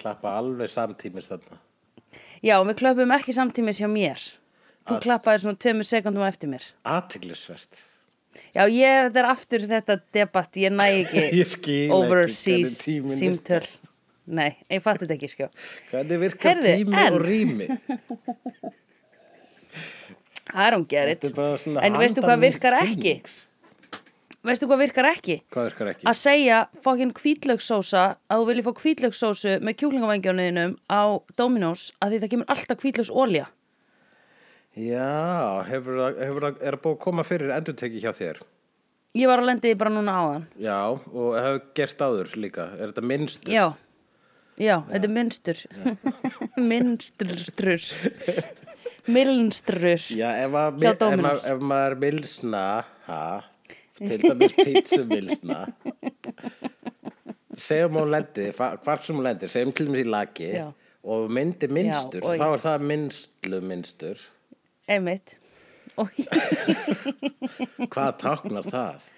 klappa 0.00 0.32
alveg 0.40 0.70
samtímis 0.72 1.28
þarna. 1.30 1.58
Já, 2.40 2.56
við 2.64 2.78
klöpum 2.80 3.12
ekki 3.16 3.34
samtímis 3.36 3.80
hjá 3.82 3.88
mér. 3.92 4.22
Þú 4.88 4.96
klappaði 5.04 5.42
svona 5.44 5.60
tveimur 5.60 5.86
sekundum 5.86 6.24
á 6.24 6.28
eftir 6.32 6.48
mér. 6.50 6.64
Athyglisvert. 6.88 7.82
Já, 8.54 8.62
ég, 8.70 9.10
þetta 9.10 9.20
er 9.20 9.28
aftur 9.28 9.64
þetta 9.70 9.96
debatt, 10.16 10.56
ég 10.62 10.72
næ 10.72 10.86
ekki 11.02 11.76
Ég 11.84 11.92
overseas 11.94 12.78
símtöl. 13.18 13.66
Nei, 14.30 14.52
ég 14.70 14.82
fatt 14.84 15.00
þetta 15.02 15.16
ekki, 15.16 15.28
sko. 15.32 15.48
Hvernig 15.90 16.20
virkar 16.22 16.52
Heyrðu, 16.54 16.74
tími 16.78 17.00
en- 17.02 17.16
og 17.16 17.24
rými? 17.26 17.66
I 20.54 20.70
don't 20.70 20.88
get 20.90 21.08
it. 21.08 21.24
En 21.80 21.98
veistu 21.98 22.22
hvað 22.24 22.40
virkar 22.42 22.74
ekki? 22.80 23.16
Veistu 24.40 24.64
hvað 24.70 24.78
virkar 24.86 25.06
ekki? 25.10 25.34
Hvað 25.52 25.66
virkar 25.68 25.88
ekki? 25.90 26.04
Að 26.08 26.16
segja 26.16 26.58
fokkin 26.80 27.10
hvítlaugsósa 27.12 28.04
að 28.24 28.38
þú 28.40 28.46
viljið 28.48 28.68
fá 28.70 28.78
hvítlaugsósu 28.80 29.56
með 29.60 29.76
kjúklingavangjónuðinum 29.82 30.72
á 30.88 31.02
Dominos 31.36 31.82
að 32.00 32.14
því 32.14 32.20
það 32.22 32.32
kemur 32.34 32.54
alltaf 32.54 32.80
hvítlaugsólja. 32.80 33.50
Já, 34.80 35.10
hefur 35.68 36.00
það, 36.00 36.22
er 36.22 36.32
það 36.78 36.80
búið 36.86 36.96
að 36.96 36.98
koma 37.04 37.26
fyrir 37.28 37.52
endurteki 37.58 38.00
hjá 38.00 38.14
þér? 38.16 38.40
Ég 39.20 39.28
var 39.28 39.42
að 39.42 39.48
lendi 39.50 39.74
bara 39.76 39.92
núna 39.92 40.16
áðan. 40.22 40.48
Já, 40.62 40.78
og 40.88 41.30
hefur 41.36 41.62
gert 41.76 42.04
áður 42.06 42.32
líka. 42.40 42.68
Er 42.78 42.94
þetta 42.94 43.06
minnstur? 43.12 43.52
Já, 43.52 43.66
já, 44.56 44.76
þetta 44.88 45.10
er 45.10 45.14
minnstur. 45.18 45.64
Minnstrur. 46.70 47.88
Milnstrur. 49.10 50.08
Já, 50.16 50.28
ef 50.46 51.60
maður 51.60 52.00
milsna, 52.06 52.66
ha, 53.10 53.22
til 54.00 54.24
dæmis 54.24 54.56
pizza 54.58 55.02
milsna, 55.08 55.60
segjum 57.60 58.00
hún 58.00 58.12
lendi, 58.14 58.48
hvart 58.56 59.06
sem 59.06 59.18
hún 59.18 59.26
lendi, 59.28 59.50
segjum 59.52 59.74
til 59.76 59.90
dæmis 59.90 60.04
í 60.04 60.08
laki 60.10 60.50
Já. 60.56 60.66
og 61.04 61.30
myndi 61.36 61.70
minnstur, 61.70 62.24
oj. 62.24 62.40
þá 62.40 62.46
er 62.48 62.64
það 62.66 62.86
minnslu 62.92 63.62
minnstur. 63.72 64.26
Einmitt. 64.90 65.36
Hvað 67.92 68.12
táknar 68.22 68.66
það? 68.72 69.10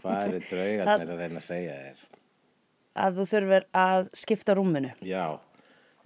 Hvað 0.00 0.20
eru 0.24 0.40
draugarnir 0.48 1.14
að 1.14 1.20
reyna 1.20 1.38
að 1.38 1.46
segja 1.46 1.78
þér? 1.78 2.04
að 2.94 3.18
þú 3.18 3.26
þurfir 3.32 3.66
að 3.76 4.08
skipta 4.16 4.56
rúminu. 4.56 4.90
Já, 5.04 5.26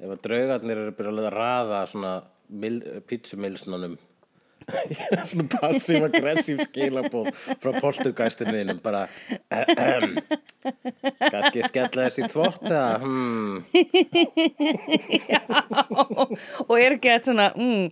ef 0.01 0.13
að 0.15 0.23
draugarnir 0.25 0.83
eru 0.85 0.95
byrjað 0.97 1.27
að 1.27 1.35
raða 1.35 1.81
svona 1.91 2.13
mil, 2.49 2.79
pizzumilsnunum 3.09 3.99
svona 5.29 5.47
passiv-aggressiv 5.53 6.61
skilabóð 6.67 7.31
frá 7.63 7.71
portugæstinniðinum 7.81 8.81
bara 8.85 9.07
kannski 11.33 11.65
skella 11.65 12.09
þessi 12.09 12.23
eða 12.29 12.83
hmm, 13.03 13.65
og 16.69 16.75
er 16.77 16.97
ekki 16.99 17.09
eitthvað 17.09 17.29
svona 17.31 17.49
mm, 17.57 17.87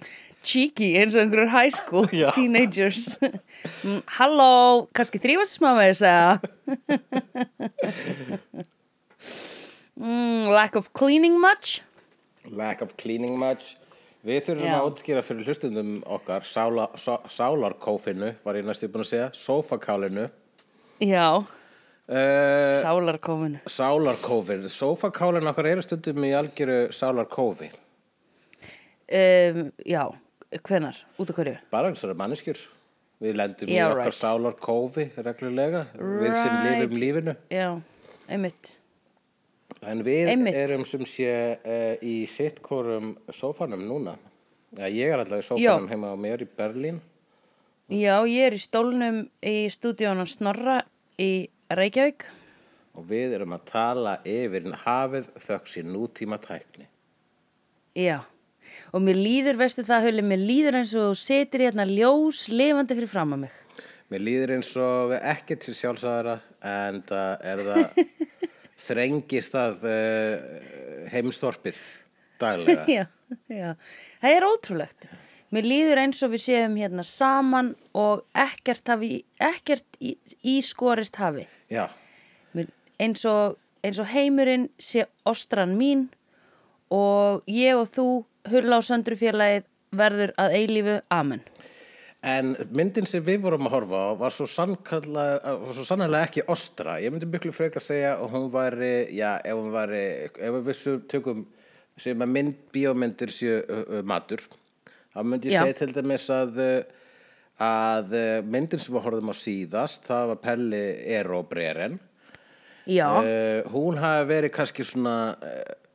cheeky 0.47 0.93
eins 1.01 1.17
og 1.17 1.25
einhverjur 1.25 1.51
high 1.51 1.73
school 1.75 2.07
Já. 2.15 2.31
teenagers. 2.37 3.19
Mm, 3.83 4.03
halló, 4.19 4.51
kannski 4.97 5.19
þrýfast 5.23 5.59
smá 5.59 5.73
með 5.79 5.87
þess 5.91 6.05
að 6.13 6.31
lack 10.53 10.77
of 10.77 10.93
cleaning 10.93 11.41
much? 11.41 11.81
Lack 12.47 12.85
of 12.85 12.95
cleaning 13.01 13.39
much 13.41 13.75
Við 14.27 14.41
þurfum 14.43 14.67
Já. 14.67 14.75
að 14.75 14.87
útskýra 14.89 15.21
fyrir 15.23 15.47
hlustundum 15.47 15.91
okkar 16.17 16.47
sála, 16.51 16.89
sá, 16.99 17.13
sálarkófinu, 17.31 18.33
var 18.43 18.57
ég 18.59 18.65
næstu 18.67 18.89
búin 18.91 19.05
að 19.05 19.11
segja, 19.13 19.27
sófakálinu. 19.39 20.25
Já, 20.99 21.27
uh, 21.39 22.73
sálarkófinu. 22.83 23.61
Sálarkófin, 23.71 24.65
sófakálin 24.73 25.47
okkar 25.47 25.69
eru 25.71 25.85
stundum 25.87 26.27
í 26.27 26.33
algjöru 26.35 26.79
sálarkófi. 26.97 27.69
Um, 29.07 29.69
já, 29.87 30.03
hvenar, 30.67 30.99
út 31.23 31.31
af 31.31 31.39
hverju? 31.39 31.61
Bara 31.71 31.93
eins 31.93 32.03
og 32.03 32.11
það 32.11 32.19
manneskjur. 32.25 32.65
Við 33.23 33.39
lendum 33.39 33.71
í 33.71 33.79
okkar 33.79 34.03
right. 34.09 34.19
sálarkófi 34.19 35.07
reglulega, 35.23 35.85
við 35.95 36.35
sem 36.35 36.51
Right. 36.51 36.83
lifum 36.83 36.99
lífinu. 37.05 37.37
Já, 37.55 37.69
einmitt 38.27 38.75
en 39.83 40.05
við 40.07 40.31
Einmitt. 40.33 40.57
erum 40.57 40.85
sem 40.89 41.05
sé 41.09 41.33
uh, 41.59 41.97
í 42.01 42.25
sittkorum 42.31 43.15
sófanum 43.35 43.83
núna. 43.87 44.17
Ja, 44.77 44.89
ég 44.89 45.13
er 45.13 45.23
alltaf 45.23 45.43
í 45.43 45.47
sófanum 45.47 45.91
heima 45.91 46.13
á 46.13 46.17
mér 46.21 46.45
í 46.45 46.49
Berlín. 46.49 47.03
Já, 47.93 48.19
ég 48.27 48.49
er 48.49 48.57
í 48.57 48.59
stólnum 48.59 49.21
í 49.47 49.69
stúdíónan 49.71 50.27
Snorra 50.27 50.81
í 51.23 51.49
Reykjavík. 51.71 52.25
Og 52.97 53.05
við 53.07 53.37
erum 53.37 53.55
að 53.55 53.67
tala 53.69 54.17
yfir 54.27 54.67
hafið 54.83 55.29
þöks 55.45 55.77
í 55.79 55.85
nútíma 55.87 56.41
tækni. 56.43 56.89
Já, 57.97 58.25
og 58.93 59.05
mér 59.05 59.21
líður, 59.21 59.61
veistu 59.61 59.85
það, 59.87 60.09
Hulli, 60.09 60.25
mér 60.27 60.43
líður 60.43 60.81
eins 60.81 60.97
og 60.99 61.15
setir 61.21 61.67
hérna 61.69 61.87
ljós 61.89 62.47
lifandi 62.53 62.97
fyrir 62.99 63.13
fram 63.13 63.37
að 63.37 63.47
mig. 63.47 63.63
Mér 64.13 64.23
líður 64.23 64.55
eins 64.57 64.73
og 64.79 65.15
ekkert 65.19 65.65
til 65.67 65.75
sjálfsagara 65.75 66.37
en 66.67 67.01
það 67.07 67.47
er 67.53 67.63
það 67.67 68.03
þrengist 68.81 69.55
það 69.55 69.87
uh, 69.91 70.41
heimsþorpið 71.13 71.85
daglega. 72.41 72.85
Já, 72.97 73.07
já, 73.51 73.71
það 74.21 74.35
er 74.37 74.45
ótrúlegt. 74.47 75.07
Mér 75.55 75.67
líður 75.67 76.01
eins 76.03 76.21
og 76.27 76.33
við 76.35 76.43
séum 76.45 76.75
hérna 76.79 77.05
saman 77.07 77.73
og 77.97 78.25
ekkert, 78.37 78.87
hafi, 78.91 79.23
ekkert 79.43 79.99
í, 80.03 80.17
í 80.47 80.57
skorist 80.63 81.17
hafi. 81.19 81.47
Já, 81.73 81.87
Mér, 82.55 82.69
eins, 83.03 83.25
og, 83.31 83.57
eins 83.87 83.99
og 84.03 84.11
heimurinn 84.11 84.69
sé 84.79 85.07
ostran 85.27 85.75
mín 85.79 86.09
og 86.93 87.47
ég 87.51 87.79
og 87.79 87.89
þú, 87.95 88.09
Hulla 88.51 88.79
og 88.79 88.87
Söndrufélagið, 88.87 89.67
verður 89.97 90.35
að 90.39 90.59
eilífu 90.61 90.99
amen. 91.15 91.43
En 92.27 92.55
myndin 92.75 93.07
sem 93.07 93.23
við 93.25 93.45
vorum 93.45 93.69
að 93.69 93.75
horfa 93.77 94.01
á 94.03 94.11
var 94.19 94.35
svo, 94.35 94.47
var 94.49 95.75
svo 95.77 95.85
sannlega 95.87 96.27
ekki 96.27 96.47
ostra. 96.51 96.99
Ég 97.03 97.15
myndi 97.15 97.29
miklu 97.31 97.55
frekar 97.55 97.85
segja 97.85 98.17
að 98.17 98.35
hún 98.35 98.49
væri, 98.55 98.93
já, 99.15 99.37
ef 99.47 99.61
hún 99.61 99.73
væri, 99.75 100.03
ef 100.35 100.59
við 100.67 101.05
tökum 101.11 101.45
sem 102.01 102.21
að 102.21 102.33
mynd, 102.35 102.57
bíómyndir 102.75 103.33
séu 103.33 103.61
uh, 103.63 103.83
uh, 103.87 104.03
matur, 104.05 104.43
þá 105.15 105.21
myndi 105.25 105.49
ég 105.49 105.57
Já. 105.57 105.63
segja 105.65 105.79
til 105.81 105.93
dæmis 105.97 106.27
að 106.35 106.59
að 107.57 108.11
myndin 108.45 108.83
sem 108.83 108.93
við 108.93 109.07
horfum 109.07 109.33
á 109.33 109.37
síðast, 109.41 110.03
það 110.05 110.27
var 110.29 110.41
Pelli 110.43 110.83
Ero 111.17 111.39
Breren. 111.49 111.95
Uh, 112.85 113.65
hún 113.73 113.97
hafi 113.97 114.27
verið 114.29 114.53
kannski 114.59 114.85
svona 114.85 115.15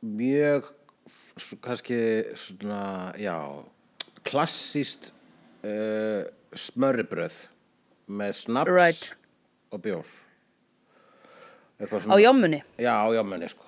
mjög 0.02 0.72
kannski 1.62 2.00
svona, 2.36 3.12
já, 3.20 3.36
klassíst 4.26 5.12
uh, 5.64 6.22
smörribröð 6.58 7.36
með 8.12 8.32
snaps 8.42 8.72
Right. 8.76 9.10
og 9.72 9.82
bjór. 9.84 10.08
Á 11.82 11.84
svona, 11.90 12.18
jómmunni. 12.22 12.62
já, 12.78 12.92
á 12.94 13.08
jámenni, 13.14 13.48
sko. 13.50 13.64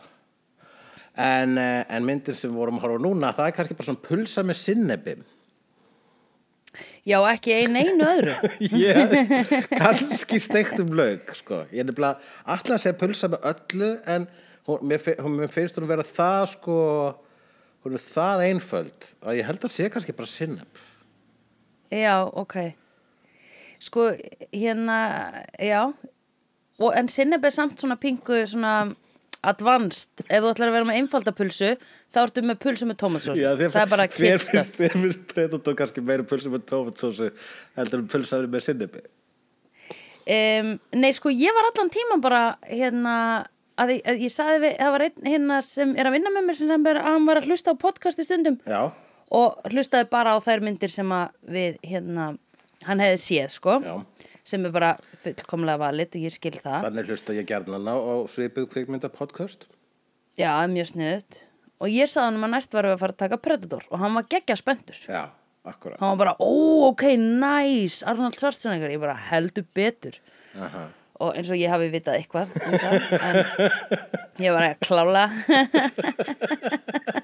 En, 1.19 1.57
uh, 1.59 1.85
en 1.89 2.05
myndin 2.07 2.35
sem 2.39 2.51
vorum 2.55 2.79
að 2.79 2.85
horfa 2.87 3.03
núna, 3.03 3.33
það 3.35 3.49
er 3.51 3.57
kannski 3.57 3.75
bara 3.79 3.89
svona 3.89 4.03
pulsa 4.05 4.45
með 4.47 4.59
sinnebi. 4.61 5.15
Já, 7.07 7.19
ekki 7.31 7.53
ein 7.55 7.77
einu 7.77 8.07
öðru. 8.07 8.35
Ég, 8.81 9.13
kannski 9.77 10.39
steikt 10.43 10.79
um 10.83 10.95
lauk, 10.97 11.35
sko. 11.39 11.61
Ég 11.71 11.83
er 11.85 11.91
nefnilega 11.91 12.19
alltaf 12.47 12.77
að 12.79 12.83
segja 12.87 12.99
pulsa 13.03 13.29
með 13.31 13.45
öllu, 13.51 13.91
en 14.15 14.27
hún, 14.67 14.87
mér, 14.91 15.05
hún, 15.21 15.37
mér 15.43 15.53
finnst 15.55 15.79
hún 15.79 15.87
vera 15.91 16.07
það, 16.07 16.47
sko, 16.55 16.79
hún 17.85 17.99
er 17.99 18.07
það 18.09 18.45
einföld 18.49 19.11
að 19.23 19.39
ég 19.39 19.51
held 19.51 19.67
að 19.69 19.75
sé 19.77 19.91
kannski 19.93 20.17
bara 20.17 20.31
sinneb. 20.33 20.83
Já, 21.93 22.25
ok. 22.33 22.57
Sko, 23.85 24.11
hérna, 24.53 24.99
já. 25.61 25.93
Og, 26.81 26.91
en 26.97 27.09
sinneb 27.13 27.45
er 27.45 27.55
samt 27.55 27.81
svona 27.81 27.97
pingu, 28.01 28.41
svona 28.49 28.95
advanced. 29.45 30.25
Ef 30.25 30.41
þú 30.43 30.53
ætlar 30.55 30.71
að 30.71 30.77
vera 30.79 30.89
með 30.89 31.01
einfaldapulsu, 31.03 31.73
þá 32.15 32.21
ertu 32.25 32.45
með 32.49 32.61
pulsu 32.65 32.89
með 32.89 33.01
tómatsósu. 33.03 33.45
Það 33.61 33.81
er 33.83 33.91
bara 33.93 34.07
finnst, 34.11 34.79
þér 34.79 34.97
finnst 34.97 35.27
Predator 35.35 35.77
kannski 35.79 36.05
meira 36.05 36.27
pulsa 36.29 36.53
með 36.53 36.65
tómatósu 36.71 37.31
heldur 37.77 38.03
en 38.03 38.09
pulsaður 38.11 38.51
með 38.55 38.67
sinnebi. 38.69 39.05
Um, 40.25 40.71
nei, 40.97 41.11
sko, 41.13 41.29
ég 41.29 41.53
var 41.53 41.69
allan 41.69 41.93
tíman 41.93 42.23
bara, 42.25 42.45
hérna, 42.65 43.17
að 43.81 43.97
ég, 43.97 44.05
að 44.09 44.23
ég 44.25 44.33
sagði 44.33 44.61
við, 44.63 44.77
það 44.79 44.93
var 44.95 45.05
einn 45.07 45.29
hérna 45.29 45.59
sem 45.67 45.95
er 45.99 46.09
að 46.09 46.17
vinna 46.17 46.33
með 46.35 46.47
mér 46.49 46.59
sem 46.59 46.71
sem 46.71 46.87
er 46.91 47.01
að 47.01 47.09
hann 47.11 47.27
var 47.29 47.41
að 47.41 47.49
hlusta 47.51 47.75
á 47.75 47.83
podcast 47.83 48.23
í 48.23 48.27
stundum 48.27 48.59
Já, 48.65 48.81
og 49.31 49.61
hlustaði 49.71 50.09
bara 50.13 50.35
á 50.35 50.39
þær 50.45 50.65
myndir 50.65 50.93
sem 50.93 51.13
að 51.15 51.33
við, 51.57 51.79
hérna, 51.87 52.27
hann 52.85 53.03
hefði 53.05 53.21
séð, 53.23 53.49
sko. 53.55 53.79
já. 53.85 53.95
sem 54.45 54.67
er 54.69 54.75
bara 54.75 54.91
fullkomlega 55.23 55.81
valit 55.81 56.17
og 56.19 56.27
ég 56.27 56.35
skil 56.35 56.53
það. 56.59 56.83
Þannig 56.89 57.13
hlusta 57.13 57.37
ég 57.37 57.49
gjarnan 57.49 57.89
á, 57.89 57.97
á 57.97 58.15
svipuð 58.29 58.69
kvikmynda 58.75 59.09
podcast. 59.09 59.65
Já, 60.37 60.53
mjög 60.69 60.91
sniðut. 60.93 61.41
Og 61.81 61.89
ég 61.91 62.11
sagði 62.11 62.35
hann 62.35 62.45
að 62.45 62.53
næst 62.57 62.77
varum 62.77 62.93
við 62.93 62.99
að 62.99 63.01
fara 63.05 63.15
að 63.17 63.23
taka 63.23 63.41
Predator 63.41 63.89
og 63.91 64.03
hann 64.03 64.19
var 64.19 64.29
geggja 64.31 64.57
spenntur. 64.61 64.99
Já, 65.09 65.23
akkurat. 65.65 65.97
Hann 66.01 66.13
var 66.15 66.21
bara, 66.21 66.37
ó, 66.39 66.53
ok, 66.91 67.07
nice, 67.17 68.05
Arnold 68.07 68.37
Schwarzenegger. 68.39 68.93
Ég 68.93 69.03
bara 69.03 69.17
heldur 69.31 69.67
betur. 69.75 70.21
Aha. 70.55 70.85
og 71.23 71.37
eins 71.39 71.51
og 71.51 71.59
ég 71.59 71.71
hafi 71.71 71.89
vitað 71.93 72.19
eitthvað 72.19 72.51
um 72.59 72.75
það, 72.83 73.05
en 73.23 74.43
ég 74.43 74.55
var 74.55 74.67
að 74.67 74.81
klála 74.83 75.25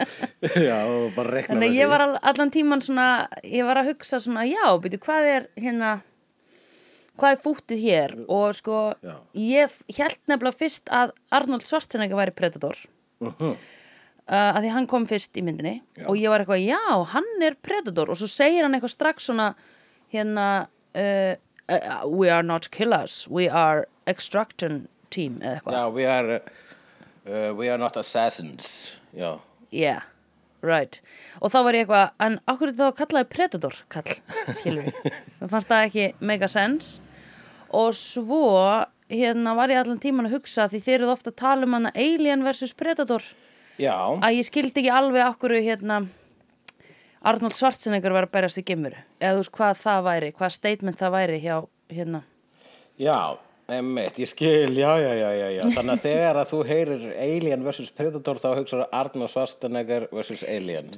Já, 0.68 0.78
þannig 1.14 1.66
að 1.66 1.76
ég 1.76 1.90
var 1.90 2.04
all- 2.06 2.20
allan 2.22 2.52
tíman 2.54 2.82
svona 2.84 3.08
ég 3.44 3.66
var 3.68 3.80
að 3.80 3.92
hugsa 3.94 4.20
svona, 4.22 4.46
já, 4.48 4.64
byrju, 4.82 5.02
hvað 5.04 5.28
er 5.34 5.50
hérna 5.60 5.98
hvað 7.20 7.34
er 7.34 7.42
fútið 7.44 7.82
hér? 7.84 8.14
Og 8.32 8.54
sko, 8.56 8.78
Já. 9.04 9.16
ég 9.36 9.76
held 9.98 10.30
nefnilega 10.30 10.58
fyrst 10.62 10.90
að 10.94 11.12
Arnold 11.36 11.66
Schwarzenegger 11.68 12.18
væri 12.18 12.34
Predator. 12.36 12.78
Uh 13.20 13.32
-huh. 13.38 13.52
uh, 13.52 14.50
að 14.56 14.62
því 14.62 14.72
hann 14.76 14.86
kom 14.86 15.06
fyrst 15.06 15.36
í 15.36 15.44
myndinni. 15.44 15.82
Og 16.06 16.16
ég 16.16 16.30
var 16.30 16.40
eitthvað, 16.40 16.64
já, 16.64 17.04
hann 17.12 17.42
er 17.42 17.56
Predator. 17.62 18.10
Og 18.10 18.16
svo 18.16 18.26
segir 18.26 18.62
hann 18.62 18.74
eitthvað 18.74 18.96
strax 18.96 19.28
svona 19.28 19.54
hérna 20.12 20.66
uh, 20.94 21.34
uh, 21.68 22.08
we 22.08 22.30
are 22.30 22.42
not 22.42 22.70
killers, 22.70 23.28
we 23.28 23.48
are 23.48 23.86
extraction 24.06 24.88
team 25.10 25.40
eða 25.42 25.60
eitthvað. 25.60 25.74
Já, 25.74 25.92
we 25.92 26.06
are 26.06 26.40
uh, 27.26 27.50
we 27.56 27.68
are 27.70 27.78
not 27.78 27.96
assassins 27.96 28.96
Já, 29.16 29.40
yeah, 29.74 30.02
right. 30.62 31.00
Og 31.42 31.50
þá 31.50 31.58
var 31.66 31.76
ég 31.76 31.84
eitthvað, 31.84 32.12
en 32.22 32.38
er 32.46 32.72
þá 32.78 32.86
kallaði 33.00 33.28
Predator 33.32 33.78
kall, 33.90 34.14
skilur 34.54 34.86
við 34.86 35.10
mér 35.40 35.50
fannst 35.50 35.70
það 35.70 35.86
ekki 35.88 36.06
mega 36.30 36.48
sense. 36.50 37.00
Og 37.74 37.90
svo 37.98 38.46
hérna 39.10 39.56
var 39.58 39.72
ég 39.72 39.82
allan 39.82 39.98
tíman 40.02 40.28
að 40.28 40.38
hugsa 40.38 40.68
því 40.70 40.82
þeir 40.84 40.96
eru 41.00 41.12
ofta 41.12 41.32
að 41.32 41.40
tala 41.42 41.66
um 41.66 41.76
hana 41.78 41.92
Alien 41.98 42.46
versus 42.46 42.72
Predator 42.78 43.24
já, 43.80 43.94
að 43.94 44.38
ég 44.38 44.46
skildi 44.46 44.84
ekki 44.84 44.94
alveg 44.94 45.26
okkur 45.26 45.56
hérna 45.58 46.04
Arnold 47.20 47.56
Schwarzenegger 47.58 48.14
var 48.14 48.28
að 48.28 48.34
berjast 48.36 48.62
í 48.62 48.66
gimmuru 48.70 48.96
eða 49.18 49.34
þú 49.34 49.42
veist 49.42 49.54
hvað 49.58 49.80
það 49.82 50.04
væri, 50.06 50.32
hvað 50.38 50.54
statement 50.56 51.00
það 51.00 51.16
væri 51.18 51.40
hjá 51.42 51.56
hérna. 51.90 52.22
Já 53.00 53.18
Emmitt, 53.70 54.18
ég 54.18 54.26
skil, 54.26 54.72
já, 54.74 54.90
já, 54.98 55.10
já, 55.14 55.28
já, 55.36 55.46
já. 55.54 55.62
Þannig 55.76 55.92
að 55.92 56.02
þegar 56.06 56.38
að 56.40 56.48
þú 56.50 56.60
heyrir 56.66 57.04
Alien 57.22 57.62
vs. 57.66 57.92
Predator 57.94 58.40
þá 58.42 58.48
hugsaðu 58.58 58.86
Arnold 58.98 59.30
Schwarzenegger 59.30 60.06
vs. 60.10 60.42
Alien. 60.50 60.90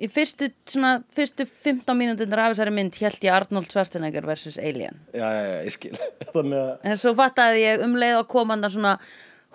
Í 0.00 0.08
fyrstu, 0.12 0.48
svona, 0.68 0.94
fyrstu 1.16 1.44
15 1.48 1.98
mínútur 1.98 2.40
af 2.40 2.54
þessari 2.54 2.72
mynd 2.76 2.96
held 3.00 3.26
ég 3.26 3.36
Arnold 3.36 3.68
Schwarzenegger 3.72 4.28
versus 4.28 4.56
Alien. 4.56 4.96
Já, 5.12 5.26
já, 5.26 5.42
já, 5.50 5.58
ég 5.66 5.76
skil. 5.76 5.92
Þannig 6.36 6.62
að, 6.62 6.70
en 6.88 7.02
svo 7.04 7.14
fattaði 7.20 7.64
ég 7.66 7.84
um 7.84 7.98
leið 8.00 8.20
að 8.22 8.28
komanda 8.32 8.72
svona 8.72 8.94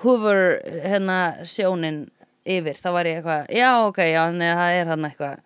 hoover 0.06 0.60
hérna 0.86 1.18
sjónin 1.48 2.04
yfir, 2.46 2.78
þá 2.78 2.90
var 2.94 3.10
ég 3.10 3.20
eitthvað 3.22 3.52
já 3.54 3.72
ok, 3.86 4.00
já, 4.10 4.22
þannig 4.28 4.52
að 4.54 4.62
það 4.62 4.78
er 4.78 4.94
hann 4.94 5.10
eitthvað. 5.10 5.44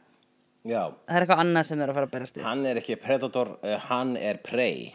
Já. 0.65 0.83
Það 1.05 1.15
er 1.15 1.25
eitthvað 1.25 1.41
annað 1.45 1.65
sem 1.67 1.81
er 1.81 1.91
að 1.91 1.97
fara 1.99 2.09
að 2.09 2.13
berast 2.15 2.37
í. 2.37 2.45
Hann 2.45 2.67
er 2.67 2.79
ekki 2.81 2.95
Predator, 2.99 3.57
uh, 3.61 3.75
hann 3.89 4.15
er 4.19 4.39
Prey 4.43 4.93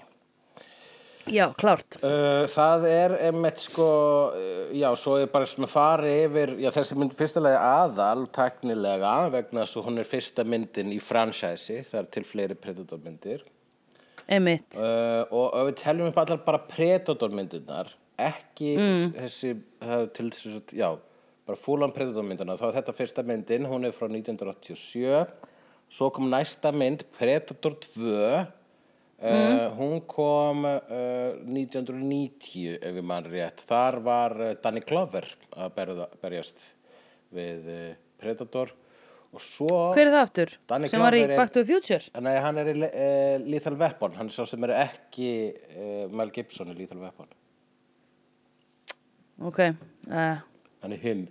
já, 1.28 1.44
klárt. 1.60 1.98
Uh, 2.00 2.46
það 2.50 2.86
er 2.88 3.14
einmitt 3.26 3.60
sko, 3.62 3.88
uh, 4.32 4.70
já, 4.76 4.88
svo 4.98 5.18
er 5.20 5.30
bara 5.32 5.48
að 5.48 5.68
fara 5.70 6.14
yfir, 6.24 6.54
já, 6.62 6.70
þessi 6.78 6.98
mynd 7.00 7.16
fyrstulega 7.18 7.60
aðal, 7.82 8.24
teknilega, 8.34 9.14
vegna 9.34 9.66
þess 9.66 9.80
að 9.80 9.88
hún 9.90 10.02
er 10.02 10.10
fyrsta 10.10 10.46
myndin 10.46 10.94
í 10.94 11.00
franchise, 11.02 11.82
það 11.90 12.00
er 12.02 12.10
til 12.16 12.24
fleiri 12.28 12.58
Predator 12.58 13.02
myndir. 13.04 13.44
einmitt, 14.30 14.78
Uh, 14.78 15.26
og 15.34 15.70
við 15.70 15.78
teljum 15.82 16.12
upp 16.12 16.18
allar 16.22 16.42
bara 16.46 16.64
Predator 16.70 17.32
myndirnar, 17.34 17.92
ekki 18.20 18.74
þessi, 19.16 19.54
það 19.80 20.04
er 20.04 20.12
til 20.16 20.28
þess 20.30 20.58
að, 20.60 20.76
já, 20.78 20.90
bara 21.50 21.58
fúlan 21.58 21.92
Predator 21.94 22.26
myndina, 22.26 22.54
þá 22.58 22.68
er 22.68 22.76
þetta 22.78 22.94
fyrsta 22.94 23.24
myndin, 23.26 23.66
hún 23.66 23.88
er 23.88 23.94
frá 23.96 24.06
1987, 24.06 25.24
svo 25.90 26.10
kom 26.14 26.28
næsta 26.30 26.70
mynd, 26.74 27.02
Predator 27.18 27.74
2, 27.82 28.44
Uh, 29.20 29.68
hún 29.76 29.98
kom 30.08 30.64
uh, 30.64 31.34
1990 31.44 32.78
ef 32.80 32.94
við 32.96 33.04
mann 33.04 33.26
rétt. 33.28 33.60
Þar 33.68 33.98
var 34.06 34.34
uh, 34.40 34.52
Danny 34.64 34.80
Glover 34.80 35.26
að 35.52 35.74
berða, 35.76 36.06
berjast 36.22 36.62
við 37.36 37.68
uh, 37.68 37.82
Predator. 38.22 38.72
Og 39.36 39.42
svo 39.44 39.68
hver 39.92 40.08
er 40.08 40.14
það 40.14 40.24
aftur? 40.24 40.54
Danny 40.72 40.88
sem 40.90 41.04
var 41.04 41.18
í 41.18 41.20
Glover 41.20 41.42
Back 41.42 41.52
to 41.52 41.60
the 41.60 41.68
Future? 41.68 42.22
Nei, 42.24 42.32
hann 42.40 42.62
er 42.62 42.72
í 42.72 42.76
Lethal 43.44 43.76
Weapon. 43.78 44.16
Hann 44.16 44.32
er 44.32 44.34
sá 44.34 44.48
sem 44.48 44.64
er 44.66 44.72
ekki 44.80 45.28
Mel 46.16 46.32
Gibson 46.34 46.72
í 46.72 46.78
Lethal 46.80 46.98
Weapon. 47.04 47.28
Ok, 49.46 49.60
hann 50.08 50.96
er 50.96 51.04
hinn. 51.04 51.28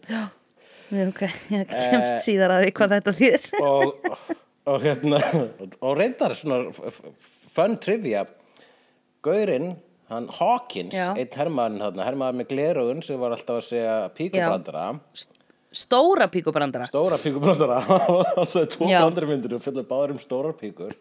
Ok 0.90 1.26
ég 1.54 1.68
kemst 1.70 2.24
síðar 2.26 2.56
að 2.56 2.64
því 2.64 2.70
hvað 2.80 2.94
þetta 2.96 3.12
þýr 3.20 3.44
og, 3.62 4.08
og 4.72 4.80
hérna 4.82 5.20
og 5.86 5.92
reyndar 6.00 6.34
svona 6.38 6.64
fun 7.60 7.78
trivia. 7.84 8.24
Gaurinn, 9.26 9.74
hann 10.10 10.30
Hawkins 10.40 10.96
Já. 10.96 11.12
einn 11.12 11.36
hermaðurinn 11.36 11.84
þarna, 11.84 12.08
hermaður 12.08 12.40
með 12.40 12.50
glerugun 12.54 13.04
sem 13.06 13.20
var 13.22 13.36
alltaf 13.36 13.60
að 13.60 13.68
segja 13.68 13.98
píkubrandara 14.16 14.88
stóra 15.70 16.26
píkubrandara 16.34 16.88
stóra 16.90 17.20
píkubrandara 17.22 17.82
hann 17.86 18.50
sagði 18.50 18.72
tvo 18.74 18.88
Já. 18.90 19.04
brandari 19.04 19.30
myndir 19.30 19.54
og 19.60 19.62
fyllir 19.62 19.86
báður 19.90 20.16
um 20.16 20.22
stórar 20.24 20.56
píkur. 20.58 20.96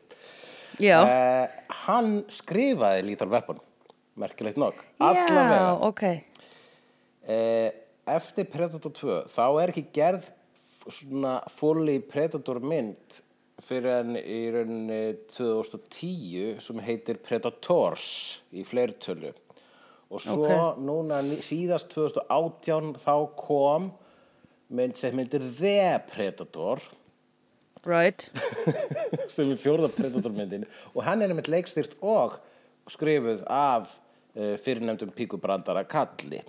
Uh, 0.79 1.47
hann 1.87 2.19
skrifaði 2.31 3.07
Lethal 3.09 3.31
Weapon 3.33 3.63
merkilegt 4.19 4.59
nokk. 4.61 4.83
Allavega. 4.99 5.55
Já, 5.55 5.71
ok. 5.89 6.03
Eh, 7.29 7.71
eftir 8.09 8.49
Predator 8.51 8.93
2 8.95 9.17
þá 9.31 9.45
er 9.63 9.73
ekki 9.73 9.85
gerð 9.95 10.29
svona 10.89 11.39
fully 11.59 11.99
Predator 12.01 12.61
mynd 12.65 13.21
fyrir 13.65 13.91
en 14.01 14.17
í 14.21 14.39
rauninni 14.55 15.01
2010 15.35 16.61
sem 16.63 16.83
heitir 16.87 17.19
Predators 17.25 18.05
í 18.55 18.63
fleirtölu 18.67 19.33
og 20.09 20.23
svo 20.25 20.37
Ok. 20.45 20.79
núna 20.81 21.21
síðast 21.45 21.91
2018 21.93 22.95
þá 23.03 23.15
kom 23.37 23.91
mynd 24.71 24.97
sem 25.01 25.19
heitir 25.19 25.43
The 25.59 25.99
Predator 26.13 26.81
right, 27.87 28.29
sem 29.35 29.51
er 29.53 29.61
fjórða 29.61 29.91
Predator 29.97 30.33
myndin 30.35 30.67
og 30.95 31.03
hann 31.09 31.23
er 31.23 31.33
einmitt 31.35 31.51
leikstýrt 31.51 31.97
og 32.01 32.39
skrifuð 32.89 33.43
af 33.53 33.91
uh, 34.37 34.55
fyrirnefndum 34.63 35.11
píkubrandara 35.17 35.83
Kalli 35.89 36.41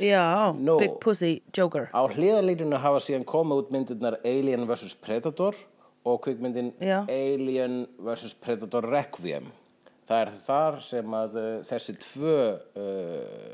já 0.00 0.52
Nú. 0.56 0.78
Big 0.80 0.96
Pussy 1.00 1.42
Joker 1.54 1.90
Á 1.92 2.02
hliðarlínuna 2.08 2.80
hafa 2.80 3.02
síðan 3.04 3.28
komið 3.28 3.60
út 3.66 3.70
myndirnar 3.74 4.16
Alien 4.24 4.64
vs. 4.66 4.96
Predator 4.98 5.54
og 6.04 6.20
kvikmyndin 6.24 6.72
Já. 6.82 7.02
Alien 7.08 7.82
vs. 8.02 8.34
Predator 8.42 8.86
Requiem. 8.90 9.50
Það 10.08 10.20
er 10.24 10.32
þar 10.46 10.80
sem 10.84 11.14
að 11.14 11.36
uh, 11.38 11.50
þessi 11.68 11.94
tvö 12.02 12.36
uh, 12.52 13.52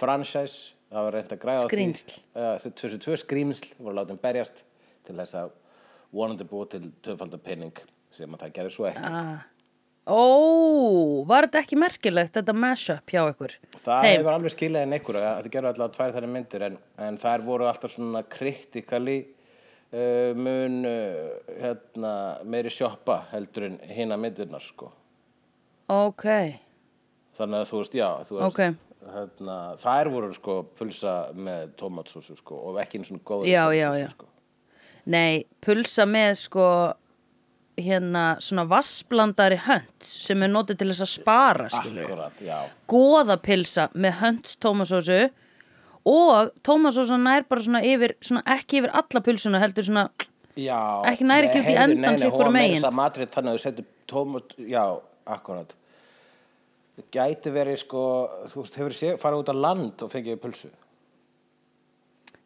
franchise 0.00 0.72
hafa 0.94 1.10
reynd 1.14 1.34
að 1.34 1.42
græða. 1.42 1.66
Skrýmsl. 1.68 2.14
Uh, 2.34 2.54
þessi 2.62 3.00
tvö 3.04 3.18
skrýmsl 3.20 3.72
voru 3.78 3.98
látum 3.98 4.18
berjast 4.22 4.64
til 5.04 5.16
þess 5.18 5.36
að 5.42 5.52
vonandi 6.14 6.46
búið 6.48 6.70
til 6.76 6.84
töfaldar 7.04 7.42
penning 7.42 7.74
sem 8.14 8.30
að 8.36 8.44
það 8.46 8.54
gerir 8.58 8.72
svo 8.74 8.86
ekki. 8.86 9.02
ah. 9.10 9.42
ó, 10.06 10.20
var 11.26 11.48
þetta 11.48 11.62
ekki 11.64 11.78
merkilegt 11.80 12.36
þetta 12.38 12.54
mashup 12.54 13.10
hjá 13.10 13.22
ykkur 13.32 13.54
Það 13.82 14.04
Þeim. 14.04 14.10
hefur 14.12 14.32
alveg 14.36 14.54
skilað 14.54 14.84
en 14.86 14.94
einhver 14.96 15.18
að 15.18 15.24
þetta 15.40 15.52
gerur 15.56 15.70
allavega 15.72 15.96
tvær 15.96 16.14
þær 16.14 16.28
myndir 16.36 16.66
en, 16.68 16.76
en 17.08 17.18
þær 17.24 17.44
voru 17.48 17.66
alltaf 17.70 17.94
svona 17.96 18.22
kritikali 18.30 19.16
mun 20.34 20.80
uh, 20.88 21.54
hérna, 21.60 22.12
meiri 22.50 22.70
sjoppa 22.72 23.20
heldur 23.32 23.68
en 23.68 23.78
hina 23.94 24.16
myndirnar 24.18 24.64
sko. 24.64 24.88
ok, 25.92 26.24
þannig 27.38 27.60
að 27.62 27.70
þú 27.70 27.82
veist, 27.82 27.94
já 27.98 28.08
þú 28.28 28.38
veist, 28.40 28.48
Ok. 28.48 29.12
hérna, 29.14 29.56
þær 29.84 30.10
voru 30.14 30.32
sko 30.34 30.56
pulsa 30.78 31.14
með 31.36 31.74
tómatsósu 31.78 32.36
sko, 32.40 32.56
og 32.70 32.80
ekki 32.82 32.98
einu 32.98 33.10
svona 33.10 33.24
góð 33.28 33.46
Já, 33.50 33.64
já, 33.76 33.88
já. 34.00 34.08
sko. 34.14 34.26
nei, 35.06 35.44
pulsa 35.60 36.06
með 36.08 36.32
sko 36.42 36.68
hérna 37.76 38.36
svona 38.40 38.64
vassblandari 38.70 39.56
hönds 39.66 40.10
sem 40.26 40.42
er 40.46 40.48
notið 40.52 40.78
til 40.78 40.88
þess 40.92 41.02
að 41.02 41.10
spara 41.10 41.68
skilur 41.72 42.12
góðapilsa 42.90 43.88
með 43.94 44.12
hönds 44.20 44.56
tómasósu 44.62 45.24
og 46.04 46.50
tómasósa 46.66 47.16
nær 47.20 47.46
bara 47.48 47.64
svona 47.64 47.80
yfir, 47.84 48.14
svona 48.20 48.42
ekki 48.56 48.80
yfir 48.82 48.92
alla 48.92 49.22
pulsuna 49.24 49.60
heldur 49.62 49.86
svona, 49.88 50.08
Já, 50.54 50.76
Ekki 51.10 51.24
nær 51.26 51.48
ekki 51.48 51.58
út 51.58 51.64
í 51.64 51.72
heyrðu, 51.74 51.82
endan 51.82 52.00
nei, 52.00 52.10
nei, 52.12 52.18
sitt 52.20 52.28
hún 52.30 52.36
hvoru 52.38 52.46
var 52.46 52.54
meira 52.54 52.74
megin. 52.78 52.94
matrið 52.94 53.30
þannig 53.34 53.50
að 53.50 53.56
þú 53.56 53.62
setur 53.64 53.86
tómat, 54.06 54.52
já, 54.70 54.82
akkurat. 55.34 55.72
Það 56.94 57.08
gæti 57.16 57.52
verið 57.56 57.78
sko 57.80 58.02
þú 58.52 58.62
hefur 58.76 59.18
farið 59.24 59.40
út 59.42 59.50
á 59.50 59.54
land 59.64 60.04
og 60.06 60.12
fengið 60.12 60.38
pulsu? 60.44 60.70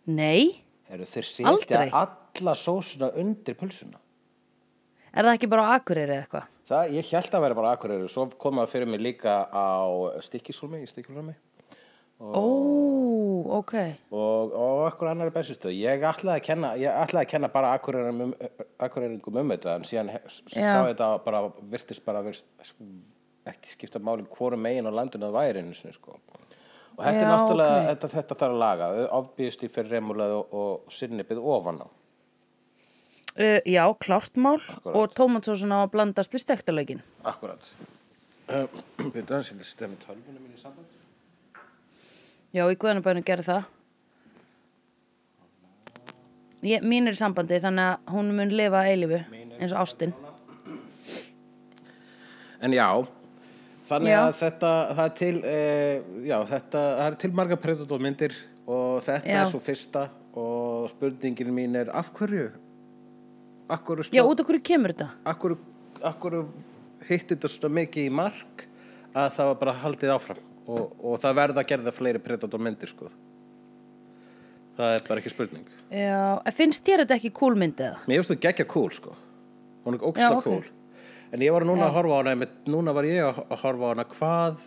Nei. 0.08 0.62
Heru, 0.88 1.04
þeir 1.04 1.26
setja 1.28 1.50
Aldrei. 1.52 1.90
alla 1.92 2.54
sósuna 2.56 3.10
undir 3.20 3.58
pulsuna. 3.60 4.00
Er 5.12 5.24
það 5.26 5.34
ekki 5.36 5.50
bara 5.52 5.66
akureyri 5.76 6.14
eða 6.14 6.22
eitthvað? 6.24 6.46
Það, 6.68 6.90
ég 6.96 7.12
held 7.12 7.34
að 7.36 7.44
vera 7.44 7.56
bara 7.56 7.74
akkurýri 7.76 8.08
svo 8.12 8.26
kom 8.40 8.58
það 8.60 8.72
fyrir 8.72 8.88
mig 8.92 9.00
líka 9.04 9.36
á 9.52 9.84
stikkishólmi 10.24 10.82
í 10.84 10.88
stikkishólmi 10.88 11.32
ó, 12.20 12.40
ok. 13.58 13.74
Og, 14.10 14.52
og 14.52 14.82
okkur 14.88 15.10
annar 15.10 15.30
bensinstöð 15.34 15.74
ég 15.76 16.04
ætlaði 16.08 16.40
að 16.40 16.46
kenna, 16.46 16.72
ég 16.80 16.98
ætlaði 17.04 17.26
að 17.26 17.30
kenna 17.32 17.50
bara 17.52 17.74
akureyringum 17.76 19.36
um, 19.36 19.42
um 19.42 19.52
þetta 19.54 19.76
en 19.76 19.86
síðan 19.88 20.12
sá 20.28 20.84
þetta 20.88 21.10
bara 21.24 21.42
virtist 21.72 22.04
bara 22.06 22.22
virst, 22.26 22.48
ekki 23.48 23.74
skipta 23.74 24.02
máli 24.02 24.26
hvorum 24.34 24.62
megin 24.64 24.88
á 24.88 24.92
landinu 24.92 25.28
það 25.28 25.38
væri 25.38 25.62
einu 25.62 25.76
sinni 25.76 25.96
sko. 25.96 26.18
og 26.98 27.04
þetta 27.04 27.14
er 27.14 27.24
Já, 27.24 27.30
náttúrulega 27.32 27.78
ok. 27.78 27.88
þetta, 27.90 28.10
þetta 28.16 28.38
þarf 28.42 28.56
að 28.56 28.62
laga. 28.64 28.90
Ofbýðist 29.20 29.64
í 29.64 29.70
fyrir 29.74 29.96
remulað 29.96 30.34
og, 30.38 30.58
og 30.60 30.92
sinnipið 30.92 31.42
ofan 31.56 31.82
á. 31.84 31.88
Uh, 33.38 33.60
já, 33.70 33.84
klárt 34.02 34.34
mál. 34.34 34.58
Akkúrat. 34.58 34.96
og 34.98 35.12
tómatsósun 35.14 35.70
á 35.70 35.78
að 35.84 35.92
blandast 35.94 36.34
við 36.34 36.42
stektalaukin 36.42 37.04
akkurat. 37.22 37.70
Uh, 38.48 38.66
Við 39.14 39.28
dansum 39.28 39.60
þetta 39.60 39.68
setja 39.68 39.92
með 39.92 40.06
tölvunum 40.08 40.42
mín 40.42 40.56
í 40.56 40.62
samband 40.62 40.97
já, 42.54 42.64
í 42.64 42.78
guðanabæðinu 42.78 43.26
gerir 43.26 43.46
það 43.46 43.66
ég, 46.66 46.82
mín 46.82 47.08
er 47.08 47.16
í 47.16 47.20
sambandi 47.20 47.60
þannig 47.62 47.92
að 47.92 48.16
hún 48.16 48.32
mun 48.38 48.54
lifa 48.54 48.82
að 48.82 48.90
eilífu 48.94 49.20
eins 49.58 49.74
og 49.74 49.84
ástin 49.84 50.16
En 52.58 52.72
já, 52.74 52.86
þannig 53.86 54.10
Já. 54.10 54.18
að 54.18 54.32
þetta, 54.40 54.70
það 54.90 55.04
er 55.04 55.12
til, 55.20 55.34
e, 55.46 55.58
já, 56.26 56.38
þetta, 56.48 56.80
það 56.98 57.04
er 57.04 57.16
til 57.22 57.30
marga 57.38 57.58
predatormyndir 57.62 58.34
og 58.66 58.96
þetta 59.06 59.30
Já. 59.30 59.36
er 59.44 59.52
svo 59.52 59.60
fyrsta 59.62 60.02
og 60.38 60.88
spurningin 60.90 61.52
mín 61.54 61.78
er 61.78 61.92
af 61.94 62.10
hverju? 62.18 62.48
Af 63.70 63.84
hverju, 63.86 64.08
já, 64.10 64.24
út 64.26 64.42
af 64.42 64.48
hverju 64.48 64.64
kemur 64.66 64.94
þetta 64.94 65.06
af 65.22 65.38
hverju, 65.38 65.60
af 66.02 66.18
hverju 66.18 66.42
hitti 67.06 67.36
þetta 67.36 67.52
svona 67.52 67.74
mikið 67.78 68.08
í 68.08 68.14
mark 68.24 68.66
að 69.14 69.30
það 69.38 69.50
var 69.52 69.58
bara 69.62 69.78
haldið 69.84 70.14
áfram 70.16 70.42
og, 70.68 70.92
og 71.00 71.18
það 71.22 71.36
verða 71.40 71.62
að 71.64 71.70
gerða 71.72 71.92
fleiri 71.96 72.20
predatormyndir 72.22 72.90
sko. 72.92 73.08
Það 74.78 74.94
er 74.94 75.06
bara 75.08 75.18
ekki 75.22 75.30
spurning. 75.32 75.70
já, 75.90 76.18
finnst 76.54 76.84
þér 76.86 77.00
þetta 77.02 77.16
ekki 77.18 77.30
kúlmynd 77.34 77.80
eða? 77.82 77.96
Mér 78.06 78.20
finnst 78.20 78.30
þú 78.30 78.36
geggja 78.44 78.66
cool 78.70 78.92
sko 78.94 79.14
Hún 79.86 79.96
er 79.96 80.04
ógstlega 80.06 80.28
Já, 80.28 80.38
ok. 80.38 80.44
cool 80.44 80.68
En 81.34 81.42
ég 81.42 81.52
var 81.52 81.66
núna 81.66 81.82
Já. 81.82 81.88
að 81.88 81.96
horfa 81.96 82.14
á 82.14 82.18
hana 82.20 82.34
einmitt, 82.36 82.52
Núna 82.70 82.94
var 82.94 83.08
ég 83.08 83.24
að 83.26 83.40
að 83.48 83.62
horfa 83.64 83.88
á 83.88 83.90
hana 83.90 84.04
Hvað 84.12 84.60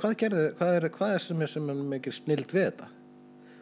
Hvað 0.00 0.14
gerði, 0.22 0.46
hvað 0.56 0.78
er, 0.78 0.88
hvað 0.96 1.12
er 1.18 1.24
sem 1.26 1.42
er 1.44 1.52
sem 1.52 1.68
er 1.72 1.82
mikið 1.92 2.16
snild 2.16 2.54
við 2.56 2.64
þetta 2.70 2.88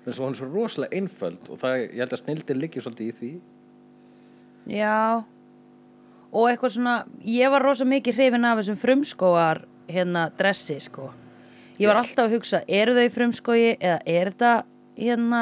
Þess 0.04 0.14
að 0.20 0.24
hún 0.24 0.36
er 0.36 0.38
svo 0.38 0.48
rosalega 0.52 1.00
einföld 1.00 1.50
Og 1.50 1.60
það, 1.64 1.76
ég 1.82 2.04
held 2.04 2.14
að 2.18 2.22
snildin 2.22 2.62
liggi 2.62 2.84
svolítið 2.84 3.10
í 3.10 3.16
því 3.18 3.32
Já 4.78 5.24
og 6.34 6.48
eitthvað 6.50 6.72
svona, 6.74 6.94
ég 7.30 7.50
var 7.52 7.62
rosa 7.62 7.84
mikið 7.86 8.16
hrifin 8.18 8.46
af 8.48 8.56
þessum 8.58 8.78
frumskóar 8.80 9.60
hérna 9.86 10.24
dressi 10.34 10.80
sko 10.82 11.12
ég 11.80 11.88
var 11.90 12.00
alltaf 12.00 12.26
að 12.28 12.34
hugsa, 12.36 12.60
eru 12.68 12.94
þau 12.96 13.08
frumskói 13.14 13.62
eða 13.78 13.98
er 14.06 14.30
þetta 14.32 14.52
hérna 14.98 15.40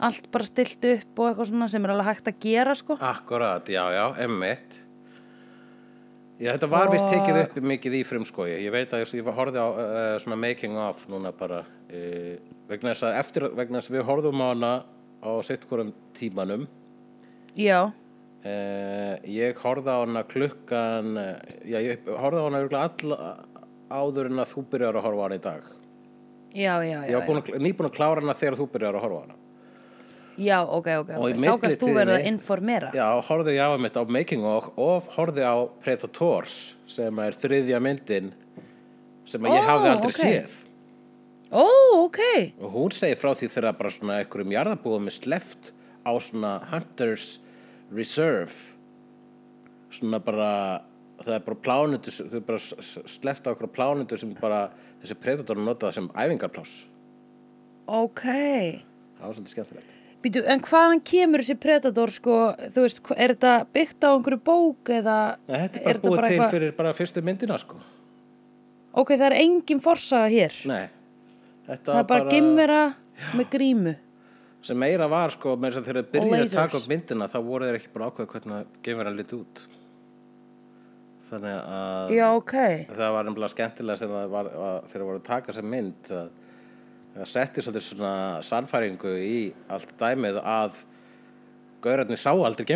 allt 0.00 0.28
bara 0.32 0.46
stilt 0.46 0.84
upp 0.88 1.18
og 1.20 1.26
eitthvað 1.30 1.50
svona 1.50 1.68
sem 1.72 1.84
er 1.84 1.92
alveg 1.94 2.08
hægt 2.12 2.30
að 2.30 2.38
gera 2.44 2.74
sko? 2.78 2.96
Akkurat, 3.00 3.66
já, 3.68 3.82
já, 3.96 4.04
emmitt 4.26 4.78
Já, 6.40 6.54
þetta 6.54 6.68
var 6.72 6.88
vist 6.88 7.04
Og- 7.04 7.10
tekið 7.12 7.38
upp 7.42 7.56
mikið 7.68 7.94
í 7.98 8.04
frumskói 8.08 8.46
Ég 8.64 8.72
veit 8.72 8.94
að 8.96 9.02
ég, 9.04 9.26
horfði 9.36 9.60
á 9.60 9.68
uh, 9.68 10.18
svona 10.22 10.38
making 10.40 10.78
of 10.80 11.02
núna 11.12 11.34
bara 11.36 11.58
uh, 11.66 12.36
vegna 12.70 12.94
þess 12.94 13.04
að 13.10 13.18
eftir, 13.20 13.48
vegna 13.58 13.82
þess 13.82 13.90
að 13.92 13.96
við 13.98 14.06
horfðum 14.08 14.40
á 14.40 14.46
hana 14.48 14.72
á 15.20 15.30
sitt 15.44 15.66
hvorum 15.68 15.92
tímanum. 16.16 16.68
Já, 17.58 17.90
Uh, 18.40 19.20
ég 19.28 19.58
horfði 19.60 19.92
á 19.92 20.00
hana 20.00 20.22
klukkan 20.24 21.10
já, 21.68 21.76
ég 21.76 22.06
horfði 22.08 22.40
á 22.40 22.46
hana 22.48 22.60
alla 22.80 23.18
áður 23.90 24.30
en 24.30 24.42
að 24.42 24.54
þú 24.54 24.64
byrjar 24.72 24.98
að 24.98 25.06
horfa 25.06 25.20
á 25.20 25.24
hana 25.26 25.38
í 25.38 25.44
dag? 25.44 25.68
Já, 26.50 26.74
já, 26.82 26.96
ég 27.04 27.12
já, 27.12 27.18
var 27.18 27.28
búin 27.28 27.42
að, 27.42 27.52
nýbúin 27.62 27.90
að 27.90 27.96
klára 27.98 28.22
hana 28.24 28.34
þegar 28.38 28.58
þú 28.58 28.66
byrjar 28.72 28.98
að 28.98 29.04
horfa 29.06 29.20
á 29.20 29.22
hana. 29.26 29.38
Já, 30.40 30.62
ok, 30.64 30.86
ok, 31.02 31.10
Og 31.18 31.26
í 31.28 31.34
ok. 31.34 31.42
Þá 31.44 31.54
kannst 31.60 31.82
þú 31.82 31.90
verið 31.98 32.14
að 32.16 32.26
informera. 32.30 32.90
Já, 32.96 33.06
horfði 33.28 33.54
ég 33.58 33.74
á 33.74 33.76
mitt 33.82 33.98
á 33.98 34.02
Making 34.08 34.46
of 34.48 34.70
og 34.80 35.10
horfði 35.16 35.44
á 35.44 35.56
Predators 35.84 36.58
sem 36.88 37.20
er 37.20 37.36
þriðja 37.36 37.80
myndin 37.84 38.30
sem 39.28 39.44
að 39.44 39.58
ég 39.58 39.68
hafði 39.68 39.90
aldrei 39.92 40.10
ok. 40.14 40.20
séð. 40.20 40.56
Ó, 41.50 41.66
ok, 42.06 42.20
og 42.62 42.74
hún 42.76 42.94
segir 42.94 43.18
frá 43.18 43.34
því 43.34 43.50
þegar 43.50 43.76
bara 43.76 43.90
svona 43.92 44.18
einhverjum 44.22 44.54
jarðabúðum 44.54 45.10
er 45.10 45.16
sleft 45.16 45.72
á 46.06 46.12
svona 46.22 46.52
Hunters 46.70 47.40
Reserve. 47.90 48.54
Svona 49.90 50.22
bara 50.22 50.52
það 51.24 51.36
er 51.36 51.44
bara 51.46 51.60
plánutur 51.66 52.16
þau 52.16 52.36
er 52.38 52.44
bara 52.46 52.60
sleppt 53.14 53.48
á 53.48 53.50
einhverja 53.52 53.74
plánutur 53.76 54.20
sem 54.20 54.34
bara 54.40 54.60
þessi 55.02 55.16
predator 55.20 55.60
notaða 55.60 55.96
sem 55.96 56.10
æfingarpláss. 56.14 56.76
Ok. 57.90 58.24
Það 58.24 59.24
var 59.26 59.34
svolítið 59.36 59.54
skemmtilegt. 59.54 59.96
Býtu, 60.20 60.42
en 60.52 60.60
hvaðan 60.60 61.00
kemur 61.04 61.40
þessi 61.40 61.56
predator 61.60 62.12
sko, 62.12 62.36
þú 62.74 62.84
veist, 62.84 63.00
er 63.16 63.34
þetta 63.34 63.54
byggt 63.72 64.04
á 64.04 64.08
einhverju 64.12 64.40
bók 64.44 64.92
eða 64.92 65.16
Nei, 65.48 65.56
þetta 65.62 65.80
er 65.80 65.86
bara 65.86 66.02
búið 66.04 66.26
til 66.26 66.50
fyrir 66.52 66.74
bara 66.76 66.92
fyrstu 66.96 67.24
myndina 67.24 67.56
sko. 67.60 67.80
Ok, 69.00 69.14
það 69.14 69.26
er 69.30 69.36
engin 69.40 69.80
forsaga 69.80 70.28
hér. 70.28 70.56
Nei, 70.68 70.84
þetta 71.68 71.94
Það 71.94 72.02
er 72.02 72.08
bara, 72.12 72.30
gimmera 72.34 72.82
með 73.32 73.52
grímu. 73.54 73.96
Sem 74.60 74.76
meira 74.76 75.08
var 75.08 75.32
sko 75.32 75.54
með 75.56 75.72
þess 75.72 75.80
að 75.80 75.88
þegar 75.88 76.00
þeir 76.00 76.10
byrjuði 76.14 76.40
að 76.42 76.56
taka 76.58 76.80
upp 76.80 76.88
myndina 76.90 77.28
þá 77.32 77.38
voru 77.46 77.68
þeir 77.68 77.78
ekki 77.80 77.92
bara 77.94 78.10
ákveða 78.10 78.32
hvernig 78.34 79.06
að 79.08 79.20
liti 79.22 79.38
út 79.40 79.62
þannig 81.30 81.56
að 81.78 82.12
Já, 82.16 82.26
ok. 82.36 82.54
það 82.90 83.14
var 83.16 83.22
nefnilega 83.28 83.54
skemmtilega 83.54 84.00
sem 84.00 84.10
það 84.14 84.26
var, 84.34 84.46
þegar 84.90 85.06
voru 85.08 85.20
að 85.20 85.28
taka 85.30 85.50
sem 85.56 85.66
mynd 85.74 86.02
að 86.14 86.28
það 87.14 87.26
setti 87.32 87.58
svolítið 87.64 87.86
svona 87.88 88.14
sannfæringu 88.46 89.12
í 89.24 89.38
allt 89.72 89.90
dæmið 90.00 90.36
að 90.42 90.72
gaurarnir 91.84 92.20
sá 92.20 92.32
aldrei 92.34 92.66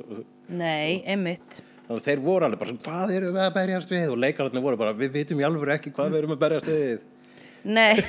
og 0.00 0.24
Nei, 0.50 0.98
einmitt. 1.06 1.60
Þannig 1.86 2.00
að 2.00 2.06
þeir 2.08 2.20
voru 2.24 2.44
alveg 2.46 2.58
bara 2.58 2.70
svona, 2.72 2.84
hvað 2.86 3.08
erum 3.14 3.36
við 3.36 3.44
að 3.44 3.54
berjast 3.54 3.90
við? 3.92 4.06
Og 4.10 4.18
leikararnir 4.18 4.64
voru 4.64 4.76
bara 4.80 4.98
við 4.98 5.10
vitum 5.14 5.40
í 5.40 5.44
alveg 5.46 5.74
ekki 5.76 5.90
hvað 5.94 6.10
við 6.10 6.18
erum 6.20 6.34
að 6.34 6.42
berjast 6.42 6.68
við. 6.70 6.98
Nei. 7.70 7.96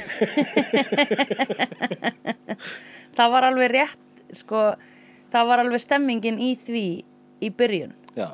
Það 3.18 3.34
var 3.34 3.44
alveg 3.50 3.70
rétt 3.74 4.22
sko, 4.38 4.60
það 5.34 5.44
var 5.50 5.58
alveg 5.64 5.82
stemmingin 5.84 6.38
í 6.40 6.54
því 6.56 6.84
í 7.44 7.50
byrjun. 7.60 7.92
Já, 8.16 8.30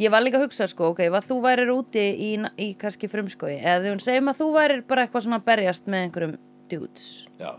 Ég 0.00 0.12
var 0.12 0.22
líka 0.24 0.38
að 0.38 0.46
hugsa 0.46 0.64
sko, 0.70 0.94
ok, 0.94 1.02
að 1.10 1.26
þú 1.28 1.40
værir 1.44 1.70
úti 1.74 2.00
í, 2.00 2.30
í 2.56 2.68
kannski 2.80 3.08
frumskói 3.12 3.58
eða 3.58 3.80
því 3.82 3.90
hún 3.92 3.98
segjum 4.00 4.30
að 4.32 4.38
þú 4.38 4.46
værir 4.54 4.84
bara 4.88 5.02
eitthvað 5.04 5.26
svona 5.26 5.38
berjast 5.44 5.90
með 5.92 6.06
einhverjum 6.06 6.38
dudes. 6.70 7.08
Já. 7.40 7.50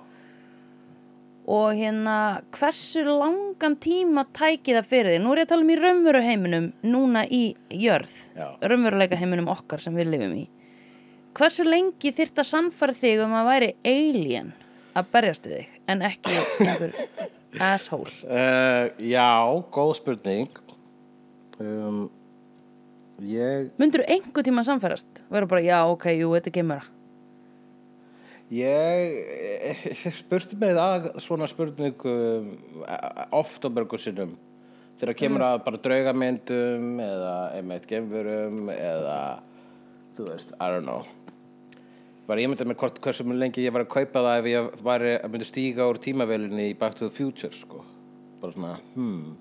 Og 1.52 1.76
hérna 1.78 2.16
hversu 2.56 3.04
langan 3.06 3.76
tíma 3.82 4.24
tæki 4.34 4.74
það 4.78 4.90
fyrir 4.90 5.14
þig? 5.16 5.22
Nú 5.22 5.34
er 5.34 5.42
ég 5.42 5.48
að 5.48 5.52
tala 5.52 5.66
um 5.66 5.74
í 5.74 5.78
raunveru 5.78 6.22
heiminum 6.26 6.68
núna 6.86 7.24
í 7.26 7.42
jörð 7.74 8.16
raunveruleika 8.62 9.20
heiminum 9.20 9.50
okkar 9.52 9.84
sem 9.84 9.98
við 9.98 10.10
lifum 10.14 10.34
í. 10.38 10.46
Hversu 11.38 11.66
lengi 11.68 12.14
þyrft 12.16 12.42
að 12.42 12.50
sannfæra 12.50 12.96
þig 12.98 13.22
um 13.26 13.36
að 13.38 13.50
væri 13.52 13.70
alien 13.92 14.50
að 14.98 15.12
berjast 15.14 15.46
við 15.48 15.60
þig 15.60 15.78
en 15.94 16.02
ekki 16.10 16.40
einhver 16.66 16.98
asshole? 17.72 18.16
Uh, 18.26 18.90
já, 19.06 19.30
góð 19.74 19.94
spurning. 20.00 20.62
Um, 21.62 22.10
Ég 23.22 23.70
myndur 23.78 24.02
þú 24.02 24.16
einhver 24.16 24.46
tíma 24.46 24.64
að 24.64 24.72
sannfærast 24.72 25.22
vera 25.30 25.50
bara 25.50 25.62
já 25.62 25.78
ok, 25.92 26.08
jú, 26.18 26.32
þetta 26.34 26.50
er 26.50 26.56
gemura 26.56 26.88
Ég 28.52 29.12
eh, 29.72 29.84
spurti 30.12 30.58
með 30.60 30.80
að 30.82 31.06
svona 31.24 31.48
spurningu 31.48 32.16
eh, 32.84 33.22
oft 33.32 33.64
á 33.64 33.72
mörgum 33.72 34.02
sinnum. 34.02 34.34
Þegar 35.00 35.18
kemur 35.22 35.46
að 35.48 35.62
bara 35.68 35.80
draugamyndum 35.86 37.00
eða 37.00 37.36
einmitt 37.56 37.88
gemfurum 37.88 38.68
eða 38.74 39.20
þú 40.18 40.26
veist, 40.28 40.52
I 40.60 40.68
don't 40.68 40.84
know. 40.84 41.06
Bara 42.28 42.44
ég 42.44 42.52
myndi 42.52 42.68
mér 42.68 42.80
hvort 42.82 43.00
hversu 43.06 43.24
lengi 43.32 43.64
ég 43.64 43.72
var 43.72 43.86
að 43.86 43.94
kaupa 43.96 44.26
það 44.28 44.42
ef 44.42 44.50
ég 44.52 44.84
væri 44.90 45.16
að 45.16 45.32
myndi 45.32 45.48
stíga 45.48 45.88
úr 45.88 46.02
tímavélinni 46.04 46.68
í 46.74 46.76
Back 46.78 47.00
to 47.00 47.08
the 47.08 47.16
Future 47.16 47.56
sko. 47.56 47.86
Bara 48.44 48.58
svona, 48.58 48.76
hmm 48.98 49.32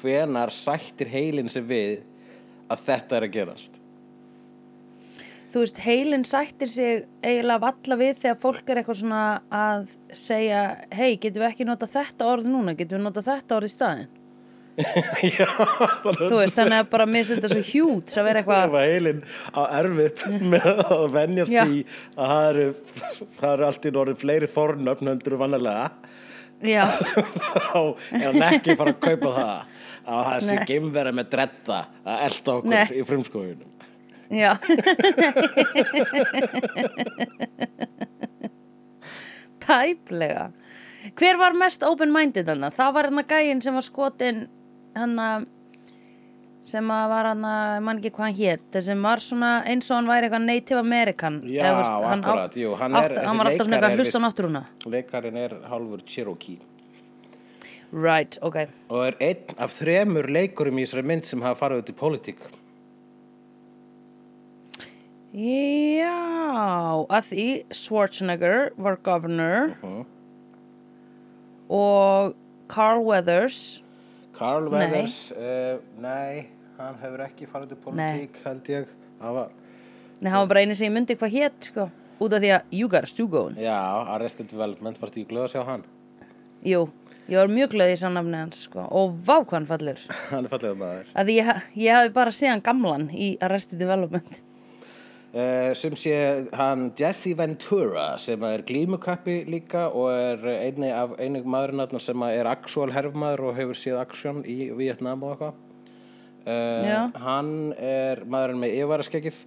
hvenar 0.00 0.52
sættir 0.52 1.08
heilin 1.10 1.48
sem 1.52 1.64
við 1.66 2.02
að 2.72 2.86
þetta 2.90 3.18
er 3.18 3.26
að 3.26 3.34
gerast. 3.36 3.80
Þú 5.54 5.62
veist, 5.62 5.78
heilin 5.80 6.26
sættir 6.26 6.68
sig 6.68 7.06
eiginlega 7.22 7.62
valla 7.62 7.96
við 8.00 8.18
þegar 8.20 8.38
fólk 8.42 8.68
er 8.68 8.80
eitthvað 8.80 8.98
svona 9.00 9.22
að 9.54 9.86
segja 10.12 10.62
hei, 10.92 11.16
getum 11.22 11.44
við 11.44 11.48
ekki 11.48 11.66
nota 11.68 11.88
þetta 11.88 12.28
orð 12.28 12.48
núna? 12.50 12.74
Getum 12.76 12.98
við 12.98 13.06
nota 13.06 13.24
þetta 13.24 13.56
orð 13.56 13.68
í 13.68 13.72
staðinn? 13.72 14.14
Já, 15.38 15.46
þú 16.04 16.36
veist, 16.36 16.56
þannig 16.58 16.82
að 16.82 16.88
bara 16.92 17.06
mér 17.08 17.24
finnst 17.24 17.38
þetta 17.38 17.52
svo 17.54 17.62
hjút 17.64 18.12
að 18.20 18.26
vera 18.28 18.42
eitthvað 18.42 18.76
heilin 18.82 19.22
á 19.56 19.60
erfitt 19.78 20.26
með 20.42 20.68
að 20.84 21.06
venjast 21.14 21.54
Já. 21.54 21.62
í 21.64 21.80
að 22.12 22.32
það 22.34 22.48
eru, 22.50 22.66
það 23.38 23.48
eru 23.54 23.68
allt 23.70 23.88
í 23.88 23.92
orðið 24.02 24.20
fleiri 24.24 24.50
fornöfn 24.52 25.12
heldur 25.12 25.38
vanalega 25.40 25.88
já, 26.64 26.84
og 27.80 28.04
en 28.16 28.44
ekki 28.50 28.76
fara 28.76 28.92
að 28.92 29.00
kaupa 29.06 29.32
það 29.38 29.82
að 30.06 30.24
það 30.30 30.40
sé 30.48 30.54
Nei. 30.56 30.66
geimvera 30.70 31.12
með 31.18 31.30
dredda 31.34 31.78
að 32.06 32.24
elda 32.28 32.54
okkur 32.60 32.70
Nei. 32.74 32.86
í 33.00 33.02
frumskóðunum 33.10 33.70
já. 34.26 34.52
Tæplega. 39.66 40.50
Hver 41.16 41.38
var 41.38 41.54
mest 41.56 41.84
open-minded 41.86 42.48
hann 42.50 42.66
það 42.74 42.94
var 42.96 43.08
hann 43.08 43.20
að 43.22 43.30
gæinn 43.36 43.60
sem 43.62 43.76
var 43.78 43.84
skotin 43.86 44.40
hann 44.96 45.14
að 45.22 45.46
sem 46.66 46.88
að 46.90 47.04
var 47.12 47.28
hann 47.30 47.44
að, 47.46 47.74
ég 47.78 47.82
man 47.86 48.00
ekki 48.00 48.10
hvað 48.16 48.24
hann 48.26 48.36
hét 48.40 48.62
þessi 48.74 48.90
sem 48.90 49.04
var 49.06 49.22
svona 49.22 49.50
eins 49.70 49.86
og 49.92 50.00
hann 50.00 50.08
væri 50.10 50.26
eitthvað 50.26 50.46
native 50.48 50.80
American 50.82 51.36
Já, 51.46 51.60
Eða, 51.62 51.76
veist, 51.78 51.92
hann 52.10 52.24
akkurat, 52.26 52.56
jú, 52.58 52.72
hann 52.80 52.96
er- 52.98 53.04
átt, 53.14 53.20
hann 53.28 53.38
var 53.38 53.50
alltaf 53.52 53.66
svona 53.68 53.76
eitthvað 53.78 53.92
að 53.92 54.00
hlusta 54.02 54.18
á 54.18 54.24
náttúruna. 54.26 54.62
Leikarin 54.96 55.36
er 55.44 55.54
hálfur 55.70 56.02
Cherokee 56.10 56.58
right, 57.92 58.38
ok 58.42 58.56
og 58.90 59.06
er 59.06 59.16
einn 59.20 59.56
af 59.58 59.74
þremur 59.78 60.26
leikurum 60.30 60.78
í 60.78 60.86
þessari 60.86 61.04
mynd 61.06 61.24
sem 61.26 61.40
hafa 61.42 61.60
farið 61.66 61.82
út 61.84 61.90
í 61.92 61.96
pólitík. 62.00 62.40
já, 65.36 67.06
að 67.10 67.26
því 67.30 67.46
Schwarzenegger 67.76 68.70
var 68.78 68.96
governor 69.04 69.74
Mhm. 69.82 70.04
og 71.70 72.34
Carl 72.68 73.02
Weathers 73.04 73.82
Carl. 74.36 74.68
Weathers, 74.68 75.32
nei, 75.36 75.72
uh, 75.74 75.78
nei 76.00 76.46
hann 76.78 76.94
hefur 77.00 77.20
ekki 77.24 77.46
farið 77.48 77.70
út 77.70 77.72
í 77.72 77.76
pólitík, 77.84 78.42
held 78.44 78.64
ég. 78.68 78.86
Var, 79.20 79.48
Nei, 80.20 80.30
hann 80.30 80.40
var 80.40 80.46
bara 80.46 80.60
eini 80.60 80.74
sem 80.76 80.92
ég 80.92 80.96
myndi 80.96 81.16
hvað 81.16 81.32
hétt, 81.32 81.64
sko. 81.70 81.90
Út 82.20 82.32
af 82.32 82.40
því 82.42 82.50
að 82.52 82.62
you 82.70 82.88
got 82.88 83.04
a 83.04 83.06
stew 83.06 83.26
going. 83.28 83.56
já, 83.56 83.72
Arrested 84.08 84.48
Development, 84.48 84.98
varstu 85.00 85.20
ekki 85.24 85.28
glöð 85.32 85.44
að 85.44 85.52
sjá 85.54 85.64
hann? 85.64 85.84
Jú, 86.64 86.90
ég 87.28 87.38
var 87.40 87.52
mjög 87.52 87.72
glöð 87.74 87.92
í 87.94 88.00
sann 88.00 88.16
nafni 88.18 88.38
hans, 88.40 88.64
sko. 88.68 88.84
Og 88.90 89.16
vá 89.26 89.38
hvað 89.38 89.56
hann 89.58 89.70
fallur. 89.70 90.02
hann 90.32 90.48
er 90.48 90.52
fallega 90.52 90.80
maður. 90.82 91.14
Að 91.22 91.32
ég, 91.34 91.50
ég 91.82 91.98
hafði 91.98 92.12
bara 92.18 92.34
séð 92.34 92.52
hann 92.54 92.66
gamlan 92.68 93.08
í 93.14 93.32
Arrested 93.44 93.82
Development. 93.82 94.42
Uh, 95.36 95.74
sem 95.76 95.92
sé 95.98 96.14
hann 96.56 96.86
Jesse 96.96 97.34
Ventura 97.36 98.14
sem 98.22 98.40
er 98.48 98.62
glímukappi 98.64 99.42
líka 99.50 99.90
og 99.90 100.08
er 100.14 100.46
eini 100.62 100.88
af 100.96 101.12
eini 101.20 101.42
maðurinn 101.44 102.00
sem 102.00 102.22
er 102.30 102.48
actual 102.48 102.88
herfmaður 102.94 103.50
og 103.50 103.58
hefur 103.58 103.76
séð 103.76 103.98
aksjón 104.00 104.38
í 104.48 104.70
Vietnam 104.78 105.26
og 105.26 105.34
eitthvað 105.34 105.58
uh, 106.46 107.20
hann 107.20 107.52
er 107.76 108.22
maðurinn 108.24 108.62
með 108.62 108.78
yfirvaraskeggið 108.78 109.42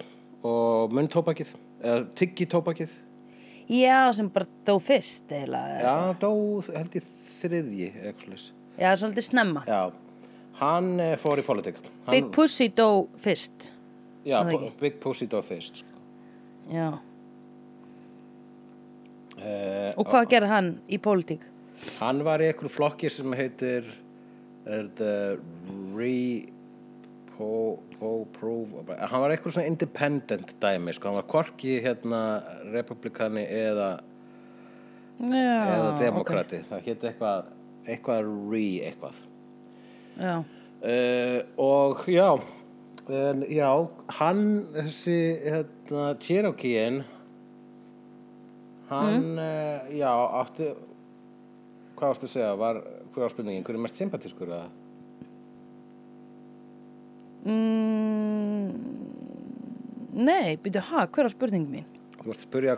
og 0.45 0.93
munntópakið 0.93 1.55
eða 1.81 2.03
tyggitópakið 2.21 2.93
Já, 3.69 4.09
sem 4.17 4.29
bara 4.33 4.47
dó 4.65 4.79
fyrst, 4.81 5.27
eiginlega. 5.29 5.81
já, 5.81 5.97
dó 6.21 6.29
held 6.73 6.95
ég 6.97 7.09
þriðji 7.39 7.89
Já, 8.79 8.93
svolítið 8.95 9.25
snemma. 9.27 9.63
já, 9.67 9.91
hann 10.61 10.89
uh, 10.99 11.13
fór 11.19 11.41
í 11.41 11.45
politík 11.47 11.79
hann, 11.83 12.13
Big 12.13 12.31
Pussy 12.35 12.69
dó 12.71 13.07
fyrst. 13.19 13.71
já, 14.25 14.39
það? 14.43 14.67
Big 14.79 14.99
Pussy 15.03 15.27
dó 15.27 15.39
fyrst 15.43 15.81
sko. 15.83 16.03
Já. 16.69 16.89
uh, 19.39 19.91
Og 19.97 20.05
hvað 20.07 20.29
gerði 20.35 20.53
hann 20.53 20.69
í 20.87 20.99
pólitík? 21.01 21.47
Hann 21.99 22.23
var 22.27 22.43
í 22.43 22.49
einhverju 22.49 22.71
flokki 22.75 23.09
sem 23.11 23.33
heitir 23.39 23.87
er 24.69 24.89
the 24.99 25.39
re 25.95 26.49
po, 27.37 27.79
po, 27.99 28.27
prove 28.35 28.83
hann 28.99 29.23
var 29.23 29.33
eitthvað 29.33 29.55
svona 29.55 29.69
independent 29.71 30.51
dæmi 30.61 30.93
sko, 30.95 31.09
hann 31.09 31.19
var 31.21 31.27
korki 31.31 31.79
hérna 31.83 32.21
republikani 32.73 33.45
eða, 33.47 34.01
Já, 35.19 35.55
eða 35.75 35.89
demokrati 35.99 36.61
það 36.69 36.85
hétt 36.85 37.03
eitthvað 37.09 37.49
eitthvað 37.89 38.29
re 38.51 38.65
eitthvað. 38.87 39.19
Já. 40.19 40.35
uh, 40.39 41.39
og 41.59 42.03
já 42.07 42.39
en, 43.09 43.43
já, 43.49 43.69
hann 44.19 44.43
þessi 44.75 45.17
hérna 45.45 46.09
Cherokee-in 46.21 47.01
hann 48.89 49.33
mm. 49.33 49.95
já, 49.97 50.11
átti 50.41 50.69
hvað 51.97 52.13
varstu 52.13 52.29
að 52.29 52.33
segja, 52.33 52.51
var 52.59 52.81
hver 53.13 53.25
var 53.25 53.33
spurningin, 53.33 53.65
hver 53.67 53.77
er 53.77 53.83
mest 53.83 53.99
sympatískur 53.99 54.51
eða? 54.55 54.67
Mm, 57.49 58.67
nei, 60.19 60.57
byrju, 60.61 60.83
ha, 60.91 61.07
hver 61.07 61.27
var 61.27 61.33
spurning 61.33 61.67
mín? 61.71 61.98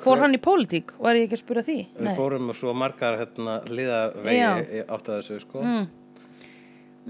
Fór 0.03 0.19
hann 0.21 0.35
í 0.37 0.39
pólitík? 0.41 0.91
Var 1.01 1.15
ég 1.17 1.25
ekki 1.27 1.37
að 1.39 1.43
spyrja 1.43 1.63
því? 1.65 1.77
Við 1.97 2.05
Nei. 2.07 2.15
fórum 2.17 2.51
svo 2.53 2.73
margar 2.77 3.17
hérna 3.19 3.55
liða 3.67 3.99
Já. 4.31 4.51
vegi 4.61 4.83
átt 4.87 5.09
að 5.09 5.17
þessu 5.21 5.39
sko 5.45 5.63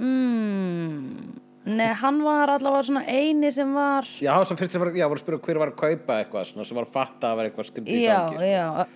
Mm, 0.01 1.33
nei, 1.67 1.89
hann 1.99 2.21
var 2.23 2.47
allavega 2.53 2.85
svona 2.87 3.01
eini 3.11 3.49
sem 3.53 3.73
var 3.75 4.07
Já, 4.23 4.31
sem 4.47 4.55
fyrst 4.59 4.71
sem 4.71 4.81
var, 4.81 4.93
já, 4.95 5.03
voru 5.11 5.19
að 5.19 5.25
spyrja 5.25 5.41
hver 5.45 5.59
var 5.61 5.71
að 5.73 5.79
kaupa 5.81 6.17
eitthvað 6.21 6.47
svona, 6.47 6.65
sem 6.69 6.79
var 6.79 6.87
að 6.87 6.93
fatta 6.95 7.31
að 7.33 7.41
vera 7.41 7.51
eitthvað 7.51 7.67
skrítið 7.69 7.91
í 7.97 7.99
Já, 8.05 8.15
gangi 8.15 8.37
sko. 8.37 8.47
já, 8.47 8.87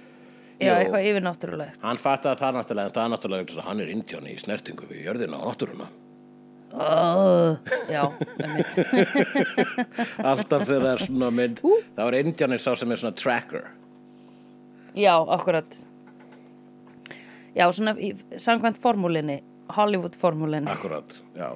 já, 0.55 0.69
Jú. 0.69 0.77
eitthvað 0.79 1.07
yfirnáttúrulegt 1.11 1.83
Hann 1.83 1.99
fattaði 1.99 2.39
það 2.41 2.57
náttúrulega, 2.61 2.87
en 2.87 2.95
það 2.95 3.11
náttúrulega 3.15 3.65
hann 3.67 3.83
er 3.83 3.91
indjáni 3.97 4.33
í 4.37 4.39
snertingu 4.39 4.87
við 4.89 5.03
jörðina 5.09 5.41
og 5.41 5.51
náttúruna 5.51 5.89
oh, 6.75 7.57
Já, 7.89 8.03
einmitt. 8.43 8.77
Alltaf 10.29 10.65
þegar 10.67 10.85
það 10.85 10.91
er 10.91 11.03
svona 11.05 11.31
mynd 11.33 11.61
Það 11.63 12.01
var 12.03 12.17
indjánir 12.19 12.63
sá 12.63 12.71
sem 12.77 12.91
er 12.91 13.01
svona 13.01 13.17
tracker. 13.19 13.67
Já, 14.95 15.13
akkurat. 15.35 15.77
Já, 17.55 17.67
svona 17.71 17.95
í, 17.99 18.13
samkvæmt 18.39 18.79
formúlinni 18.83 19.41
Hollywood 19.75 20.15
formúlinni 20.19 20.69
Akkurat, 20.71 21.15
já. 21.35 21.53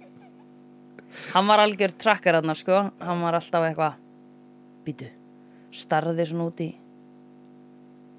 Hann 1.34 1.50
var 1.50 1.62
algjör 1.62 1.92
trakkar 1.98 2.38
hann, 2.40 2.54
sko. 2.58 2.84
Hann 3.02 3.24
var 3.26 3.38
alltaf 3.38 3.66
eitthvað 3.68 3.98
Býtu, 4.86 5.10
starði 5.76 6.24
svona 6.30 6.46
út 6.48 6.62
í. 6.64 6.70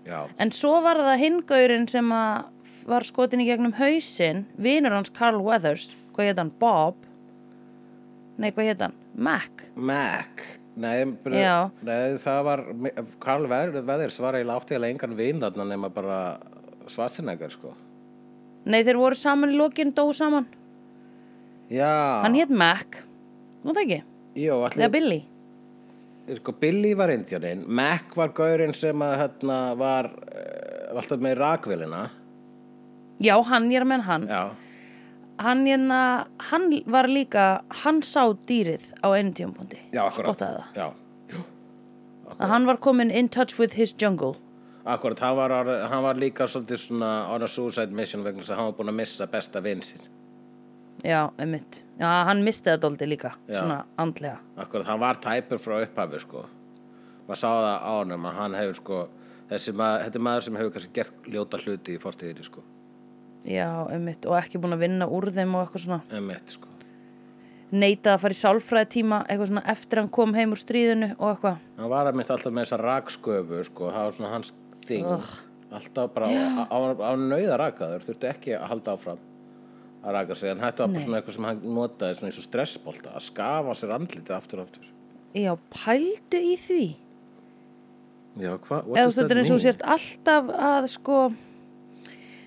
Já, 0.06 0.26
En 0.38 0.52
svo 0.54 0.76
var 0.84 1.00
það 1.02 1.22
hingaurin 1.22 1.88
sem 1.90 2.12
að 2.14 2.61
var 2.88 3.06
skotin 3.08 3.44
í 3.44 3.48
gegnum 3.48 3.74
hausinn 3.78 4.46
vinur 4.62 4.96
hans 4.96 5.12
Carl 5.14 5.42
Weathers 5.44 5.90
hvað 6.16 6.32
hétt 6.32 6.42
hann, 6.42 6.52
Bob? 6.62 6.98
Nei, 8.42 8.50
hvað 8.52 8.72
hétt 8.72 8.84
hann, 8.86 8.98
Mac. 9.16 9.66
Mac. 9.76 10.44
Nei, 10.82 11.04
nei 11.04 12.18
það 12.22 12.44
var 12.48 12.64
Karl 13.22 13.48
Veðers 13.52 14.20
var 14.24 14.38
eiginlega 14.40 14.62
átti 14.62 14.76
eiginlega 14.78 14.94
engan 14.96 15.18
vin 15.18 15.42
þarna 15.44 15.66
nema 15.74 15.90
bara 15.92 16.20
svarsinægar 16.90 17.52
sko. 17.54 17.74
Nei, 18.66 18.80
þeir 18.86 19.02
voru 19.02 19.18
saman 19.18 19.52
í 19.52 19.60
lokin, 19.60 19.92
dó 19.98 20.06
saman. 20.16 20.48
Já, 21.72 21.92
Hann 22.24 22.38
hétt 22.40 22.52
Mac, 22.52 23.02
nú 23.64 23.76
það 23.76 23.84
ekki? 23.84 24.00
Jó, 24.40 24.56
Eða 24.62 24.72
allir, 24.72 24.96
Billy 24.96 25.22
sko, 26.38 26.54
Billy 26.56 26.94
var 26.98 27.12
indjánin 27.12 27.64
Mac 27.68 28.16
var 28.16 28.34
gaurinn 28.36 28.74
sem 28.78 29.02
að 29.04 29.18
hérna 29.24 29.60
var 29.80 30.12
uh, 30.12 30.98
alltaf 30.98 31.22
með 31.24 31.40
rakvélina 31.42 32.04
Já, 33.22 33.36
hann, 33.48 33.70
ég 33.72 33.82
er 33.82 33.86
að 33.86 33.92
menn 33.94 34.06
hann. 34.10 34.28
Já, 34.30 34.44
Hann, 35.42 35.64
hérna, 35.66 36.28
hann 36.52 36.68
var 36.86 37.08
líka 37.10 37.64
hann 37.82 38.02
sá 38.06 38.28
dýrið 38.46 38.92
á 39.02 39.10
einu 39.10 39.32
akkurat. 39.34 40.14
Spottaði 40.14 40.60
það. 40.60 40.76
Já, 40.78 42.46
hann 42.52 42.66
var 42.70 42.78
komin 42.78 43.10
in 43.10 43.30
touch 43.30 43.58
with 43.58 43.74
his 43.74 43.94
jungle. 43.94 44.36
Akkurat, 44.86 45.20
hann 45.20 45.36
var, 45.38 45.50
hann 45.90 46.04
var 46.04 46.16
líka 46.16 46.48
svolítið 46.50 46.80
svona 46.88 47.10
on 47.34 47.44
a 47.44 47.48
suicide 47.48 47.92
mission 47.94 48.24
vegna 48.24 48.42
þess 48.42 48.54
að 48.54 48.58
hann 48.58 48.70
var 48.72 48.78
búinn 48.80 48.90
að 48.94 48.98
missa 49.02 49.28
besta 49.28 49.62
vin 49.62 49.82
sín 49.86 50.02
Já, 51.04 51.30
einmitt. 51.38 51.84
Já, 52.00 52.10
hann 52.26 52.44
misti 52.46 52.70
það 52.70 52.82
dóldi 52.84 53.08
líka, 53.10 53.32
Já. 53.48 53.60
svona 53.62 53.86
andlega. 53.98 54.38
Akkurat, 54.58 54.86
hann 54.86 55.00
var 55.00 55.18
tæpur 55.22 55.58
frá 55.62 55.80
upphafi 55.82 56.20
sko. 56.22 56.46
maður 57.28 57.40
sá 57.42 57.48
það 57.48 57.78
á 57.82 57.92
honum 57.98 58.26
að 58.26 58.38
hann 58.38 58.54
hefur 58.54 58.76
sko, 58.76 59.00
þessi 59.50 59.74
maður, 59.74 60.04
þetta 60.06 60.20
er 60.20 60.26
maður 60.28 60.46
sem 60.48 60.56
hefur 60.56 60.72
kannski 60.76 60.94
gert 60.94 61.30
ljóta 61.34 61.62
hluti 61.62 61.96
í 61.96 62.02
fortíðinni 62.02 62.46
sko. 62.46 62.64
Já, 63.48 63.70
einmitt, 63.90 64.26
og 64.30 64.38
ekki 64.38 64.62
búin 64.62 64.76
að 64.76 64.84
vinna 64.86 65.08
úr 65.10 65.32
þeim 65.34 65.56
og 65.58 65.66
eitthvað 65.66 65.86
svona. 65.86 66.02
Emmett 66.14 66.58
sko. 66.58 66.68
neitað 67.72 68.14
að 68.14 68.22
fara 68.22 68.36
í 68.36 68.38
sálfræði 68.42 68.88
tíma 68.92 69.22
eitthvað 69.26 69.48
svona 69.48 69.62
eftir 69.72 70.02
hann 70.02 70.10
kom 70.12 70.34
heim 70.36 70.52
úr 70.52 70.60
stríðinu 70.60 71.14
og 71.18 71.30
eitthvað. 71.30 71.62
Hann 71.78 71.90
var 71.94 72.10
að 72.10 72.18
mitt 72.20 72.34
alltaf 72.36 72.54
með 72.54 72.66
þessa 72.68 72.80
raksköfu 72.82 73.64
sko. 73.70 73.92
það 73.96 74.08
var 74.08 74.18
svona 74.18 74.32
hans 74.34 74.54
þing 74.86 75.08
alltaf 75.72 76.14
bara 76.14 76.28
á, 76.28 76.68
á, 76.68 76.78
á 77.00 77.12
nauða 77.16 77.60
rakaður 77.62 78.04
þurfti 78.10 78.28
ekki 78.28 78.56
að 78.58 78.68
halda 78.74 78.96
áfram 78.98 79.22
að 80.02 80.16
raka 80.18 80.36
sig 80.36 80.52
en 80.52 80.64
þetta 80.64 80.84
var 80.84 80.92
bara 80.96 81.04
svona 81.06 81.20
eitthvað 81.20 81.38
sem 81.38 81.48
hann 81.48 81.62
notaði 81.78 82.18
svona 82.18 82.32
eins 82.32 82.40
og 82.42 82.48
stressbolta 82.48 83.14
að 83.16 83.26
skafa 83.28 83.76
sér 83.78 83.94
andlitið 83.96 84.36
aftur 84.36 84.62
og 84.62 84.68
aftur. 84.68 84.90
Já, 85.38 85.52
pældu 85.72 86.42
í 86.42 86.58
því. 86.60 86.86
Já, 88.42 88.52
hvað? 88.66 88.90
eða 88.90 89.06
þú 89.06 89.06
veist, 89.06 89.20
þetta 89.20 89.36
er 89.36 89.42
eins 89.42 89.54
og 89.54 89.64
sért 89.64 89.86
alltaf 89.96 90.52
að 90.72 90.90
sko 90.92 91.20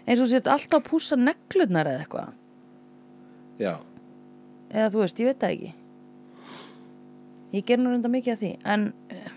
eins 0.07 0.21
og 0.21 0.27
þú 0.27 0.31
sért 0.35 0.51
alltaf 0.53 0.79
að 0.81 0.89
pússa 0.91 1.19
neglurnar 1.21 1.91
eða 1.91 2.03
eitthvað. 2.05 2.33
Já, 3.63 3.75
eða 4.75 4.89
þú 4.95 5.03
veist, 5.05 5.21
ég 5.23 5.31
veit 5.31 5.43
það 5.45 5.55
ekki. 5.57 5.73
Ég 7.55 7.67
ger 7.69 7.79
nú 7.79 7.93
reynda 7.93 8.11
mikið 8.11 8.33
af 8.35 8.41
því 8.43 8.51
en 8.75 8.89
eh, 9.15 9.29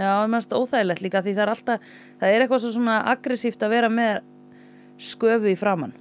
já, 0.00 0.12
mennst 0.32 0.54
óþægilegt 0.56 1.02
líka 1.04 1.20
því 1.26 1.34
það 1.36 1.44
er 1.44 1.52
alltaf 1.52 1.90
það 2.22 2.30
er 2.32 2.44
eitthvað 2.46 2.62
svo 2.64 2.70
svona 2.78 2.94
aggressíft 3.12 3.66
að 3.66 3.74
vera 3.74 3.90
með 3.92 4.14
sköfu 5.10 5.52
í 5.52 5.58
framann 5.60 5.92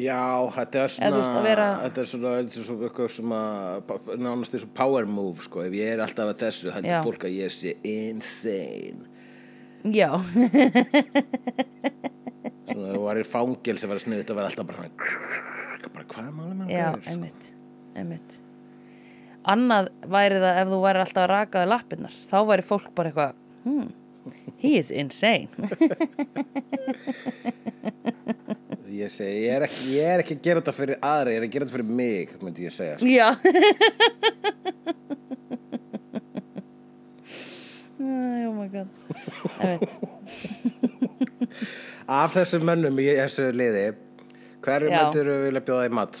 Já, 0.00 0.20
þetta 0.54 0.84
er 0.86 0.92
svona, 0.92 1.16
veist, 1.16 1.32
að 1.36 1.44
vera- 1.44 1.80
þetta 1.86 2.00
er 2.04 2.08
svona, 2.08 2.30
svona 3.16 3.40
að, 3.80 4.12
nánast 4.20 4.54
þessu 4.56 4.68
power 4.76 5.04
move, 5.08 5.42
sko, 5.44 5.64
ef 5.66 5.74
ég 5.76 5.90
er 5.96 6.00
alltaf 6.04 6.30
að 6.32 6.38
þessu, 6.46 6.70
heldur 6.72 6.92
Já. 6.94 7.00
fólk 7.04 7.26
að 7.28 7.34
ég 7.36 7.52
sé 7.52 7.74
insane. 7.84 9.04
já, 9.88 10.08
Svona, 12.62 12.92
þú 12.94 13.00
var 13.02 13.18
í 13.18 13.26
fangel 13.26 13.78
sem 13.80 13.90
var 13.90 13.98
sniðið, 14.02 14.22
þetta 14.22 14.38
var 14.38 14.48
alltaf 14.48 14.68
bara 14.68 14.84
mark 14.86 15.50
bara 15.92 16.06
hvað 16.08 16.26
er 16.28 16.34
málið 16.36 16.56
með 16.58 16.72
já, 16.72 16.88
einmitt, 17.10 17.48
einmitt 17.98 18.38
annað 19.52 19.88
væri 20.12 20.38
það 20.42 20.60
ef 20.60 20.70
þú 20.70 20.78
væri 20.84 21.02
alltaf 21.02 21.22
að 21.24 21.32
rakaði 21.32 21.70
lappirnar 21.72 22.14
þá 22.30 22.36
væri 22.50 22.64
fólk 22.66 22.88
bara 22.96 23.10
eitthvað 23.10 23.32
hmm, 23.66 23.88
he 24.62 24.70
is 24.78 24.90
insane 24.94 25.50
ég 28.92 29.08
segi, 29.10 29.38
ég 29.46 29.56
er, 29.56 29.62
ekki, 29.66 29.82
ég 29.96 30.04
er 30.14 30.22
ekki 30.22 30.36
að 30.38 30.44
gera 30.46 30.62
þetta 30.62 30.76
fyrir 30.76 30.96
aðra 31.00 31.34
ég 31.34 31.38
er 31.40 31.46
að 31.48 31.54
gera 31.54 31.64
þetta 31.66 31.76
fyrir 31.78 31.90
mig, 32.02 32.26
myndi 32.42 32.68
ég 32.68 32.74
segja 32.76 32.96
já 33.02 33.28
Æ, 38.02 38.04
oh 38.48 38.54
my 38.56 38.68
god. 38.72 38.88
Af 42.12 42.32
þessum 42.34 42.64
mönnum 42.66 42.96
í 42.98 43.04
þessu 43.14 43.44
liði 43.54 43.84
hverju 44.64 44.88
myndir 44.90 45.28
þú 45.30 45.36
vilja 45.46 45.62
bjóða 45.68 45.84
í 45.88 45.92
mat? 45.98 46.14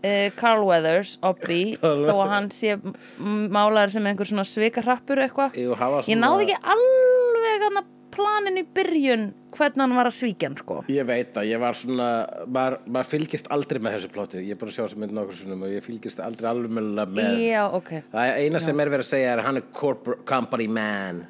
Uh, 0.00 0.28
Carl 0.38 0.62
Weathers, 0.64 1.16
Obby 1.26 1.74
þó 1.82 2.14
að 2.22 2.30
hann 2.32 2.46
sé 2.54 2.70
m- 2.78 3.48
málaður 3.52 3.90
sem 3.98 4.06
einhver 4.08 4.28
svona 4.30 4.46
svikarrappur 4.48 5.18
eitthvað. 5.26 5.58
Ég 5.60 6.16
náði 6.22 6.46
ekki 6.46 6.58
alveg 6.74 7.58
hann 7.66 7.78
planin 8.20 8.60
í 8.60 8.64
byrjun 8.76 9.26
hvernig 9.56 9.82
hann 9.82 9.96
var 9.96 10.08
að 10.10 10.16
svíkja 10.20 10.50
hann 10.50 10.56
sko? 10.60 10.78
Ég 10.92 11.06
veit 11.08 11.36
að 11.40 11.48
ég 11.50 11.60
var 11.62 11.76
svona, 11.78 12.08
maður, 12.46 12.76
maður 12.86 13.08
fylgist 13.14 13.50
aldrei 13.50 13.80
með 13.82 13.96
þessu 13.96 14.10
plóti, 14.14 14.44
ég 14.44 14.54
er 14.54 14.60
bara 14.60 14.70
að 14.70 14.76
sjá 14.76 14.84
þessu 14.84 15.00
mynd 15.02 15.16
nokkur 15.16 15.38
sinnum 15.40 15.64
og 15.66 15.72
ég 15.74 15.84
fylgist 15.86 16.22
aldrei 16.24 16.50
alveg 16.52 16.74
með. 16.76 17.40
já, 17.42 17.62
ok, 17.80 17.92
Það 18.12 18.32
eina 18.44 18.62
sem 18.62 18.82
er 18.84 18.92
verið 18.94 19.06
að 19.06 19.12
segja 19.14 19.32
er 19.34 19.42
hann 19.48 19.60
er 19.62 19.66
corporate 19.74 20.26
company 20.28 20.68
man. 20.70 21.24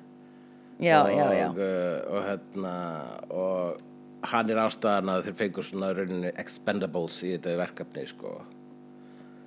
Já, 0.81 1.03
og, 1.05 1.11
já, 1.13 1.27
já. 1.37 1.49
uh, 1.53 2.15
og 2.17 2.23
hérna, 2.25 2.75
og 3.37 4.29
hann 4.33 4.53
er 4.53 4.61
ástæðan 4.63 5.11
að 5.13 5.27
þeir 5.29 5.37
fengur 5.43 5.67
svona 5.69 5.91
rauninni 5.97 6.33
expendables 6.41 7.19
í 7.25 7.35
þetta 7.35 7.57
verkefni, 7.61 8.07
sko. 8.09 8.33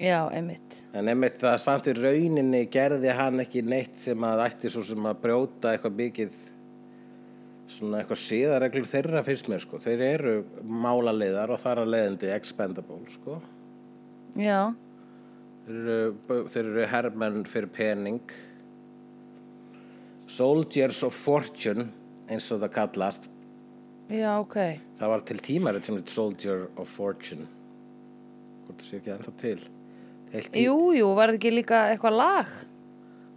já, 0.01 0.19
einmitt. 0.33 0.79
En 0.93 1.09
einmitt 1.09 1.39
það 1.41 1.57
samt 1.61 1.89
í 1.89 1.95
rauninni 1.97 2.63
gerði 2.73 3.13
hann 3.17 3.41
ekki 3.45 3.61
neitt 3.65 3.97
sem 4.01 4.25
að 4.29 4.45
ætti 4.47 4.69
svo 4.73 4.85
sem 4.85 5.09
að 5.09 5.21
brjóta 5.25 5.73
eitthvað 5.73 5.97
mikið 6.03 6.37
svona 7.73 7.99
eitthvað 8.01 8.21
síðareglur 8.23 8.87
þeirra 8.89 9.23
finnst 9.25 9.47
mér 9.51 9.61
sko. 9.63 9.79
Þeir 9.83 10.01
eru 10.07 10.33
málaliðar 10.63 11.53
og 11.55 11.61
þar 11.63 11.81
að 11.83 11.91
leiðandi 11.93 12.31
expendable 12.35 13.01
sko. 13.17 13.39
já, 14.39 14.61
Þeir 15.63 15.77
eru, 15.79 16.39
þeir 16.51 16.65
eru 16.73 16.87
hermenn 16.91 17.43
fyrir 17.47 17.69
pening. 17.71 18.19
Soldiers 20.27 21.03
of 21.05 21.13
Fortune 21.15 21.85
eins 22.31 22.47
og 22.51 22.61
það 22.63 22.71
kallast. 22.77 23.29
já, 24.09 24.31
ok 24.39 24.55
Það 24.99 25.09
var 25.13 25.23
til 25.27 25.37
tímarið 25.43 25.85
sem 25.87 25.97
heit 25.99 26.09
Soldier 26.11 26.65
of 26.79 26.89
Fortune. 26.91 27.47
Hvort 28.65 28.79
það 28.81 28.89
sé 28.89 28.99
ekki 29.01 29.13
ennþá 29.13 29.33
til. 29.41 29.57
Heilt 30.33 30.51
tí... 30.53 30.63
jú, 30.65 30.75
jú, 30.97 31.09
var 31.17 31.31
þetta 31.33 31.39
ekki 31.41 31.51
líka 31.53 31.81
eitthvað 31.93 32.15
lag 32.17 32.53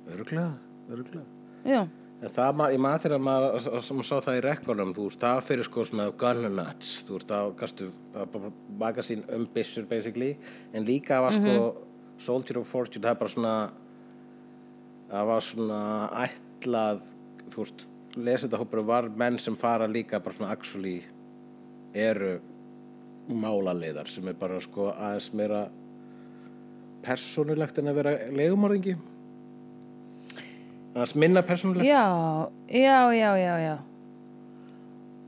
Öruglega, 0.07 0.53
öruglega. 0.95 1.25
já, 1.67 1.81
En 2.17 2.33
það, 2.33 2.61
ég 2.73 2.81
maður 2.81 3.03
þegar 3.05 3.25
maður 3.27 3.83
sem 3.85 3.99
sá 4.09 4.15
það 4.25 4.39
í 4.39 4.45
rekkonum, 4.47 4.93
þú 4.97 5.09
veist, 5.09 5.21
það 5.21 5.43
fyrir 5.51 5.67
sko 5.69 5.83
svona 5.85 6.07
gun 6.17 6.47
nuts, 6.57 6.93
þú 7.05 7.19
veist, 7.19 7.33
það 7.33 7.51
það 7.61 7.91
var 8.15 8.31
bara 8.33 8.53
magasín 8.85 9.27
um 9.37 9.45
byssur 9.53 9.85
basically, 9.91 10.31
en 10.73 10.87
líka 10.89 11.21
var 11.21 11.37
sko 11.37 11.67
Soldier 12.25 12.63
of 12.63 12.71
Fortune, 12.73 13.05
það 13.05 13.13
er 13.13 13.21
bara 13.21 13.35
svona 13.35 13.57
það 15.11 15.29
var 15.31 15.45
svona 15.45 15.81
ætlað, 16.25 17.05
þú 17.53 17.63
veist 17.63 17.87
lesið 18.17 18.57
hópur 18.57 18.85
var 18.89 19.09
menn 19.13 19.37
sem 19.39 19.57
fara 19.59 19.89
líka 19.89 20.21
bara 20.25 20.39
svona 20.39 20.55
actually 20.55 21.03
eru 21.97 22.39
málaliðar 23.29 24.09
sem 24.09 24.27
er 24.31 24.39
bara 24.39 24.61
sko 24.65 24.89
aðeins 24.95 25.29
meira 25.37 25.67
persónulegt 27.05 27.79
en 27.79 27.93
að 27.93 28.01
vera 28.01 28.15
legumorðingi 28.33 28.97
aðeins 30.97 31.15
minna 31.21 31.43
persónulegt. 31.45 31.87
Já, 31.87 32.05
já, 32.73 32.99
já, 33.13 33.31
já, 33.37 33.55
já. 33.61 33.77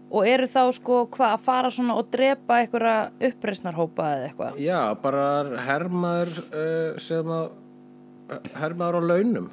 Og 0.08 0.24
eru 0.24 0.46
þá 0.48 0.62
sko 0.72 1.02
hvað 1.12 1.34
að 1.34 1.42
fara 1.44 1.70
svona 1.72 1.98
og 2.00 2.06
drepa 2.08 2.62
einhverja 2.62 2.94
uppreisnarhópa 3.28 4.06
eða 4.14 4.28
eitthvað? 4.30 4.60
Já, 4.64 4.80
bara 5.02 5.24
hermaður 5.66 6.30
uh, 6.48 7.00
sem 7.04 7.34
að 7.34 7.50
hermaður 8.56 8.96
á 8.96 9.02
launum. 9.12 9.50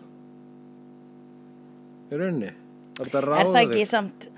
Í 2.08 2.22
rauninni. 2.22 2.54
Það 2.96 3.20
er 3.20 3.30
er 3.36 3.52
það 3.52 3.62
ekki 3.66 3.82
þig. 3.82 3.92
samt 3.92 4.30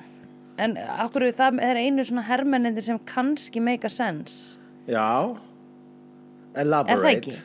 en 0.58 0.74
akkur 0.98 1.28
það 1.38 1.60
er 1.62 1.78
einu 1.78 2.06
svona 2.06 2.26
hermennindi 2.26 2.82
sem 2.82 2.98
kannski 3.06 3.62
make 3.62 3.86
a 3.86 3.94
sense? 3.94 4.58
Já. 4.90 5.38
Er 6.58 6.66
Elaborate 6.66 7.04
það 7.04 7.12
ekki? 7.12 7.36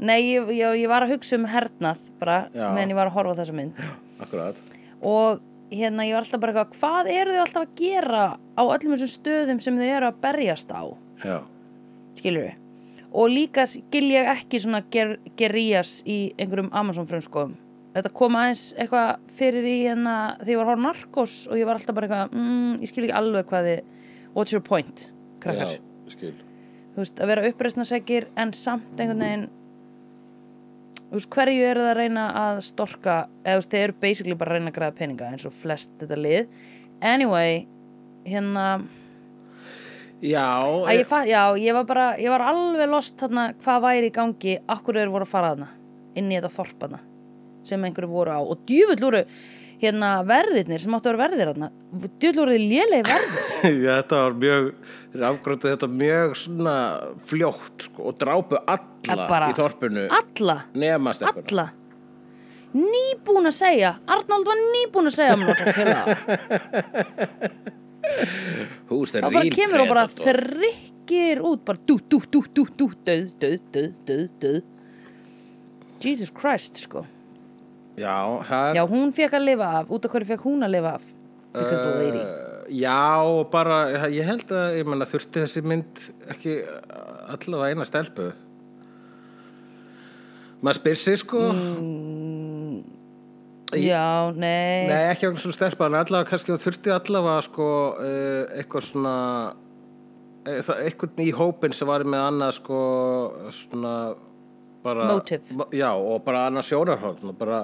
Nei, 0.00 0.18
ég, 0.32 0.50
ég, 0.56 0.80
ég 0.80 0.90
var 0.90 1.04
að 1.06 1.14
hugsa 1.14 1.36
um 1.38 1.46
hernað 1.46 2.00
bara, 2.20 2.40
meðan 2.54 2.92
ég 2.94 2.98
var 3.00 3.10
að 3.10 3.16
horfa 3.18 3.38
þessa 3.40 3.56
mynd. 3.56 3.84
Akkurat. 4.20 4.60
Og 5.00 5.40
hérna 5.70 6.06
ég 6.08 6.16
var 6.16 6.24
alltaf 6.26 6.42
bara 6.42 6.54
eitthvað 6.54 6.80
hvað 6.80 7.12
eru 7.14 7.36
þau 7.36 7.42
alltaf 7.44 7.66
að 7.66 7.76
gera 7.80 8.24
á 8.36 8.62
öllum 8.64 8.96
þessum 8.96 9.12
stöðum 9.14 9.62
sem 9.64 9.78
þau 9.78 9.86
eru 9.88 10.10
að 10.10 10.20
berjast 10.24 10.74
á? 10.74 10.82
Já, 11.24 11.36
skilur 12.18 12.48
við 12.48 12.58
og 13.10 13.30
líka 13.30 13.66
skil 13.66 14.06
ég 14.12 14.28
ekki 14.30 14.60
svona 14.62 14.82
ger, 14.92 15.16
gerías 15.38 15.98
í 16.06 16.30
einhverjum 16.38 16.70
Amazon 16.76 17.08
frumskóðum 17.10 17.56
þetta 17.94 18.12
kom 18.14 18.36
aðeins 18.38 18.68
eitthvað 18.78 19.24
fyrir 19.38 19.66
í 19.66 19.76
hérna 19.82 20.16
því 20.42 20.54
ég 20.54 20.60
var 20.60 20.68
að 20.68 20.70
horfa 20.70 20.82
á 20.82 20.86
Narcos 20.86 21.38
og 21.50 21.58
ég 21.58 21.66
var 21.66 21.80
alltaf 21.80 21.96
bara 21.96 22.06
eitthvað 22.06 22.36
mm, 22.38 22.76
ég 22.78 22.92
skil 22.92 23.06
ekki 23.06 23.16
alveg 23.18 23.48
hvað 23.50 23.70
þið 23.70 23.80
what's 24.36 24.54
your 24.54 24.62
point, 24.62 25.08
krakkar? 25.42 25.74
Já, 25.74 26.12
skil. 26.14 26.36
Þú 26.90 27.02
veist, 27.02 27.18
að 27.22 27.30
vera 27.32 27.48
uppreisnarsækir 27.50 28.28
en 28.38 28.52
samt 28.54 29.00
einhvern 29.00 29.24
veginn 29.24 29.48
veist, 31.10 31.30
hverju 31.34 31.66
eru 31.66 31.82
það 31.84 31.90
að 31.92 31.98
reyna 32.00 32.24
að 32.44 32.60
storka, 32.66 33.16
eða 33.44 33.66
þeir 33.72 33.82
eru 33.88 33.98
basically 34.04 34.36
bara 34.38 34.54
að 34.54 34.58
reyna 34.60 34.72
að 34.72 34.78
græða 34.78 34.96
peninga 35.00 35.30
eins 35.32 35.46
og 35.48 35.54
flest 35.62 35.92
þetta 36.00 36.18
lið. 36.20 36.48
Anyway, 37.00 37.62
hérna 38.28 38.66
Já, 40.20 40.60
ég, 40.92 41.06
fa- 41.08 41.24
já, 41.24 41.56
ég 41.56 41.72
var 41.72 41.86
bara, 41.88 42.10
ég 42.20 42.28
var 42.28 42.42
alveg 42.44 42.90
lost 42.92 43.16
þarna 43.16 43.54
hvað 43.62 43.78
væri 43.86 44.10
í 44.10 44.12
gangi, 44.12 44.58
akkur 44.68 44.98
þeir 45.00 45.12
voru 45.14 45.24
að 45.24 45.30
fara 45.32 45.52
þarna 45.54 45.68
inn 46.20 46.28
í 46.28 46.36
þetta 46.36 46.50
þorp 46.58 46.82
þarna 46.82 46.98
sem 47.70 47.86
einhverju 47.88 48.10
voru 48.12 48.34
á. 48.36 48.40
Og 48.44 48.60
djúfull 48.68 49.00
voru 49.00 49.22
hérna 49.80 50.10
verðirnir 50.28 50.82
sem 50.82 50.92
áttu 50.96 51.08
að 51.08 51.16
vera 51.16 51.22
verðir 51.24 51.50
þarna. 51.54 51.70
Djúfull 52.20 52.42
voru 52.42 52.56
þið 52.58 52.66
lélegi 52.68 53.06
verðir. 53.08 53.48
Já, 53.86 53.92
þetta 54.02 54.20
var 54.26 54.36
mjög 54.44 54.68
þeir 55.10 55.24
afgróttu 55.30 55.70
þetta 55.72 55.88
mjög 55.90 56.36
svona 56.38 56.76
fljótt 57.26 57.86
sko, 57.88 58.08
og 58.10 58.18
drápu 58.20 58.58
alla 58.62 59.16
Að 59.16 59.28
bara- 59.28 59.50
í 59.50 59.56
þorpinu 59.58 60.06
alla, 60.10 60.56
nema 60.74 61.14
stefnuna 61.16 61.46
alla? 61.50 61.66
Nýbúin 62.70 63.50
að 63.50 63.56
segja 63.56 63.96
Arnold 64.06 64.46
var 64.46 64.58
nýbúin 64.62 65.10
að 65.10 65.16
segja 65.16 65.36
mér 65.40 65.48
að 65.50 66.14
Hús 68.90 69.12
þeir 69.14 69.26
og 69.26 69.34
bara 69.34 69.50
kemur 69.54 69.82
og 69.84 69.90
bara 69.92 70.04
þrykkir 70.10 71.40
út 71.46 71.64
bara 71.66 71.78
dú, 71.86 71.96
dú, 72.10 72.20
dú, 72.30 72.42
dú, 72.54 72.64
dú, 72.78 72.86
döð, 73.06 73.26
döð, 73.42 73.56
döð, 73.74 73.90
döð, 74.08 74.26
döð. 74.42 74.60
Jesus 76.00 76.30
Christ, 76.32 76.80
sko. 76.86 77.04
Já, 78.00 78.14
það 78.48 78.78
Já, 78.78 78.82
hún 78.88 79.10
fekk 79.14 79.34
að 79.36 79.44
lifa 79.50 79.68
af, 79.80 79.90
út 79.92 80.06
af 80.06 80.14
hverju 80.14 80.30
fekk 80.30 80.46
hún 80.48 80.64
að 80.64 80.74
lifa 80.78 80.94
af? 80.96 81.04
Because 81.52 81.82
the 81.82 81.92
lady. 81.98 82.22
Uh, 82.22 82.49
já, 82.70 83.44
bara, 83.52 83.78
ég 84.14 84.24
held 84.28 84.52
að 84.54 84.76
ég 84.78 84.86
menna 84.88 85.06
þurfti 85.10 85.42
þessi 85.44 85.62
mynd 85.66 86.04
ekki 86.34 86.56
allavega 87.34 87.72
eina 87.74 87.86
stelpu 87.88 88.30
maður 90.62 90.80
spyr 90.80 90.98
sig 91.00 91.20
sko 91.24 91.44
Mm. 91.50 92.82
Já, 93.70 94.32
nei, 94.34 94.86
nei 94.90 95.04
ekki 95.12 95.28
svona 95.38 95.54
stelpa 95.54 95.86
en 95.86 95.94
allavega 96.00 96.26
kannski 96.32 96.56
þurfti 96.58 96.90
allavega 96.90 97.42
sko 97.46 97.66
uh, 97.94 98.56
eitthvað 98.58 98.86
svona 98.88 99.12
eitthvað 100.50 101.20
í 101.22 101.28
hópin 101.36 101.74
sem 101.76 101.86
var 101.86 102.02
með 102.02 102.24
annað 102.24 102.56
sko 102.58 102.80
svona 103.54 103.92
bara 104.82 105.06
Motive. 105.12 105.54
mo- 105.54 105.68
já, 105.76 105.90
og 105.94 106.24
bara 106.26 106.46
annað 106.48 106.66
bara 107.38 107.60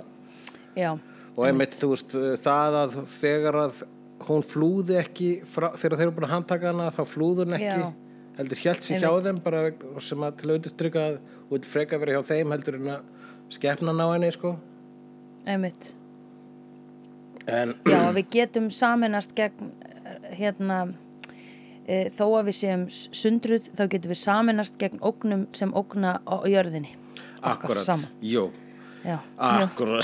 já, 0.79 0.93
og 1.35 1.43
einmitt 1.49 1.75
þú 1.81 1.91
veist 1.95 2.15
það 2.45 2.79
að 2.85 2.99
þegar 3.17 3.59
að 3.65 3.83
hún 4.29 4.45
flúði 4.47 4.99
ekki 5.01 5.31
frá, 5.47 5.71
þegar 5.79 6.01
þeir 6.01 6.07
eru 6.07 6.17
búin 6.17 6.29
að 6.29 6.35
handtaka 6.35 6.73
hana 6.73 6.89
þá 6.95 7.03
flúði 7.09 7.45
hún 7.45 7.57
ekki 7.59 7.69
Já. 7.69 7.87
heldur 8.39 8.63
hjælt 8.63 8.87
sér 8.87 9.05
hjá 9.05 9.09
Einmitt. 9.11 9.27
þeim 9.29 9.41
bara 9.45 10.01
sem 10.03 10.27
að 10.27 10.41
til 10.41 10.51
að 10.51 10.57
undirstrykka 10.59 11.05
að 11.11 11.19
hún 11.51 11.69
freka 11.75 12.01
verið 12.03 12.19
hjá 12.19 12.31
þeim 12.33 12.55
heldur 12.57 12.79
en 12.81 12.93
að 12.97 13.15
skepna 13.57 13.95
ná 13.95 14.05
henni 14.11 14.33
sko. 14.35 14.57
Einmitt. 15.47 15.95
En 17.47 17.77
Já, 17.87 18.01
við 18.17 18.31
getum 18.35 18.71
saminast 18.75 19.35
gegn 19.39 19.71
hérna 20.35 20.81
e, 21.87 22.09
þó 22.11 22.25
að 22.41 22.49
við 22.51 22.61
séum 22.61 22.87
sundruð 22.91 23.71
þá 23.79 23.85
getum 23.95 24.15
við 24.15 24.23
saminast 24.23 24.79
gegn 24.81 25.03
ógnum 25.07 25.47
sem 25.55 25.75
ógna 25.77 26.19
á 26.27 26.43
jörðinni 26.51 26.97
akkurat, 27.47 28.09
jú 28.25 28.49
Akkur 29.07 29.97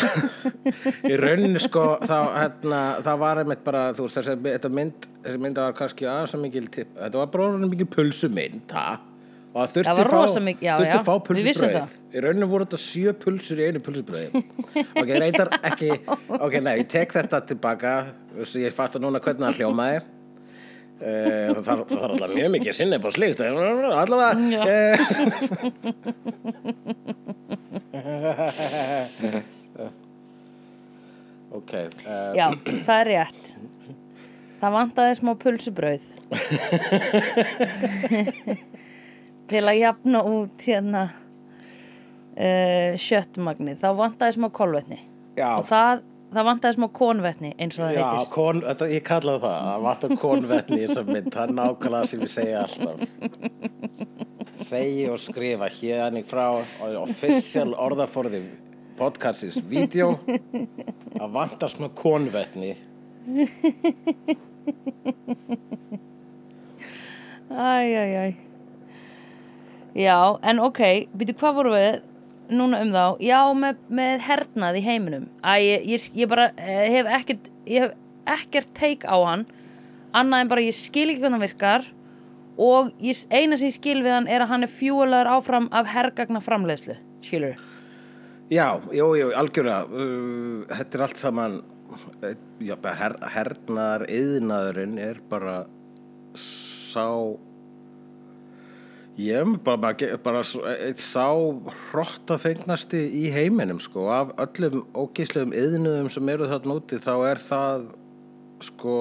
Í 1.11 1.15
rauninni 1.19 1.63
sko 1.63 1.87
þá, 2.03 2.19
hérna, 2.39 2.83
það 3.05 3.23
var 3.25 3.43
einmitt 3.43 3.65
bara 3.67 3.87
þú 3.97 4.07
veist 4.07 4.21
þessi, 4.21 4.37
þetta 4.49 4.73
mynd, 4.79 5.09
þessi 5.25 5.43
mynd 5.43 5.63
var 5.63 5.79
kannski 5.79 6.09
aðeins 6.09 6.37
að 6.37 6.45
mikil 6.47 6.67
tipp, 6.73 6.93
þetta 6.99 7.23
var 7.23 7.33
bara 7.35 7.65
mikil 7.67 7.89
pulsumynd 7.91 8.77
ha? 8.77 8.87
og 9.53 9.59
það 9.59 9.75
þurfti 9.75 9.91
Það 9.91 9.99
fá, 10.09 10.21
að 10.87 11.07
fá 11.09 11.15
vissum 11.37 11.69
pulsubröð 11.69 11.97
í 12.13 12.25
rauninni 12.25 12.49
voru 12.53 12.69
þetta 12.69 12.81
sjö 12.85 13.13
pulsur 13.25 13.61
í 13.61 13.69
einu 13.69 13.81
pulsubröði 13.85 14.29
ok, 15.03 15.11
reyndar 15.11 15.49
ekki 15.61 15.91
ok, 16.39 16.59
nei, 16.65 16.75
ég 16.83 16.89
tek 16.91 17.13
þetta 17.15 17.43
tilbaka. 17.49 17.93
Ég 18.59 18.75
fatt 18.77 18.97
að 18.97 19.05
núna 19.05 19.21
hvernig 19.23 19.45
það 19.49 19.59
hljómaði. 19.61 19.99
Uh, 21.03 21.49
það 21.57 21.65
þarf 21.67 21.87
það 21.91 22.05
alltaf 22.07 22.31
mjög 22.37 22.51
mikið 22.55 22.77
sinni 22.79 22.99
bara 23.03 23.15
slíkt. 23.17 23.41
Allavega 23.43 24.61
uh, 24.63 24.97
ok 31.59 31.73
uh, 31.77 31.83
Já, 32.37 32.47
það 32.87 32.97
er 32.97 33.07
rétt. 33.11 33.47
Það 34.63 34.71
vantaði 34.77 35.13
smá 35.19 35.33
pulsubrauð. 35.43 36.07
Til 39.53 39.63
að 39.67 39.81
jafna 39.81 40.19
út 40.25 40.63
hérna 40.65 41.03
uh, 41.11 41.17
sjöttmagnið 42.97 43.77
þá 43.83 43.89
vantaði 43.99 44.33
smá 44.39 44.49
kolvetni. 44.55 45.01
Já, 45.37 45.51
og 45.59 45.65
það, 45.69 46.03
það 46.33 46.45
vantaði 46.49 46.75
smá 46.79 46.89
konvetni 46.97 47.51
eins 47.59 47.77
og 47.77 47.83
það 47.85 47.93
já 47.97 48.07
heitir. 48.07 48.33
kon, 48.37 48.59
þetta, 48.69 48.85
ég 48.93 49.03
kallaði 49.09 49.41
það 49.45 49.57
það 49.69 49.81
vantar 49.89 50.11
konvetni 50.23 50.79
í 50.79 50.81
þessar 50.87 51.07
mynd. 51.11 51.31
Það 51.35 51.45
er 51.45 51.53
nákvæmlega 51.59 52.07
sem 52.13 52.21
ég 52.25 52.31
segja 52.39 52.57
alltaf 52.65 52.97
segi 54.67 55.07
og 55.11 55.19
skrifa 55.23 55.69
hérna 55.73 56.23
frá 56.29 56.47
official 57.03 57.73
orðaforði 57.75 58.43
podcastins 58.99 59.59
vídeo. 59.69 60.17
Að 61.23 61.35
vantar 61.35 61.73
smá 61.73 61.89
konvetni. 61.97 62.77
Æj, 67.53 67.89
æj, 67.93 68.13
æj 68.17 68.33
Já, 69.93 70.39
en 70.41 70.63
ok, 70.65 70.81
býtu 71.13 71.35
hvað 71.37 71.57
voru 71.59 71.73
við 71.75 71.99
núna 72.53 72.81
um 72.83 72.93
þá? 72.95 73.05
Já, 73.23 73.41
með, 73.57 73.83
með 73.93 74.23
hernað 74.27 74.79
í 74.81 74.85
heiminum. 74.87 75.27
Æ, 75.45 75.53
ég, 75.61 75.89
ég, 75.93 76.07
ég 76.23 76.31
bara 76.33 76.47
eh, 76.57 76.87
hef 76.97 77.11
ekkert 77.21 77.51
ég 77.69 77.85
hef 77.87 77.99
ekkert 78.33 78.73
teik 78.79 79.05
á 79.05 79.17
hann 79.21 79.45
annað 80.17 80.45
en 80.45 80.51
bara 80.53 80.65
ég 80.65 80.77
skil 80.77 81.09
ekki 81.11 81.23
hvernig 81.23 81.39
hann 81.39 81.47
virkar 81.47 81.87
og 82.63 82.95
ég, 83.03 83.27
eina 83.35 83.59
sem 83.59 83.71
ég 83.73 83.77
skil 83.77 84.01
við 84.05 84.17
hann 84.17 84.31
er 84.31 84.45
að 84.45 84.55
hann 84.55 84.67
er 84.67 84.73
fjúalaður 84.73 85.35
áfram 85.37 85.69
af 85.75 85.91
hergagna 85.93 86.43
framleiðslu 86.45 86.99
skilur 87.25 87.61
Já, 88.53 88.83
jú, 88.93 89.07
jú, 89.17 89.31
algjörlega. 89.33 89.87
Uh, 89.89 90.65
Þetta 90.69 90.99
er 90.99 91.05
allt 91.07 91.21
saman 91.21 91.55
eh, 92.27 92.35
já, 92.61 92.75
her, 92.99 93.15
hernaðar 93.33 94.05
yðnaðurinn 94.13 94.99
er 95.01 95.23
bara 95.31 95.63
sá 96.37 97.07
ég 99.17 99.41
er 99.41 99.49
bara, 99.65 99.81
bara, 99.81 100.19
bara 100.25 100.43
einn 100.75 101.01
sá 101.01 101.29
hrottafengnasti 101.93 103.01
í 103.23 103.27
heiminum 103.33 103.81
sko, 103.81 104.09
af 104.13 104.33
öllum 104.45 104.85
ógíslegum 104.97 105.53
yðnuðum 105.57 106.13
sem 106.13 106.33
eru 106.33 106.49
þarna 106.53 106.79
úti 106.81 107.01
þá 107.01 107.13
er 107.31 107.43
það 107.43 107.91
sko 108.63 108.97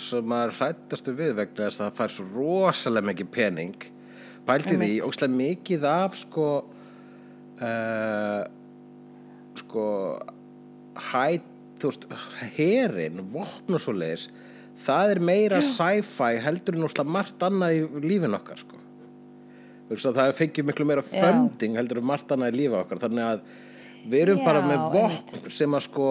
sem 0.00 0.26
maður 0.28 0.56
hrættastu 0.60 1.14
við 1.16 1.34
vegna 1.40 1.66
þess 1.66 1.80
að 1.80 1.86
það 1.86 1.98
fær 2.00 2.14
svo 2.14 2.26
rosalega 2.34 3.10
mikið 3.10 3.30
pening. 3.34 3.76
Pælti 4.46 4.76
því, 4.78 4.90
ógæslega 5.02 5.34
mikið 5.34 5.86
af 5.90 6.18
sko 6.20 6.48
uh, 7.58 8.42
sko 9.56 9.86
hætt, 11.10 11.48
þú 11.80 11.90
veist, 11.90 12.06
herin 12.56 13.24
vopn 13.32 13.76
og 13.76 13.82
svo 13.82 13.96
leiðis 13.96 14.28
það 14.84 15.12
er 15.14 15.20
meira 15.24 15.60
sci-fi 15.64 16.40
heldur 16.44 16.76
en 16.76 16.86
úrslega 16.86 17.14
margt 17.16 17.44
annað 17.46 17.78
í 17.78 17.84
lífin 18.04 18.36
okkar 18.36 18.60
sko. 18.60 18.80
Að 19.86 20.18
það 20.18 20.32
fengið 20.40 20.66
miklu 20.66 20.88
meira 20.88 21.04
funding 21.06 21.76
heldur 21.78 22.00
en 22.02 22.08
margt 22.08 22.32
annað 22.34 22.56
í 22.56 22.62
lífi 22.62 22.80
okkar 22.80 23.02
þannig 23.04 23.26
að 23.26 23.44
við 24.06 24.24
erum 24.24 24.42
bara 24.46 24.62
Já, 24.62 24.66
með 24.70 24.88
vopn 24.96 25.52
sem 25.54 25.76
að 25.78 25.86
sko 25.86 26.08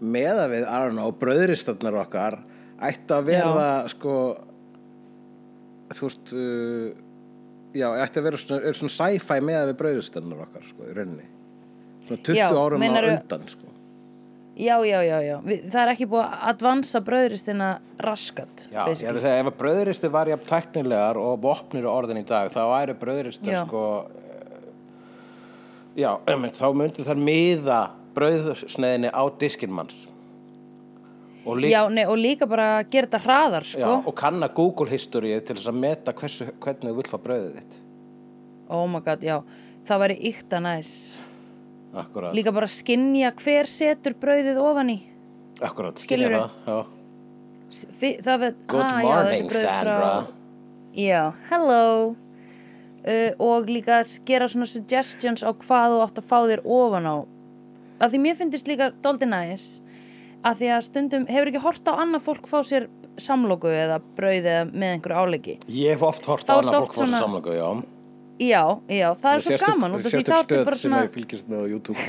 meða 0.00 0.48
við, 0.50 0.64
I 0.66 0.80
don't 0.82 0.98
know, 0.98 1.12
bröðristarnar 1.20 2.00
okkar 2.02 2.40
ætti 2.84 3.14
að 3.14 3.28
vera 3.30 3.68
sko 3.92 4.14
þú 5.94 6.08
veist 6.08 6.32
uh, 6.34 6.88
já, 7.76 7.86
ætti 8.04 8.20
að 8.20 8.26
vera 8.30 8.40
svona, 8.40 8.74
svona 8.78 8.96
sci-fi 8.96 9.38
meða 9.44 9.68
við 9.70 9.78
bröðristarnar 9.82 10.42
okkar 10.46 10.66
sko, 10.68 10.88
í 10.88 10.96
rauninni. 10.96 11.28
Svona 12.04 12.26
20 12.28 12.38
Já, 12.38 12.48
árum 12.52 12.84
á 12.84 12.90
undan 13.14 13.46
sko. 13.48 13.70
Já, 14.54 14.76
já, 14.86 15.00
já, 15.02 15.16
já. 15.24 15.36
Við, 15.42 15.62
það 15.72 15.80
er 15.80 15.90
ekki 15.96 16.06
búið 16.12 16.24
að 16.28 16.42
advansa 16.52 17.00
bröðristina 17.02 17.68
raskat 18.06 18.68
Já, 18.68 18.84
ég 18.86 19.00
er 19.02 19.16
að 19.16 19.24
segja, 19.24 19.38
ef 19.42 19.48
að 19.50 19.56
bröðristi 19.58 20.10
var 20.14 20.30
jafn 20.30 20.46
tæknilegar 20.46 21.18
og 21.18 21.40
vopnir 21.42 21.88
orðin 21.90 22.20
í 22.20 22.26
dag, 22.28 22.52
þá 22.54 22.60
væri 22.70 22.94
bröðristi 23.00 23.50
Já. 23.50 23.64
sko 23.64 23.82
eh, 24.14 24.68
já, 26.04 26.12
einmitt, 26.30 26.54
þá 26.60 26.68
myndi 26.78 27.06
þær 27.08 27.22
miða 27.26 27.80
bröðsneiðinni 28.14 29.10
á 29.10 29.22
diskinmanns 29.40 30.04
og, 31.44 31.60
Já, 31.60 31.84
nei, 31.92 32.04
og 32.08 32.16
líka 32.18 32.46
bara 32.48 32.82
gera 32.88 33.08
þetta 33.08 33.20
hraðar 33.24 33.66
sko. 33.68 33.82
já, 33.82 33.90
og 34.08 34.14
kanna 34.16 34.48
Google 34.48 34.88
history 34.88 35.34
til 35.44 35.58
þess 35.58 35.68
að 35.68 35.80
meta 35.82 36.14
hversu, 36.16 36.46
hvernig 36.64 36.90
þú 36.90 36.96
vilt 36.96 37.10
fá 37.10 37.18
bröðið 37.20 37.58
þitt. 37.58 37.74
Oh 38.72 38.86
my 38.88 39.00
god, 39.04 39.24
já, 39.24 39.36
það 39.84 40.04
væri 40.04 40.16
ykta 40.30 40.60
næs. 40.64 40.92
Akkurat, 41.94 42.34
Líka 42.34 42.50
bara 42.54 42.66
skinja 42.66 43.30
hver 43.38 43.68
setur 43.70 44.16
brauðið 44.18 44.60
ofan 44.62 44.94
í. 44.94 44.96
Akkurat, 45.62 46.00
skilja 46.02 46.32
það, 46.32 46.48
Good 48.70 48.80
ah, 48.80 48.98
já, 49.02 49.04
morning, 49.04 49.48
brauð 49.50 49.68
Sandra. 49.68 50.10
Já, 50.94 51.22
hello. 51.50 51.84
Uh, 53.04 53.36
Og 53.42 53.68
líka 53.68 53.98
gera 54.24 54.46
svona 54.48 54.64
suggestions 54.64 55.44
á 55.44 55.52
hvað 55.52 55.92
þú 55.92 55.98
átt 56.06 56.20
að 56.22 56.28
fá 56.30 56.38
þér 56.48 56.62
ofan 56.64 57.04
á 57.04 57.16
Af 58.02 58.08
því 58.12 58.18
mér 58.24 58.36
finnst 58.40 58.66
líka 58.68 58.86
dóldi 59.04 59.26
næs 59.30 59.64
að 60.44 60.54
því 60.60 60.68
að 60.76 60.82
stundum 60.88 61.24
hefur 61.30 61.48
ekki 61.52 61.62
hort 61.64 61.84
á 61.88 61.92
annað 62.02 62.22
fólk 62.26 62.44
fá 62.50 62.58
sér 62.66 62.84
samloku 63.22 63.68
eða 63.70 63.96
brauð 64.18 64.44
eða 64.50 64.64
með 64.74 64.88
einhverju 64.96 65.18
álegi 65.22 65.54
Ég 65.70 65.88
hef 65.94 66.02
oft 66.02 66.24
hort 66.26 66.46
á 66.50 66.52
annað 66.58 66.80
fólk 66.84 66.94
svona- 66.98 67.18
svo 67.20 67.26
samlöku, 67.28 67.52
já. 67.54 67.68
Já, 68.42 68.64
já, 68.90 69.14
það 69.14 69.34
er 69.34 69.40
svo 69.40 69.50
Sérstök- 69.54 69.68
gaman 69.70 69.92
út 69.94 70.02
af 70.04 70.10
því 70.10 70.18
sérstök 70.24 70.44
stöð 70.48 70.64
bara 70.66 70.76
sem 70.76 70.90
svona 70.90 71.04
ég 71.06 71.12
fylgist 71.14 71.46
með 71.48 71.58
á 71.62 71.66
YouTube. 71.70 72.00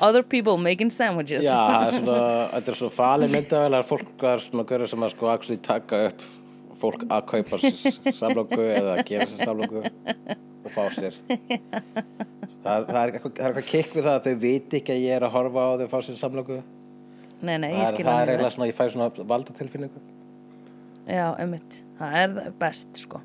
Other 0.00 0.22
people 0.22 0.56
making 0.58 0.90
sandwiches. 0.90 1.42
Já, 1.44 1.56
það 1.68 1.86
er 1.86 1.92
svona, 1.98 2.18
þetta 2.56 2.72
er 2.72 2.76
svo 2.80 2.88
falið 2.94 3.34
myndavel 3.36 3.74
að 3.78 3.84
fólk 3.90 4.24
er 4.32 4.38
svona 4.44 4.62
að 4.64 4.70
gera 4.72 4.86
sem 4.90 5.04
að 5.06 5.12
sko 5.14 5.24
actually 5.30 5.60
taka 5.62 5.96
upp 6.10 6.20
fólk 6.80 7.04
að 7.06 7.24
kaupa 7.30 7.60
samlóku 8.20 8.60
eða 8.64 8.96
að 8.96 9.04
gera 9.10 9.26
sér 9.30 9.46
samlóku 9.48 9.82
og 9.84 10.70
fá 10.74 10.82
sér. 10.96 11.16
Það, 12.60 12.84
það, 12.90 12.98
er 13.00 13.14
eitthvað, 13.14 13.62
kikk 13.70 13.94
við 13.96 14.04
það 14.04 14.14
að 14.16 14.26
þau 14.28 14.34
viti 14.42 14.80
ekki 14.80 14.94
að 14.96 15.02
ég 15.06 15.16
er 15.16 15.26
að 15.26 15.34
horfa 15.36 15.64
á 15.64 15.70
þau 15.80 15.88
fá 15.94 15.98
sér 16.04 16.18
samlóku 16.20 16.60
Nei, 17.40 17.56
nei, 17.56 17.70
ég 17.72 17.86
er- 17.86 17.92
skil 17.94 18.04
það 18.04 18.22
er 18.22 18.32
eiginlega 18.34 18.52
svona, 18.52 18.68
ég 18.68 18.76
fæ 18.76 18.82
svona 18.92 19.26
valdatilfinningu. 19.30 20.00
Já, 21.08 21.26
einmitt, 21.40 21.78
það 21.98 22.16
er 22.20 22.50
best 22.60 23.00
sko. 23.00 23.20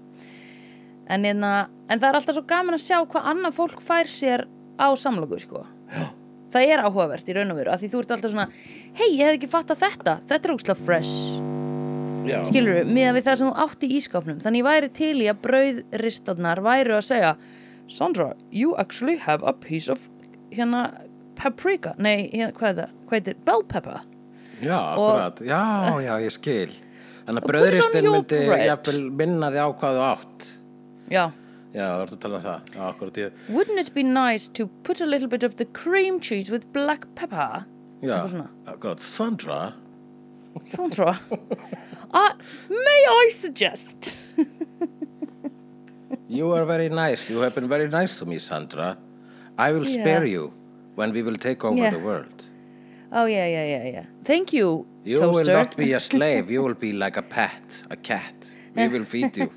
En, 1.11 1.25
hérna, 1.27 1.49
en 1.89 1.99
það 1.99 2.07
er 2.07 2.19
alltaf 2.21 2.37
svo 2.37 2.45
gaman 2.47 2.77
að 2.77 2.85
sjá 2.85 3.01
hvað 3.03 3.27
annað 3.33 3.57
fólk 3.59 3.83
fær 3.83 4.07
sér 4.09 4.45
á 4.79 4.87
samloku 4.95 5.41
sko. 5.43 5.65
Já. 5.91 6.07
Það 6.55 6.71
er 6.71 6.85
áhugavert 6.87 7.27
í 7.27 7.35
raun 7.35 7.51
og 7.51 7.59
veru 7.59 7.73
af 7.73 7.83
því 7.83 7.91
þú 7.91 7.99
ert 7.99 8.15
alltaf 8.15 8.31
svona 8.31 8.47
hei, 8.95 9.09
ég 9.19 9.25
hef 9.27 9.35
ekki 9.35 9.51
fattað 9.51 9.83
þetta, 9.83 10.17
þetta 10.31 10.47
er 10.47 10.55
úkslega 10.55 10.79
fresh 10.87 11.54
skilur 12.49 12.79
við, 12.79 12.91
miðan 12.95 13.17
við 13.17 13.27
það 13.27 13.39
sem 13.41 13.49
þú 13.49 13.65
átt 13.65 13.85
í 13.85 13.91
ískapnum 13.99 14.41
þannig 14.43 14.65
væri 14.67 14.89
til 14.95 15.13
í 15.21 15.29
að 15.31 15.41
brauðristarnar 15.45 16.63
væru 16.65 16.97
að 16.97 17.07
segja 17.09 17.35
Sandra, 17.87 18.31
you 18.49 18.73
actually 18.81 19.17
have 19.21 19.45
a 19.45 19.53
piece 19.53 19.91
of 19.93 20.01
hérna 20.49 20.87
paprika. 21.37 21.93
Nei, 22.01 22.31
hérna, 22.31 22.49
hvað 22.57 22.71
er 22.71 22.77
það, 22.79 22.93
hvað 23.05 23.17
er 23.17 23.25
þetta, 23.27 23.45
bell 23.45 23.63
pepper. 23.69 23.99
Já, 24.63 24.77
akkurat. 24.79 25.41
Já, 25.45 25.61
já, 26.01 26.13
ég 26.23 26.33
skil. 26.33 26.75
Þannig 27.25 27.45
að 27.45 27.65
your 28.01 28.13
myndi 28.15 28.39
jafnvel 28.65 29.01
minna 29.21 29.49
því 29.53 29.61
á 29.61 29.69
hvað 29.81 29.97
þú 29.99 30.05
átt. 30.09 30.47
Já, 31.13 31.25
Já, 31.75 31.83
það 31.91 32.01
ertu 32.05 32.15
að 32.15 32.19
tala 32.23 32.37
um 32.37 32.43
það. 32.45 32.67
Já, 32.71 32.81
akkurat 32.87 33.17
ég 33.19 33.39
Wouldn't 33.51 33.81
it 33.81 33.89
be 33.93 34.03
nice 34.07 34.47
to 34.55 34.67
put 34.87 35.01
a 35.01 35.05
little 35.05 35.27
bit 35.27 35.43
of 35.43 35.57
the 35.59 35.65
cream 35.65 36.21
cheese 36.21 36.49
with 36.49 36.71
black 36.71 37.03
pepper? 37.15 37.65
Já, 38.01 38.21
akkurat, 38.65 39.03
Sandra? 39.03 39.73
Sandra, 40.71 41.17
uh, 42.15 42.33
may 42.69 43.01
I 43.23 43.29
suggest? 43.43 44.15
You 46.27 46.51
are 46.57 46.65
very 46.65 46.89
nice. 46.89 47.29
You 47.29 47.39
have 47.45 47.53
been 47.55 47.67
very 47.69 47.87
nice 47.87 48.17
to 48.19 48.25
me, 48.25 48.37
Sandra. 48.39 48.97
I 49.57 49.71
will 49.71 49.85
Yeah. 49.87 50.01
spare 50.01 50.25
you 50.25 50.43
when 50.95 51.13
we 51.13 51.21
will 51.21 51.37
take 51.37 51.63
over 51.63 51.77
Yeah. 51.77 51.91
the 51.95 51.99
world. 51.99 52.39
Oh, 53.11 53.25
yeah, 53.25 53.45
yeah, 53.55 53.65
yeah, 53.73 53.83
yeah. 53.95 54.05
Thank 54.25 54.51
you, 54.51 54.85
You 55.05 55.17
toaster. 55.17 55.31
will 55.35 55.53
not 55.59 55.77
be 55.77 55.93
a 55.93 55.99
slave. 56.11 56.49
You 56.49 56.63
will 56.65 56.73
be 56.73 56.91
like 56.93 57.15
a 57.17 57.21
pet, 57.21 57.67
a 57.91 57.95
cat. 57.95 58.33
We 58.75 58.87
will 58.93 59.05
feed 59.05 59.37
you. 59.37 59.47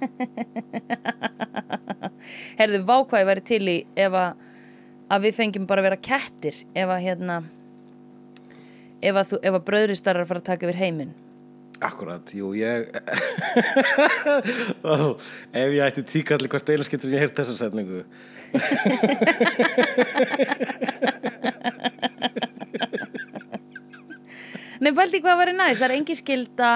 Herðu, 2.59 2.83
vákvæði 2.89 3.27
væri 3.31 3.45
til 3.49 3.63
í 3.73 3.77
ef 3.97 4.13
að 4.13 4.45
að 5.09 5.25
við 5.25 5.37
fengjum 5.39 5.67
bara 5.71 5.81
að 5.83 5.87
vera 5.89 6.01
kettir 6.11 6.57
ef 6.77 6.89
að 6.93 7.01
hérna 7.07 7.37
ef 9.09 9.15
að, 9.23 9.33
að 9.41 9.59
bröðristar 9.65 10.21
að 10.21 10.29
fara 10.29 10.43
að 10.43 10.49
taka 10.51 10.67
yfir 10.69 10.81
heiminn 10.83 11.15
Akkurat, 11.81 12.31
jú, 12.35 12.51
ég 12.59 12.89
Ó, 14.83 15.15
Ef 15.55 15.69
ég 15.77 15.83
ætti 15.85 16.03
tíkalli 16.11 16.51
hvort 16.51 16.73
einu 16.75 16.87
skiptur 16.87 17.07
sem 17.11 17.15
ég 17.19 17.23
heyrt 17.23 17.39
þessa 17.39 17.55
setningu. 17.61 18.03
Nei, 24.79 24.93
pældi 24.95 25.19
hvað 25.23 25.41
væri 25.41 25.55
næst, 25.59 25.81
það 25.81 25.89
er 25.89 25.95
engin 25.97 26.19
skilda 26.19 26.69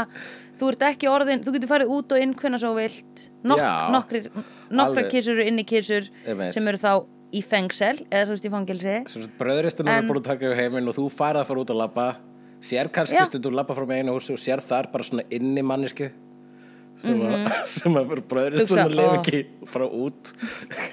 þú 0.59 0.71
ert 0.73 0.85
ekki 0.89 1.11
orðin, 1.11 1.43
þú 1.45 1.55
getur 1.57 1.71
farið 1.71 1.93
út 1.97 2.15
og 2.15 2.23
inn 2.23 2.33
hvenna 2.39 2.59
svo 2.63 2.73
vilt. 2.77 3.27
Nok 3.47 3.63
Já, 3.63 3.71
nokkrir, 3.95 4.27
nokkra 4.75 5.05
kissur 5.11 5.39
eru 5.39 5.47
inni 5.51 5.65
Einmitt. 5.67 6.53
sem 6.55 6.69
eru 6.71 6.79
þá 6.83 6.93
í 7.33 7.41
fengsel 7.43 8.03
eða 8.11 8.27
svo 8.29 8.35
veist 8.37 8.45
í 8.47 8.51
fangilsi 8.53 8.97
Bröðristin 9.39 9.89
En- 9.89 10.05
er 10.05 10.09
búin 10.11 10.21
að 10.21 10.27
taka 10.29 10.51
yfir 10.51 10.61
heiminn 10.61 10.89
og 10.91 10.95
þú 10.99 11.07
færið 11.11 11.41
að 11.43 11.47
fara 11.49 11.63
út 11.63 11.71
að 11.73 11.81
labba 11.81 12.07
sér 12.63 12.89
kannski 12.95 13.17
Já. 13.19 13.25
stundum 13.29 13.55
labba 13.59 13.75
frá 13.77 13.87
með 13.89 14.03
einu 14.03 14.15
húsi 14.17 14.33
og 14.37 14.41
sér 14.43 14.61
þar 14.65 14.91
bara 14.93 15.05
svona 15.07 15.25
inni 15.35 15.63
mannisku 15.67 16.09
sem, 17.03 17.19
mm 17.19 17.47
sem 17.67 17.97
að 17.99 18.05
vera 18.13 18.23
Mhm. 18.23 18.59
Hugsa, 18.63 18.85
að 18.85 18.95
lifa 18.95 19.17
ekki 19.19 19.41
frá 19.67 19.85
út 19.91 20.33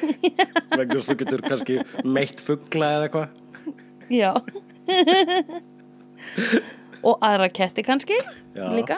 vegna 0.79 0.95
þess 0.95 1.05
að 1.05 1.12
þú 1.12 1.17
getur 1.23 1.41
kannski 1.45 1.75
meitt 2.05 2.39
fugla 2.41 2.88
eða 2.97 3.05
eitthvað 3.10 3.27
Já 4.10 4.32
og 7.10 7.19
aðra 7.23 7.49
ketti 7.53 7.84
kannski 7.86 8.17
Já. 8.58 8.65
líka 8.73 8.97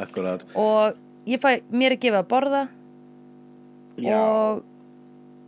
Akkurat 0.00 0.44
og 0.54 0.98
ég 1.26 1.40
fæ 1.42 1.60
mér 1.72 1.96
að 1.96 2.02
gefa 2.04 2.20
að 2.22 2.28
borða 2.30 2.62
Já. 4.00 4.18
og 4.20 4.62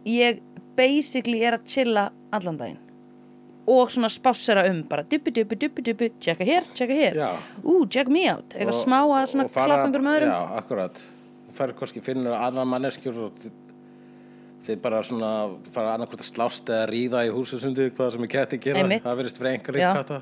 ég 0.08 0.40
basically 0.76 1.42
er 1.44 1.58
að 1.58 1.68
chilla 1.68 2.08
allan 2.32 2.56
daginn 2.60 2.80
og 3.66 3.90
svona 3.94 4.08
spássera 4.10 4.64
um 4.70 4.82
bara 4.88 5.02
dubbi 5.06 5.30
dubbi 5.30 5.56
dubbi 5.56 5.82
dubbi 5.86 6.08
tjekka 6.20 6.44
hér, 6.44 6.62
tjekka 6.74 6.94
hér. 6.98 7.14
Já. 7.14 7.36
ú, 7.62 7.86
check 7.88 8.08
me 8.08 8.26
out, 8.32 8.54
eitthvað 8.54 8.74
smá 8.82 9.00
að 9.06 9.26
svona 9.32 9.48
fara- 9.48 9.66
klappa 9.66 9.84
einhverjum 9.86 10.12
öðrum. 10.16 10.28
Já, 10.32 10.46
akkurat. 10.58 11.02
Færið 11.52 11.74
kannski 11.78 12.00
finnur 12.02 12.32
annar 12.34 12.64
manneskjur 12.66 13.16
og 13.26 13.32
þið 14.62 14.76
bara 14.82 15.02
svona 15.02 15.30
fara 15.74 15.94
annarkvort 15.96 16.20
að 16.22 16.26
slást 16.32 16.64
eða 16.70 16.86
ríða 16.90 17.24
í 17.26 17.30
húsusundi 17.34 17.90
hvað 17.96 18.10
sem 18.14 18.22
er 18.22 18.28
ketti 18.30 18.58
gera, 18.62 18.78
Einmitt. 18.84 19.02
það 19.02 19.16
verðist 19.18 19.38
fyrir 19.38 19.52
einhver 19.52 19.74
Já. 19.74 19.90
lífkata 19.90 20.18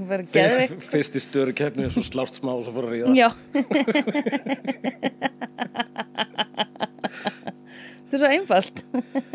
bara 0.08 0.22
geðvikt 0.32 0.82
Fyrst 0.90 1.16
í 1.16 1.20
störu 1.20 1.52
keppni 1.56 1.84
og 1.88 1.92
svo 1.92 2.02
slást 2.08 2.34
smá 2.40 2.50
og 2.56 2.64
svo 2.64 2.72
fór 2.72 2.84
að 2.88 2.92
ríða. 2.96 3.08
Já 3.20 3.28
þetta 8.10 8.18
er 8.18 8.22
svo 8.24 8.30
einfalt. 8.34 8.82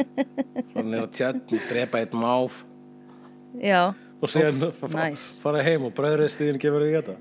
Þannig 0.76 0.98
er 0.98 1.04
að 1.06 1.14
tjörn, 1.16 1.42
drepa 1.70 2.02
eitt 2.04 2.16
máf. 2.20 2.60
Já, 3.64 3.94
og 4.22 4.32
síðan 4.32 4.60
fa- 4.76 4.90
fa- 4.90 4.94
nice. 4.98 5.40
fara 5.44 5.64
heim 5.64 5.88
og 5.88 5.96
bröðriðstíðin 5.96 6.60
gefur 6.60 6.84
í 6.84 6.94
þetta 6.96 7.16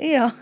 já. 0.00 0.24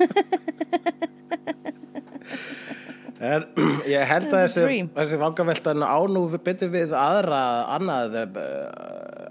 En 3.19 3.43
ég 3.91 4.05
held 4.07 4.31
að 4.31 4.45
þessi, 4.45 4.83
þessi 4.95 5.17
vangaveltan 5.19 5.83
á 5.83 5.99
nú 6.07 6.21
betur 6.39 6.71
við 6.71 6.93
aðra 6.95 7.41
annað, 7.75 8.15
eh, 8.21 8.29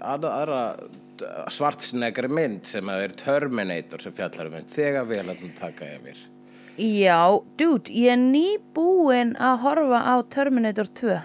aðra, 0.04 0.32
aðra 0.42 0.58
svartsnegri 1.52 2.28
mynd 2.30 2.68
sem 2.68 2.90
er 2.92 3.14
Terminator 3.16 4.04
sem 4.04 4.12
fjallar 4.12 4.50
um. 4.50 4.58
Mynd 4.58 4.74
þegar 4.74 5.08
við 5.08 5.32
að 5.32 5.46
taka 5.56 5.88
yfir. 5.96 6.20
Já, 6.78 7.18
dude, 7.58 7.90
ég 7.92 8.12
er 8.14 8.20
nýbúin 8.22 9.34
að 9.42 9.58
horfa 9.64 10.00
á 10.06 10.14
Terminator 10.30 10.86
2 10.86 11.18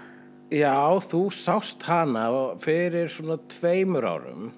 Já, 0.54 0.76
þú 1.10 1.20
sást 1.34 1.82
hana 1.88 2.26
fyrir 2.62 3.08
svona 3.10 3.38
tveimur 3.50 4.04
árum. 4.06 4.50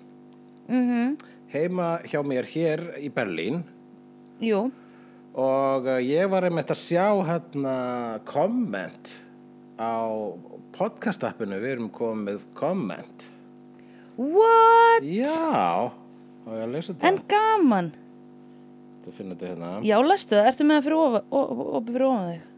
Mhm, 0.69 1.15
heima 1.55 2.01
hjá 2.05 2.21
mér 2.27 2.45
hér 2.51 2.83
í 3.01 3.09
Berlín. 3.15 3.63
Jú. 4.43 4.67
Og 5.37 5.87
uh, 5.87 6.01
ég 6.03 6.29
var 6.33 6.45
einmitt 6.49 6.73
að 6.73 6.81
sjá 6.83 7.07
hérna 7.29 7.77
komment 8.29 9.13
á 9.81 10.05
podcastappinu, 10.77 11.61
við 11.63 11.77
erum 11.77 11.89
komið 11.93 12.45
komment. 12.57 13.29
what? 14.17 15.05
Já, 15.05 15.93
og 16.47 16.53
ég 16.57 16.71
lesa 16.73 16.95
þetta. 16.95 17.09
en 17.09 17.19
gaman 17.29 17.91
Þú 19.07 19.13
finnir 19.15 19.39
þetta 19.39 19.51
hérna. 19.53 19.73
já, 19.87 19.97
lestu 20.03 20.35
það, 20.35 20.49
ertu 20.51 20.67
með 20.67 20.77
það 20.77 20.87
fyrir 20.89 20.99
op, 21.41 21.91
fyrir 21.93 22.07
ofan 22.11 22.31
þig 22.33 22.53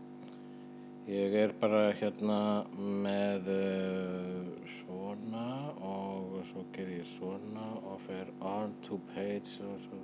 Ég 1.09 1.35
er 1.41 1.53
bara 1.61 1.83
hérna 1.97 2.39
með 2.77 3.47
uh, 3.53 4.49
svona 4.83 5.45
og 5.81 6.35
svo 6.51 6.65
ger 6.75 6.91
ég 6.93 7.07
svona 7.09 7.69
og 7.89 8.01
fer 8.05 8.29
on 8.45 8.75
to 8.85 8.99
page 9.15 9.61
og 9.65 9.77
svo 9.87 10.01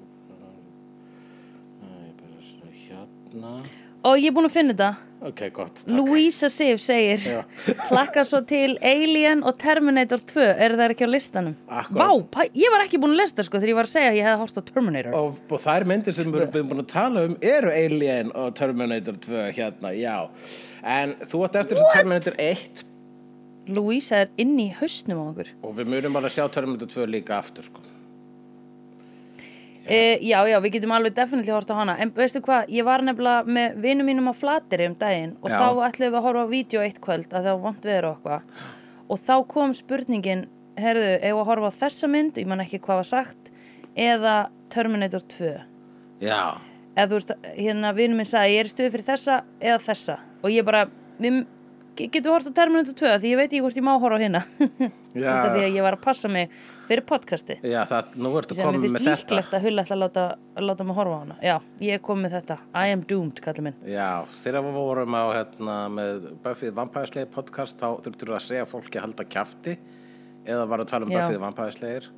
Æ, 1.84 1.86
bara 2.16 2.40
svona 2.40 2.72
hérna. 2.86 3.50
Og 4.04 4.20
ég 4.20 4.30
er 4.30 4.36
búin 4.36 4.48
að 4.48 4.56
finna 4.58 4.76
þetta. 4.76 4.92
Ok, 5.24 5.40
gott. 5.56 5.80
Louisa 5.88 6.50
Sif 6.52 6.82
segir 6.84 7.22
hlakka 7.88 8.26
svo 8.28 8.42
til 8.44 8.74
Alien 8.84 9.40
og 9.48 9.56
Terminator 9.62 10.20
2 10.20 10.44
eru 10.66 10.76
það 10.76 10.92
ekki 10.92 11.08
á 11.08 11.10
listanum. 11.14 11.54
Vá, 11.96 12.08
ég 12.52 12.74
var 12.74 12.84
ekki 12.84 13.00
búin 13.00 13.14
að 13.16 13.22
lista 13.22 13.46
sko 13.46 13.56
þegar 13.56 13.72
ég 13.72 13.78
var 13.78 13.88
að 13.88 13.94
segja 13.94 14.10
að 14.12 14.18
ég 14.18 14.28
hefði 14.28 14.42
hort 14.42 14.60
á 14.60 14.62
Terminator. 14.68 15.16
Og, 15.16 15.38
og 15.48 15.62
þær 15.64 15.88
myndir 15.88 16.18
sem 16.18 16.28
við 16.34 16.44
erum 16.50 16.72
búin 16.74 16.84
að 16.84 16.90
tala 16.92 17.24
um 17.30 17.38
eru 17.40 17.72
Alien 17.72 18.34
og 18.36 18.52
Terminator 18.60 19.16
2 19.24 19.46
hérna, 19.56 19.94
já. 19.96 20.16
En 20.84 21.16
þú 21.24 21.46
átt 21.48 21.62
eftir 21.62 21.80
þessu 21.80 21.96
Terminator 21.96 22.36
1 22.50 22.84
Louisa 23.72 24.24
er 24.26 24.32
inn 24.36 24.58
í 24.60 24.68
hausnum 24.76 25.24
á 25.24 25.26
okkur. 25.30 25.52
Og 25.64 25.78
við 25.78 25.88
munum 25.88 26.16
bara 26.18 26.28
að 26.28 26.36
sjá 26.36 26.48
Terminator 26.52 26.90
2 27.00 27.06
líka 27.14 27.38
aftur, 27.40 27.64
sko. 27.64 27.80
E, 29.86 30.18
Já, 30.24 30.38
já, 30.48 30.58
við 30.64 30.72
getum 30.78 30.92
alveg 30.96 31.14
definitíli 31.16 31.52
hort 31.54 31.70
á 31.70 31.76
hana. 31.76 31.96
En 32.00 32.10
veistu 32.16 32.40
hvað, 32.40 32.68
ég 32.72 32.84
var 32.86 33.02
nefnilega 33.04 33.44
með 33.46 33.76
vinum 33.84 34.06
mínum 34.08 34.30
á 34.30 34.34
flateri 34.34 34.86
um 34.88 34.94
daginn 35.00 35.36
og 35.42 35.50
Já. 35.50 35.58
þá 35.60 35.68
ætlum 35.88 36.10
við 36.12 36.18
að 36.18 36.26
horfa 36.28 36.44
á 36.44 36.52
vídeo 36.54 36.80
eitt 36.84 37.00
kvöld 37.04 37.28
að 37.32 37.44
það 37.44 37.50
var 37.52 37.62
vont 37.66 37.84
veður 37.88 38.08
og 38.10 38.16
eitthvað. 38.16 38.42
Og 39.10 39.18
þá 39.20 39.34
kom 39.48 39.74
spurningin 39.76 40.46
herðu, 40.80 41.10
ef 41.20 41.34
að 41.36 41.48
horfa 41.50 41.70
á 41.70 41.78
þessa 41.84 42.08
mynd? 42.10 42.38
Ég 42.40 42.46
man 42.50 42.60
ekki 42.64 42.80
hvað 42.80 43.02
var 43.02 43.10
sagt. 43.10 43.50
Eða 43.94 44.36
Terminator 44.74 45.20
2 45.20 45.52
Já. 46.24 46.58
eða 46.96 47.06
þú 47.10 47.18
veist, 47.20 47.34
hérna 47.58 47.92
vinur 47.94 48.16
minn 48.18 48.26
sagði 48.26 48.56
ég 48.56 48.64
er 48.64 48.70
í 48.70 48.72
stuði 48.72 48.90
fyrir 48.94 49.06
þessa 49.12 49.36
eða 49.60 49.78
þessa. 49.84 50.16
Og 50.42 50.50
ég 50.50 50.64
bara, 50.66 50.86
við 51.20 51.44
ge- 51.94 52.08
getum 52.10 52.32
við 52.32 52.34
hort 52.34 52.48
á 52.50 52.58
Terminator 52.58 52.94
2 52.98 53.12
því 53.22 53.30
ég 53.30 53.38
veit 53.38 53.50
ekki 53.52 53.60
hvort 53.62 53.78
ég 53.78 53.86
má 53.86 53.92
horfa 54.00 54.18
á 54.18 54.22
hérna. 54.24 54.42
þetta 55.14 55.52
því 55.54 55.62
að 55.64 55.76
ég 55.78 55.84
var 55.86 55.96
að 55.96 56.02
passa 56.04 56.30
mig 56.34 56.54
fyrir 56.84 57.04
podcasti 57.08 57.56
Já, 57.62 57.78
það, 57.88 58.10
nú 58.20 58.32
ertu 58.40 58.56
sem 58.58 58.66
komið 58.68 58.82
finnst 58.84 58.94
með 58.96 59.04
þetta. 59.06 59.20
líklegt 59.30 59.54
að 59.56 59.62
hulla 59.68 59.84
ætla 59.84 59.96
að 59.96 60.02
láta, 60.02 60.24
að 60.58 60.66
láta 60.68 60.86
mig 60.88 60.98
horfa 60.98 61.14
á 61.14 61.20
hana. 61.22 61.36
Já, 61.40 61.54
ég 61.86 62.02
komið 62.04 62.26
með 62.26 62.34
þetta, 62.38 62.56
I 62.74 62.92
am 62.94 63.04
doomed 63.08 63.40
kallið 63.44 63.66
minn. 63.68 63.78
Já, 63.88 64.08
þegar 64.42 64.66
við 64.66 64.76
vorum 64.80 65.16
á 65.16 65.24
hérna, 65.38 65.76
með 65.94 66.26
Buffy 66.44 66.68
the 66.68 66.74
Vampire 66.76 67.10
Slayer 67.12 67.30
podcast 67.32 67.78
þá 67.80 67.88
þurftur 68.04 68.34
að 68.34 68.44
segja 68.50 68.66
fólki 68.68 69.00
að 69.00 69.06
halda 69.06 69.26
kjafti 69.36 69.78
eða 70.44 70.66
var 70.68 70.84
að 70.84 70.90
tala 70.92 71.08
um 71.08 71.14
Já. 71.14 71.22
Buffy 71.22 71.38
the 71.38 71.44
Vampire 71.46 71.72
Slayer. 71.78 72.10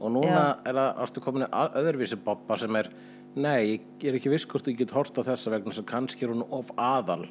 Og 0.00 0.14
núna 0.16 0.42
er 0.64 0.74
það, 0.80 0.90
ertu 1.04 1.22
komin 1.22 1.46
að 1.52 1.74
öðruvísi 1.82 2.18
bobba 2.24 2.56
sem 2.58 2.76
er 2.80 2.88
nei, 3.36 3.78
ég 4.00 4.08
er 4.10 4.16
ekki 4.18 4.32
viss 4.32 4.48
hvort 4.48 4.66
ég 4.66 4.80
get 4.80 4.90
hort 4.96 5.14
á 5.20 5.22
þessa 5.22 5.52
vegna 5.52 5.74
sem 5.76 5.86
kannski 5.86 6.24
er 6.26 6.32
hún 6.32 6.42
of 6.50 6.72
aðal 6.80 7.28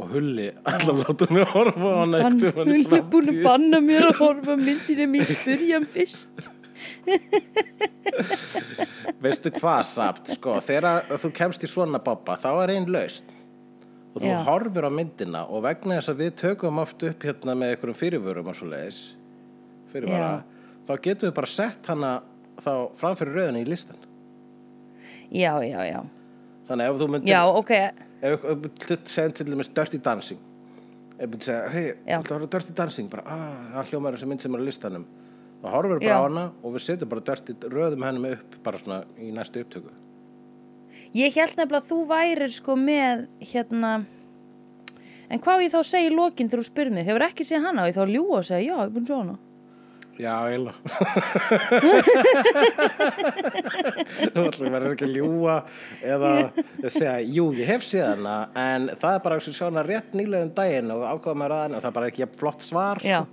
og 0.00 0.14
hulli 0.14 0.48
alltaf 0.64 1.02
láta 1.02 1.28
mig 1.34 1.44
horfa 1.52 1.90
á 1.92 1.96
hana 2.00 2.22
hann 2.24 2.40
í 2.40 2.84
er 2.86 3.04
búin 3.12 3.28
að 3.32 3.42
banna 3.44 3.82
mér 3.84 4.08
að 4.10 4.22
horfa 4.22 4.56
á 4.56 4.58
myndinu 4.60 5.06
mín 5.10 5.26
spyrja 5.28 5.78
hann 5.78 5.88
fyrst. 5.90 6.48
Veistu 9.20 9.52
hvað 9.52 9.82
samt, 9.84 10.30
sko, 10.38 10.56
þegar 10.64 11.04
þú 11.20 11.30
kemst 11.36 11.64
í 11.66 11.68
svona 11.70 12.00
bobba 12.02 12.38
þá 12.40 12.50
er 12.64 12.74
einn 12.76 12.88
laust 12.90 13.28
og 14.14 14.22
þú 14.22 14.30
Já. 14.30 14.38
horfir 14.48 14.88
á 14.88 14.90
myndina 14.90 15.44
og 15.46 15.64
vegna 15.66 15.98
þess 15.98 16.12
að 16.12 16.22
við 16.24 16.30
tökum 16.40 16.80
oft 16.82 17.04
upp 17.06 17.26
hérna 17.26 17.54
með 17.54 17.74
einhverjum 17.74 17.98
fyrirvörum 18.00 18.50
og 18.50 18.56
svo 18.58 18.70
leiðis 18.70 19.00
fyrirvara, 19.92 20.40
þá 20.88 20.92
getum 21.04 21.28
við 21.28 21.36
bara 21.36 21.50
sett 21.50 21.90
hana 21.90 22.12
þá 22.60 22.72
framfyrir 22.98 23.36
rauðinu 23.38 23.62
í 23.62 23.68
listan 23.68 24.00
já, 25.30 25.52
já, 25.62 25.78
já, 25.86 26.00
þannig 26.66 26.90
ef 26.90 26.98
þú 27.02 27.10
myndir 27.14 27.34
já, 27.34 27.40
ok 27.46 27.72
ef 28.22 28.44
við 28.44 29.08
segjum 29.10 29.34
til 29.36 29.48
dæmis 29.48 29.72
Dirty 29.76 30.00
Dancing. 30.04 30.42
Ef 31.20 31.32
við 31.32 31.48
segja, 31.48 31.64
hei, 31.72 31.86
þú 32.06 32.36
horfir 32.36 32.46
á 32.48 32.52
Dirty 32.56 32.76
Dancing 32.76 33.10
bara, 33.12 33.24
ah, 33.26 33.56
það 33.76 33.90
hljómar 33.92 34.16
þessi 34.16 34.30
mynd 34.30 34.44
sem 34.44 34.56
er 34.56 34.62
á 34.62 34.68
listanum. 34.68 35.08
Þá 35.60 35.66
horfir 35.74 35.96
við 35.96 36.06
bara 36.06 36.20
á 36.20 36.24
hana 36.26 36.46
og 36.62 36.76
við 36.76 36.86
setjum 36.86 37.10
bara 37.10 37.26
Dirty, 37.30 37.58
röðum 37.74 38.06
hennum 38.06 38.30
upp 38.30 38.56
bara 38.64 38.80
svona 38.80 39.02
í 39.20 39.32
næstu 39.36 39.64
upptöku. 39.64 39.92
Ég 41.16 41.34
held 41.34 41.58
nefnilega 41.58 41.82
að 41.82 41.90
þú 41.90 42.00
værir 42.08 42.52
sko 42.54 42.78
með 42.78 43.26
hérna 43.42 43.92
En 45.30 45.38
hvað 45.38 45.60
ég 45.62 45.70
þá 45.70 45.82
segja 45.86 46.10
í 46.10 46.14
lokin 46.14 46.48
þegar 46.50 46.64
þú 46.64 46.66
spyrir 46.66 46.94
mig? 46.94 47.06
Hefur 47.06 47.22
ekki 47.22 47.44
séð 47.46 47.68
hana 47.68 47.84
og 47.84 47.90
ég 47.90 47.94
þá 47.94 48.02
að 48.02 48.12
ljúga 48.16 48.38
og 48.40 48.46
segja 48.48 48.64
já, 48.64 48.72
ég 48.74 48.80
er 48.82 48.94
búin 48.94 49.04
að 49.04 49.10
sjá 49.10 49.18
hana 49.20 49.36
Já, 50.20 50.34
eiginlega. 50.50 50.76
Þú 54.34 54.42
ætlum 54.44 54.74
verður 54.74 54.92
ekki 54.94 55.06
að 55.06 55.14
ljúga 55.16 55.54
eða 56.04 56.32
segja, 56.92 57.14
jú, 57.24 57.46
ég 57.56 57.66
hef 57.70 57.82
séð 57.86 58.06
hana 58.10 58.34
en 58.58 58.88
það 59.00 59.14
er 59.16 59.20
bara 59.24 59.36
að 59.40 59.44
sjá 59.48 59.64
hana 59.68 59.82
rétt 59.86 60.10
nýlega 60.16 60.44
um 60.46 60.52
daginn 60.56 60.92
og 60.94 61.00
ákvaða 61.08 61.40
með 61.40 61.48
ræðin 61.54 61.76
og 61.76 61.80
það 61.84 61.90
er 61.90 61.96
bara 61.98 62.08
ekki 62.12 62.28
flott 62.40 62.62
svar 62.66 62.98
Já. 63.04 63.20
sko. 63.22 63.28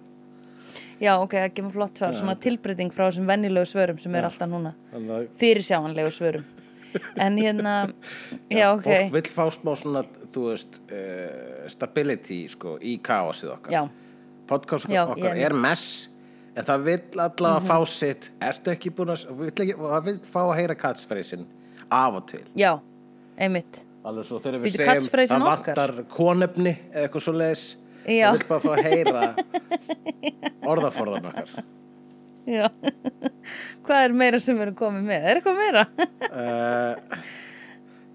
Já, 0.98 1.12
ok, 1.22 1.34
það 1.38 1.56
kemur 1.60 1.74
flott 1.76 1.96
svar, 2.00 2.14
svona 2.18 2.36
tilbreyting 2.42 2.92
frá 2.94 3.04
þessum 3.06 3.28
venjulegu 3.30 3.68
svörum 3.70 4.00
sem 4.02 4.16
er 4.18 4.24
alltaf 4.32 4.50
núna. 4.50 4.72
Fyrirsjáanlegu 5.42 6.12
svörum. 6.16 6.46
En 7.20 7.36
hérna, 7.38 7.74
já, 8.50 8.72
ok. 8.72 8.84
fólk 8.88 9.12
vill 9.14 9.30
fá 9.30 9.44
smá 9.54 9.76
svona, 9.78 10.02
þú 10.34 10.42
veist 10.48 10.80
uh, 10.88 11.68
stability, 11.70 12.48
sko, 12.50 12.78
í 12.82 12.96
kaosið 13.04 13.52
okkar. 13.54 13.72
Já, 13.76 13.82
podcast 14.50 14.90
Já, 14.90 15.04
okkar 15.12 15.38
ég 15.38 15.46
er 15.52 15.54
mess 15.54 16.08
en 16.58 16.66
það 16.66 16.86
vill 16.88 17.22
allavega 17.22 17.64
fá 17.68 17.78
sitt. 17.92 18.30
Ertu 18.44 18.74
ekki 18.74 18.92
búin 18.98 19.14
að, 19.14 19.26
vill 19.38 19.52
ekki, 19.54 19.76
það 19.78 20.08
vill 20.10 20.18
fá 20.26 20.40
að 20.44 20.56
heyra 20.60 20.78
catchphrasein 20.80 21.46
af 21.94 22.20
og 22.20 22.28
til? 22.32 22.44
Já, 22.58 22.72
einmitt. 23.38 23.82
Alveg 24.08 24.30
svo 24.30 24.40
þegar 24.42 24.64
við 24.64 24.78
segjum 24.78 25.10
það 25.12 25.46
vantar 25.46 25.96
konefni 26.14 26.74
eða 26.94 27.06
eitthvað 27.06 27.26
svo 27.26 27.34
leiðis 27.36 27.66
það 28.08 28.38
vill 28.38 28.46
bara 28.48 28.64
fá 28.64 28.70
að 28.74 28.86
heyra 28.88 29.24
orðaforðan 30.72 31.28
okkar. 31.32 31.58
Já, 32.48 32.70
hvað 33.84 34.06
er 34.06 34.14
meira 34.16 34.40
sem 34.40 34.56
við 34.56 34.70
erum 34.70 34.78
komið 34.80 35.10
með? 35.10 35.26
Er 35.28 35.40
eitthvað 35.42 35.58
meira? 35.60 35.82
uh, 36.30 37.26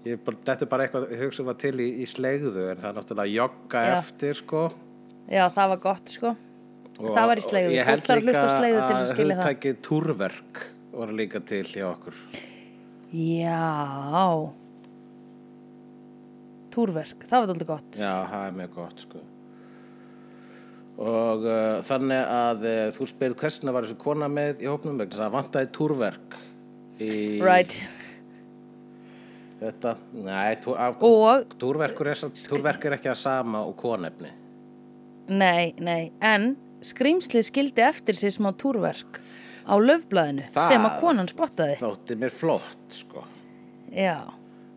ég 0.07 0.23
þetta 0.25 0.65
er 0.65 0.71
bara 0.71 0.87
eitthvað 0.87 1.13
ég 1.13 1.21
hugsa 1.27 1.45
var 1.45 1.59
til 1.61 1.75
í, 1.77 1.91
í 2.01 2.07
slegðu 2.09 2.71
en 2.71 2.81
það 2.81 2.89
er 2.89 2.97
náttúrulega 2.97 3.35
jogga 3.37 3.83
Já. 3.85 3.93
eftir 3.99 4.41
sko. 4.41 4.63
Já, 5.29 5.45
það 5.53 5.75
var 5.75 5.83
gott, 5.85 6.09
sko 6.17 6.33
Það 6.97 7.27
var 7.29 7.39
í 7.41 7.43
slegðu. 7.43 7.73
ég 7.73 7.87
held 7.89 8.03
líka 8.03 8.33
að 8.39 8.49
að 8.49 9.13
skilja 9.13 9.37
það. 9.37 9.43
hugtækið 9.43 9.79
túrverk 9.87 10.65
var 10.93 11.13
líka 11.17 11.41
til 11.49 11.63
hjá 11.65 11.87
okkur 11.89 12.19
Já 13.13 14.51
Túrverk, 16.73 17.25
það 17.29 17.39
var 17.39 17.49
dálítið 17.51 17.69
gott 17.69 17.99
Já, 18.01 18.13
það 18.31 18.45
er 18.47 18.55
mjög 18.57 18.71
gott 18.77 19.03
sko. 19.03 19.19
Og 21.03 21.43
uh, 21.49 21.81
þannig 21.85 22.31
að 22.33 22.63
uh, 22.69 22.85
þú 22.93 23.09
spyrir 23.09 23.35
hversna 23.41 23.73
var 23.73 23.85
þessu 23.87 23.97
kona 24.01 24.29
með 24.29 24.61
í 24.65 24.69
hópnum 24.69 25.01
vegna 25.01 25.19
það 25.23 25.35
vantaði 25.37 25.69
túrverk 25.73 26.37
í 27.01 27.11
Right 27.41 27.77
þetta. 29.63 29.95
Nei, 30.13 30.55
tú, 30.61 30.75
af, 30.77 31.01
Og, 31.05 31.55
túrverkur 31.61 32.09
er, 32.11 32.21
túrverk 32.49 32.85
er 32.89 32.97
ekki 32.97 33.11
að 33.13 33.21
sama 33.21 33.63
og 33.65 33.77
konefni. 33.79 34.33
nei, 35.29 35.73
nei 35.79 36.11
En 36.21 36.53
skrýmslið 36.83 37.47
skildi 37.49 37.81
eftir 37.87 38.17
sér 38.19 38.33
smá 38.35 38.51
túrverk 38.59 39.19
á 39.63 39.73
löfblaðinu 39.79 40.49
Það- 40.53 40.67
sem 40.67 40.85
að 40.89 40.99
konan 40.99 41.27
spottaði 41.31 41.77
Þótti 41.79 42.17
mér 42.19 42.31
flott, 42.35 42.87
sko. 42.89 43.23
Já, 43.93 44.17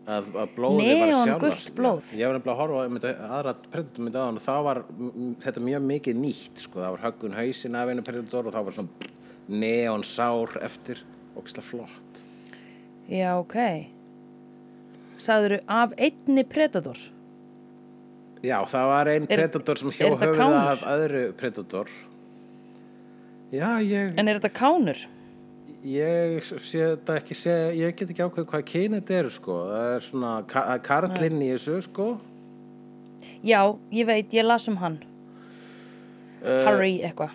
Að, 0.07 0.27
að 0.39 0.51
blóði 0.55 0.83
var 0.99 1.07
Neon 1.11 1.27
sjálfast. 1.27 1.73
blóð. 1.75 2.05
Ég 2.15 2.29
var 2.29 2.37
nefnilega 2.37 2.53
að 2.53 2.61
horfa 2.61 2.83
einmitt 2.87 3.07
aðra 3.11 3.53
predator 3.71 4.03
myndi 4.05 4.15
á 4.15 4.23
hann 4.23 4.37
og 4.39 4.43
það 4.45 4.61
var 4.63 4.79
þetta 5.43 5.63
mjög 5.65 5.81
mikið 5.89 6.15
nýtt, 6.21 6.61
sko. 6.63 6.79
Það 6.79 6.93
var 6.95 7.03
höggun 7.11 7.35
hausin 7.35 7.75
af 7.75 7.89
einu 7.91 8.01
predator 8.07 8.47
og 8.47 8.53
það 8.55 8.63
var 8.69 8.77
svona 8.77 9.11
neon 9.49 10.03
sár 10.07 10.55
eftir. 10.63 11.01
Ógislega 11.35 11.63
flott. 11.67 12.21
já, 13.09 13.35
ok 13.39 13.57
Sagðuru 15.17 15.59
af 15.67 15.93
einni 15.97 16.43
predator 16.47 16.97
Já, 18.43 18.57
það 18.69 18.87
var 18.91 19.07
ein 19.07 19.23
Er- 19.29 19.37
predator 19.37 19.77
sem 19.77 19.89
þetta 19.91 20.17
höfuða 20.21 20.63
af 20.71 20.81
öðru 20.93 21.21
predator. 21.39 21.87
Já, 23.51 23.69
ég, 23.81 24.13
En 24.17 24.27
er 24.27 24.39
þetta 24.39 24.51
kánur? 24.53 25.05
ég 25.87 26.43
sé 26.43 26.79
þetta 26.97 27.15
ekki, 27.21 27.35
sé, 27.35 27.53
ég 27.77 27.95
get 27.95 28.09
ekki 28.11 28.23
ákveð 28.25 28.45
hvað 28.49 28.65
kyni 28.65 28.99
þetta 29.01 29.19
eru, 29.21 29.29
sko. 29.31 29.57
Það 29.71 29.95
er 29.95 30.01
svona 30.01 30.31
ka 30.47 30.77
karlinn 30.83 31.41
í 31.41 31.51
þessu, 31.55 31.81
sko. 31.85 32.07
Já, 33.43 33.61
ég 33.91 34.05
veit, 34.05 34.29
ég 34.33 34.45
las 34.45 34.67
um 34.67 34.75
hann 34.77 34.99
Uh, 36.45 36.63
Harry 36.67 36.99
eitthvað 37.01 37.31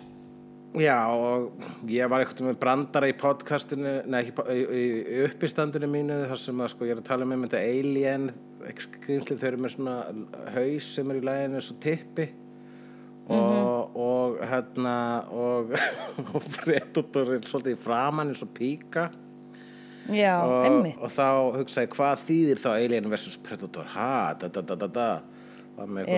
Já, 0.73 1.05
og 1.05 1.51
ég 1.85 2.09
var 2.09 2.23
eitthvað 2.23 2.47
með 2.47 2.55
brandara 2.63 3.09
í 3.11 3.13
podcastinu, 3.17 3.91
nei, 4.09 4.23
ekki, 4.23 4.33
í, 4.49 4.61
í, 4.63 5.17
uppistandinu 5.27 5.85
mínu, 5.89 6.15
þar 6.31 6.39
sem 6.41 6.63
að, 6.63 6.71
sko, 6.73 6.87
ég 6.87 6.95
er 6.95 7.01
að 7.03 7.09
tala 7.11 7.27
með 7.29 7.43
þetta 7.43 7.59
alien, 7.67 8.29
skrýmsli, 8.81 9.37
þau 9.37 9.49
eru 9.51 9.59
með 9.61 9.73
svona 9.75 9.97
haus 10.55 10.87
sem 10.95 11.11
er 11.13 11.19
í 11.19 11.25
læginu, 11.29 11.61
svo 11.61 11.77
tippi. 11.83 12.25
Og, 13.33 13.99
og 14.01 14.41
hérna, 14.49 14.95
og, 15.31 15.75
og 16.33 16.47
predator 16.57 17.35
er 17.35 17.45
svolítið 17.45 17.77
í 17.77 17.83
framan 17.83 18.33
eins 18.33 18.41
og 18.43 18.49
píka. 18.57 19.11
Já, 20.09 20.39
og, 20.41 20.55
einmitt. 20.65 20.97
og 20.97 21.13
þá 21.13 21.27
hugsaði, 21.59 21.91
hvað 21.93 22.25
þýðir 22.25 22.63
þá 22.65 22.71
alien 22.73 23.13
versus 23.13 23.37
predator, 23.45 23.85
ha, 23.93 24.33
da, 24.41 24.49
da, 24.49 24.65
da, 24.65 24.79
da, 24.81 24.89
da, 24.97 25.07
og 25.77 25.93
með 25.99 26.09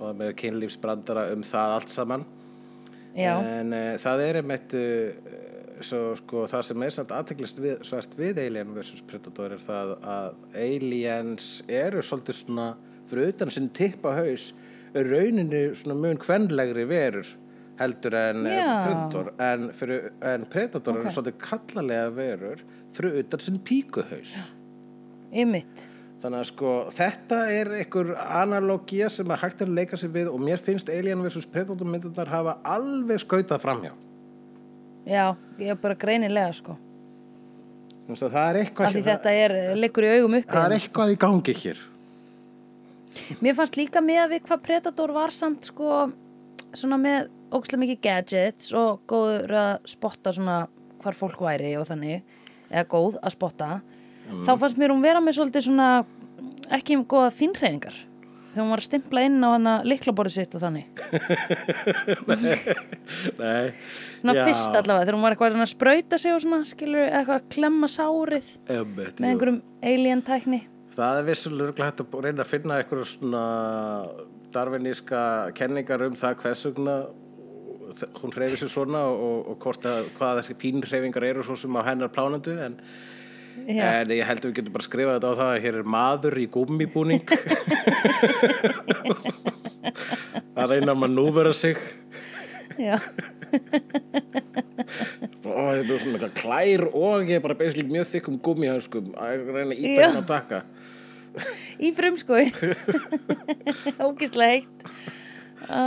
og 0.00 0.16
með 0.16 0.34
kynlífsbrandara 0.40 1.28
um 1.36 1.44
það 1.46 1.76
allt 1.76 1.92
saman. 1.92 2.26
Já, 3.16 3.32
En 3.40 3.72
uh, 3.72 3.94
það 4.02 4.24
er 4.26 4.38
einmitt 4.42 4.74
uh, 4.76 5.30
svo, 5.84 6.00
sko, 6.20 6.44
það 6.50 6.66
sem 6.68 6.84
er 6.86 6.94
samt 6.96 7.14
aðteklist 7.16 7.62
við, 7.62 7.78
svart 7.86 8.16
við 8.18 8.42
Alien 8.44 8.74
vs. 8.76 9.02
Predator 9.08 9.56
er 9.56 9.64
það 9.64 9.94
að 10.04 10.36
aliens 10.66 11.48
eru 11.68 12.04
svolítið 12.04 12.40
svona 12.42 12.68
fyrir 13.10 13.32
utan 13.32 13.52
sinn 13.54 13.68
tippa 13.76 14.14
haus 14.18 14.50
er 14.96 15.10
rauninu 15.10 15.66
svona 15.78 15.98
mun 16.00 16.20
kvenlegri 16.20 16.86
verur 16.88 17.28
heldur 17.80 18.16
en 18.16 18.46
eh, 18.48 18.56
Já. 18.56 18.70
Predator 18.86 19.32
en, 19.48 19.66
fyrir, 19.76 20.06
en 20.24 20.46
Predator 20.52 20.96
Ok. 20.96 21.02
eru 21.02 21.12
svolítið 21.16 21.38
kallalega 21.44 22.14
verur 22.16 22.64
fyrir 22.96 23.20
utan 23.24 23.44
sinn 23.44 23.60
píkuhaus 23.68 24.32
einmitt 25.32 25.88
Þannig 26.26 26.40
að 26.42 26.48
sko 26.48 26.70
þetta 26.90 27.36
er 27.54 27.68
einhver 27.76 28.08
analógia 28.18 29.06
sem 29.14 29.28
að 29.30 29.44
hægt 29.44 29.60
er 29.62 29.68
að 29.68 29.76
leika 29.78 29.98
sér 30.00 30.10
við 30.10 30.30
og 30.32 30.40
mér 30.42 30.58
finnst 30.58 30.88
Alien 30.90 31.20
vs. 31.22 31.46
Predator 31.52 31.86
myndunar 31.86 32.32
hafa 32.32 32.56
alveg 32.66 33.20
skautað 33.22 33.62
framhjá. 33.62 33.92
Já, 35.06 35.36
ég 35.62 35.70
er 35.70 35.78
bara 35.78 35.94
greinilega 35.94 36.50
sko 36.56 36.74
Það 38.06 38.34
er 38.40 38.58
eitthvað, 38.60 38.98
þetta 39.06 39.32
er, 39.34 39.54
liggur 39.78 40.06
í 40.06 40.10
augum 40.16 40.36
uppi 40.38 40.50
það 40.50 40.64
er 40.66 40.74
eitthvað 40.76 41.12
í 41.12 41.16
gangi 41.22 41.54
hér. 41.62 41.80
Mér 43.42 43.56
fannst 43.58 43.78
líka 43.78 44.02
með 44.02 44.20
að 44.24 44.34
við 44.34 44.44
hvað 44.46 44.64
Predator 44.66 45.14
var 45.14 45.34
samt 45.34 45.70
sko 45.70 45.92
svona 46.74 46.98
með 47.02 47.30
ógæslega 47.50 47.82
mikið 47.82 48.00
gadgets 48.02 48.74
og 48.74 49.02
góður 49.10 49.54
að 49.62 49.72
spotta 49.94 50.34
svona 50.34 50.64
hvar 51.02 51.18
fólk 51.18 51.38
væri 51.46 51.76
og 51.78 51.86
þannig 51.86 52.22
eða 52.66 52.88
góð 52.90 53.20
að 53.22 53.34
spotta 53.34 53.70
þá 54.26 54.52
fannst 54.58 54.78
mér 54.78 54.94
hún 54.94 55.04
vera 55.04 55.22
með 55.22 55.38
svolítið 55.38 55.66
svona 55.68 55.90
ekki 56.76 57.00
góða 57.08 57.32
fínræðingar 57.34 57.96
þegar 58.56 58.64
hún 58.64 58.72
var 58.72 58.80
að 58.80 58.86
stimpla 58.86 59.22
inn 59.28 59.44
á 59.44 59.48
hana 59.52 59.72
liklaborið 59.84 60.32
sitt 60.32 60.54
og 60.56 60.62
þannig. 60.62 60.86
Nei. 63.42 63.74
Já, 64.24 64.46
fyrst 64.46 64.72
allavega 64.72 65.02
þegar 65.02 65.18
hún 65.18 65.26
var 65.26 65.36
eitthvað 65.36 65.58
að 65.60 65.68
sprauta 65.74 66.20
sig 66.22 66.32
og 66.32 66.40
svona 66.40 66.62
skilur 66.68 67.04
eitthvað 67.04 67.36
að 67.36 67.50
klemma 67.52 67.90
sárið 67.92 68.48
Einmitt, 68.72 69.20
með 69.20 69.28
jú. 69.28 69.34
einhverjum 69.34 69.60
alien 69.92 70.24
tækni. 70.24 70.62
Það 70.96 71.20
er 71.20 71.28
vissulega 71.28 71.84
hægt 71.84 72.00
að 72.00 72.16
reyna 72.24 72.46
að 72.46 72.52
finna 72.54 72.80
eitthvað 72.80 73.04
svona 73.10 73.44
darfiníska 74.56 75.20
kenningar 75.58 76.06
um 76.06 76.16
það 76.16 76.40
hvers 76.40 76.64
vegna 76.70 76.96
hún 78.22 78.34
hreyfir 78.34 78.60
sér 78.60 78.72
svona 78.72 79.02
og, 79.12 79.52
og 79.52 79.68
að 79.86 80.08
hvað 80.16 80.40
þessi 80.40 80.56
fín 80.60 80.84
hreyfingar 80.84 81.26
eru 81.28 81.44
svo 81.46 81.56
sem 81.60 81.76
á 81.76 81.82
hennar 81.86 82.12
plánandu 82.12 82.56
en, 82.62 82.78
Já. 83.66 83.84
en 84.02 84.10
ég 84.14 84.26
held 84.28 84.42
að 84.44 84.48
við 84.50 84.56
getum 84.60 84.74
bara 84.76 84.84
skrifað 84.86 85.14
þetta 85.16 85.30
á 85.32 85.38
það 85.40 85.50
að 85.54 85.62
hér 85.64 85.78
er 85.80 85.86
maður 85.96 86.34
í 86.38 86.46
gummibúning 86.52 87.24
að 90.56 90.70
reyna 90.74 90.92
að 90.94 91.00
manúvera 91.02 91.52
sig 91.56 91.76
Já. 92.76 92.98
Ó, 95.46 95.72
ég 95.72 95.80
er 95.80 95.86
bara 95.88 96.00
svona 96.02 96.28
klær 96.36 96.82
og 96.90 97.24
ég 97.30 97.38
er 97.38 97.44
bara 97.44 97.56
basically 97.56 97.86
mjög 97.88 98.10
þykkum 98.12 98.36
gummihanskum 98.44 99.06
að 99.16 99.46
reyna 99.54 99.72
að 99.72 99.80
íta 99.80 99.88
Já. 99.88 100.00
hérna 100.04 100.22
að 100.22 100.30
taka 100.34 100.58
Í 101.80 101.90
frumskói 101.96 102.44
Ógislega 104.06 104.52
heitt 104.56 104.78
Æ. 105.66 105.82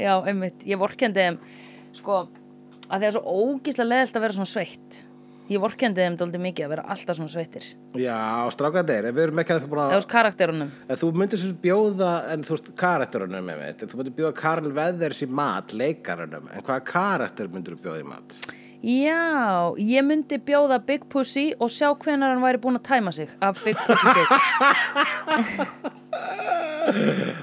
Já, 0.00 0.12
einmitt 0.28 0.64
Ég 0.68 0.80
vorkendi 0.80 1.20
þeim 1.24 1.36
Sko, 1.96 2.22
að 2.88 3.00
því 3.02 3.08
að 3.10 3.14
svo 3.16 3.22
ógislega 3.40 3.90
leðilt 3.90 4.16
að 4.20 4.24
vera 4.26 4.36
svona 4.36 4.52
sveitt 4.52 4.92
Ég 5.46 5.60
vorkendi 5.62 6.02
þeim 6.02 6.16
dálítið 6.18 6.42
mikið 6.42 6.64
að 6.66 6.72
vera 6.74 6.84
alltaf 6.90 7.16
svona 7.20 7.30
sveittir. 7.30 7.66
Já, 8.02 8.16
strákandir, 8.50 9.06
ef 9.06 9.14
við 9.14 9.22
erum 9.28 9.38
ekki 9.44 9.54
að 9.54 9.60
það 9.62 9.70
búin 9.70 9.82
að 9.84 9.92
hos 9.94 10.08
karakterunum. 10.10 10.72
En 10.90 10.98
þú 10.98 11.10
myndir 11.20 11.38
svo 11.42 11.52
bjóða, 11.62 12.12
en 12.34 12.42
þú 12.48 12.56
veist, 12.56 12.70
karakterunum 12.82 13.46
með 13.46 13.60
mitt, 13.62 13.84
þú 13.86 14.00
myndir 14.00 14.16
bjóða 14.18 14.34
Karl 14.40 14.70
Veðers 14.80 15.22
í 15.22 15.28
mat, 15.30 15.70
leikarunum, 15.78 16.48
en 16.50 16.66
hvaða 16.66 16.82
karakter 16.90 17.50
myndir 17.52 17.76
þú 17.76 17.84
bjóða 17.86 18.02
í 18.02 18.08
mat? 18.10 18.38
Já, 18.86 19.72
ég 19.80 20.04
myndi 20.04 20.36
bjóða 20.46 20.76
Big 20.86 21.06
Pussy 21.10 21.46
og 21.58 21.70
sjá 21.72 21.88
hvenar 21.94 22.34
hann 22.34 22.42
væri 22.44 22.60
búinn 22.62 22.76
að 22.78 22.84
tæma 22.90 23.14
sig 23.14 23.30
af 23.42 23.62
Big 23.64 23.78
Pussy 23.86 24.12
Jokes 24.18 24.44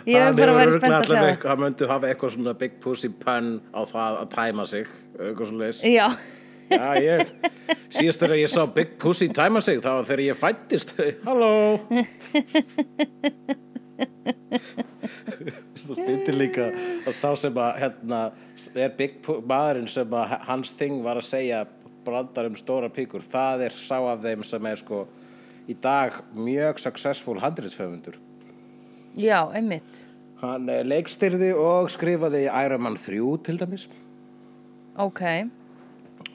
Ég 0.08 0.20
hef 0.24 0.38
bara 0.38 0.54
verið 0.56 0.78
spennt 0.78 0.95
að 0.95 1.08
sjá 1.10 1.18
það. 1.18 1.26
það 1.41 1.49
hann 1.51 1.60
myndi 1.64 1.88
hafa 1.89 2.10
eitthvað 2.12 2.32
svona 2.38 2.54
big 2.62 2.78
pussy 2.84 3.10
pun 3.24 3.49
á 3.76 3.82
það 3.89 4.20
að 4.22 4.30
tæma 4.38 4.66
sig 4.70 4.88
eitthvað 5.18 5.49
svona 5.49 5.66
leys 5.66 5.82
Já, 5.84 6.06
Já, 6.74 6.89
ég, 7.03 7.34
síðast 7.93 8.24
þegar 8.24 8.38
ég 8.41 8.51
sá 8.51 8.63
Big 8.76 8.95
Pussy 9.01 9.28
tæma 9.34 9.61
sig, 9.63 9.80
það 9.84 9.99
var 9.99 10.07
þegar 10.09 10.24
ég 10.26 10.39
fættist. 10.41 10.93
Halló! 11.28 11.51
Þú 15.84 15.95
finnir 15.97 16.38
líka 16.38 16.67
að 17.07 17.15
sá 17.17 17.30
sem 17.39 17.57
að, 17.59 17.71
hérna, 17.82 18.19
er 18.76 18.93
Big 18.97 19.17
Pu- 19.26 19.39
maðurinn 19.49 19.89
sem 19.91 20.13
að 20.15 20.38
hans 20.47 20.71
þing 20.80 21.01
var 21.05 21.19
að 21.19 21.28
segja 21.30 21.63
brandar 22.05 22.49
um 22.49 22.55
stóra 22.59 22.89
píkur. 22.91 23.24
Það 23.32 23.65
er 23.67 23.76
sá 23.80 23.97
af 23.99 24.24
þeim 24.24 24.43
sem 24.47 24.65
er 24.71 24.80
sko 24.82 25.03
í 25.71 25.76
dag 25.84 26.17
mjög 26.36 26.82
successful 26.84 27.38
handriðsföfundur. 27.43 28.17
já, 29.15 29.39
einmitt. 29.55 30.07
Hann 30.43 30.67
eh, 30.69 30.82
leikstyrði 30.84 31.53
og 31.55 31.88
skrifaði 31.93 32.45
Iron 32.51 32.82
Man 32.84 32.97
3 32.99 33.19
til 33.45 33.59
dæmis. 33.61 33.86
Ok, 34.99 35.21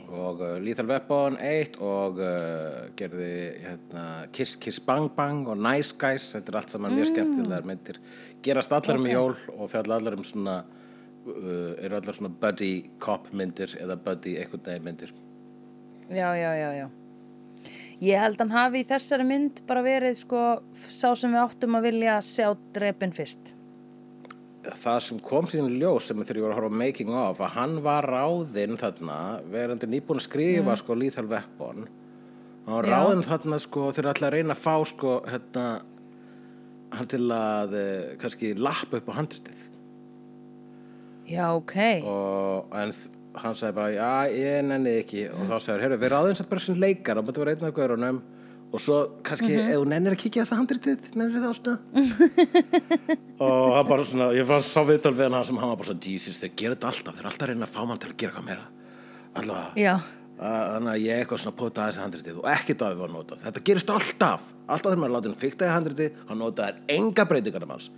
og 0.09 0.41
uh, 0.41 0.57
Lethal 0.63 0.89
Weapon 0.89 1.37
1 1.43 1.77
og 1.85 2.21
uh, 2.23 2.89
gerði 2.97 3.33
hérna, 3.65 4.05
Kiss 4.33 4.57
Kiss 4.57 4.81
Bang 4.81 5.11
Bang 5.17 5.49
og 5.49 5.59
Nice 5.61 5.95
Guys 6.01 6.31
þetta 6.35 6.53
er 6.53 6.61
allt 6.63 6.75
saman 6.75 6.97
mjög 6.97 7.11
skemmtilegar 7.13 7.69
myndir 7.69 8.01
gerast 8.45 8.73
allar 8.73 9.01
um 9.01 9.05
Ok. 9.09 9.13
jól 9.13 9.37
og 9.57 9.71
fjalla 9.73 9.99
allar 10.01 10.17
um 10.17 10.25
svona 10.25 10.57
uh, 10.65 11.75
eru 11.77 12.01
allar 12.01 12.17
svona 12.17 12.33
buddy 12.41 12.73
cop 12.99 13.29
myndir 13.33 13.77
eða 13.83 13.99
buddy 14.01 14.39
eitthvað 14.41 14.65
degi 14.71 14.85
myndir 14.87 15.13
já, 16.09 16.33
já, 16.37 16.53
já, 16.57 16.71
já. 16.85 16.89
Ég 17.99 18.21
held 18.23 18.39
hann 18.39 18.55
hafi 18.55 18.85
í 18.85 18.87
þessari 18.87 19.25
mynd 19.27 19.65
bara 19.67 19.83
verið 19.83 20.21
sko 20.21 20.43
sá 20.87 21.11
sem 21.19 21.33
við 21.35 21.43
áttum 21.43 21.75
að 21.75 21.89
vilja 21.91 22.21
sjá 22.23 22.53
drepin 22.73 23.13
fyrst. 23.13 23.58
Það 24.77 24.99
sem 25.05 25.21
kom 25.25 25.47
síðan 25.49 25.77
ljós 25.81 26.09
sem 26.09 26.21
þegar 26.23 26.41
ég 26.41 26.45
var 26.45 26.55
að 26.55 26.59
horfa 26.61 26.81
making 26.83 27.13
of 27.17 27.41
að 27.45 27.55
hann 27.57 27.77
var 27.85 28.09
ráðinn 28.09 28.79
þarna 28.81 29.19
verandi 29.53 29.89
nýbúin 29.89 30.21
að 30.21 30.27
skrifa 30.27 30.77
sko 30.81 30.97
Lethal 30.99 31.29
Weapon. 31.31 31.87
Hann 32.67 32.75
var 32.77 32.89
Já. 32.89 32.95
ráðinn 32.97 33.25
þarna 33.27 33.61
sko 33.65 33.87
þegar 33.97 34.11
ætla 34.13 34.29
að 34.29 34.37
reyna 34.37 34.57
að 34.57 34.65
fá 34.65 34.75
sko 34.91 35.15
hérna 35.29 35.67
hann 36.99 37.11
til 37.13 37.23
að 37.35 37.77
eh, 37.79 38.17
kannski 38.21 38.55
lappa 38.59 39.01
upp 39.01 39.09
á 39.13 39.19
handritið. 39.21 39.65
Já, 41.29 41.47
ok. 41.53 41.77
og 42.09 42.77
en 42.77 42.93
hann 43.39 43.57
sagði 43.57 43.77
bara 43.77 43.93
já 43.93 44.33
ég 44.33 44.63
nenni 44.65 44.95
ekki. 45.03 45.27
Og 45.29 45.49
þá 45.51 45.57
sagði 45.61 45.85
heyrðu 45.85 46.01
við 46.03 46.13
ráðum 46.15 46.39
samt 46.39 46.53
bara 46.53 46.65
sem 46.65 46.81
leikar 46.81 47.21
og 47.21 47.29
maður 47.29 47.45
vera 47.45 47.57
einn 47.57 47.69
af 47.69 47.77
gaurunum 47.77 48.21
og 48.69 48.83
svo 48.85 48.97
kannski 49.25 49.49
ef 49.57 49.71
þú 49.79 49.85
nennir 49.89 50.13
að 50.13 50.21
kíkja 50.23 50.43
þess 50.45 50.53
að 50.55 50.59
handritið 50.61 51.07
nennir 51.17 51.41
þá 51.41 51.51
svona 51.57 51.77
og 53.47 53.71
hann 53.79 53.89
bara 53.89 54.05
svona 54.05 54.27
ég 54.37 54.49
fann 54.49 54.65
sá 54.67 54.81
viðtal 54.89 55.15
við 55.17 55.33
hann 55.33 55.47
sem 55.49 55.61
hann 55.61 55.71
var 55.73 55.79
bara 55.81 55.89
svona 55.93 56.05
Jesus 56.05 56.41
þeir 56.43 56.53
gera 56.61 56.77
þetta 56.77 56.91
alltaf 56.93 57.15
þeir 57.17 57.23
eru 57.25 57.31
alltaf 57.33 57.47
að 57.47 57.53
reyna 57.55 57.69
að 57.69 57.75
fá 57.79 57.81
mann 57.89 58.03
til 58.03 58.11
að 58.13 58.19
gera 58.21 58.33
eitthvað 58.35 58.49
meira. 58.51 58.67
Að- 60.39 60.67
þannig 60.75 60.93
að 60.93 61.01
ég 61.03 61.23
eitthvað 61.23 61.41
svona 61.43 61.57
pota 61.59 61.87
þessi 61.89 62.03
handritið 62.05 62.37
og 62.43 62.45
ekkert 62.53 62.83
af 62.87 62.93
því 62.93 63.01
var 63.01 63.11
notað. 63.15 63.41
Þetta 63.47 63.63
gerist 63.71 63.89
alltaf 63.91 64.45
alltaf 64.69 64.93
þegar 64.93 65.01
maður 65.03 65.15
láti 65.17 65.33
hann 65.33 65.41
fikta 65.41 65.67
í 65.67 65.73
handritið 65.75 66.21
hann 66.29 66.39
notaði 66.45 66.85
enga 66.99 67.25
breytingar 67.33 67.65
um 67.67 67.73
hans 67.75 67.89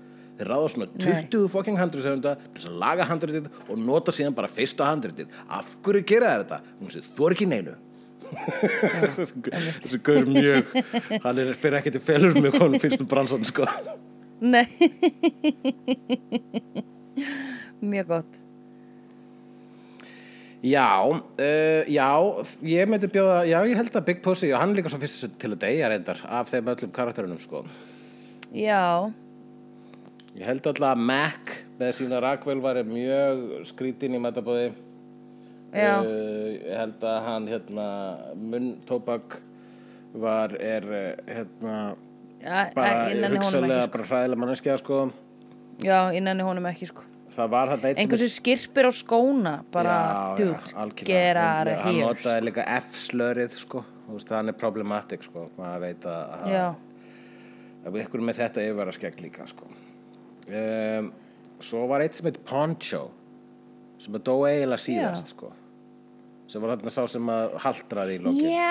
þeir 0.40 0.48
ráða 0.54 0.70
svona 0.72 0.86
20 0.96 1.50
fucking 1.52 1.76
handriðsefunda 1.76 2.32
til 2.56 2.64
að 2.70 2.78
laga 2.80 3.04
handritið 3.10 3.50
og 3.66 3.76
nota 3.82 4.14
síðan 4.16 4.36
bara 4.38 4.48
fyrsta 4.48 4.86
handritið. 4.88 5.28
Af 5.52 5.74
hverju 5.84 6.06
gera 6.08 6.30
þetta? 6.40 6.62
hún 6.80 6.94
sé 6.94 7.02
þú 7.04 7.26
er 7.28 7.36
ekki 7.36 7.48
neinu 7.50 7.74
þessi 9.14 10.00
gaur 10.06 10.28
mjög 10.30 10.74
hann 11.24 11.40
er 11.42 11.54
fyrir 11.58 11.80
ekki 11.80 11.94
til 11.96 12.04
felur 12.04 12.36
mjög 12.38 12.58
hann 12.60 12.78
finnst 12.82 13.02
um 13.02 13.10
bransan 13.10 13.46
sko 13.48 13.68
nei. 14.40 14.66
Mjög 17.80 18.06
gott. 18.08 18.36
Já, 20.60 21.08
uh, 21.08 21.82
já, 21.88 22.08
ég 22.68 22.88
myndi 22.88 23.08
bjóða, 23.08 23.38
já, 23.48 23.56
ég 23.64 23.78
held 23.80 23.94
að 23.96 24.06
Big 24.10 24.20
Pussy 24.24 24.50
og 24.52 24.60
hann 24.60 24.74
líka 24.76 24.92
svo 24.92 25.00
fyrst 25.00 25.24
til 25.40 25.54
að 25.54 25.62
deyja 25.62 25.88
reyndar 25.88 26.20
af 26.28 26.52
þeim 26.52 26.68
öllum 26.72 26.92
karakterunum, 26.92 27.40
sko. 27.40 27.62
Já, 28.52 29.08
Ég 30.38 30.46
held 30.46 30.62
alltaf 30.62 30.92
að 30.92 31.00
Mac 31.08 31.50
með 31.80 31.96
sína 31.96 32.20
Ragnvel 32.22 32.60
var 32.62 32.78
mjög 32.86 33.64
skrítinn 33.66 34.14
í 34.14 34.20
matabóði. 34.22 34.68
Já. 35.72 36.02
ég 36.02 36.64
held 36.76 37.04
að 37.06 37.18
hann, 37.24 37.46
hérna, 37.50 37.86
munntóbak 38.34 39.36
var, 40.14 40.54
er, 40.58 40.86
eh, 40.92 41.34
hérna, 41.34 41.96
ja, 42.42 42.64
bara 42.74 43.10
í 43.10 43.14
honum 43.14 43.36
hugsalega 43.38 43.82
sko. 43.84 43.92
bara 43.92 44.08
hræðilega 44.10 44.40
manneskja, 44.42 44.78
sko. 44.78 45.12
Já, 45.80 46.10
innan 46.16 46.40
í 46.42 46.42
honum 46.42 46.66
ekki 46.72 46.90
sko. 46.90 47.06
Það 47.30 47.50
var 47.50 47.68
þetta 47.68 47.88
eitt 47.88 47.96
sem- 47.96 48.02
Einhversu 48.08 48.28
skirpir 48.34 48.88
á 48.90 48.92
skóna, 48.92 49.64
bara, 49.70 49.94
Já, 49.94 50.36
dude, 50.36 50.58
já, 50.74 51.04
get 51.04 51.36
out 51.36 51.68
of 51.68 51.78
Hann 51.84 51.94
notaði 52.00 52.42
líka 52.50 52.64
F-slörið, 52.66 53.56
sko. 53.56 53.84
Veist, 54.10 54.28
hann 54.28 54.48
er 54.48 54.52
problematic, 54.58 55.22
sko. 55.22 55.48
Maður 55.56 55.80
veit 55.80 56.00
að 56.00 56.48
Já, 56.50 56.74
að 57.86 58.00
ykkur 58.02 58.20
með 58.20 58.40
þetta 58.42 58.64
yfirvara 58.66 58.92
skegg 58.92 59.20
líka 59.22 59.46
sko. 59.46 59.64
um, 60.50 61.12
svo 61.60 61.86
var 61.86 62.00
eitt 62.00 62.14
sem 62.14 62.26
heit 62.26 62.44
Poncho 62.44 63.10
sem 64.00 64.14
að 64.16 64.24
dó 64.24 64.34
eiginlega 64.48 64.80
síðast 64.80 65.28
sko. 65.34 65.52
Sem 66.50 66.62
var 66.62 66.74
þarna 66.74 66.92
sá 66.94 67.02
sem 67.10 67.32
að 67.32 67.58
haltraði 67.64 68.16
í 68.18 68.22
lokin 68.24 68.48
já, 68.50 68.70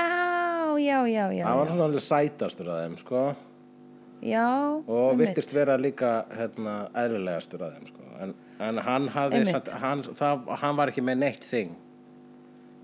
já, 0.84 0.98
já, 1.08 1.26
já, 1.32 1.44
það 1.46 1.60
var 1.62 1.72
svona 1.72 1.90
alveg 1.90 2.06
sætastur 2.06 2.72
af 2.74 2.80
þeim 2.84 2.96
sko. 3.00 3.26
já, 4.28 4.48
og 5.00 5.20
virtist 5.20 5.54
vera 5.56 5.78
líka 5.80 6.14
hérna, 6.36 6.80
eðlilegastur 7.04 7.68
af 7.68 7.78
þeim 7.78 7.92
sko. 7.92 8.10
en, 8.26 8.34
en 8.68 8.82
hann 8.88 9.12
hafði 9.16 9.46
satt, 9.52 9.72
hann, 9.84 10.04
það, 10.20 10.50
hann 10.64 10.82
var 10.82 10.94
ekki 10.94 11.06
með 11.12 11.24
neitt 11.26 11.48
þing 11.50 11.78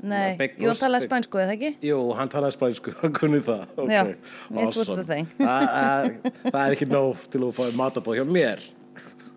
Nei, 0.05 0.35
jú, 0.59 0.67
Bruce, 0.67 0.81
talaði 0.83 1.07
spænsku, 1.07 1.39
eða 1.39 1.53
ekki? 1.55 1.69
Jú, 1.87 1.97
hann 2.17 2.29
talaði 2.29 2.57
spænsku, 2.57 2.91
hann 2.99 3.13
kunni 3.19 3.39
það 3.41 3.63
okay. 3.79 3.95
Já, 3.95 4.03
it 4.51 4.75
was 4.77 4.91
the 4.91 5.05
thing. 5.07 5.29
það, 5.39 6.11
er 6.51 6.75
ekki 6.75 6.87
nóg 6.91 7.23
til 7.31 7.41
að 7.47 7.55
fá 7.57 7.63
matabóð 7.79 8.19
hjá 8.19 8.25
mér 8.27 8.65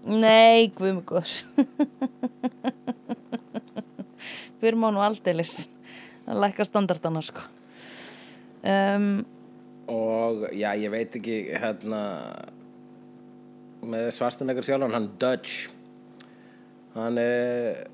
Nei, 0.08 0.68
guð 0.76 0.98
mig 0.98 1.04
góður. 4.58 4.60
Fyrir 4.60 4.78
má 4.78 4.90
nú 4.92 5.00
aldeilis 5.00 5.68
að 6.28 6.42
lækka 6.44 6.64
standardana, 6.68 7.22
sko. 7.22 7.40
Um, 8.66 9.26
og 9.88 10.48
já, 10.52 10.72
ég 10.76 10.90
veit 10.92 11.14
ekki 11.16 11.36
hérna 11.54 12.02
með 13.88 14.10
svarstanegur 14.16 14.66
sjálfan, 14.66 14.96
hann 14.96 15.12
Dutch 15.18 15.68
hann 16.96 17.18
er 17.22 17.86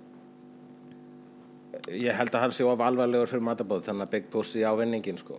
ég 1.93 2.17
held 2.17 2.33
að 2.33 2.47
hann 2.47 2.55
sé 2.57 2.65
of 2.65 2.81
alvarlegur 2.81 3.29
fyrir 3.29 3.45
matabóð 3.45 3.85
þannig 3.89 4.07
að 4.07 4.15
Big 4.15 4.31
Pussy 4.33 4.65
á 4.65 4.73
vinningin 4.79 5.21
sko 5.21 5.37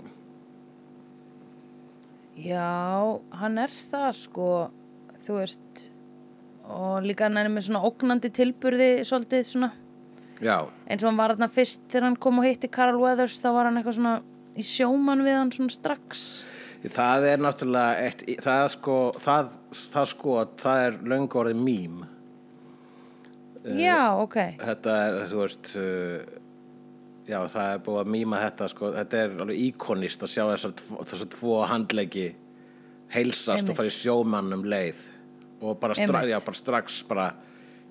já, 2.38 2.70
hann 3.40 3.58
er 3.58 3.74
það, 3.74 4.10
sko, 4.20 4.50
þú 5.26 5.40
veist, 5.40 5.86
og 6.68 7.06
líka 7.08 7.30
hann 7.30 7.40
er 7.40 7.50
með 7.50 7.70
svona 7.70 7.84
ógnandi 7.88 8.32
tilburði, 8.36 8.90
svolítið 9.08 9.46
svona, 9.48 9.72
já, 10.44 10.58
eins 10.88 11.04
og 11.04 11.10
hann 11.10 11.20
var 11.20 11.36
þarna 11.36 11.52
fyrst 11.52 11.84
þegar 11.92 12.08
hann 12.10 12.20
kom 12.26 12.42
og 12.42 12.48
hitti 12.48 12.72
Carl 12.72 13.00
Weathers, 13.02 13.40
þá 13.44 13.50
var 13.56 13.70
hann 13.70 13.80
eitthvað 13.80 14.00
svona 14.00 14.16
í 14.56 14.66
sjóman 14.66 15.24
við 15.26 15.38
hann 15.40 15.54
svona 15.56 15.76
strax. 15.76 16.26
það 16.86 17.28
er 17.32 17.42
náttúrulega 17.42 18.08
eitt, 18.08 18.26
það 18.46 18.66
sko 18.76 18.98
það, 19.20 19.54
það 19.92 20.10
sko, 20.12 20.40
það 20.62 20.84
er 20.88 21.00
löngu 21.14 21.40
orðið 21.42 21.62
mím 21.66 22.04
já, 23.74 24.02
ok. 24.22 24.38
þetta 24.62 24.98
er, 25.08 25.22
þú 25.32 25.40
veist 25.42 25.72
uh, 25.82 26.36
já, 27.26 27.40
það 27.50 27.72
er 27.72 27.84
búið 27.88 28.02
að 28.04 28.12
mýma 28.16 28.42
þetta 28.44 28.70
sko, 28.72 28.92
þetta 29.00 29.22
er 29.24 29.36
alveg 29.46 29.64
íkonist 29.70 30.26
að 30.26 30.34
sjá 30.36 30.44
þessar, 30.52 30.76
þessar 31.10 31.32
tvo 31.34 31.58
handleggi 31.72 32.28
heilsast 33.16 33.64
Einmitt. 33.64 33.74
og 33.74 33.80
fara 33.80 33.92
í 33.92 33.96
sjómann 33.96 34.54
um 34.56 34.66
leið 34.66 35.02
og 35.64 35.80
bara, 35.82 35.98
stra 35.98 36.22
Einmitt. 36.22 36.36
já, 36.36 36.40
bara 36.46 36.62
strax 36.62 37.02
bara 37.10 37.28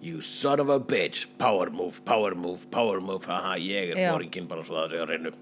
you 0.04 0.20
son 0.20 0.60
of 0.60 0.68
a 0.68 0.78
bitch, 0.80 1.26
power 1.38 1.70
move, 1.70 2.04
power 2.04 2.34
move 2.34 2.68
power 2.70 3.00
move, 3.00 3.24
haha, 3.26 3.56
ég 3.58 3.94
er 3.94 4.12
fóringin 4.12 4.48
bara 4.50 4.64
svo 4.66 4.76
það 4.82 4.96
að 5.00 5.10
reynu 5.12 5.34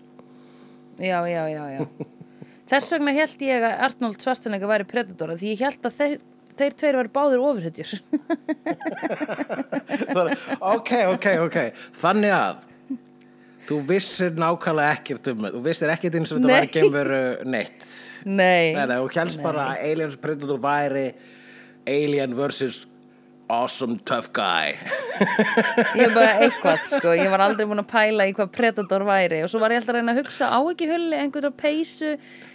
Já, 1.03 1.19
já, 1.27 1.49
já, 1.49 1.63
já. 1.73 1.87
Þess 2.73 2.93
vegna 2.95 3.13
held 3.17 3.43
ég 3.45 3.65
að 3.67 3.81
Arnold 3.87 4.21
Schwarzenegger 4.23 4.71
væri 4.71 4.87
Predator 4.89 5.33
því 5.41 5.55
ég 5.55 5.65
held 5.65 5.89
að 5.89 5.97
þeir, 5.99 6.19
þeir 6.61 6.77
tveir 6.81 6.99
væri 7.01 7.11
báðir 7.13 7.43
ofurhetjur. 7.43 7.95
ok, 10.77 10.93
ok, 11.17 11.27
ok 11.49 11.59
þannig 12.01 12.37
að 12.37 12.63
þú 13.67 13.81
vissir 13.89 14.33
nákvæmlega 14.37 14.95
ekkert 14.99 15.29
um 15.33 15.45
þú 15.49 15.65
vissir 15.65 15.93
ekkert 15.93 16.17
eins 16.19 16.33
og 16.33 16.41
þetta 16.41 16.51
Nei. 16.51 16.57
var 16.57 16.73
geimveru 16.77 17.21
neitt 17.47 17.85
Nei. 18.27 18.73
Nei, 18.77 18.87
nei, 18.91 18.97
þú 18.97 19.13
helst 19.17 19.43
bara 19.43 19.69
að 19.73 19.85
Aliens 19.91 20.19
Predator 20.23 20.63
væri 20.63 21.07
Alien 21.89 22.35
vs. 22.39 22.85
awesome 23.49 23.99
tough 24.05 24.31
guy. 24.33 24.77
Ég 25.99 26.15
bara 26.15 26.39
eitthvað, 26.43 26.87
sko, 26.89 27.13
ég 27.19 27.29
var 27.31 27.43
aldrei 27.45 27.67
búin 27.69 27.83
að 27.83 27.89
pæla 27.91 28.27
í 28.31 28.33
hvað 28.37 28.51
Predator 28.55 29.05
væri. 29.07 29.43
Og 29.45 29.51
svo 29.53 29.61
var 29.63 29.75
ég 29.75 29.83
alltaf 29.83 29.95
að 29.95 29.99
reyna 30.01 30.15
að 30.15 30.21
hugsa 30.23 30.49
á 30.49 30.59
ekki 30.61 30.89
hulli 30.91 31.19
einhverja 31.19 31.53
peysu 31.55 32.15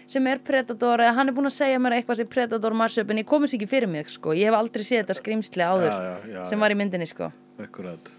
sem 0.09 0.29
er 0.31 0.41
Predator 0.47 1.03
eða 1.03 1.15
hann 1.19 1.31
er 1.31 1.35
búin 1.38 1.49
að 1.49 1.55
segja 1.57 1.81
mér 1.83 1.97
eitthvað 1.97 2.21
sem 2.21 2.31
Predator 2.31 2.75
mashup 2.79 3.11
en 3.13 3.21
ég 3.21 3.27
komist 3.29 3.57
ekki 3.57 3.69
fyrir 3.69 3.91
mig, 3.91 4.09
sko, 4.11 4.33
ég 4.38 4.49
hef 4.49 4.57
aldrei 4.57 4.88
séð 4.88 5.03
þetta 5.03 5.17
skrýmsli 5.19 5.67
áður 5.67 5.89
Já, 5.91 5.97
já, 6.07 6.15
já, 6.33 6.41
sem 6.51 6.63
var 6.65 6.73
í 6.73 6.79
myndinni, 6.79 7.09
sko. 7.09 7.29
Akkurat. 7.61 8.11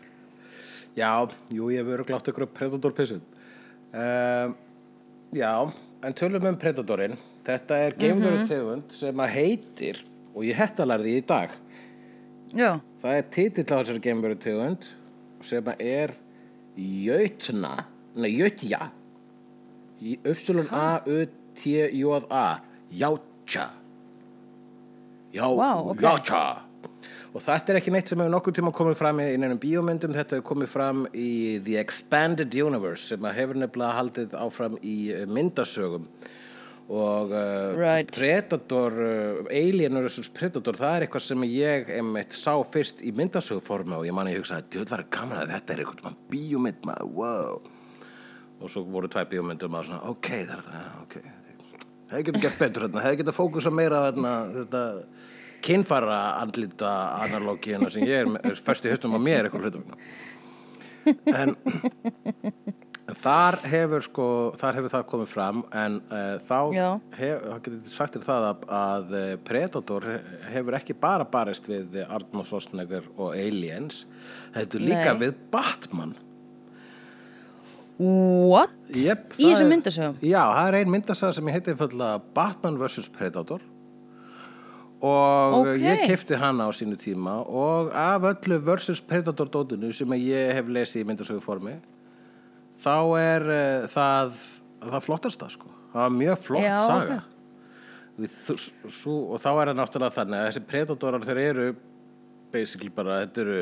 Já, 0.98 1.12
jú, 1.54 1.70
ég 1.72 1.82
hef 1.82 1.90
verið 1.92 2.10
glátt 2.12 2.30
ykkur 2.32 2.48
Predator 2.54 2.94
pissu 2.96 3.18
um, 3.18 4.54
Já, 5.36 5.52
en 6.04 6.16
tölum 6.18 6.48
um 6.52 6.60
Predatorinn 6.60 7.18
Þetta 7.48 7.80
er 7.80 7.94
geimveru 7.96 8.44
tegund 8.48 8.92
sem 8.92 9.24
að 9.24 9.34
heitir 9.38 10.02
og 10.34 10.44
ég 10.44 10.58
hetta 10.58 10.84
lærði 10.86 11.16
í 11.18 11.24
dag 11.24 11.54
Já, 12.56 12.78
Það 13.02 13.16
er 13.18 13.26
titill 13.34 13.66
á 13.68 13.76
þessari 13.82 14.00
geimveru 14.06 14.38
tegund 14.40 14.86
sem 15.44 15.68
er 15.78 16.14
Jötna 16.78 17.74
Nei, 18.18 18.30
Jötja. 18.38 18.88
Í 20.00 20.16
Upsilon 20.26 20.70
A-U-T-J-A 20.72 22.46
Játja 23.02 23.66
Já, 25.34 25.44
Vá, 25.44 25.70
ok. 25.92 26.00
Játja 26.02 26.40
Og 27.36 27.42
þetta 27.44 27.74
er 27.74 27.78
ekki 27.82 27.92
neitt 27.92 28.08
sem 28.08 28.18
hefur 28.22 28.32
nokkuð 28.32 28.56
tíma 28.56 28.72
komið 28.74 28.96
fram 28.98 29.18
í 29.20 29.26
einhvern 29.34 29.60
bíómyndum, 29.60 30.14
þetta 30.16 30.38
hefur 30.38 30.46
komið 30.54 30.70
fram 30.72 31.02
í 31.12 31.28
The 31.66 31.76
Expanded 31.82 32.54
Universe 32.56 33.10
sem 33.12 33.26
hefur 33.36 33.60
nefnilega 33.60 33.98
haldið 33.98 34.36
áfram 34.40 34.78
í 34.80 34.96
myndasögum 35.28 36.08
og 36.88 37.32
uh, 37.36 37.76
Right. 37.76 38.12
Predator, 38.16 38.94
uh, 38.96 39.48
Alien 39.52 39.98
vs. 40.04 40.30
Predator, 40.34 40.78
það 40.80 40.94
er 40.96 41.06
eitthvað 41.06 41.26
sem 41.26 41.48
ég 41.52 41.90
einmitt 41.98 42.36
sá 42.36 42.54
fyrst 42.72 43.02
í 43.04 43.12
myndasöguformi 43.16 43.98
og 43.98 44.06
ég 44.08 44.16
man 44.16 44.30
ég 44.32 44.40
hugsaði, 44.40 44.70
djöð 44.72 44.94
var 44.96 45.04
gaman 45.12 45.42
að 45.42 45.56
þetta 45.56 45.74
er 45.74 45.84
eitthvað 45.84 46.22
bíómynd 46.32 46.88
maður, 46.88 47.12
wow 47.18 47.60
og 48.58 48.72
svo 48.72 48.82
voru 48.90 49.10
tvær 49.10 49.28
bíómyndur 49.30 49.68
og 49.68 49.74
maður 49.76 49.92
svona, 49.92 50.00
ok, 50.10 50.32
það 50.48 50.56
er, 50.56 50.64
ah, 50.74 50.94
ok 51.04 51.20
hefði 52.08 52.24
getið 52.28 52.44
gert 52.44 52.62
betur 52.62 52.86
hérna, 52.86 53.04
hefði 53.04 53.20
getið 53.22 53.36
fókusa 53.36 53.72
meira 53.74 54.00
hérna, 54.06 54.32
þetta 54.54 54.82
kynfara 55.64 56.18
andlita 56.38 56.92
analógíuna 57.26 57.90
sem 57.92 58.06
ég 58.08 58.22
er, 58.22 58.32
er 58.46 58.60
först 58.62 58.86
í 58.86 58.92
höstum 58.92 59.16
á 59.18 59.20
mér 59.20 59.48
eitthvað 59.48 59.68
hlutum 59.68 59.84
en 61.34 61.54
þar 63.22 63.58
hefur 63.66 64.04
sko 64.06 64.26
þar 64.60 64.78
hefur 64.78 64.92
það 64.94 65.06
komið 65.12 65.32
fram 65.32 65.64
en 65.74 65.98
uh, 66.10 66.36
þá 66.46 66.58
hef, 67.18 67.48
getur 67.64 67.92
sagt 67.94 68.18
þér 68.18 68.26
það 68.28 68.46
að, 68.50 68.62
að 68.78 69.16
eh, 69.18 69.32
Predator 69.48 70.06
hefur 70.52 70.78
ekki 70.78 70.96
bara 70.98 71.26
barist 71.28 71.66
við 71.70 71.98
Arnold 72.06 72.46
Schwarzenegger 72.48 73.08
og 73.16 73.34
Aliens 73.34 74.04
er 74.54 74.68
líka 74.78 75.14
Nei. 75.14 75.20
við 75.26 75.34
Batman 75.52 76.14
what? 77.98 78.70
Jep, 78.94 79.34
Í 79.38 79.50
er- 79.50 79.66
myndasögum? 79.66 80.20
Já, 80.22 80.44
það 80.54 80.68
er 80.68 80.78
ein 80.78 80.92
myndasaga 80.94 81.34
sem 81.34 81.50
ég 81.50 81.58
heiti 81.58 81.74
Batman 82.34 82.78
vs. 82.78 83.08
Predator 83.10 83.60
og 84.98 85.54
Ókei. 85.60 85.82
ég 85.82 86.06
kefti 86.06 86.34
hana 86.34 86.66
á 86.66 86.70
sínu 86.74 86.96
tíma 86.98 87.42
og 87.46 87.92
af 87.94 88.22
öllu 88.22 88.58
vs. 88.58 89.00
Predator 89.00 89.46
dótinu 89.46 89.92
sem 89.92 90.08
ég 90.18 90.54
hef 90.54 90.66
lesið 90.66 91.02
í 91.02 91.06
myndasögu 91.06 91.42
formi 91.42 91.76
þá 92.84 92.94
er 93.20 93.48
uh, 93.50 93.88
það 93.92 94.38
það 94.84 95.04
flottasta 95.08 95.50
sko 95.50 95.72
það 95.92 96.00
var 96.04 96.16
mjög 96.18 96.46
flott 96.46 96.66
Já, 96.66 96.78
saga 96.86 97.18
ok. 97.18 97.34
Við, 98.18 98.32
svo, 98.90 99.12
og 99.34 99.38
þá 99.42 99.48
er 99.52 99.70
það 99.70 99.76
náttúrulega 99.78 100.16
þannig 100.16 100.40
að 100.40 100.48
þessi 100.48 100.62
Predatorar 100.72 101.26
þeir 101.28 101.40
eru 101.44 101.66
basically 102.50 102.90
bara 102.94 103.20
þetta 103.22 103.44
eru 103.44 103.60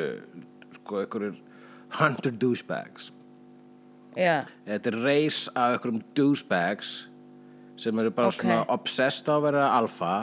sko 0.79 1.03
einhverjur 1.03 1.37
hunter 1.99 2.33
douchebags 2.41 3.11
Já, 4.17 4.41
Þetta 4.65 4.89
er 4.95 4.97
reis 5.05 5.43
af 5.53 5.75
einhverjum 5.77 6.01
douchebags 6.17 6.95
sem 7.77 7.99
eru 8.01 8.11
bara 8.17 8.31
Ok. 8.31 8.39
svona 8.41 8.63
obsessed 8.73 9.29
á 9.29 9.37
að 9.37 9.45
vera 9.51 9.67
alfa 9.77 10.15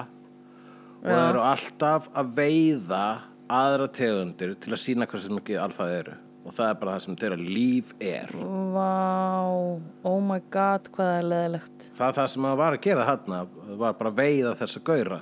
og 1.04 1.12
Já. 1.12 1.20
eru 1.30 1.44
alltaf 1.46 2.10
að 2.18 2.34
veiða 2.40 3.04
aðra 3.54 3.90
tegundir 3.94 4.56
til 4.58 4.74
að 4.74 4.82
sína 4.82 5.06
hversu 5.06 5.30
mikið 5.30 5.62
alfað 5.62 5.94
eru 6.00 6.16
og 6.44 6.52
það 6.52 6.70
er 6.70 6.80
bara 6.80 6.94
það 6.96 7.04
sem 7.06 7.18
þeirra 7.22 7.38
líf 7.40 7.92
er. 8.04 8.32
Vá, 8.74 8.88
oh 10.10 10.18
my 10.24 10.40
god, 10.52 10.90
hvað 10.92 11.10
það 11.10 11.20
er 11.20 11.28
leðilegt 11.32 11.86
það 11.98 12.08
er 12.08 12.18
það 12.18 12.32
sem 12.34 12.48
það 12.48 12.58
var 12.62 12.78
að 12.78 12.84
gera 12.84 13.06
þarna 13.10 13.44
var 13.84 14.00
bara 14.00 14.12
að 14.12 14.20
veiða 14.20 14.56
þessa 14.60 14.82
gaura. 14.90 15.20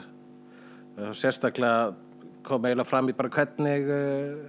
Og 1.02 1.14
sérstaklega 1.18 1.92
kom 2.46 2.66
eiginlega 2.66 2.90
fram 2.90 3.12
í 3.12 3.16
bara 3.18 3.34
hvernig 3.34 3.92
uh, 3.94 4.40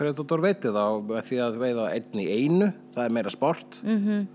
Predator 0.00 0.44
veitið 0.44 0.78
á 0.78 0.88
með 1.10 1.24
því 1.28 1.40
að 1.44 1.58
veiða 1.60 1.88
einn 1.96 2.22
í 2.22 2.28
einu 2.30 2.70
það 2.94 3.04
er 3.04 3.16
meira 3.18 3.32
sport. 3.34 3.80
Mm 3.82 3.98
-hmm. 4.04 4.26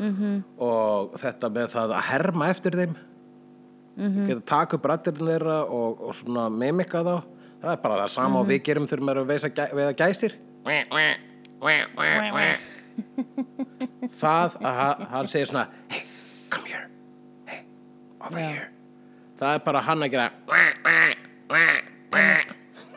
-hmm. 0.00 0.42
og 0.56 1.18
þetta 1.18 1.50
með 1.50 1.66
það 1.74 1.96
að 1.96 2.06
herma 2.10 2.48
eftir 2.48 2.78
þeim. 2.78 2.94
Mm 3.96 4.06
-hmm. 4.06 4.26
geta 4.26 4.40
taka 4.46 4.76
upp 4.76 4.84
rættirinn 4.86 5.26
þeirra 5.26 5.64
og, 5.64 6.00
og 6.00 6.14
svona 6.14 6.48
mimika 6.48 7.02
þá. 7.02 7.22
Það 7.60 7.72
er 7.72 7.82
bara 7.82 7.96
það 8.00 8.08
sama 8.08 8.40
og 8.40 8.46
við 8.46 8.62
gerum 8.62 8.86
er 8.88 9.18
að 9.18 9.26
veiða 9.74 9.92
gæstir 9.92 10.38
það 14.20 14.56
að 14.60 14.74
ha- 14.80 15.00
hann 15.14 15.28
segir 15.30 15.48
svona 15.50 15.64
hey, 15.92 16.02
come 16.52 16.66
here. 16.68 16.86
Hey, 17.48 17.60
over 18.20 18.38
here. 18.40 18.66
Það 19.40 19.50
er 19.56 19.60
bara 19.64 19.80
hann 19.86 20.04
að 20.04 20.10
gera. 20.12 20.26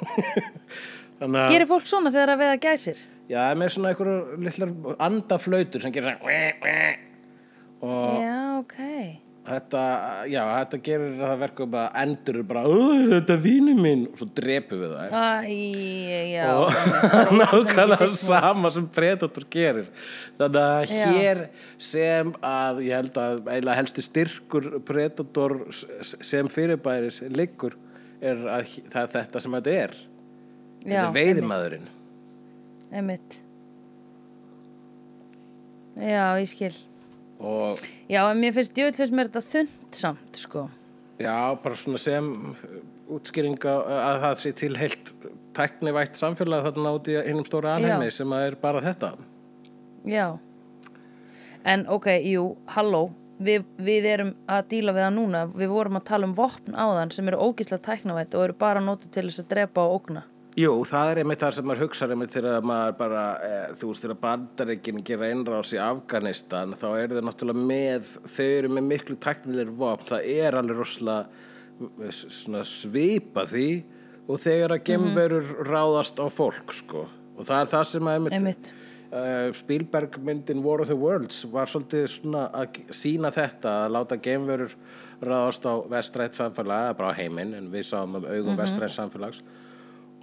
Þannig 1.24 1.40
að 1.40 1.52
Gerir 1.54 1.70
fólk 1.70 1.86
svona 1.88 2.12
þegar 2.12 2.30
að 2.34 2.42
veiða 2.44 2.58
gæsir? 2.66 2.98
já, 3.32 3.38
það 3.40 3.50
er 3.50 3.58
með 3.62 3.70
svona 3.74 3.90
einhverju 3.94 4.18
litlar 4.44 4.70
andaflautur 5.08 5.80
sem 5.84 5.92
gerir 5.96 6.08
svona 6.10 6.24
og 7.84 8.14
Já, 8.24 8.36
ok 8.60 8.78
þetta, 9.44 9.82
já, 10.32 10.42
þetta 10.48 10.78
gerir 10.86 11.16
það 11.20 11.34
verkum 11.42 11.74
að 11.80 11.98
endur 12.04 12.38
bara, 12.48 12.62
"Ó, 12.64 12.78
er 12.96 13.10
þetta 13.14 13.38
vínu 13.44 13.74
minn. 13.80 14.06
Og 14.12 14.18
svo 14.22 14.28
drepum 14.38 14.84
við 14.84 14.94
það 14.98 15.16
Æ, 15.20 16.46
og 16.54 17.34
nákvæmlega 17.40 18.08
sama 18.16 18.72
sem 18.72 18.88
Predator 18.88 19.48
gerir. 19.52 19.90
Þannig 20.40 20.62
að 20.64 20.94
Já. 20.94 21.06
hér 21.12 21.42
sem 21.78 22.32
að 22.40 22.82
ég 22.88 22.96
held 23.02 23.20
að 23.26 23.42
eiginlega 23.48 23.80
helsti 23.82 24.06
styrkur 24.08 24.70
Predator 24.88 25.58
sem 26.02 26.48
fyrirbæris 26.48 27.22
liggur 27.34 27.76
er 28.24 28.40
að 28.48 28.78
það 28.90 29.02
er 29.04 29.14
þetta 29.18 29.44
sem 29.44 29.60
þetta 29.60 29.76
er. 29.84 29.98
Þetta 30.84 31.04
er 31.04 31.14
veiðimaðurinn. 31.20 31.92
Einmitt. 32.94 33.38
Já, 36.00 36.26
ég 36.40 36.50
skil 36.50 36.74
og 37.44 37.80
Já, 38.10 38.22
en 38.32 38.40
mér 38.42 38.54
finnst, 38.56 38.78
ég 38.80 38.96
finnst 38.96 39.14
mér 39.14 39.30
þetta 39.30 39.44
þund 39.52 40.00
samt, 40.00 40.40
sko. 40.40 40.66
Já, 41.22 41.36
bara 41.64 41.76
svona 41.78 42.00
sem 42.02 42.30
útskýring 43.14 43.58
á- 43.62 43.86
að 43.86 44.22
það 44.24 44.36
sé 44.42 44.54
til 44.56 44.76
heilt 44.80 45.12
tæknivægt 45.54 46.18
samfélag 46.18 46.64
þarna 46.66 46.96
út 46.98 47.08
í 47.12 47.18
einum 47.22 47.46
stóra 47.46 47.76
alheimi 47.78 48.10
sem 48.12 48.28
að 48.34 48.48
er 48.48 48.56
bara 48.56 48.82
þetta. 48.82 49.12
Já. 50.06 50.38
En 51.66 51.86
ok, 51.88 52.08
jú, 52.26 52.56
halló 52.76 53.06
við, 53.40 53.64
við 53.78 54.06
erum 54.10 54.34
að 54.50 54.68
díla 54.74 54.92
við 54.96 55.06
það 55.06 55.14
núna. 55.16 55.44
Við 55.54 55.70
vorum 55.72 56.00
að 56.00 56.04
tala 56.10 56.28
um 56.28 56.34
vopn 56.36 56.74
áðan 56.76 57.12
sem 57.16 57.28
eru 57.32 57.38
ógíslega 57.38 57.84
tæknavætt 57.86 58.36
og 58.36 58.44
eru 58.50 58.54
bara 58.60 58.82
nótu 58.84 59.08
til 59.12 59.28
þess 59.30 59.44
að 59.46 59.52
drepa 59.54 59.86
og 59.86 60.02
ógna 60.02 60.24
Jú, 60.54 60.74
það 60.86 61.10
er 61.10 61.20
einmitt 61.24 61.42
þar 61.42 61.56
sem 61.58 61.66
maður 61.66 61.88
hugsa 61.88 62.08
einmitt 62.14 62.36
þegar 62.36 62.66
maður 62.70 62.92
bara, 63.00 63.22
e, 63.42 63.56
þú 63.80 63.88
veist, 63.90 64.04
þegar 64.04 64.20
bandaríkin 64.22 65.00
gera 65.06 65.30
einrás 65.32 65.72
í 65.74 65.80
Afganistan 65.82 66.76
þá 66.78 66.86
eru 66.92 67.18
þeir 67.18 67.26
náttúrulega 67.26 67.64
með, 67.72 68.12
þau 68.36 68.46
eru 68.46 68.70
með 68.76 68.86
miklu 68.92 69.18
teknilegir 69.24 69.72
vopn, 69.80 70.06
það 70.12 70.28
er 70.36 70.58
alveg 70.60 70.78
rosalega 70.78 72.62
svipa 72.70 73.48
því 73.50 73.68
og 74.30 74.40
þegar 74.44 74.76
að 74.76 74.86
gemverur 74.92 75.50
ráðast 75.66 76.22
á 76.22 76.30
fólk, 76.30 76.76
sko. 76.78 77.08
Og 77.34 77.50
það 77.50 77.64
er 77.64 77.74
það 77.74 77.86
sem 77.90 78.12
að 78.12 78.20
einmitt, 78.20 78.38
Einmitt. 78.38 78.74
Uh, 79.14 79.50
Spielberg 79.58 80.16
myndin 80.26 80.64
War 80.66 80.82
of 80.82 80.90
the 80.90 80.98
Worlds 80.98 81.44
var 81.54 81.70
svolítið 81.70 82.08
svona 82.10 82.48
að 82.58 82.80
sína 82.94 83.30
þetta 83.34 83.74
að 83.84 83.92
láta 83.94 84.18
geimverur 84.22 84.74
ráðast 85.22 85.66
á 85.70 85.74
vestrætt 85.90 86.38
samfélag 86.38 86.96
bara 86.98 87.12
á 87.14 87.18
heiminn 87.18 87.54
en 87.58 87.68
við 87.74 87.90
sáum 87.90 88.18
um 88.18 88.26
augum 88.26 88.58
vestrætt 88.58 88.96
samfélags 88.96 89.44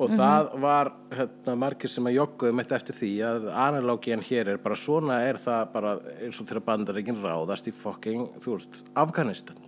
og 0.00 0.14
það 0.16 0.46
var 0.62 0.90
hérna, 1.12 1.54
margir 1.60 1.92
sem 1.92 2.08
að 2.08 2.16
jogguðu 2.16 2.56
mitt 2.56 2.72
eftir 2.72 2.96
því 2.96 3.10
að 3.28 3.48
analógían 3.52 4.24
hér 4.24 4.54
er 4.54 4.62
bara 4.62 4.78
svona 4.80 5.20
er 5.28 5.40
það 5.40 5.66
bara 5.74 5.94
eins 6.16 6.40
og 6.40 6.48
þegar 6.48 6.66
bandaríkin 6.70 7.20
ráðast 7.20 7.68
í 7.68 7.74
fucking, 7.76 8.26
þú 8.40 8.56
veist, 8.56 8.80
Afganistan. 8.98 9.60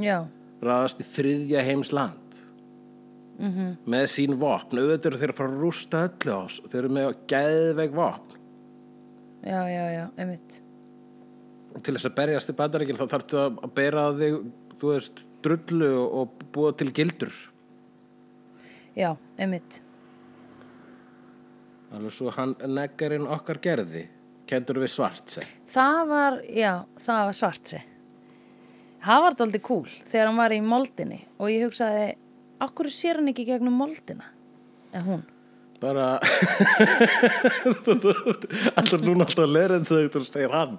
Já, 0.00 0.24
ráðast 0.64 1.02
í 1.02 1.08
þriðja 1.10 1.66
heims 1.66 1.92
land. 1.92 2.30
-hmm. 3.40 3.76
með 3.88 4.06
sín 4.12 4.36
vopn. 4.40 4.80
Auðvitað 4.80 5.10
eru 5.10 5.20
þeir 5.20 5.32
að 5.32 5.38
fara 5.38 5.52
að 5.52 5.62
rústa 5.64 6.02
öllu 6.08 6.36
ás 6.36 6.58
þeir 6.66 6.80
eru 6.82 6.92
með 6.96 7.08
geðveik 7.30 7.94
vopn. 7.96 8.36
Já, 9.40 9.60
já, 9.72 9.84
já, 9.94 10.04
einmitt. 10.20 10.60
Til 11.80 11.94
þess 11.94 12.10
að 12.10 12.16
berjast 12.18 12.52
í 12.52 12.56
bandaríkin 12.58 12.98
þá 12.98 13.06
þarftu 13.14 13.40
að 13.40 13.60
að 13.64 13.74
bera 13.78 14.04
á 14.04 14.10
þig 14.18 14.38
þú 14.80 14.92
veist, 14.94 15.22
drullu 15.44 15.90
og 16.20 16.42
búa 16.52 16.72
til 16.76 16.90
gildur 16.92 17.32
já, 19.00 19.14
einmitt. 19.40 19.80
Alveg 21.90 22.14
svo 22.14 22.30
hann 22.36 22.52
neggarinn 22.70 23.26
okkar 23.26 23.58
gerði 23.62 24.04
kendur 24.50 24.78
við 24.82 24.92
svart 24.92 25.32
sem 25.32 25.46
Það 25.70 26.00
var, 26.10 26.36
já, 26.46 26.72
það 27.02 27.22
var 27.28 27.36
svart 27.38 27.72
sig 27.72 27.86
Það 29.00 29.22
var 29.24 29.36
dálítið 29.40 29.64
cool 29.66 29.88
þegar 30.12 30.28
hann 30.28 30.38
var 30.38 30.54
í 30.54 30.60
moldinni 30.62 31.20
og 31.40 31.50
ég 31.50 31.64
hugsaði, 31.66 32.06
akkur 32.62 32.90
sér 32.92 33.20
hann 33.20 33.30
ekki 33.32 33.46
gegnum 33.48 33.78
moldina? 33.80 34.26
Eða 34.92 35.04
hún? 35.06 35.22
Bara 35.80 36.06
alltaf 38.76 39.00
núna 39.00 39.24
alltaf 39.24 39.48
leira 39.48 39.78
en 39.80 39.86
þau 39.88 40.20
segir 40.26 40.52
hann. 40.52 40.76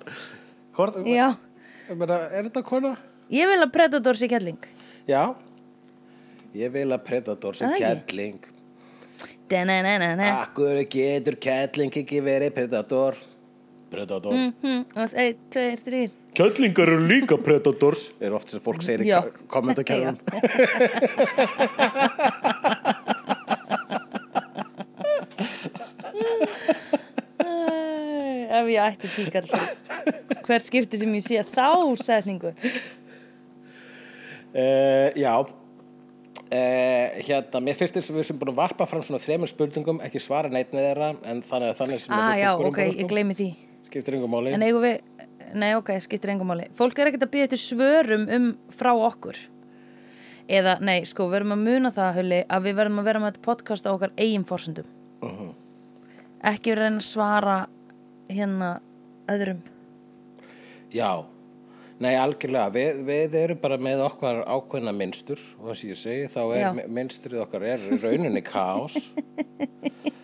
Hvort, 0.77 0.99
meina, 1.01 2.19
er 2.29 2.45
þetta 2.45 2.61
kona? 2.67 2.91
ég 3.33 3.49
vil 3.49 3.63
að 3.63 3.73
Predator 3.73 4.15
sé 4.19 4.29
kelling. 4.29 4.61
Já 5.09 5.33
Ég 6.57 6.71
vil 6.73 6.89
að 6.91 7.03
Predator 7.07 7.55
sem 7.55 7.71
kettling. 7.79 8.41
Akkur 9.51 10.79
getur 10.91 11.35
kettling 11.43 11.91
ekki 12.01 12.21
verið 12.23 12.53
Predator? 12.55 13.15
Predator. 13.91 14.31
Mhm, 14.31 14.85
Og 14.95 15.13
einn, 15.19 15.35
tveir, 15.51 15.81
þrýr 15.83 16.09
Kettlingar 16.35 16.87
eru 16.87 17.07
líka 17.09 17.35
Predators 17.43 18.11
er 18.23 18.31
oft 18.31 18.49
sem 18.53 18.61
fólk 18.63 18.79
segir 18.85 19.03
í 19.03 19.11
Æ, 19.11 19.13
Ef 28.51 28.67
ég 28.71 28.81
ætti 28.85 29.07
tíkall 29.15 29.47
Hvert 30.45 30.65
skipti 30.67 30.99
sem 30.99 31.13
ég 31.15 31.23
sé 31.25 31.43
þá 31.53 31.67
setningu. 32.01 32.51
Uh, 34.51 35.07
Já 35.15 35.35
Uh, 36.51 37.21
hérna, 37.23 37.61
mér 37.63 37.77
finnst 37.79 37.95
þess 37.95 38.11
að 38.11 38.17
við 38.19 38.25
sem 38.27 38.39
búin 38.41 38.49
að 38.51 38.57
varpa 38.57 38.83
fram 38.89 39.03
svona 39.07 39.21
þremur 39.23 39.47
spurningum, 39.47 40.01
ekki 40.03 40.19
svara 40.19 40.49
neitt 40.51 40.73
neð 40.75 40.89
þeirra 40.89 41.07
en 41.31 41.39
þannig 41.47 41.69
að 41.71 41.77
þannig 41.79 42.01
sem 42.03 42.15
Ah, 42.17 42.33
við 42.33 42.41
já, 42.41 42.49
ok, 42.67 42.79
ég 42.89 43.07
gleymi 43.07 43.35
því. 43.37 43.47
Skiptir 43.87 44.17
yngum 44.17 44.33
máli. 44.35 44.51
En 44.57 44.65
eigum 44.67 44.83
við, 44.83 44.97
nei 45.55 45.69
ok, 45.77 45.93
skiptir 46.03 46.33
engum 46.33 46.51
máli. 46.51 46.65
Fólk 46.75 46.99
er 46.99 47.07
ekkert 47.07 47.23
að 47.23 47.31
býða 47.37 47.53
til 47.53 47.61
svörum 47.63 48.27
um 48.35 48.49
frá 48.75 48.91
okkur. 48.91 49.39
Eða, 50.51 50.75
nei, 50.83 51.05
sko, 51.07 51.29
við 51.29 51.37
verðum 51.37 51.55
að 51.55 51.63
muna 51.69 51.93
það, 51.95 52.11
Hulli 52.19 52.41
að 52.51 52.67
við 52.67 52.77
verðum 52.81 52.99
að 52.99 53.07
vera 53.07 53.23
með 53.23 53.31
þetta 53.31 53.45
podcast 53.47 53.87
á 53.87 53.91
okkar 53.95 54.11
eigin 54.19 54.47
forsendum. 54.51 54.91
Mhm. 55.23 55.51
Ekki 56.51 56.75
reyna 56.75 56.97
að 56.99 57.07
svara 57.07 57.57
hérna 58.27 58.73
öðrum. 59.31 59.61
Já, 60.91 61.23
nei 62.01 62.15
algjörlega. 62.17 62.71
Við, 62.73 63.01
við 63.07 63.35
erum 63.41 63.59
bara 63.61 63.77
með 63.81 64.03
okkar 64.07 64.41
ákveðna 64.45 64.93
mynstur 64.95 65.41
og 65.59 65.69
það 65.69 65.79
sem 65.79 65.91
ég 65.91 65.99
segi 66.01 66.29
þá 66.33 66.41
er 66.57 66.81
mynstrið 66.97 67.43
okkar 67.45 67.67
er 67.73 67.85
rauninni 68.01 68.43
kaos. 68.45 68.97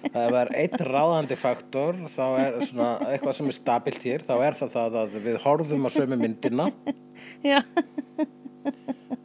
Það 0.08 0.38
er 0.40 0.52
einn 0.64 0.86
ráðandi 0.88 1.38
faktor 1.38 2.00
þá 2.10 2.24
er 2.42 2.56
svona 2.66 2.90
eitthvað 3.12 3.38
sem 3.38 3.52
er 3.52 3.58
stabilt 3.58 4.06
hér 4.08 4.24
þá 4.26 4.34
er 4.40 4.58
það 4.58 4.74
það 4.78 4.98
að 5.04 5.18
við 5.28 5.40
horfum 5.44 5.86
á 5.86 5.90
sömu 5.94 6.18
myndina. 6.20 6.70
Já, 7.46 7.60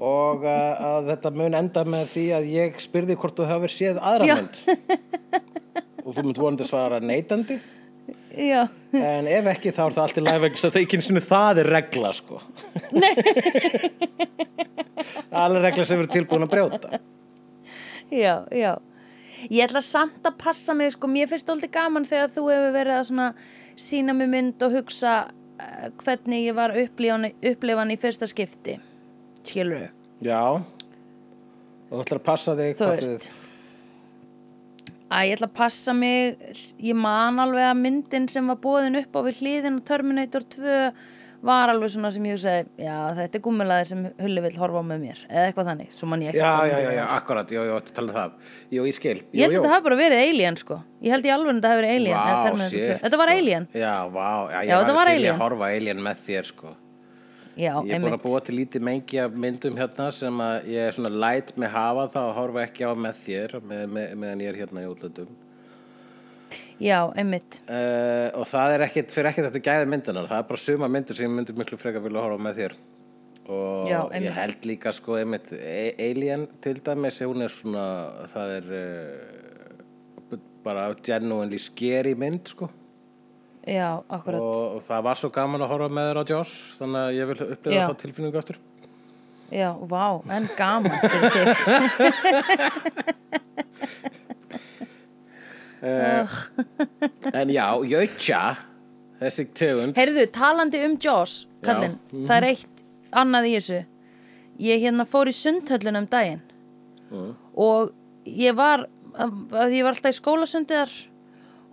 og 0.02 0.44
uh, 0.44 0.82
að 0.96 1.12
þetta 1.12 1.32
mun 1.38 1.56
enda 1.56 1.84
með 1.88 2.08
því 2.12 2.24
að 2.36 2.48
ég 2.52 2.80
spyrði 2.82 3.16
hvort 3.20 3.38
þú 3.38 3.48
hefur 3.48 3.72
séð 3.72 4.00
aðra 4.02 4.40
mynd. 4.40 4.60
Og 6.02 6.16
þú 6.16 6.26
mynd 6.26 6.40
vonandi 6.42 6.66
svara 6.66 6.98
neitandi 6.98 7.60
já. 8.36 8.62
En 8.96 9.28
ef 9.30 9.48
ekki 9.52 9.72
þá 9.72 9.82
er 9.84 9.96
það 9.96 10.02
allt 10.04 10.20
í 10.20 10.24
læg 10.24 10.40
vegna 10.44 10.62
það 10.62 10.78
ekki 10.82 10.98
einu 10.98 11.06
sinni 11.06 11.24
það 11.24 11.60
er 11.62 11.70
regla 11.76 12.12
sko. 12.16 12.40
Alveg 15.42 15.66
regla 15.66 15.86
sem 15.88 15.98
erum 16.00 16.12
tilbúin 16.12 16.46
að 16.46 16.52
brjóta. 16.54 17.02
Já, 18.12 18.34
já. 18.52 18.72
Ég 19.50 19.64
ætla 19.66 19.82
samt 19.82 20.26
að 20.28 20.38
passa 20.38 20.74
mig, 20.76 20.92
sko, 20.94 21.08
mér 21.10 21.30
finnst 21.30 21.48
alltaf 21.50 21.72
gaman 21.74 22.06
þegar 22.06 22.30
þú 22.30 22.44
hefur 22.52 22.76
verið 22.76 23.00
að 23.00 23.40
sína 23.80 24.14
mig 24.14 24.30
mynd 24.30 24.62
og 24.62 24.76
hugsa 24.76 25.14
uh, 25.26 25.88
hvernig 26.04 26.46
ég 26.46 26.54
var 26.58 26.76
upplifan, 26.78 27.90
í 27.90 27.98
fyrsta 27.98 28.28
skipti. 28.30 28.76
Skilur 29.42 29.88
já. 30.22 30.42
Og 31.90 31.96
þú 31.96 32.04
ætlar 32.04 32.20
að 32.20 32.26
passa 32.26 32.54
þig 32.56 32.76
Þú 32.78 32.90
veist. 32.92 33.32
Æ, 35.12 35.16
ég 35.28 35.34
ætla 35.36 35.48
að 35.50 35.56
passa 35.58 35.92
mig, 35.92 36.38
ég 36.80 36.96
man 36.96 37.40
alveg 37.42 37.66
að 37.68 37.80
myndin 37.82 38.28
sem 38.32 38.46
var 38.48 38.56
búðin 38.62 38.96
upp 39.02 39.12
á 39.12 39.20
við 39.26 39.42
hliðin 39.42 39.82
á 39.82 39.86
Terminator 39.90 40.46
2 40.56 40.78
var 41.42 41.72
alveg 41.72 41.90
svona 41.90 42.10
sem 42.14 42.22
ég 42.28 42.36
hugsaði, 42.36 42.68
já, 42.78 42.94
þetta 43.18 43.38
er 43.38 43.42
gúmmilaði 43.42 43.86
sem 43.90 44.02
Hulli 44.22 44.44
vill 44.44 44.52
horfa 44.62 44.78
á 44.78 44.84
með 44.86 45.00
mér, 45.02 45.22
eða 45.26 45.46
eitthvað 45.50 45.68
þannig, 45.72 45.88
svo 45.98 46.06
man 46.12 46.22
ég 46.22 46.30
ekki. 46.30 46.38
já, 46.38 46.52
já, 46.70 46.76
já, 46.84 46.90
já, 46.96 47.02
akkurat, 47.16 47.50
jú, 47.56 47.64
jú, 47.66 47.78
þetta 47.80 47.96
talaði 47.96 48.14
það 48.18 48.36
jú, 48.76 48.84
ég 48.86 48.96
skil, 49.00 49.16
Ég 49.34 49.42
held 49.42 49.56
að 49.56 49.58
þetta 49.58 49.72
hafi 49.74 49.86
bara 49.88 49.98
verið 49.98 50.22
Alien, 50.28 50.58
sko. 50.62 50.78
Ég 51.02 51.16
held 51.16 51.26
í 51.26 51.32
alveg 51.34 51.50
að 51.50 51.58
þetta 51.58 51.72
hafi 51.72 51.80
verið 51.82 51.96
Alien. 51.98 52.14
Vá, 52.22 52.44
Terminator 52.46 52.78
2. 52.78 52.86
shit, 52.86 53.02
Þetta 53.02 53.20
var 53.24 53.32
sko. 53.34 53.42
Alien. 53.42 53.66
Já, 53.74 53.94
vá, 54.14 54.28
já, 54.54 54.58
ég 54.62 54.70
Já, 54.70 54.76
var 54.78 55.10
til 55.10 55.16
Alien. 55.18 55.34
að 55.34 55.42
horfa 55.42 55.72
Alien 55.76 56.02
með 56.06 56.22
þér 56.30 56.48
sko 56.52 56.72
Já, 57.52 57.74
Ég 57.84 57.92
er 57.92 58.00
búin 58.00 58.14
að 58.16 58.22
búa 58.24 58.38
til 58.40 58.54
lítið 58.56 58.84
mengi 58.88 59.18
af 59.20 59.34
myndum 59.36 59.74
hérna 59.76 60.06
sem 60.16 60.38
að 60.40 60.68
ég 60.72 60.86
er 60.88 60.94
svona 60.96 61.10
læt 61.12 61.50
með 61.60 61.74
hafa 61.74 62.06
þá 62.14 62.20
að 62.22 62.30
horfa 62.38 62.62
ekki 62.64 62.86
á 62.88 62.92
með 62.96 63.18
þér 63.26 63.56
með, 63.60 63.82
með, 63.92 64.14
meðan 64.22 64.44
ég 64.46 64.52
er 64.54 64.60
hérna 64.62 64.84
í 64.84 64.88
útlöndum. 64.88 65.34
Já, 66.82 66.96
einmitt. 67.14 67.60
uh, 67.68 68.30
og 68.40 68.46
það 68.48 68.72
er 68.78 68.86
ekkit, 68.88 69.12
fyrir 69.14 69.30
ekkit 69.30 69.46
þetta 69.50 69.62
gæði 69.68 69.90
myndunar. 69.92 70.26
Það 70.30 70.40
er 70.40 70.48
bara 70.48 70.62
suma 70.64 70.88
myndir 70.90 71.18
sem 71.18 71.28
ég 71.28 71.36
myndi 71.36 71.54
miklu 71.60 71.78
frekar 71.78 72.02
vilja 72.02 72.24
horfa 72.24 72.40
með 72.48 72.58
þér. 72.62 72.74
Og 73.52 73.88
Já, 73.90 74.00
ég 74.16 74.32
held 74.38 74.66
líka 74.70 74.92
sko 74.96 75.16
einmitt 75.20 75.52
A- 75.52 75.94
Alien 76.08 76.46
til 76.62 76.76
dæmis 76.86 77.20
hún 77.26 77.42
er 77.44 77.52
svona 77.52 77.86
það 78.32 78.52
er 78.56 78.68
uh, 78.78 80.38
bara 80.64 80.88
genuinely 81.04 81.58
scary 81.58 82.14
mynd 82.14 82.48
sko 82.54 82.68
Já, 83.62 84.02
akkurat. 84.10 84.40
og, 84.42 84.82
það 84.88 85.02
var 85.06 85.16
svo 85.20 85.28
gaman 85.30 85.62
að 85.62 85.68
horfa 85.70 85.88
með 85.94 86.08
þér 86.10 86.18
á 86.18 86.24
Joss 86.32 86.54
þannig 86.80 87.00
að 87.02 87.16
ég 87.18 87.28
vil 87.30 87.38
upplifa 87.46 87.86
þá 87.86 87.94
tilfinningu 88.02 88.38
aftur 88.40 88.58
Já, 89.52 89.68
vá, 89.84 90.06
en 90.32 90.48
gaman 90.56 90.92
þig. 91.02 91.12
en 97.42 97.50
já, 97.52 97.66
Jötja 97.92 98.42
þessi 99.22 99.46
tegund 99.56 99.98
Heyrðu, 99.98 100.26
talandi 100.34 100.80
um 100.86 100.96
Jaws, 101.02 101.42
kallinn, 101.64 101.98
Já, 101.98 102.14
mhm. 102.16 102.24
það 102.28 102.36
er 102.38 102.48
eitt 102.52 102.68
annað 103.12 103.48
í 103.50 103.52
þessu. 103.58 103.80
Ég 104.62 104.80
hérna 104.86 105.04
fór 105.08 105.28
í 105.28 105.34
sundhöllin 105.36 106.00
um 106.00 106.08
daginn 106.10 106.42
Mm. 107.12 107.34
og 107.60 107.90
ég 108.24 108.54
var, 108.56 108.86
ég 109.68 109.82
var 109.84 109.90
alltaf 109.92 110.14
í 110.14 110.16
skólasundiðar 110.16 110.92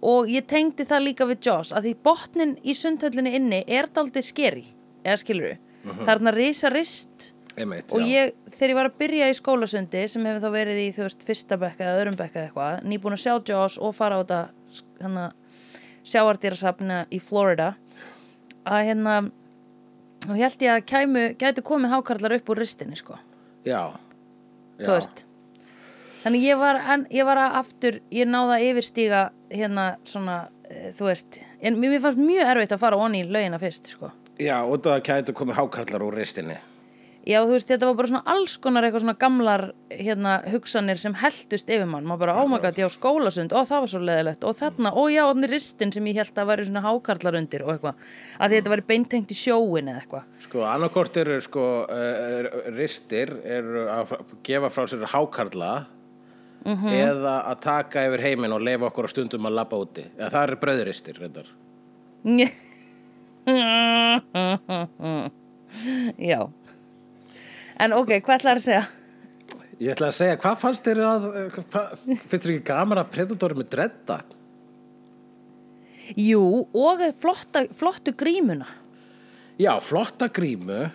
og 0.06 0.30
ég 0.32 0.46
tengdi 0.48 0.86
það 0.88 1.06
líka 1.08 1.28
við 1.30 1.50
Jaws 1.50 1.74
að 1.76 1.90
því 1.90 1.96
botnin 2.06 2.54
í 2.64 2.76
sundhöllinni 2.78 3.34
inni 3.40 3.64
er 3.68 3.90
daldið 3.94 4.26
skeri, 4.30 4.66
eða 5.04 5.20
skilur 5.24 5.58
það 5.84 6.02
er 6.04 6.14
hérna 6.14 6.34
risa 6.36 6.72
rist 6.74 7.30
einmitt, 7.60 7.92
og 7.92 8.04
ég, 8.04 8.34
þegar 8.54 8.74
ég 8.74 8.80
var 8.80 8.90
að 8.90 8.98
byrja 9.02 9.30
í 9.30 9.36
skólasundi 9.38 10.06
sem 10.12 10.26
hefur 10.28 10.44
þá 10.44 10.50
verið 10.56 10.82
í, 10.82 10.88
þú 10.96 11.06
veist, 11.06 11.26
fyrsta 11.28 11.60
bekka 11.60 11.86
eða 11.86 12.02
öðrum 12.02 12.18
bekka 12.20 12.46
eitthvað, 12.46 12.82
nýbúin 12.88 13.16
að 13.16 13.24
sjá 13.26 13.34
Jaws 13.52 13.78
og 13.84 13.96
fara 13.98 14.20
á 14.20 14.22
þetta 14.22 14.42
hérna, 15.02 15.26
sjáardýrasafna 16.10 17.00
í 17.12 17.22
Florida 17.24 17.74
að 18.68 18.86
hérna 18.90 19.16
og 20.28 20.36
held 20.36 20.64
ég 20.66 20.76
að 20.76 20.86
kæmu, 20.90 21.26
gæti 21.40 21.66
komið 21.66 21.96
hákarlar 21.96 22.38
upp 22.40 22.54
úr 22.54 22.62
ristinni, 22.64 23.00
sko, 23.00 23.18
já, 23.68 23.82
þú 24.80 24.88
já. 24.88 24.96
veist 24.96 25.26
þannig 26.24 26.48
ég 26.48 26.62
var, 26.62 26.80
en, 26.96 27.06
ég 27.14 27.28
var 27.28 27.42
að 27.42 27.60
aftur 27.64 28.00
ég 28.14 28.30
náða 28.30 28.58
að 28.58 28.66
yfirstíga 28.70 29.26
hérna 29.50 29.92
svona, 30.08 30.40
e, 30.70 30.94
þú 30.98 31.12
veist 31.12 31.42
en 31.62 31.80
mér 31.82 32.00
fannst 32.04 32.22
mjög 32.22 32.56
erfitt 32.56 32.76
að 32.76 32.84
fara 32.86 33.04
onni 33.06 33.24
í 33.24 33.30
laugina 33.30 33.62
fyrst, 33.62 33.94
sko 33.96 34.12
já, 34.40 34.58
og 34.64 34.84
það 34.86 35.06
kæti 35.10 35.38
komið 35.38 35.62
hákarlar 35.62 36.10
úr 36.10 36.20
ristinni 36.22 36.60
Já, 37.28 37.44
þú 37.44 37.52
veist, 37.52 37.68
þetta 37.68 37.88
var 37.90 37.98
bara 38.00 38.10
svona 38.10 38.32
alls 38.32 38.54
konar 38.64 38.86
eitthvað 38.88 39.04
svona 39.04 39.20
gamlar 39.20 39.64
hérna, 39.92 40.32
hugsanir 40.50 40.98
sem 40.98 41.14
heldust 41.20 41.68
yfir 41.70 41.86
mann. 41.90 42.08
Maður 42.08 42.22
bara, 42.24 42.36
oh 42.42 42.48
my 42.50 42.58
god, 42.64 42.80
já, 42.80 42.88
skólasund, 42.90 43.52
ó, 43.54 43.60
það 43.68 43.84
var 43.84 43.92
svo 43.92 44.02
leðilegt. 44.08 44.48
Og 44.48 44.56
þarna, 44.58 44.94
ó 44.96 45.04
já, 45.12 45.20
þannig 45.28 45.52
ristin 45.52 45.94
sem 45.94 46.08
ég 46.10 46.22
held 46.22 46.40
að 46.40 46.50
væri 46.50 46.66
svona 46.70 46.84
hákarlar 46.88 47.38
undir 47.42 47.66
og 47.68 47.74
eitthvað. 47.76 48.08
Að 48.40 48.56
þetta 48.56 48.74
væri 48.74 48.88
beintengt 48.94 49.36
í 49.36 49.38
sjóin 49.38 49.92
eða 49.92 50.02
eitthvað. 50.02 50.26
sko, 50.48 50.64
annarkort 50.72 51.22
eru 51.22 51.38
sko 51.46 51.68
uh, 51.86 52.50
ristir 52.80 53.36
eru 53.44 53.86
að 53.92 54.16
gefa 54.48 54.74
frá 54.74 54.88
sér 54.90 55.06
hákarla 55.12 55.74
Mhm. 56.66 56.88
eða 56.92 57.36
að 57.52 57.58
taka 57.64 57.98
yfir 58.10 58.22
heiminn 58.26 58.54
og 58.54 58.62
leifa 58.62 58.86
okkur 58.90 59.06
á 59.08 59.10
stundum 59.14 59.46
að 59.48 59.56
labba 59.56 59.76
úti 59.80 60.04
eða 60.18 60.32
það 60.34 60.44
eru 60.44 60.58
reyndar 61.20 61.48
já. 66.20 66.42
En 67.80 67.94
ok, 67.96 68.10
hvað 68.20 68.36
ætlaði 68.36 68.58
að 68.58 68.66
segja? 68.66 68.86
Ég 69.80 69.94
ætla 69.94 70.10
að 70.10 70.18
segja, 70.18 70.36
hvað 70.44 70.56
fannst 70.60 70.84
þér 70.84 71.00
að 71.06 71.22
hvað, 71.56 71.86
finnst 72.28 72.44
þér 72.44 72.54
ekki 72.58 72.68
gaman 72.68 73.00
að 73.00 73.12
Predator 73.14 73.54
með 73.56 73.70
dredda? 73.72 74.18
Jú, 76.20 76.44
og 76.76 77.00
flotta, 77.22 77.64
flottu 77.78 78.12
grímuna. 78.18 78.66
Já, 79.62 79.78
flotta 79.84 80.28
grímu 80.34 80.90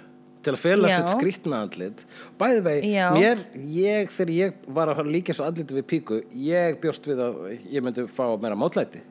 til 0.44 0.54
að 0.54 0.60
fela 0.62 0.92
sitt 0.92 1.10
skrýtna 1.14 1.62
andlit. 1.64 2.04
Bæði 2.40 2.62
vei, 2.66 2.76
mér, 3.16 3.42
ég 3.74 4.12
þegar 4.14 4.34
ég 4.36 4.62
var 4.76 4.92
að 4.94 5.10
líka 5.10 5.36
svo 5.36 5.48
andliti 5.48 5.78
við 5.78 5.88
píku 5.90 6.20
ég 6.44 6.78
bjóst 6.82 7.08
við 7.08 7.24
að 7.24 7.42
ég 7.72 7.84
myndi 7.84 8.06
fá 8.12 8.26
meira 8.40 8.58
mótlæti. 8.58 9.02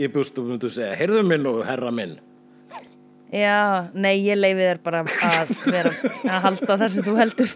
Ég 0.00 0.12
bjóst 0.12 0.36
og 0.38 0.48
myndi 0.50 0.70
segja, 0.70 0.96
heyrðu 0.98 1.24
minn 1.26 1.48
og 1.48 1.62
herra 1.66 1.92
minn. 1.94 2.18
Já, 3.34 3.90
nei, 3.90 4.20
ég 4.22 4.38
leifi 4.38 4.62
þér 4.62 4.78
bara 4.84 5.00
að 5.02 5.48
vera 5.66 5.90
að 6.30 6.44
halda 6.44 6.76
það 6.78 6.92
sem 6.94 7.02
þú 7.06 7.14
heldur. 7.18 7.50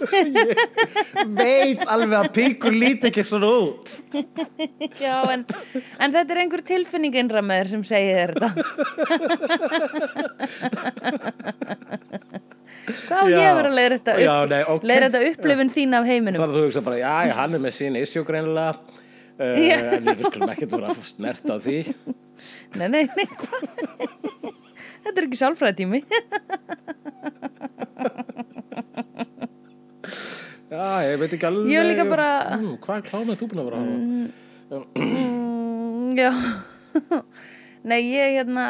Veit 1.38 1.84
alveg 1.86 2.16
að 2.18 2.30
píku 2.34 2.72
líti 2.74 3.06
ekki 3.06 3.22
svona 3.28 3.46
út. 3.54 3.94
Já, 5.04 5.22
en, 5.30 5.46
en 5.46 6.10
þetta 6.16 6.34
er 6.34 6.42
einhver 6.42 6.62
tilfinning 6.66 7.14
innra 7.22 7.38
með 7.46 7.62
þér 7.62 7.70
sem 7.76 7.84
segir 7.86 8.14
þér 8.18 8.30
þetta 8.34 8.50
Hvað 12.88 13.20
á 13.20 13.24
ég 13.28 13.36
Já. 13.36 13.50
að 13.50 13.58
að 13.60 13.74
leiða 13.76 13.90
þetta 13.96 14.12
upp 14.16 14.50
nei, 14.50 14.62
ok. 14.74 14.86
leiða 14.88 15.04
þetta 15.08 15.20
upplifun 15.30 15.70
þín 15.74 15.96
af 15.98 16.08
heiminum 16.08 16.42
þar 16.42 16.54
þú 16.56 16.62
hugsa 16.64 16.82
bara, 16.86 16.98
já, 17.02 17.12
hann 17.38 17.54
er 17.58 17.62
með 17.62 17.74
sín 17.76 17.98
issue 18.00 18.24
greinilega 18.26 18.72
uh, 18.74 19.60
Já. 19.60 19.76
en 19.98 20.08
við 20.08 20.24
skulum 20.30 20.52
ekkert 20.54 20.74
vera 20.76 20.92
að 20.94 21.04
snert 21.10 21.46
á 21.50 21.56
því 21.60 21.78
Nei, 22.80 22.86
nei, 22.88 23.02
nei? 23.04 23.26
Þetta 25.04 25.16
er 25.20 25.26
ekki 25.26 25.38
sálfræðtími 25.40 26.00
já, 30.70 30.84
ég 31.04 31.18
veit 31.20 31.34
ekki 31.36 31.48
alveg 31.48 31.72
Ég 31.72 31.82
var 31.82 31.88
líka 31.90 32.06
bara- 32.08 32.56
mm, 32.56 32.74
hvað 32.84 33.04
klámið 33.10 33.40
þú 33.40 33.48
búin 33.50 33.62
að 33.62 33.68
vera 33.70 33.78
að 33.80 33.84
hafa 34.70 34.84
mm, 35.04 36.16
Já 36.20 36.30
Nei, 37.90 38.00
ég 38.12 38.34
hérna 38.36 38.64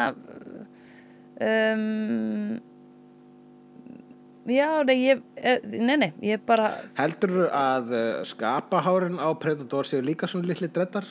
um, 1.41 2.61
Já, 4.49 4.81
nei, 4.87 4.95
ég 5.05 5.19
eh, 5.37 5.59
Nei, 5.69 5.97
nei, 6.01 6.11
ég 6.25 6.41
bara 6.47 6.71
heldur 6.97 7.43
að 7.53 7.91
uh, 7.93 8.23
skapahárin 8.25 9.19
á 9.21 9.29
Predator 9.37 9.85
séu 9.85 10.01
líka 10.01 10.25
svona 10.31 10.49
litli 10.49 10.65
dreddar 10.73 11.05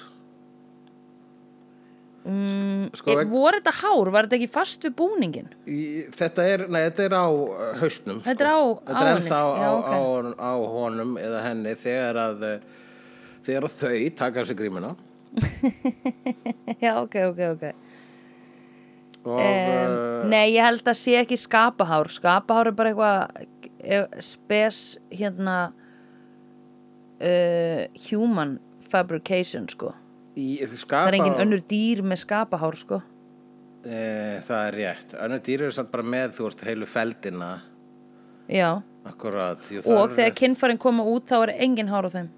mm, 2.27 2.89
Sko, 2.99 3.15
veg- 3.21 3.31
Voru 3.31 3.61
þetta 3.61 3.75
hár? 3.81 4.11
Var 4.17 4.27
þetta 4.29 4.39
ekki 4.41 4.51
fast 4.51 4.87
við 4.89 4.97
búningin? 4.99 5.51
Í, 5.71 5.79
þetta 6.17 6.47
er, 6.55 6.65
nei, 6.73 6.83
þetta 6.89 7.07
er 7.07 7.15
á 7.17 7.27
uh, 7.31 7.61
hausnum 7.85 8.19
Þetta 8.27 8.47
er 8.47 8.51
á- 8.51 8.81
þetta 8.89 8.99
á 8.99 9.07
er 9.07 9.13
ennþá 9.15 9.39
já, 9.39 9.69
á, 9.71 9.71
ok. 9.79 9.93
á, 9.95 10.01
á 10.43 10.53
honum 10.75 11.15
eða 11.23 11.45
henni 11.47 11.77
þegar 11.87 12.21
að 12.25 12.45
þegar 13.47 13.69
að 13.71 13.79
þau 13.85 13.95
taka 14.25 14.45
sig 14.51 14.59
grímuna 14.59 14.93
Já, 16.83 16.97
ok, 17.05 17.15
ok, 17.31 17.41
ok 17.55 17.65
og 19.25 19.41
um, 19.41 20.31
Nei, 20.31 20.55
ég 20.55 20.65
held 20.65 20.87
að 20.89 20.99
sé 21.01 21.17
ekki 21.21 21.37
skapahár 21.41 22.09
Skapahár 22.13 22.71
er 22.71 22.77
bara 22.77 22.93
eitthvað 22.93 23.47
eh, 23.85 24.07
spes 24.25 24.99
hérna 25.13 25.57
uh, 27.21 27.85
human 28.09 28.59
fabrication, 28.91 29.69
sko 29.71 29.93
í, 30.37 30.57
Það 30.65 31.09
er 31.11 31.19
engin 31.21 31.41
önnur 31.45 31.65
dýr 31.69 32.05
með 32.07 32.25
skapahár, 32.25 32.79
sko 32.81 33.03
E, 33.81 34.41
það 34.45 34.67
er 34.67 34.75
rétt. 34.77 35.13
Önnur 35.25 35.39
dýr 35.41 35.63
eru 35.65 35.73
samt 35.73 35.89
bara 35.89 36.05
með, 36.05 36.35
þú 36.37 36.43
veist, 36.45 36.65
heilu 36.69 36.85
feldina. 36.85 37.47
Já, 38.53 38.83
Akkurat. 39.09 39.63
Og 39.89 40.13
þegar 40.13 40.35
kynfærin 40.37 40.81
koma 40.81 41.05
út 41.09 41.31
þá 41.31 41.37
er 41.47 41.55
engin 41.65 41.89
hár 41.89 42.09
á 42.09 42.11
þeim. 42.13 42.29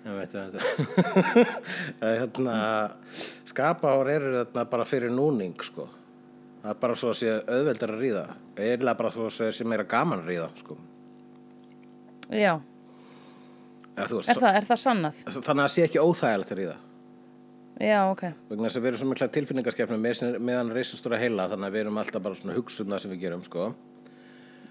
hérna, 2.00 2.56
skapahár 3.48 4.08
eru 4.14 4.30
þarna 4.38 4.64
bara 4.72 4.86
fyrir 4.88 5.12
núning, 5.12 5.52
sko. 5.66 5.88
Það 6.60 6.72
er 6.74 6.78
bara 6.80 6.96
svo 7.00 7.10
að 7.12 7.18
sé 7.20 7.34
auðveldar 7.48 7.92
að 7.94 8.02
ríða. 8.04 8.24
Eða 8.56 8.94
bara 8.96 9.10
svo 9.12 9.26
að 9.28 9.34
sé- 9.36 9.50
meira 9.68 9.84
gaman 9.88 10.22
að 10.24 10.30
ríða, 10.32 10.48
sko. 10.60 10.76
Já, 12.30 12.54
Eða, 13.96 14.06
þú 14.06 14.16
er 14.16 14.22
veist, 14.22 14.40
það, 14.40 14.56
er 14.56 14.64
það 14.68 14.80
sannað? 14.84 15.20
þannig 15.26 15.50
að 15.50 15.66
það 15.66 15.74
sé 15.74 15.84
ekki 15.88 16.04
óþægilegt 16.04 16.52
að 16.54 16.60
ríða. 16.62 16.76
Já, 17.80 17.98
ok 18.12 18.22
Vegna 18.50 18.68
þess 18.68 18.76
að 18.76 18.82
við 18.84 18.88
erum 18.90 19.00
svo 19.00 19.08
mikla 19.08 19.26
tilfinningarskepnum 19.34 20.02
með, 20.04 20.18
meðan 20.44 20.72
reisastóra 20.76 21.16
heila, 21.20 21.46
þannig 21.48 21.68
að 21.70 21.76
við 21.76 21.80
erum 21.84 22.00
alltaf 22.02 22.22
bara 22.22 22.36
það 22.36 22.98
sem 23.00 23.10
við 23.14 23.22
gerum, 23.24 23.44
sko. 23.44 23.70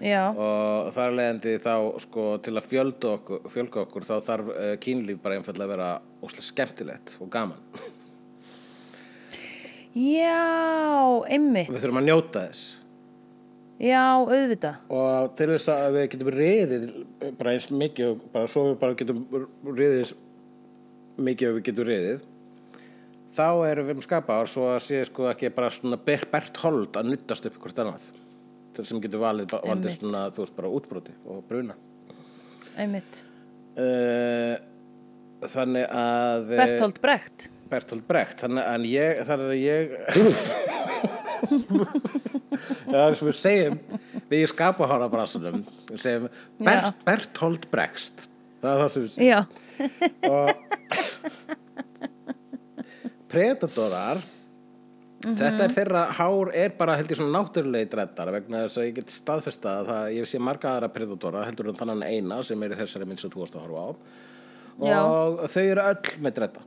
Já, 0.00 0.30
og 0.32 0.90
þar 0.96 1.12
leðandi 1.18 1.54
þá 1.60 1.72
sko 2.00 2.22
til 2.40 2.54
að 2.56 2.68
fjölda 2.70 3.08
okkur, 3.18 3.42
fjölga 3.52 3.82
okkur 3.84 4.06
þá 4.08 4.14
þarf 4.24 4.46
uh, 4.54 4.68
kynlíf 4.80 5.18
bara 5.20 5.36
einfallega 5.36 5.66
að 5.66 5.72
vera 5.74 5.88
óslega 6.24 6.46
skemmtilegt 6.46 7.16
og 7.20 7.28
gaman. 7.34 7.58
Já, 9.90 11.24
einmitt. 11.28 11.68
Við 11.68 11.82
þurfum 11.82 12.00
að 12.00 12.06
njóta 12.08 12.44
þess. 12.46 12.62
Já, 13.80 14.02
auðvitað. 14.20 14.80
Og 14.92 15.30
til 15.38 15.48
þess 15.54 15.70
að 15.72 15.94
við 15.96 16.06
getum 16.12 16.30
riðið 16.36 16.82
bara 17.38 17.54
eins 17.56 17.68
mikið 17.72 18.10
og 18.10 18.24
bara 18.34 18.50
svo 18.52 18.64
við 18.70 18.74
bara 18.82 18.98
getum 19.00 19.22
riðið 19.64 20.02
eins 20.02 20.14
mikið 21.20 21.48
og 21.50 21.56
við 21.58 21.64
getum 21.68 21.88
riðið 21.88 22.26
þá 23.36 23.46
erum 23.70 23.88
við 23.88 23.96
um 23.96 24.04
skapa 24.04 24.40
og 24.42 24.50
svo 24.52 24.66
að 24.74 24.82
sé 24.84 25.00
sko 25.08 25.28
ekki 25.30 25.52
bara 25.56 25.70
svona 25.72 25.96
ber- 26.04 26.26
bert 26.32 26.60
hold 26.64 26.96
að 27.00 27.12
nuttast 27.12 27.48
upp 27.48 27.56
hvort 27.62 27.80
annað 27.84 28.10
sem 28.78 29.00
getur 29.02 29.20
valið, 29.22 29.46
valdið 29.64 29.92
svona 29.98 30.20
þú 30.34 30.38
veist 30.44 30.56
bara 30.56 30.68
útbroti 30.78 31.12
og 31.28 31.36
bruna. 31.48 31.74
Einmitt. 32.80 33.14
Uh, 33.78 34.54
þannig 35.50 35.86
að 35.86 36.52
eh, 36.52 36.58
Bertolt 36.60 36.98
Brecht. 37.02 37.38
Bertolt 37.70 38.06
Brecht. 38.08 38.38
Þannig 38.44 38.64
að 38.66 38.80
ég 38.90 39.10
þannig 39.28 39.46
að 39.46 39.58
ég 39.60 39.84
það 42.90 43.04
er 43.04 43.14
sem 43.18 43.28
við 43.30 43.38
segjum 43.38 43.76
við 44.30 44.38
í 44.40 44.46
skapahára 44.50 45.08
brasunum 45.12 45.60
við 45.90 46.00
segjum 46.02 46.26
Ber 46.60 46.76
Já. 46.76 46.80
Bertolt 47.06 47.64
Brecht. 47.72 48.16
Það 48.60 48.70
er 48.72 48.78
það 48.82 48.90
sem 48.92 49.02
við 49.02 49.10
segjum. 49.14 49.30
Já, 49.30 49.40
og 55.20 55.26
Predatorar 55.26 55.50
Þetta 55.50 55.64
er 55.66 55.74
þeirra 55.76 56.02
hár 56.16 56.50
er 56.56 56.70
bara 56.78 56.96
held 56.96 57.10
ég 57.12 57.18
svona 57.18 57.34
náttúrulegi 57.42 57.88
dreddar 57.92 58.30
vegna 58.32 58.62
þess 58.64 58.80
að 58.80 58.86
ég 58.86 58.94
get 58.96 59.10
staðfesta 59.12 59.72
að 59.80 59.88
það, 59.90 60.04
ég 60.16 60.28
sé 60.30 60.38
marga 60.40 60.70
aðra 60.70 60.88
predatora 60.94 61.42
heldur 61.44 61.68
en 61.68 61.76
þannig 61.76 62.06
eina 62.08 62.38
sem 62.46 62.62
er 62.64 62.76
þessari 62.78 63.08
mynd 63.10 63.20
sem 63.20 63.32
þú 63.32 63.42
varst 63.42 63.58
að 63.58 63.66
horfa 63.66 63.82
á. 63.84 63.88
Já. 64.80 64.96
og 65.04 65.42
þau 65.52 65.64
eru 65.66 65.82
öll 65.84 66.12
með 66.24 66.36
dredda. 66.38 66.62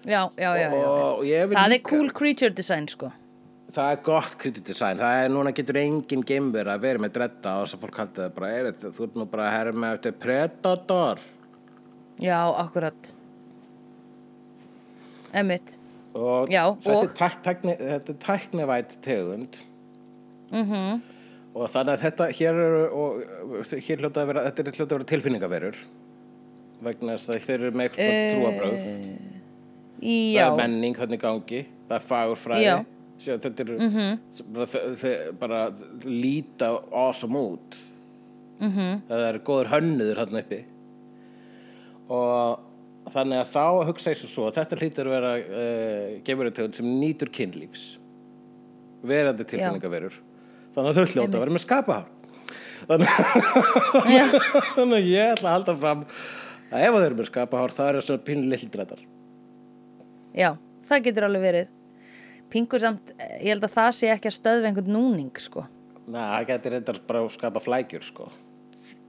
Já, 0.00 0.20
já, 0.32 0.48
já, 0.56 0.68
já. 1.28 1.42
vil 1.50 1.58
Það 1.58 1.74
er 1.76 1.82
cool 1.90 2.08
creature 2.16 2.56
design, 2.56 2.88
sko. 2.88 3.10
Það 3.70 3.90
er 3.92 4.00
gott 4.06 4.38
creative 4.40 4.64
design, 4.64 5.02
það 5.02 5.18
er 5.26 5.28
núna 5.34 5.52
getur 5.54 5.80
engin 5.82 6.24
geimver 6.26 6.72
að 6.72 6.86
vera 6.86 7.04
með 7.04 7.12
dredda 7.18 7.52
og 7.58 7.68
þess 7.68 7.76
að 7.76 7.84
fólk 7.84 8.00
haldi 8.00 8.22
það 8.22 8.32
bara, 8.38 8.54
er 8.56 8.72
þú 8.80 9.04
ert 9.10 9.20
nú 9.20 9.28
bara 9.30 9.50
að 9.50 9.54
herra 9.58 9.76
með 9.76 9.98
eftir 9.98 10.16
predator 10.24 11.22
Já, 12.20 12.40
akkurat. 12.64 13.12
Einmitt 15.36 15.76
og 16.14 16.48
Já, 16.50 16.64
þetta, 16.74 16.96
og- 16.96 17.04
Er 17.04 17.16
tæk, 17.20 17.36
tækni, 17.46 17.76
þetta 17.78 18.14
er 18.14 18.20
tæknivætt 18.26 18.96
tegund. 19.02 19.60
Mm 20.50 21.00
og 21.54 21.66
þannig 21.66 21.96
að 21.96 22.02
þetta 22.04 22.26
hér 22.38 22.58
eru 22.62 22.82
og 22.94 23.64
hér 23.74 23.98
hljóta 24.04 24.22
að 24.22 24.26
vera, 24.30 24.42
þetta 24.46 24.62
er 24.62 24.76
hljóta 24.76 24.86
að 24.86 24.98
vera 25.00 25.08
tilfinningaverur 25.10 25.78
vegna 26.86 27.16
þess 27.16 27.32
að 27.34 27.40
þeir 27.46 27.54
eru 27.64 27.70
með 27.74 27.88
eitthvað 27.88 28.12
uh, 28.14 28.30
trúabröð 28.36 28.84
það 30.00 30.30
Já, 30.30 30.44
er 30.46 30.56
menning 30.60 30.94
þannig 30.96 31.20
gangi 31.20 31.62
það 31.88 31.96
er 31.98 32.06
fagurfræði. 32.06 32.86
Þetta 33.20 33.64
eru 33.64 33.74
bara, 34.54 34.66
þau- 34.70 34.94
þau 35.02 35.32
bara 35.42 35.58
líta 36.06 36.68
awesome 37.02 37.36
út. 37.50 37.76
-hmm. 38.60 39.02
það 39.10 39.26
er 39.26 39.38
góður 39.44 39.68
hönnuður 39.74 40.16
hann 40.22 40.40
uppi. 40.40 40.60
Og 42.08 42.69
þannig 43.10 43.40
að 43.40 43.52
þá 43.54 43.64
að 43.64 43.86
hugsa 43.88 44.12
þessu 44.12 44.30
svo 44.30 44.50
þetta 44.54 44.78
hlýtur 44.80 45.08
að 45.08 45.16
vera 45.16 45.34
uh, 45.40 46.06
gefuritegund 46.26 46.76
sem 46.76 46.94
nýtur 47.00 47.32
kynlífs. 47.34 47.84
Verandi 49.06 49.46
tilfinningaverur. 49.48 50.16
Þannig 50.74 50.90
að 50.90 50.98
þau 50.98 51.14
hljóta 51.14 51.36
að 51.36 51.44
vera 51.44 51.54
með 51.56 51.64
skapahár 51.64 52.08
þannig, 52.88 53.10
þannig 54.76 54.96
að 54.96 55.08
ég 55.10 55.34
ætla 55.34 55.50
að 55.50 55.56
halda 55.56 55.74
fram 55.80 56.04
að 56.70 56.84
ef 56.86 56.94
þau 56.94 57.02
eru 57.04 57.18
með 57.18 57.28
skapahár 57.30 57.74
þá 57.74 57.82
er 57.86 57.98
það 57.98 58.06
svona 58.08 58.70
drættar. 58.76 59.02
Já, 60.36 60.50
það 60.86 61.04
getur 61.08 61.26
alveg 61.26 61.44
verið. 61.44 61.72
Pingur 62.50 62.82
samt, 62.82 63.12
ég 63.38 63.52
held 63.52 63.66
að 63.66 63.74
það 63.76 63.90
sé 63.98 64.10
ekki 64.10 64.30
að 64.30 64.36
stöðva 64.36 64.70
einhvern 64.70 64.94
núning, 64.94 65.34
sko. 65.38 65.66
Næ, 66.10 66.18
það 66.18 66.46
getur 66.48 66.74
reyndar 66.74 67.02
bara 67.06 67.22
að 67.22 67.34
skapa 67.36 67.62
flækjur 67.62 68.06
sko. 68.06 68.30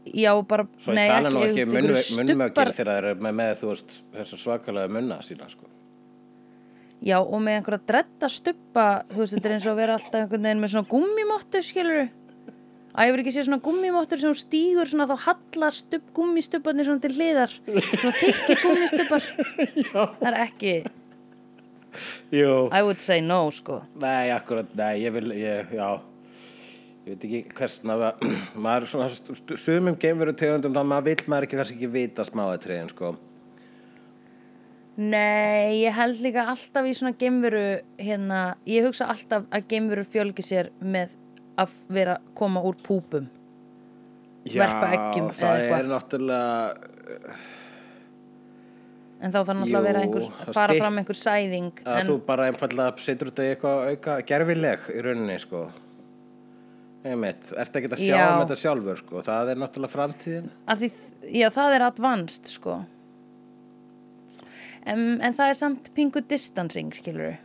Já, 0.05 0.31
bara, 0.49 0.65
Svo 0.81 0.95
nei, 0.97 1.03
ég 1.05 1.11
tala 1.13 1.29
nú 1.29 1.43
ekki 1.45 1.63
um 1.67 1.75
stubbar- 2.01 2.71
þegar 2.73 2.89
það 2.89 2.97
eru 2.97 3.11
með, 3.21 3.35
með 3.37 3.51
þú 3.59 3.67
veist, 3.69 3.97
þessa 4.15 4.39
svakalega 4.41 4.89
munna 4.89 5.19
sína 5.21 5.49
sko. 5.51 5.67
Já, 7.01 7.17
og 7.21 7.37
með 7.41 7.59
einhverja 7.59 7.85
dredda 7.89 8.29
stubba, 8.29 8.87
þú 9.09 9.21
veist, 9.21 9.35
þetta 9.35 9.49
er 9.49 9.53
eins 9.55 9.67
og 9.67 9.71
að 9.75 9.79
vera 9.81 9.93
alltaf 9.97 10.17
einhvern 10.21 10.47
veginn 10.49 10.61
með 10.61 10.73
svona 10.75 10.89
gummimóttu, 10.91 11.61
skilur 11.65 12.09
Að 12.91 13.07
ég 13.07 13.13
verið 13.15 13.23
ekki 13.23 13.31
sé 13.37 13.43
svona 13.47 13.61
gummimóttur 13.63 14.19
sem 14.19 14.33
þú 14.33 14.39
stígur 14.41 14.89
svona 14.91 15.05
þá 15.07 15.15
halla 15.23 15.69
stubb, 15.71 16.09
gummistubbarnir 16.17 16.85
svona 16.89 16.99
til 17.05 17.13
hliðar 17.15 17.53
Svona 17.63 18.15
þykki 18.19 18.57
gummistubbar 18.65 19.29
Það 19.93 20.27
er 20.27 20.37
ekki, 20.43 20.73
Jú, 22.31 22.69
I 22.71 22.81
would 22.83 23.01
say 23.03 23.19
no, 23.21 23.49
sko. 23.51 23.81
Nei, 23.99 24.29
akkurat, 24.31 24.69
nei, 24.79 25.01
ég 25.03 25.11
vil, 25.15 25.31
ég, 25.35 25.71
já 25.75 25.89
ég 27.01 27.15
veit 27.15 27.25
ekki 27.25 27.55
hversna 27.57 27.97
maður 28.53 28.87
svona 28.91 29.09
sumum 29.57 29.97
geimveru 30.01 30.35
tegundum 30.37 30.75
þá 30.75 30.81
maður 30.85 31.07
vill 31.09 31.31
maður 31.33 31.47
ekki 31.47 31.59
kannski 31.59 31.77
ekki 31.79 31.91
vita 31.95 32.25
smáatriðin 32.27 32.91
sko. 32.93 33.15
Nei, 35.01 35.81
ég 35.81 35.95
held 35.95 36.19
líka 36.21 36.45
alltaf 36.51 36.85
í 36.85 36.91
svona 36.93 37.15
geimveru 37.17 37.63
hérna, 37.97 38.41
ég 38.69 38.85
hugsa 38.85 39.07
alltaf 39.09 39.47
að 39.49 39.69
geimveru 39.71 40.03
fjölgi 40.05 40.45
sér 40.45 40.69
með 40.83 41.15
að 41.61 41.73
vera 41.95 42.19
koma 42.37 42.61
úr 42.67 42.77
púpum. 42.85 43.29
Verpa 44.45 44.91
eggjum 44.97 45.31
það 45.37 45.65
er 45.77 45.89
náttúrulega 45.89 47.33
en 49.21 49.33
þá 49.33 49.37
þarf 49.37 49.57
náttúrulega 49.59 49.79
að 49.79 49.87
vera 49.87 50.01
einhver, 50.01 50.25
það 50.39 50.57
fara 50.57 50.77
fram 50.79 50.99
einhver 51.01 51.17
sæðing 51.19 51.83
að 51.85 51.99
en, 51.99 52.07
þú 52.09 52.15
bara 52.25 52.47
einfallega 52.49 53.05
setur 53.05 53.29
þetta 53.29 53.45
í 53.45 53.51
eitthvað 53.53 53.83
auka 53.91 54.15
gerfileg 54.31 54.87
í 54.95 55.03
rauninni 55.05 55.37
sko 55.43 55.61
einmitt, 57.03 57.51
ertu 57.57 57.81
ekki 57.81 57.91
að 57.91 58.01
sjá 58.03 58.15
Já. 58.15 58.25
um 58.29 58.41
þetta 58.43 58.59
sjálfur 58.61 59.03
sko, 59.03 59.21
það 59.25 59.53
er 59.53 59.61
náttúrulega 59.61 59.95
framtíðin. 59.95 60.49
Því, 60.81 60.91
já 61.41 61.47
það 61.53 61.77
er 61.77 61.85
advanced 61.87 62.51
sko. 62.51 62.81
En, 64.81 65.07
en 65.21 65.37
það 65.37 65.47
er 65.47 65.57
samt 65.59 65.89
pingu 65.97 66.23
distancing 66.25 66.93
skilur 66.97 67.39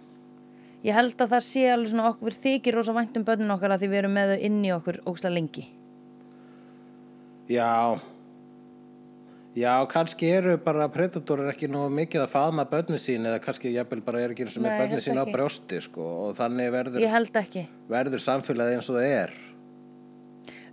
ég 0.86 0.94
held 0.94 1.16
að 1.20 1.32
það 1.34 1.46
sé 1.46 1.62
alveg 1.70 1.92
svona 1.92 2.10
okkur 2.12 2.36
þykir 2.36 2.76
rosa 2.78 2.94
vænt 2.96 3.16
um 3.18 3.24
börnin 3.26 3.54
okkar 3.54 3.74
að 3.74 3.84
því 3.84 3.88
við 3.92 4.02
erum 4.02 4.14
með 4.16 4.34
þau 4.34 4.44
inn 4.48 4.60
í 4.62 4.74
okkur 4.74 5.00
ógstlega 5.06 5.34
lengi. 5.34 5.64
Já. 7.50 7.70
Já, 9.56 9.72
kannski 9.88 10.28
eru 10.36 10.58
bara 10.60 10.84
predatorir 10.92 11.48
ekki 11.48 11.70
nógu 11.72 11.88
mikið 11.96 12.26
að 12.26 12.32
faðma 12.34 12.66
börnin 12.68 13.00
sín 13.00 13.24
eða 13.24 13.40
kannski 13.40 13.72
jafnvel 13.72 14.02
bara 14.04 14.20
er 14.20 14.34
ekki 14.34 14.44
eins 14.44 14.58
og 14.58 14.66
með 14.66 14.82
held 14.82 15.04
sín 15.06 15.16
á 15.16 15.24
brjósti 15.24 15.80
sko, 15.86 16.08
og 16.26 16.36
þannig 16.36 16.68
verður, 16.74 17.06
verður 17.88 18.24
samfélagið 18.26 18.76
eins 18.76 18.90
og 18.92 18.98
það 18.98 19.14
er 19.14 19.32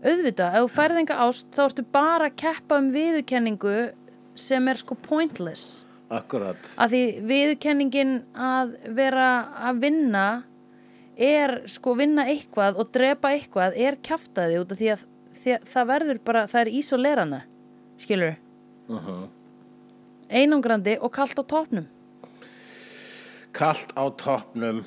auðvitað, 0.03 0.57
ef 0.57 0.65
þú 0.65 0.71
færð 0.77 1.01
enga 1.01 1.19
ást 1.25 1.49
þá 1.55 1.63
ertu 1.65 1.85
bara 1.95 2.29
að 2.29 2.37
keppa 2.43 2.79
um 2.81 2.89
viðurkenningu 2.93 3.75
sem 4.35 4.67
er 4.67 4.81
sko 4.81 4.97
pointless. 4.99 5.83
Akkurat, 6.13 6.59
að 6.77 6.93
því 6.93 7.03
viðurkenningin 7.29 8.17
að 8.37 8.75
vera 8.93 9.29
að 9.69 9.79
vinna 9.81 10.25
er 11.17 11.61
sko 11.69 11.95
vinna 11.97 12.27
eitthvað 12.29 12.77
og 12.81 12.91
drepa 12.93 13.31
eitthvað 13.33 13.77
er 13.81 13.97
kjaftaði 14.05 14.59
út 14.61 14.73
af 14.73 14.81
því 14.81 14.91
að, 14.93 15.05
því 15.39 15.55
að 15.55 15.71
það 15.73 15.89
verður 15.93 16.19
bara, 16.27 16.43
það 16.51 16.61
er 16.65 16.75
ísolerana 16.81 17.39
skilur, 18.01 18.35
uh 18.91 19.23
einangrandi 20.33 20.95
og 21.01 21.11
kalt 21.13 21.37
á 21.37 21.43
topnum 21.45 21.85
kalt 23.53 23.93
á 23.93 24.09
toppnum 24.17 24.81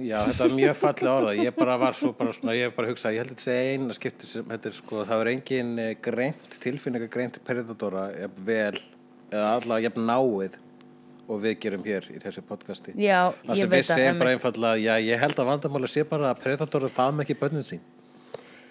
já, 0.00 0.18
þetta 0.28 0.46
er 0.46 0.56
mjög 0.58 0.76
fallega 0.80 1.14
orða 1.18 1.36
ég 1.38 1.56
bara 1.56 1.76
var 1.80 1.98
svo 1.98 2.12
bara 2.16 2.34
svona, 2.36 2.56
ég 2.56 2.68
hef 2.68 2.76
bara 2.76 2.90
hugsað 2.90 3.16
ég 3.16 3.24
held 3.24 3.32
að 3.32 3.36
þetta 3.36 3.46
sé 3.46 3.56
eina 3.74 3.96
skipti 3.96 4.30
sem 4.30 4.50
þetta 4.50 4.70
er 4.70 4.76
sko 4.78 5.06
það 5.08 5.24
er 5.24 5.32
engin 5.34 5.72
eh, 5.82 5.94
greint, 6.02 6.58
tilfinninga 6.62 7.08
greint 7.12 7.40
predatora 7.46 8.08
jafn 8.16 8.46
vel 8.46 8.78
eða 9.34 9.48
allavega 9.56 9.90
jafn 9.90 10.06
náið 10.08 10.60
og 11.24 11.40
við 11.40 11.58
gerum 11.62 11.84
hér 11.86 12.06
í 12.12 12.18
þessu 12.20 12.42
podcasti. 12.44 12.94
Já, 13.00 13.32
það 13.44 13.56
ég 13.56 13.62
sem 13.62 13.70
við 13.70 13.74
veit 13.74 13.86
það 13.88 14.00
segjum 14.00 14.18
bara 14.20 14.32
einfallega 14.34 14.80
já, 14.82 14.94
ég 15.08 15.22
held 15.22 15.38
að 15.40 15.50
vandamáli 15.50 15.90
sé 15.90 16.04
bara 16.08 16.32
að 16.32 16.42
predatora 16.44 16.90
faðum 16.92 17.22
ekki 17.24 17.36
bönnin 17.40 17.64
sín. 17.64 17.84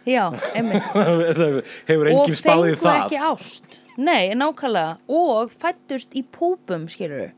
Já, 0.06 0.26
einmitt. 0.52 0.84
Það 0.94 1.62
hefur 1.88 2.10
og 2.10 2.12
engin 2.12 2.36
spáðið 2.36 2.74
fengu 2.76 2.84
það. 2.84 3.06
ekki 3.06 3.20
ást. 3.24 3.78
Nei, 3.96 4.34
nákvæmlega. 4.36 4.98
Og 5.16 5.54
fættust 5.64 6.18
í 6.20 6.26
púpum 6.28 6.90
skilur 6.92 7.32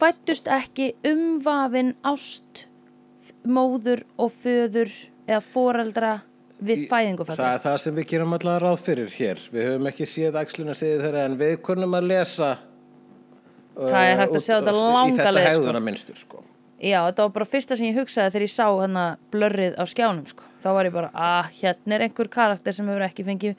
fættust 0.00 0.48
ekki 0.48 0.92
umvafin 1.08 1.94
ást 2.06 2.66
móður 3.48 4.02
og 4.18 4.32
föður 4.42 4.90
eða 5.28 5.40
foreldra 5.44 6.12
við 6.58 6.86
fæðingu 6.90 7.24
Það 7.28 7.42
er 7.52 7.60
það 7.62 7.76
sem 7.84 7.94
við 8.00 8.06
gerum 8.12 8.32
allavega 8.34 8.64
ráð 8.64 8.80
fyrir 8.82 9.12
hér. 9.14 9.42
Við 9.54 9.68
höfum 9.68 9.86
ekki 9.92 10.06
séð 10.10 10.38
axluna 10.40 10.74
séð 10.74 11.04
þeirra 11.04 11.24
en 11.28 11.36
við 11.38 11.56
kunnum 11.68 11.94
að 11.98 12.08
lesa 12.10 12.50
Það 13.78 14.04
er 14.08 14.18
hægt 14.18 14.32
að 14.32 14.38
út- 14.40 14.42
sjá 14.48 14.54
þetta 14.58 14.72
í 14.74 14.78
langa 14.82 15.16
þetta 15.20 15.32
leið, 15.36 15.44
sko. 15.44 15.52
hegðuna 15.62 15.82
minnstur 15.86 16.16
sko. 16.18 16.40
Já, 16.82 16.98
þetta 17.06 17.22
var 17.26 17.34
bara 17.36 17.46
fyrsta 17.52 17.76
sem 17.78 17.86
ég 17.92 17.98
hugsaði 18.00 18.32
þegar 18.34 18.46
ég 18.48 18.54
sá 18.54 18.66
hana 18.80 19.04
blörrið 19.30 19.76
á 19.78 19.84
skjánum 19.86 20.26
sko. 20.26 20.42
þá 20.62 20.68
var 20.74 20.84
ég 20.88 20.92
bara, 20.92 21.10
að 21.14 21.52
hérna 21.60 21.94
er 21.94 22.04
einhver 22.08 22.28
karakter 22.28 22.74
sem 22.74 22.88
hefur 22.90 23.04
ekki 23.06 23.24
fengið 23.26 23.54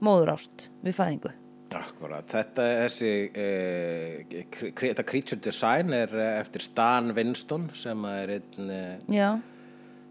móðurást 0.00 0.68
við 0.84 0.94
fæðingu 0.94 1.32
Akkurat, 1.74 2.22
þetta 2.30 2.64
er 2.70 2.82
þessi 2.84 3.08
eh, 3.34 4.44
kri- 4.52 4.92
þetta 4.92 5.04
creature 5.08 5.40
design 5.42 5.90
er 5.96 6.12
eh, 6.14 6.36
eftir 6.42 6.62
Stan 6.62 7.10
Winston 7.16 7.64
sem 7.74 8.04
er 8.06 8.34
einn 8.36 8.70
eh, 8.70 8.98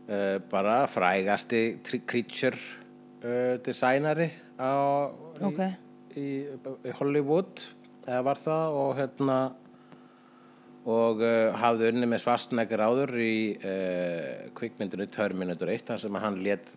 eh, 0.09 0.39
bara 0.51 0.81
frægasti 0.91 1.61
creature 2.09 2.57
eh, 3.23 3.55
designeri 3.63 4.27
á, 4.59 4.73
Ok. 5.39 5.61
í, 6.19 6.19
í, 6.19 6.27
í 6.89 6.95
Hollywood 6.99 7.63
eða 8.03 8.23
var 8.27 8.41
það 8.43 8.79
og 8.83 8.95
hérna 8.99 9.37
og 10.83 11.21
uh, 11.23 11.53
hafði 11.55 11.93
unni 11.93 12.07
með 12.11 12.25
svarsnækir 12.25 12.81
áður 12.83 13.13
í 13.23 13.35
uh, 13.55 14.49
kvikmyndinu 14.57 15.05
Terminator 15.07 15.69
1 15.71 15.85
þar 15.87 16.01
sem 16.01 16.17
hann 16.19 16.41
lét 16.43 16.73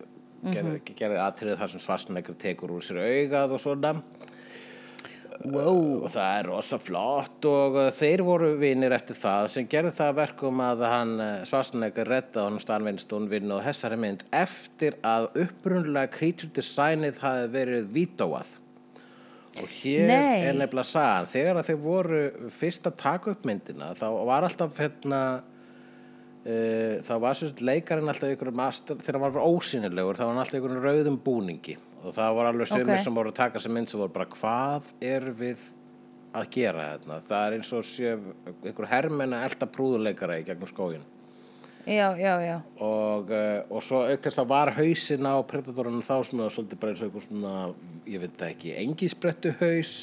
gerði, 0.47 0.77
gerði 0.95 1.17
atriðið 1.25 1.59
þar 1.59 1.73
sem 1.73 1.83
svarsnækir 1.83 2.37
tekur 2.39 2.71
úr 2.77 2.85
sér 2.87 3.01
augað 3.03 3.57
og 3.57 3.59
svona 3.65 3.91
wow. 5.45 6.03
Og 6.03 6.11
það 6.13 6.29
er 6.39 6.47
rosa 6.49 6.79
flott 6.81 7.47
og 7.49 7.79
uh, 7.79 7.89
þeir 7.95 8.23
voru 8.27 8.51
vinir 8.59 8.95
eftir 8.95 9.19
það 9.19 9.49
sem 9.53 9.67
gerði 9.69 9.93
það 9.97 10.11
að 10.11 10.19
verkum 10.21 10.61
að 10.65 10.85
hann 10.87 11.15
Svarsnegger 11.49 12.09
redda 12.11 12.45
honum 12.47 12.61
Stanvinstón 12.63 13.27
vinn 13.31 13.51
og 13.55 13.65
þessari 13.65 13.99
mynd 14.01 14.23
eftir 14.35 14.97
að 15.05 15.29
upprunlega 15.43 16.13
creature 16.13 16.53
designið 16.55 17.19
hafi 17.23 17.51
verið 17.57 17.91
vítóað. 17.93 18.55
Og 19.57 19.69
hér 19.79 20.09
Nei. 20.11 20.39
er 20.45 20.57
nefnilega 20.57 20.85
sagan. 20.85 21.29
Þegar 21.31 21.59
að 21.59 21.69
þeir 21.71 21.79
voru 21.81 22.23
fyrst 22.59 22.89
að 22.89 22.99
taka 23.01 23.33
upp 23.33 23.45
myndina 23.47 23.93
þá 23.97 24.09
var 24.29 24.47
alltaf 24.47 24.81
hérna 24.81 25.21
Uh, 26.47 27.01
þá 27.03 27.15
var 27.19 27.35
svo 27.35 27.49
leikarinn 27.59 28.07
alltaf 28.07 28.29
ykkur 28.31 28.53
master, 28.55 28.95
þegar 29.03 29.17
hann 29.19 29.33
var 29.35 29.47
ósynilegur 29.49 30.15
þá 30.15 30.21
var 30.21 30.29
hann 30.29 30.37
alltaf 30.45 30.61
ykkur 30.61 30.77
rauðum 30.79 31.17
búningi 31.19 31.73
og 32.03 32.13
það 32.15 32.35
var 32.37 32.51
alveg 32.51 32.69
sömur 32.71 32.95
Ok. 32.97 33.03
sem 33.03 33.15
voru 33.19 33.33
að 33.33 33.39
taka 33.41 33.59
sem 33.59 33.73
mynd 33.73 33.89
sem 33.89 33.99
voru 33.99 34.13
bara 34.13 34.29
hvað 34.33 34.89
er 35.01 35.29
við 35.37 35.65
að 36.37 36.49
gera 36.53 36.87
þetta 36.97 37.19
það 37.27 37.45
er 37.47 37.55
eins 37.57 37.71
og 37.73 37.85
sé 37.87 38.15
ykkur 38.71 38.89
hermenn 38.91 39.33
að 39.33 39.45
elda 39.49 39.69
prúðuleikara 39.77 40.41
í 40.41 40.45
gegnum 40.47 40.69
skógin 40.71 41.05
Já, 41.87 42.11
já, 42.19 42.33
já 42.43 42.57
og, 42.83 43.29
uh, 43.31 43.61
og 43.71 43.83
svo 43.83 44.01
auk 44.09 44.21
þess 44.25 44.41
að 44.41 44.49
var 44.51 44.73
hausinn 44.75 45.23
á 45.23 45.39
predatorunum 45.47 46.03
þá 46.03 46.15
sem 46.27 46.35
það 46.35 46.43
var 46.43 46.55
svolítið 46.57 46.79
bara 46.81 46.91
eins 46.91 47.01
og 47.05 47.11
ykkur 47.13 47.25
svona 47.29 47.53
ég 48.11 48.23
veit 48.25 48.35
það 48.41 48.49
ekki, 48.51 48.73
engisbrettu 48.83 49.53
haus 49.61 49.93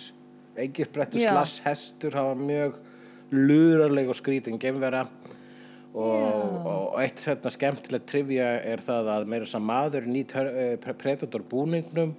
engisbrettu 0.56 1.20
Já. 1.20 1.30
slass 1.34 1.60
hestur 1.66 2.16
það 2.16 2.30
var 2.30 2.40
mjög 2.48 2.78
lurarleg 3.34 4.08
og 4.08 4.16
skrítin 4.16 4.58
geimvera 4.62 5.04
og, 5.94 6.66
og 6.66 6.98
eitt 6.98 7.22
hérna 7.22 7.52
skemmtilegt 7.54 8.08
trivja 8.10 8.48
er 8.66 8.82
það 8.82 9.10
að 9.14 9.28
meira 9.30 9.46
þess 9.46 9.58
að 9.60 9.66
maður 9.68 10.08
nýtt 10.10 10.34
predator 10.82 11.44
búningnum 11.50 12.16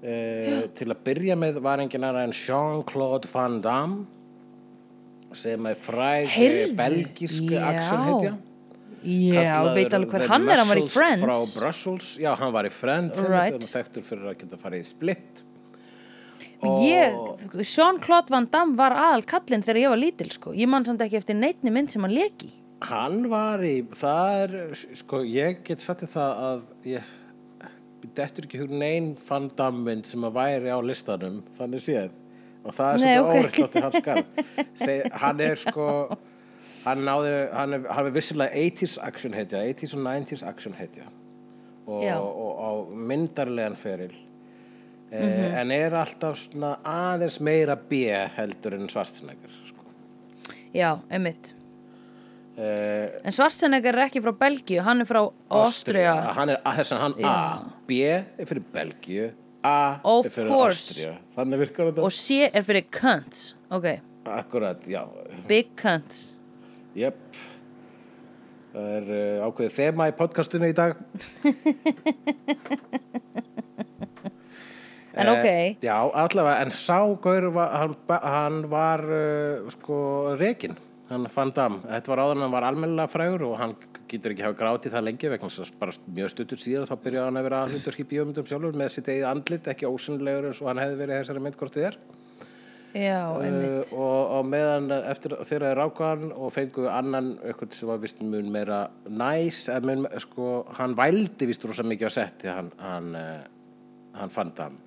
uh, 0.00 0.64
til 0.76 0.88
að 0.88 1.02
byrja 1.04 1.36
með 1.38 1.60
var 1.64 1.84
engin 1.84 2.08
aðra 2.08 2.24
en 2.26 2.34
Jean-Claude 2.36 3.28
Van 3.32 3.60
Damme 3.64 4.06
sem 5.36 5.66
er 5.68 5.80
fræg 5.84 6.24
eh, 6.24 6.32
Heyrðu, 6.32 6.68
belgísk 6.78 7.50
já. 7.52 7.64
veit 9.76 9.92
alveg 9.92 10.14
hver 10.14 10.30
hann 10.30 10.46
er, 10.48 10.62
hann 10.62 10.70
var 10.70 10.80
í 10.80 10.86
Friends 10.88 11.24
frá 11.26 11.34
Brussels, 11.60 12.14
já 12.22 12.30
hann 12.40 12.54
var 12.54 12.68
í 12.68 12.72
Friends 12.72 13.20
Right. 13.20 13.58
right. 13.58 13.72
þekktur 13.74 14.06
fyrir 14.06 14.30
að 14.32 14.38
geta 14.40 14.60
farið 14.62 14.86
í 14.86 14.88
Split 14.88 15.42
Jean-Claude 16.64 18.32
Van 18.32 18.48
Damme 18.48 18.78
var 18.78 18.96
aðal 18.96 19.26
kallinn 19.28 19.66
þegar 19.66 19.82
ég 19.82 19.92
var 19.92 20.00
lítil 20.00 20.30
sko. 20.32 20.54
Ég 20.56 20.70
man 20.72 20.86
samt 20.88 21.04
ekki 21.04 21.18
eftir 21.20 21.36
neitni 21.36 21.70
mynd 21.74 21.92
sem 21.92 22.02
hann 22.02 22.16
leki 22.16 22.48
hann 22.84 23.30
var 23.32 23.62
í 23.64 23.78
það 23.96 24.42
er, 24.42 24.56
sko 25.00 25.22
ég 25.24 25.62
get 25.64 25.80
satt 25.80 26.02
í 26.04 26.08
það 26.12 26.42
að 26.50 26.62
ég 26.92 27.14
dettur 28.16 28.44
ekki 28.46 28.60
hún 28.60 28.82
ein 28.84 29.06
Van 29.28 29.48
Damme 29.56 29.82
mynd 29.88 30.06
sem 30.06 30.22
að 30.28 30.34
væri 30.36 30.70
á 30.70 30.78
listanum 30.84 31.40
þannig 31.56 31.82
séð 31.82 32.10
og 32.66 32.74
það 32.76 32.92
er 32.92 33.00
svolítið 33.00 33.22
ok. 33.22 33.32
óreitt 33.40 33.78
hans 33.82 33.96
skarð 34.02 34.26
Seg, 34.82 35.06
hann 35.22 35.40
er 35.40 35.56
sko 35.62 35.88
hann 36.84 37.02
náði, 37.06 37.32
hann 37.56 37.72
er, 37.78 37.88
hann 37.90 38.06
er 38.10 38.14
vissilega 38.14 38.52
80s 38.54 38.98
action 39.02 39.34
hetja, 39.34 39.64
80s 39.72 39.96
og 39.96 40.04
90s 40.06 40.44
action 40.46 40.76
hetja 40.78 41.08
og, 41.86 42.04
og, 42.04 42.52
og 42.68 42.94
myndarlegan 42.96 43.76
feril 43.80 44.14
Mhm. 45.06 45.22
eh, 45.22 45.60
en 45.60 45.70
er 45.70 45.94
alltaf 45.94 46.40
svona 46.48 46.72
aðeins 46.82 47.36
meira 47.40 47.76
B 47.78 48.08
heldur 48.34 48.74
en 48.74 48.88
svartinægur 48.90 49.52
sko. 49.68 49.84
Já, 50.74 50.96
emitt 51.14 51.52
eh, 52.56 53.18
En 53.24 53.34
Schwarzenegger 53.36 53.96
er 53.96 54.06
ekki 54.06 54.22
frá 54.24 54.32
Belgíu, 54.40 54.82
hann 54.86 55.04
er 55.04 55.08
frá 55.08 55.22
Ástria 55.62 56.14
hann 56.36 56.54
er 56.54 56.62
þess 56.78 56.94
að 56.96 57.02
hann 57.04 57.18
A 57.24 57.34
B 57.88 58.00
er 58.06 58.46
fyrir 58.48 58.64
Belgíu 58.74 59.28
A 59.66 59.98
Of 60.06 60.30
er 60.30 60.34
fyrir. 60.36 60.54
Ástria 60.68 61.12
þannig 61.36 61.62
virkar 61.64 61.90
þetta. 61.90 62.06
Og 62.06 62.14
C 62.14 62.46
er 62.46 62.64
fyrir 62.64 62.86
cunts. 62.94 63.48
Ok, 63.74 63.88
akkurat, 64.30 64.84
já, 64.86 65.02
big 65.50 65.74
cunts. 65.80 66.32
Jöp 66.96 67.18
Það 68.76 68.88
er 68.92 69.06
uh, 69.08 69.44
ákveðið 69.46 69.72
þema 69.72 70.06
í 70.10 70.12
podcastinu 70.18 70.68
í 70.68 70.74
dag. 70.76 70.98
En 75.16 75.30
ok. 75.32 75.46
Eh, 75.48 75.76
já, 75.80 75.94
allavega, 75.96 76.58
en 76.60 76.72
sá 76.76 76.98
gaur, 77.24 77.46
var, 77.54 77.70
hann, 77.80 77.94
hann 78.20 78.58
var 78.68 79.00
uh, 79.08 79.70
sko 79.72 80.00
rekin, 80.36 80.76
hann 81.10 81.28
fann 81.32 81.52
dam. 81.54 81.78
Þetta 81.86 82.12
var 82.12 82.22
áður 82.24 82.36
en 82.36 82.44
hann 82.46 82.54
var 82.54 82.66
almennilega 82.66 83.10
frægur 83.12 83.46
og 83.48 83.56
hann 83.60 83.74
getur 84.10 84.34
ekki 84.34 84.44
hafa 84.46 84.58
grátið 84.58 84.94
það 84.96 85.06
lengi 85.08 85.30
vegna 85.32 85.66
bara 85.80 85.96
mjög 86.18 86.32
stuttur 86.34 86.62
síðan 86.62 86.88
þá 86.90 86.94
byrjaði 87.04 87.28
hann 87.28 87.40
að 87.40 87.48
vera 87.48 87.64
hlutur 87.70 87.98
í 87.98 88.06
bíómyndum 88.10 88.46
sjálfur 88.50 88.78
með 88.78 88.92
sitt 88.94 89.10
eigið 89.10 89.26
andlit, 89.30 89.70
ekki 89.72 89.90
ósynlegur 89.90 90.48
eins 90.50 90.62
og 90.62 90.70
hann 90.70 90.82
hefði 90.82 91.00
verið 91.02 91.20
þessari 91.22 91.42
mynd 91.46 91.58
hvort 91.60 91.76
þið 91.76 91.88
er. 91.90 91.98
Já, 92.96 93.20
einmitt. 93.44 93.90
Uh, 93.92 93.98
og, 94.00 94.30
og 94.38 94.46
meðan 94.48 94.88
eftir 94.96 95.34
þegar 95.42 95.66
þeir 95.66 95.78
ráku 95.82 96.06
hann 96.06 96.30
og 96.32 96.54
fengu 96.54 96.86
annan 96.88 97.34
eitthvað 97.44 97.76
sem 97.76 97.90
var 97.90 98.00
vist 98.00 98.22
mun 98.24 98.48
meira 98.54 98.86
næs 99.04 99.66
eða 99.68 99.90
mun, 99.90 100.08
sko, 100.22 100.48
hann 100.78 100.96
vældi 100.96 101.50
vist 101.50 101.66
rosa 101.68 101.84
mikið 101.84 102.08
á 102.08 102.12
setti 102.14 102.48
hann, 102.48 102.72
hann, 102.80 103.12
uh, 103.20 104.16
hann 104.16 104.32
fann 104.32 104.54
það 104.56 104.78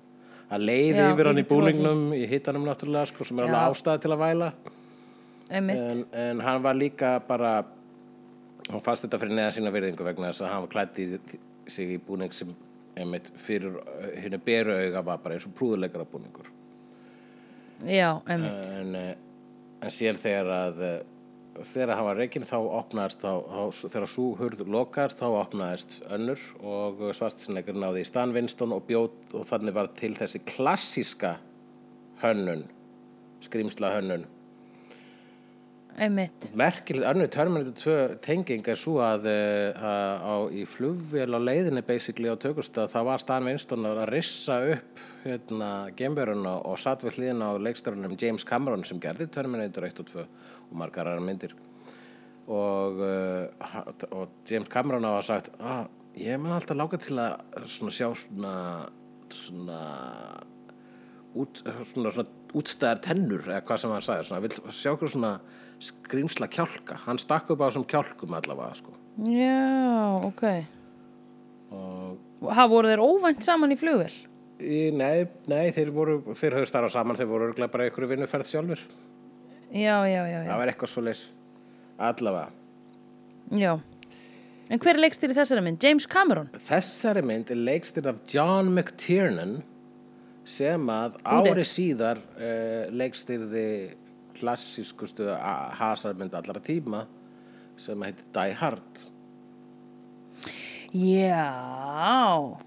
hann 0.50 0.66
leiði 0.66 1.06
yfir 1.06 1.30
hann 1.30 1.38
í 1.38 1.44
því. 1.44 1.50
búningnum 1.52 2.04
í 2.16 2.24
hittanum 2.30 2.66
náttúrulega 2.66 3.12
sko, 3.12 3.26
sem 3.28 3.38
er 3.38 3.46
alveg 3.46 3.76
ástæði 3.76 4.04
til 4.04 4.14
að 4.16 4.22
væla. 4.24 4.50
En, 5.50 6.04
en 6.12 6.40
hann 6.40 6.62
var 6.62 6.78
líka 6.78 7.18
bara 7.26 7.52
hann 8.70 8.82
fannst 8.84 9.06
þetta 9.06 9.20
fyrir 9.22 9.36
neða 9.38 9.54
sína 9.56 9.72
virðingu 9.74 10.06
vegna 10.06 10.30
þess 10.30 10.44
að 10.44 10.52
hann 10.54 10.66
var 10.66 10.74
klætt 10.74 11.00
í 11.02 11.06
sig 11.70 11.94
í 11.96 12.00
búning 12.06 12.34
sem 12.34 12.52
einmitt 12.98 13.30
fyrir 13.40 13.78
henni 14.18 14.40
beru 14.44 14.76
auga 14.76 15.04
var 15.06 15.22
bara 15.22 15.36
eins 15.36 15.46
og 15.48 15.54
prúðuleikara 15.58 16.06
búningur 16.10 16.50
Já, 17.86 18.20
einmitt. 18.28 18.72
en, 18.76 18.94
eh, 18.94 19.14
en 19.80 19.94
síðan 19.94 20.20
þegar 20.20 20.50
að 20.56 20.82
eh, 20.84 20.98
þegar 21.60 21.94
hann 21.96 22.08
var 22.08 22.18
reikinn 22.20 22.46
þá 22.48 22.56
opnaðist 22.60 23.22
þá, 23.22 23.32
þá, 23.50 23.86
þegar 23.94 24.10
svo 24.14 24.26
hurð 24.38 24.64
lokaðist 24.68 25.20
þá 25.20 25.28
opnaðist 25.28 25.96
önnur 26.12 26.42
og 26.62 27.00
svartsynleikur 27.16 27.78
náði 27.78 28.04
í 28.04 28.08
Stan 28.08 28.34
Winston 28.36 28.74
og 28.76 28.84
bjóð 28.88 29.38
og 29.38 29.48
þannig 29.48 29.76
var 29.76 29.90
til 29.98 30.12
þessi 30.18 30.42
klassíska 30.46 31.36
hönnun 32.22 32.66
skrýmsla 33.44 33.94
hönnun. 33.96 34.26
Merkilegt 36.56 37.08
önnur 37.10 37.28
Terminator 37.32 37.74
2 37.76 38.18
tenging 38.24 38.68
er 38.68 38.78
svo 38.78 38.98
að, 39.04 39.26
eh, 39.26 39.72
að 39.74 40.22
á, 40.24 40.34
í 40.52 40.64
flugvél 40.68 41.34
á 41.34 41.40
leiðinni 41.40 41.82
basically 41.86 42.30
á 42.30 42.36
tökustað 42.40 42.92
það 42.92 43.08
var 43.10 43.18
Stan 43.18 43.44
Winston 43.44 43.84
að 43.84 44.04
rissa 44.08 44.58
upp 44.76 45.02
hérna 45.24 45.70
gemveruna 45.96 46.54
og 46.64 46.78
satt 46.78 47.02
við 47.04 47.18
hliðina 47.18 47.50
á 47.52 47.60
leikstörunum 47.60 48.16
James 48.20 48.44
Cameron 48.44 48.84
sem 48.84 49.00
gerði 49.00 49.28
Terminator 49.30 49.84
1 49.84 50.00
og 50.00 50.06
2 50.12 50.20
og 50.70 50.76
margar 50.78 51.06
aðra 51.10 51.24
myndir. 51.26 51.52
Og, 52.50 53.02
ha- 53.60 53.84
og 54.10 54.28
James 54.48 54.68
Cameron 54.68 55.04
hafa 55.04 55.22
sagt 55.22 55.50
ah, 55.60 55.84
ég 56.16 56.40
mun 56.40 56.52
alltaf 56.56 56.76
láka 56.76 56.98
til 56.98 57.18
að 57.20 57.66
svona 57.66 57.92
sjá 57.94 58.08
svona 58.16 58.54
svona 59.30 59.80
út, 61.38 61.60
svona, 61.92 62.10
svona 62.10 62.28
útstæðar 62.58 63.02
tennur 63.04 63.44
eða 63.46 63.62
hvað 63.66 63.82
sem 63.82 63.92
hann 63.94 64.04
sagði 64.04 64.28
svona, 64.28 64.42
vill 64.44 64.72
sjá 64.74 64.92
okkur 64.96 65.12
svona 65.12 65.32
skrýmsla 65.80 66.48
kjálka 66.52 66.98
hann 67.06 67.18
stakk 67.20 67.50
upp 67.54 67.62
á 67.64 67.68
þessum 67.70 67.86
kjálkum 67.88 68.34
allavega 68.36 68.74
sko. 68.78 68.92
Já, 69.26 70.26
ok. 70.28 70.44
og 71.72 72.18
Ha, 72.56 72.64
voru 72.72 72.88
þeir 72.88 73.02
óvænt 73.04 73.44
saman 73.44 73.72
í 73.74 73.76
flugvél? 73.80 74.12
í, 74.60 74.90
nei, 74.96 75.26
nei, 75.48 75.70
þeir 75.72 75.90
voru 75.92 76.18
þeir 76.36 76.56
höfðu 76.58 76.68
starfað 76.68 76.92
saman, 76.94 77.16
þeir 77.16 77.28
voru 77.30 77.52
bara 77.68 77.84
einhverju 77.86 78.08
vinnuferð 78.14 78.48
sjálfur, 78.48 78.80
Já, 79.70 80.02
já, 80.08 80.22
já, 80.26 80.40
já. 80.44 80.48
það 80.50 80.58
var 80.60 80.72
eitthvað 80.72 80.90
svo 80.94 81.02
leis 81.04 81.20
allavega 81.98 82.50
Já. 83.60 83.72
En 84.70 84.78
hver 84.78 84.94
er 84.94 85.00
leikstýri 85.02 85.34
þessari 85.34 85.62
mynd? 85.66 85.82
James 85.82 86.06
Cameron? 86.06 86.48
Þessari 86.68 87.22
mynd 87.26 87.48
er 87.50 87.58
leikstýrt 87.58 88.06
af 88.06 88.20
John 88.30 88.68
McTiernan 88.74 89.56
sem 90.46 90.84
að 90.92 91.16
ári 91.26 91.64
síðar 91.66 92.20
uh, 92.38 92.86
leikstýrði 92.94 93.64
klassískustu 94.40 95.28
hasarmynd 95.78 96.34
allra 96.34 96.60
tíma 96.64 97.04
sem 97.80 98.02
heitir 98.08 98.26
Die 98.34 98.56
Hard 98.60 99.06
Já. 100.90 102.58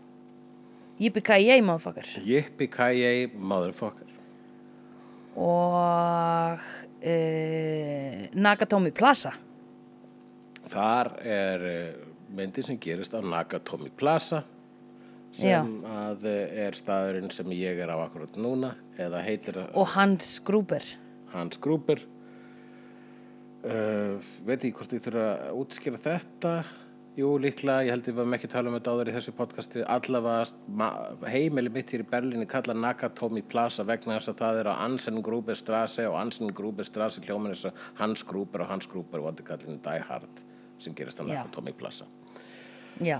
Yippee-ki-yay, 0.99 1.59
motherfucker. 1.61 2.07
Yippee-ki-yay 2.23 3.27
motherfucker 3.35 4.07
Og 5.35 6.59
uh, 6.61 8.19
Nakatomi 8.37 8.91
Plaza. 8.93 9.33
Þar 10.69 11.09
er 11.25 11.65
uh, 11.67 12.03
myndin 12.37 12.67
sem 12.69 12.77
gerist 12.79 13.17
á 13.17 13.19
Nakatomi 13.19 13.89
Plaza 13.97 14.43
sem 15.33 15.49
Já. 15.49 15.63
að 16.05 16.27
uh, 16.29 16.67
er 16.67 16.77
staðurinn 16.77 17.33
sem 17.33 17.49
ég 17.57 17.81
er 17.81 17.89
á 17.89 17.97
akkurat 18.05 18.37
núna 18.37 18.75
eða 19.01 19.23
heitir 19.25 19.57
Og 19.73 19.89
Hans 19.97 20.37
Gruber. 20.45 20.85
Hans 21.33 21.59
Gruber 21.61 21.99
uh, 23.65 24.17
veit 24.47 24.65
ég 24.67 24.73
hvort 24.77 24.95
ég 24.95 25.03
þurfa 25.03 25.27
að 25.49 25.61
útskýra 25.61 26.01
þetta 26.03 26.55
jú 27.13 27.35
líklega, 27.37 27.83
ég 27.85 27.93
held 27.93 28.07
ég 28.09 28.15
var 28.17 28.31
ekki 28.33 28.47
að 28.49 28.53
tala 28.55 28.71
um 28.71 28.75
þetta 28.79 28.93
áður 28.95 29.09
í 29.11 29.13
þessu 29.13 29.33
podcasti 29.37 29.83
allavega 29.95 30.87
heimili 31.29 31.69
mitt 31.73 31.93
hér 31.93 32.01
í 32.01 32.07
Berlíni 32.09 32.47
kalla 32.49 32.73
Nakatomi 32.73 33.43
Plaza 33.45 33.85
vegna 33.85 34.17
þess 34.17 34.31
að 34.33 34.41
það 34.41 34.61
er 34.63 34.69
á 34.73 34.81
Ansen 34.87 35.21
Gruber 35.25 35.59
Strasse 35.59 36.07
og 36.09 36.17
Ansen 36.17 36.49
Gruber 36.57 36.87
Strasse 36.89 37.21
hljóman 37.21 37.53
þess 37.53 37.69
að 37.69 37.85
Hans 38.01 38.25
Gruber 38.25 38.65
og 38.65 38.71
Hans 38.73 38.89
Gruber 38.89 39.21
vondi 39.21 39.45
kallinu 39.45 39.77
Die 39.85 40.01
Hard 40.09 40.43
sem 40.81 40.97
gerist 40.97 41.21
á. 41.21 41.23
Nakatomi 41.27 41.75
Plaza 41.77 42.09
Já. 43.01 43.19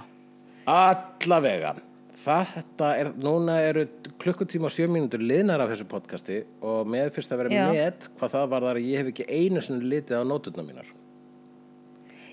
Allavega 0.66 1.76
Þetta 2.24 2.90
er, 3.02 3.10
núna 3.20 3.58
eru 3.66 3.86
klukkutíma 4.22 4.70
og 4.70 4.74
sjö 4.76 4.86
mínútur 4.92 5.24
liðnar 5.24 5.64
af 5.64 5.72
þessu 5.74 5.88
podcasti 5.90 6.42
og 6.64 6.88
með 6.88 7.10
fyrst 7.16 7.34
að 7.34 7.42
vera 7.42 7.54
Já. 7.54 7.64
með 7.72 8.10
hvað 8.20 8.36
það 8.36 8.52
var 8.54 8.68
þar 8.68 8.80
að 8.80 8.90
ég 8.92 9.02
hef 9.02 9.10
ekki 9.12 9.26
einu 9.30 9.64
sinni 9.66 9.90
litið 9.92 10.22
á 10.22 10.24
nóturna 10.30 10.68
mínar. 10.68 10.92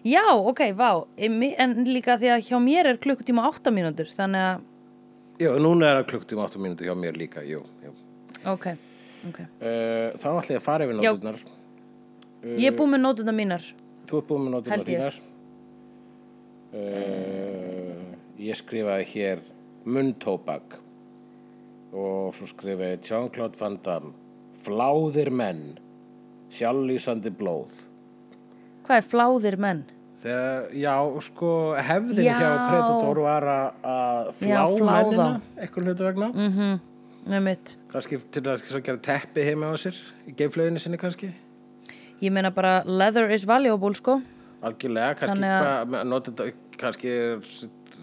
Já, 0.07 0.25
ok, 0.33 0.61
vá. 0.77 0.91
En 1.21 1.81
líka 1.89 2.19
því 2.21 2.31
að 2.37 2.45
hjá 2.49 2.59
mér 2.63 2.93
er 2.93 3.01
klukkutíma 3.03 3.49
átta 3.49 3.73
mínútur, 3.75 4.09
þannig 4.17 4.47
að, 4.51 4.67
Já, 5.41 5.55
núna 5.57 5.89
er 5.89 5.99
það 6.03 6.09
klukkutíma 6.11 6.45
8 6.45 6.61
mínútur 6.61 6.85
hjá 6.85 6.93
mér 7.01 7.17
líka, 7.17 7.41
jú. 7.49 7.63
jú. 7.81 7.95
ok, 8.45 8.67
ok. 9.31 9.39
Uh, 9.41 10.11
þá 10.21 10.27
ætla 10.35 10.53
ég 10.53 10.59
að 10.59 10.67
fara 10.67 10.85
yfir 10.85 10.99
Já. 11.01 11.13
nóturnar. 11.15 11.39
Ég 12.61 12.67
er 12.69 12.75
búin 12.77 12.93
með 12.93 13.01
nótuna 13.07 13.33
mínar. 13.33 13.65
Þú 14.11 14.21
ert 14.21 14.29
búin 14.29 14.51
með 14.53 14.69
ég. 14.69 14.85
þínar. 14.91 15.17
Uh, 16.77 18.05
ég 18.41 18.61
skrifaði 18.61 19.09
hér 19.15 19.41
munntóbak 19.91 20.79
og 21.93 22.35
svo 22.39 22.47
skrifaði 22.47 22.97
ég 22.97 23.07
Jean-Claude 23.11 23.59
Van 23.61 23.79
Damme 23.85 24.13
Fláðir 24.61 25.31
menn 25.33 25.79
sjálflýsandi 26.53 27.33
blóð 27.35 27.87
Hvað 28.87 28.97
er 29.01 29.07
fláðir 29.07 29.57
menn? 29.63 29.83
Þegar, 30.21 30.65
já, 30.77 30.95
sko, 31.25 31.51
hefðin 31.81 32.27
Já. 32.27 32.35
hjá 32.37 32.49
Predator 32.69 33.21
var 33.25 33.47
að- 33.49 34.33
flá 34.37 34.65
mennina, 34.85 35.29
eitthvað 35.57 35.87
hlutu 35.87 36.05
vegna. 36.05 36.29
Mhm, 36.35 36.81
mm 37.27 37.43
mitt. 37.43 37.77
Kannski 37.93 38.19
til 38.31 38.43
að 38.43 38.83
gera 38.83 38.99
teppi 38.99 39.45
heima 39.47 39.73
á 39.73 39.77
sér, 39.81 39.95
í 40.29 40.35
geiflöginni 40.35 40.79
sinni 40.81 40.99
kannski. 40.99 41.33
Ég 42.21 42.33
meina 42.33 42.51
bara 42.51 42.83
leather 42.85 43.31
is 43.31 43.45
valuable, 43.45 43.95
sko. 43.95 44.21
Algjörlega, 44.63 45.17
kannski, 45.17 45.41
hvað, 45.41 46.05
nota 46.05 46.31
þetta, 46.33 46.53
kannski 46.77 47.15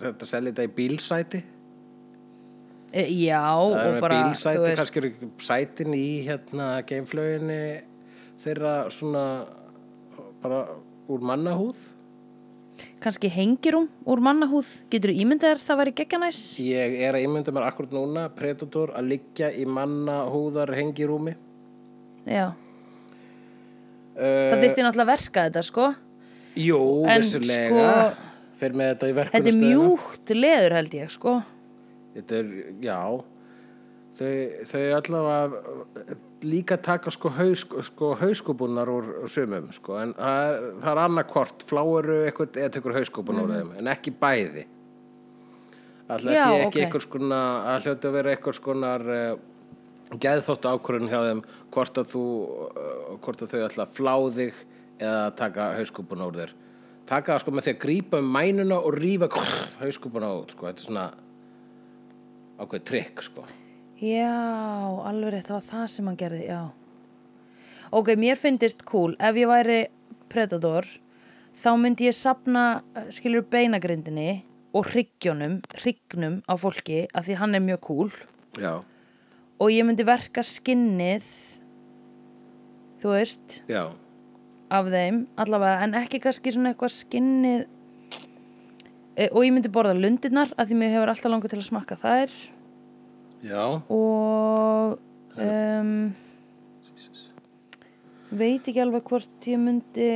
þetta 0.02 0.26
selja 0.26 0.52
þetta 0.53 0.64
í 0.64 0.74
bílsæti. 0.74 1.44
E, 2.98 3.03
já, 3.28 3.44
Það 3.45 3.91
og 3.91 3.99
bara, 4.02 4.18
bílsæti, 4.32 4.61
veist, 4.64 4.80
kannski 4.80 5.02
eru 5.03 5.30
sætin 5.44 5.94
í 5.94 6.06
hérna 6.26 6.68
geiflöginni 6.88 7.60
þeirra 8.41 8.72
svona 8.94 9.24
bara 10.41 10.64
úr 11.11 11.22
mannahúð. 11.30 11.78
kannski 13.02 13.30
hengirúm 13.30 13.86
úr 14.06 14.22
mannahúð. 14.26 14.69
Getur 14.90 15.11
þú 15.14 15.22
ímyndað 15.24 15.52
þér 15.53 15.61
það 15.68 15.80
væri 15.82 15.94
geggjanæs? 15.99 16.40
Ég 16.65 16.95
er 17.07 17.18
að 17.18 17.26
ímynda 17.28 17.53
mér 17.53 17.68
akkurat 17.69 17.94
núna, 17.94 18.24
Predator, 18.34 18.94
að 18.98 19.11
liggja 19.14 19.52
í 19.53 19.65
mannahúðar 19.69 20.74
hengirúmi. 20.78 21.36
Já. 22.26 22.48
Uh, 24.18 24.49
Það 24.49 24.64
þyrfti 24.64 24.86
náttúrulega 24.86 25.06
að 25.06 25.11
verka 25.14 25.44
þetta, 25.48 25.64
sko. 25.68 25.88
Jú, 26.57 26.80
En 27.06 27.22
vissulega 27.22 27.68
sko- 27.69 28.24
Fer 28.57 28.74
með 28.74 28.88
þetta 28.90 29.06
í 29.06 29.14
Þetta 29.14 29.14
er 29.14 29.18
verkunastöðina 29.22 29.68
mjúkt 29.68 30.32
leður, 30.34 30.74
held 30.80 30.94
ég, 30.98 31.11
sko. 31.14 31.34
Þetta 32.18 32.39
er, 32.41 32.53
já 32.84 32.99
Þau, 34.18 34.30
þau 34.65 34.85
allavega 34.98 36.15
líka 36.41 36.77
taka 36.81 37.11
sko, 37.14 37.30
haus, 37.38 37.61
sko 37.85 38.15
hauskúpunar 38.18 38.89
úr 38.89 39.11
sumum 39.30 39.68
sko, 39.76 39.99
en 40.02 40.15
það 40.18 40.48
er, 40.48 40.65
er 40.89 41.02
annarkvort 41.03 41.65
fláuru 41.69 42.23
eitthvað 42.26 42.57
eða 42.64 42.72
tekur 42.73 42.98
hauskúpun 42.98 43.44
úr 43.44 43.53
þeim 43.53 43.76
en 43.77 43.91
ekki 43.94 44.14
bæði 44.18 44.65
Alltaf 46.07 46.31
Mhm. 46.31 46.35
Sé 46.38 46.60
ekki 46.64 46.68
ok. 46.68 46.77
eitthvað 46.85 47.03
skona 47.03 47.39
að 47.76 47.81
hljóta 47.84 48.07
að 48.07 48.14
vera 48.15 48.31
eitthvað 48.31 48.56
skonar 48.56 49.03
uh, 49.11 49.38
geðþótt 50.23 50.68
ákvörðun 50.72 51.10
hjá 51.11 51.19
þeim 51.26 51.41
hvort 51.76 51.98
að 51.99 52.11
þú 52.14 52.23
uh, 52.48 53.18
hvort 53.26 53.44
að 53.44 53.52
þau 53.53 53.60
að 53.68 53.95
flá 53.98 54.14
þig 54.38 54.61
eða 55.03 55.35
taka 55.35 55.65
hauskúpun 55.77 56.23
úr 56.23 56.39
þér 56.41 56.53
taka 57.07 57.34
það 57.34 57.41
sko 57.44 57.52
með 57.52 57.68
því 57.68 57.73
að 57.73 57.81
grípa 57.84 58.22
um 58.23 58.31
mænuna 58.31 58.80
og 58.80 58.95
rífa 58.95 59.27
hauskúpuna 59.81 60.31
út 60.39 60.56
sko. 60.56 60.69
þetta 60.69 60.81
er 60.81 60.88
svona 60.88 61.06
ákveð 62.62 62.84
trikk 62.90 63.24
sko. 63.26 63.46
Já, 63.98 64.30
alveg 65.10 65.34
rétt, 65.34 65.48
það 65.50 65.58
var 65.58 65.66
það 65.72 65.88
sem 65.94 66.10
hann 66.10 66.20
gerði, 66.20 66.44
já. 66.50 66.62
Ok, 67.98 68.12
mér 68.20 68.38
finnist 68.38 68.84
cool, 68.86 69.16
ef 69.18 69.38
ég 69.40 69.50
væri 69.50 69.78
predator, 70.30 70.86
þá 71.58 71.70
myndi 71.80 72.10
ég 72.10 72.18
sapna, 72.18 72.84
skilur 73.14 73.46
beinagrindinni 73.50 74.44
og 74.76 74.90
hryggjónum, 74.92 75.62
hryggnum 75.80 76.42
á 76.46 76.54
fólki, 76.60 77.06
af 77.16 77.26
því 77.26 77.38
hann 77.40 77.56
er 77.58 77.64
mjög 77.64 77.82
cool. 77.88 78.12
já, 78.60 78.84
Og 79.58 79.72
ég 79.74 79.86
myndi 79.88 80.06
verka 80.06 80.44
skinnið, 80.46 81.26
þú 83.02 83.14
veist, 83.16 83.64
já, 83.66 83.88
af 84.70 84.92
þeim, 84.92 85.24
allavega, 85.40 85.82
en 85.88 85.96
ekki 85.98 86.20
kannski 86.22 86.54
svona 86.54 86.74
eitthvað 86.76 86.94
skinnið. 86.94 87.66
E, 89.18 89.31
og 89.34 89.41
ég 89.41 89.49
myndi 89.56 89.69
borða 89.73 89.95
lundirnar, 89.98 90.52
af 90.61 90.69
því 90.69 90.77
mér 90.77 90.91
hefur 90.94 91.10
alltaf 91.10 91.31
langar 91.34 91.49
til 91.49 91.57
að 91.57 91.65
smakka 91.65 91.98
þær. 91.98 92.34
já. 93.41 93.64
Og 93.89 94.99
um, 95.41 96.14
veit 98.30 98.68
ekki 98.69 98.84
alveg 98.84 99.07
hvort 99.10 99.48
ég 99.49 99.57
myndi 99.61 100.11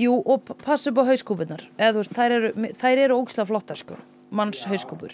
jú 0.00 0.14
og 0.24 0.48
passa 0.64 0.88
upp 0.88 1.02
á 1.04 1.10
hauskúpunar 1.10 1.66
eða 1.76 1.92
þú 1.92 2.00
veist, 2.00 2.16
þær 2.16 2.36
eru, 2.38 2.52
þær 2.80 3.02
eru 3.04 3.18
ógislega 3.20 3.50
flottar 3.50 3.80
sko, 3.80 3.98
manns 4.32 4.64
hauskúpur. 4.70 5.12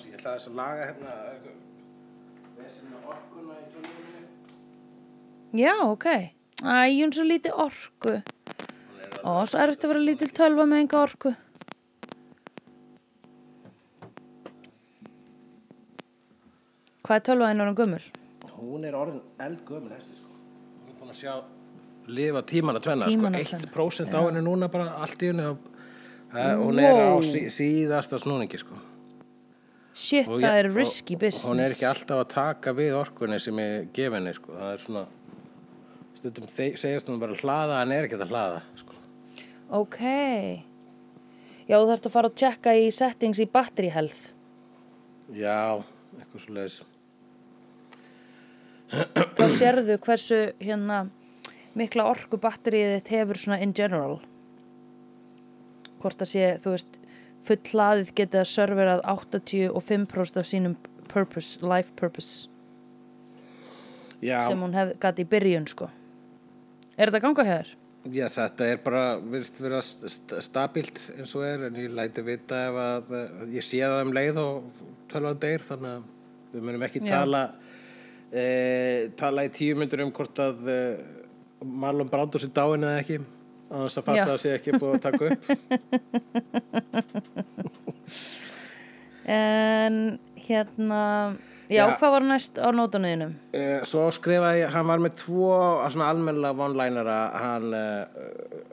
Ég 0.00 0.16
ætla 0.16 0.34
þess 0.34 0.50
að 0.50 0.58
laga 0.58 0.90
hérna 0.90 1.14
vesina 2.58 2.98
orkuna 3.04 3.54
í 3.60 3.64
tjóninu 3.70 5.62
já, 5.62 5.74
ok. 5.86 6.06
Æ, 6.60 6.74
hún 6.98 7.14
svo 7.14 7.24
lítið 7.30 7.62
orku 7.62 8.18
ó, 9.24 9.32
svo 9.48 9.60
erfitt 9.62 9.84
að 9.86 9.92
vera 9.94 10.02
lítil 10.06 10.30
tölva 10.36 10.66
með 10.70 10.82
enga 10.84 11.00
orku. 11.02 11.34
Hvað 17.06 17.16
er 17.16 17.24
tölvaðin 17.28 17.62
orðin 17.64 17.78
gömul? 17.80 18.02
hún 18.60 18.82
er 18.84 18.92
orðin 18.96 19.22
eldgömul 19.40 19.88
þessi 19.94 20.18
sko. 20.18 20.34
Hún 20.84 20.90
er 20.92 20.96
búin 21.00 21.12
að 21.14 21.20
sjá 21.22 21.34
lifa 22.12 22.42
tímana 22.50 22.82
tvenna 22.84 23.06
Tímana 23.08 23.40
sko, 23.40 23.56
tvenna, 23.56 23.70
1% 23.72 24.16
á 24.16 24.20
henni 24.26 24.42
núna 24.44 24.68
bara 24.72 24.90
allt 25.00 25.22
í 25.24 25.30
henni 25.30 25.46
og, 25.48 25.62
uh, 26.34 26.50
hún 26.60 26.80
er 26.84 26.98
á 27.00 27.16
sí, 27.24 27.46
síðasta 27.54 28.20
snúningi 28.20 28.60
sko. 28.60 28.76
Shit, 29.96 30.28
Og 30.28 30.40
það 30.40 30.44
ég- 30.44 30.58
er 30.60 30.68
risky 30.76 31.16
business. 31.16 31.48
hún 31.48 31.60
er 31.64 31.72
ekki 31.72 31.88
alltaf 31.88 32.20
að 32.20 32.28
taka 32.34 32.72
við 32.76 32.92
orkunni 33.00 33.40
sem 33.40 33.56
ég 33.56 33.88
gef 33.96 34.12
henni 34.12 34.34
sko. 34.36 34.52
það 34.52 34.72
er 34.74 34.84
svona 34.84 35.06
stundum 36.14 36.48
segist 36.52 37.08
hún 37.08 37.18
bara 37.20 37.32
að 37.32 37.40
hlaða 37.40 37.82
en 37.82 37.92
er 37.92 38.04
ekki 38.08 38.20
að 38.20 38.28
hlaða 38.28 38.62
sko. 38.76 38.89
Ok. 39.70 40.00
Já, 41.70 41.76
þú 41.78 41.86
þarfst 41.86 42.08
að 42.08 42.14
fara 42.16 42.30
að 42.30 42.38
tjekka 42.40 42.74
í 42.74 42.88
settings 42.90 43.38
í 43.38 43.46
battery 43.46 43.90
health. 43.94 44.32
já, 45.30 45.78
eitthvað 46.18 46.42
svo 46.42 46.54
leiðis 46.56 46.80
Þá 49.38 49.44
sérðu 49.54 49.96
hversu 50.02 50.38
hérna 50.58 51.04
mikla 51.78 52.08
orku 52.10 52.40
batterið 52.42 52.96
þitt 52.96 53.12
hefur 53.14 53.38
svona 53.38 53.60
in 53.62 53.74
general. 53.76 54.18
Hvort 56.02 56.24
að 56.24 56.32
sé, 56.32 56.46
þú 56.58 56.74
veist, 56.74 56.98
full 57.46 57.60
hlaðið 57.70 58.14
getið 58.18 58.40
að 58.42 58.50
serverað 58.50 59.04
85% 59.06 60.40
af 60.42 60.48
sínum 60.50 60.74
purpose, 61.10 61.60
life 61.62 61.94
purpose 61.94 62.48
já, 64.18 64.42
sem 64.48 64.58
hún 64.58 64.74
gæti 64.74 65.22
í 65.22 65.30
byrjun, 65.30 65.70
sko. 65.70 65.86
Er 66.98 67.08
þetta 67.08 67.20
að 67.20 67.28
ganga 67.28 67.46
hér? 67.46 67.76
Já, 68.08 68.28
þetta 68.32 68.68
er 68.72 68.78
bara 68.84 69.04
virðist 69.20 69.60
vera 69.60 69.80
st 69.84 70.08
st 70.08 70.40
stabilt 70.46 71.00
eins 71.16 71.34
og 71.36 71.44
er 71.44 71.66
en 71.68 71.76
ég 71.80 71.92
læti 71.92 72.24
vita 72.24 72.56
ef 72.70 72.74
að 72.84 73.12
uh, 73.18 73.44
ég 73.52 73.66
sé 73.66 73.82
það 73.82 74.04
um 74.06 74.14
leið 74.16 74.40
og 74.40 74.54
tölvan 75.10 75.42
deyr 75.42 75.62
þannig 75.66 75.92
að 75.98 76.02
við 76.50 76.62
munum 76.66 76.86
ekki 76.86 77.00
Já. 77.04 77.10
tala 77.12 77.42
e, 78.30 78.44
tala 79.18 79.44
í 79.46 79.50
tíu 79.54 79.74
myndur 79.78 80.02
um 80.04 80.12
hvort 80.14 80.36
að 80.42 80.56
e, 80.70 80.78
Marlon 81.60 82.10
Brando 82.10 82.38
sér 82.40 82.52
dáin 82.56 82.86
eða 82.86 83.00
ekki 83.02 83.16
á 83.70 83.76
þess 83.84 84.00
að 84.00 84.06
fatta 84.08 84.22
að 84.24 84.30
það 84.32 84.42
sé 84.42 84.50
ekki 84.56 84.78
búið 84.80 84.94
að 84.96 85.04
taka 85.06 85.22
upp 85.30 85.42
En 89.30 90.18
hérna, 90.34 91.36
já, 91.70 91.84
Já. 91.86 91.96
hvað 92.00 92.10
var 92.16 92.24
næst 92.26 92.58
á 92.58 92.68
nótunuðinum? 92.74 93.34
Uh, 93.54 93.76
svo 93.88 94.08
skrifaði 94.14 94.64
hann 94.74 94.88
var 94.90 95.02
með 95.04 95.14
tvo 95.22 95.50
svona 95.92 96.08
almennilega 96.10 96.56
vonlænara 96.58 97.18
hann 97.44 97.68
uh, 97.76 98.24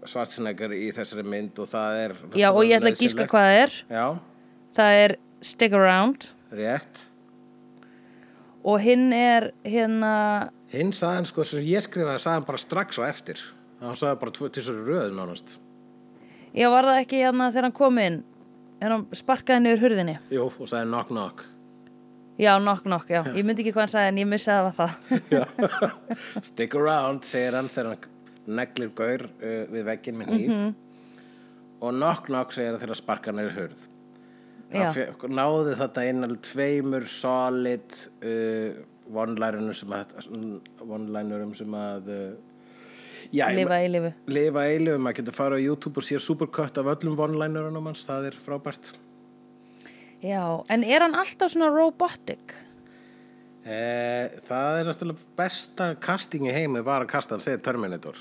Schwarzenegger 0.08 0.74
í 0.74 0.90
þessari 0.96 1.26
mynd 1.28 1.60
og 1.62 1.70
það 1.72 2.00
er 2.06 2.16
Já, 2.40 2.50
og 2.52 2.64
ég 2.66 2.80
ætla 2.80 2.94
að 2.96 3.02
gíska 3.04 3.28
hvað 3.30 3.48
það 3.52 3.62
er. 3.66 3.78
Já, 3.94 4.08
Það 4.78 5.02
er 5.04 5.16
Stick 5.42 5.74
Around. 5.78 6.32
rétt 6.54 7.04
og 8.68 8.80
hinn 8.84 9.12
er 9.16 9.52
hérna 9.68 10.12
Hinn 10.72 10.90
sagði 10.96 11.16
hann 11.22 11.28
sko, 11.30 11.44
sem 11.48 11.64
ég 11.64 11.84
skrifaði 11.86 12.20
sagði 12.20 12.34
hann 12.42 12.48
bara 12.50 12.60
strax 12.62 12.98
á 13.00 13.04
eftir 13.08 13.40
hann 13.82 13.96
sagði 14.00 14.20
bara 14.24 14.50
til 14.58 14.64
svo 14.66 14.74
röðum 14.88 15.20
nánast 15.22 15.54
ég 16.58 16.72
var 16.74 16.88
það 16.88 17.02
ekki 17.04 17.22
hérna 17.24 17.50
þegar 17.54 17.68
hann 17.70 17.76
kom 17.78 18.00
inn 18.04 18.18
en 18.82 18.92
hann 18.94 19.06
sparkaði 19.16 19.64
niður 19.66 19.84
hurðinni 19.86 20.18
Jú, 20.34 20.48
og 20.50 20.68
sagði 20.72 20.90
knock 20.92 21.12
knock 21.14 21.46
já, 22.38 22.52
nokk 22.64 22.86
nokk, 22.90 23.10
já, 23.16 23.22
ég 23.36 23.46
myndi 23.48 23.64
ekki 23.66 23.74
hvað 23.76 23.86
hann 23.88 23.94
sagði 23.96 24.12
en 24.14 24.22
ég 24.24 24.30
missi 24.32 24.52
að 24.54 24.60
það 24.60 24.68
var 24.68 24.76
það. 24.82 26.44
Stick 26.52 26.76
around, 26.78 27.26
segir 27.28 27.58
hann 27.58 27.70
þegar 27.74 27.94
hann 27.96 28.56
neglir 28.62 28.92
gaur 28.96 29.26
uh, 29.28 29.64
við 29.74 29.88
vegginn 29.92 30.20
með 30.22 30.34
hníf. 30.36 30.76
Og 31.82 31.94
knock 31.94 32.30
knock 32.32 32.54
segir 32.56 32.72
hann 32.74 32.80
þegar 32.82 32.94
hann 32.96 33.02
sparkar 33.04 33.38
hann 33.38 34.94
fe- 34.94 35.30
náði 35.32 35.76
þetta 35.80 36.04
inn 36.10 36.26
alveg 36.28 36.42
tveimur 36.44 37.06
solid 37.08 37.94
uh, 38.20 38.84
one-linerum 39.08 39.72
sem 39.78 39.94
að 39.96 40.10
one-linerum 40.84 41.54
sem 41.56 41.76
að 41.80 42.10
uh, 42.12 42.24
já, 43.32 43.46
lifa 43.56 43.78
í 43.86 43.88
lifu 43.94 44.12
lifa 44.28 44.66
eilum, 44.68 45.06
maður 45.06 45.22
getur 45.22 45.38
fara 45.38 45.56
á 45.56 45.64
YouTube 45.64 46.02
og 46.02 46.08
sér 46.08 46.24
supercut 46.24 46.82
af 46.82 46.90
öllum 46.98 47.16
one-linerunum 47.16 47.88
hans, 47.88 48.04
það 48.08 48.28
er 48.34 48.40
frábært 48.44 48.92
já, 50.24 50.44
en 50.74 50.84
er 50.84 51.06
hann 51.06 51.16
alltaf 51.18 51.52
svona 51.54 51.70
robotic 51.74 52.56
eh, 53.68 54.38
það 54.48 54.80
er 54.82 54.90
náttúrulega 54.90 55.28
besta 55.38 55.92
casting 56.04 56.48
í 56.50 56.56
heimi 56.56 56.82
var 56.86 57.06
að 57.06 57.12
kasta 57.14 57.36
hann 57.38 57.46
segja 57.46 57.62
Terminator 57.68 58.18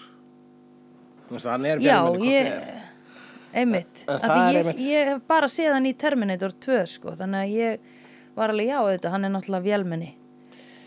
Þú 1.26 1.34
veist, 1.34 1.48
hann 1.50 1.64
er 1.66 1.80
já, 1.82 1.96
vélmenni 2.04 2.28
ég 2.30 2.44
hvort 2.46 2.52
eð 2.52 2.68
er. 2.68 2.82
einmitt, 3.56 4.04
En 4.06 4.14
af 4.14 4.26
það 4.30 4.58
ég, 4.58 4.68
ég 4.86 5.08
hef 5.10 5.24
bara 5.26 5.48
séð 5.50 5.72
hann 5.74 5.88
í 5.88 5.94
Terminator 5.98 6.52
2 6.66 6.82
sko, 6.92 7.16
þannig 7.18 7.40
að 7.40 7.56
ég 7.56 7.90
var 8.36 8.52
alveg 8.52 8.68
já, 8.70 8.78
þetta, 8.92 9.12
hann 9.14 9.26
er 9.26 9.34
náttúrulega 9.34 9.66
vélmenni 9.70 10.12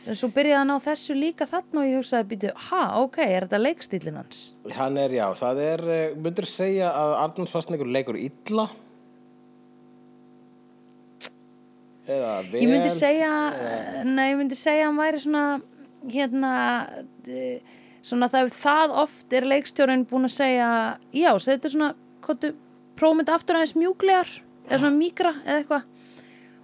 en 0.09 0.15
svo 0.17 0.29
byrjaði 0.33 0.57
hann 0.61 0.71
á 0.73 0.79
þessu 0.81 1.15
líka 1.17 1.45
þarna 1.49 1.81
og 1.81 1.89
ég 1.89 1.97
hugsaði, 1.99 2.27
býtu, 2.31 2.51
ha, 2.69 2.83
ok, 3.03 3.17
er 3.25 3.45
þetta 3.47 3.59
leikstílinn 3.61 4.19
hans? 4.21 4.39
hann 4.77 4.95
er, 5.01 5.11
já, 5.17 5.25
það 5.41 5.63
er 5.65 5.83
eh, 5.97 6.15
myndir 6.15 6.47
segja 6.49 6.93
að 6.95 7.15
Arnold 7.25 7.51
Schwarzenegger 7.51 7.91
leikur 7.97 8.17
illa 8.21 8.69
eða 12.15 12.31
vel 12.49 12.61
Ég 12.63 12.71
myndi 12.71 12.91
segja, 12.93 13.31
nei, 14.07 14.29
ég 14.31 14.39
myndi 14.39 14.57
segja 14.57 14.85
að 14.85 14.89
hann 14.89 14.99
væri 14.99 15.21
svona, 15.23 15.43
hérna, 16.09 16.53
svona 18.05 18.29
það, 18.31 18.51
það 18.59 18.95
oft 19.03 19.35
er 19.37 19.47
leikstjórinn 19.53 20.07
búin 20.09 20.29
að 20.29 20.35
segja, 20.37 20.69
já, 21.15 21.31
þetta 21.45 21.69
er 21.69 21.75
svona, 21.75 21.91
þetta 22.29 23.35
aftur 23.35 23.59
aðeins 23.59 23.77
mjúklegar, 23.77 24.33
eða 24.67 24.81
svona 24.81 24.97
mýkra 24.97 25.35
eða 25.45 25.61
eitthvað, 25.61 25.85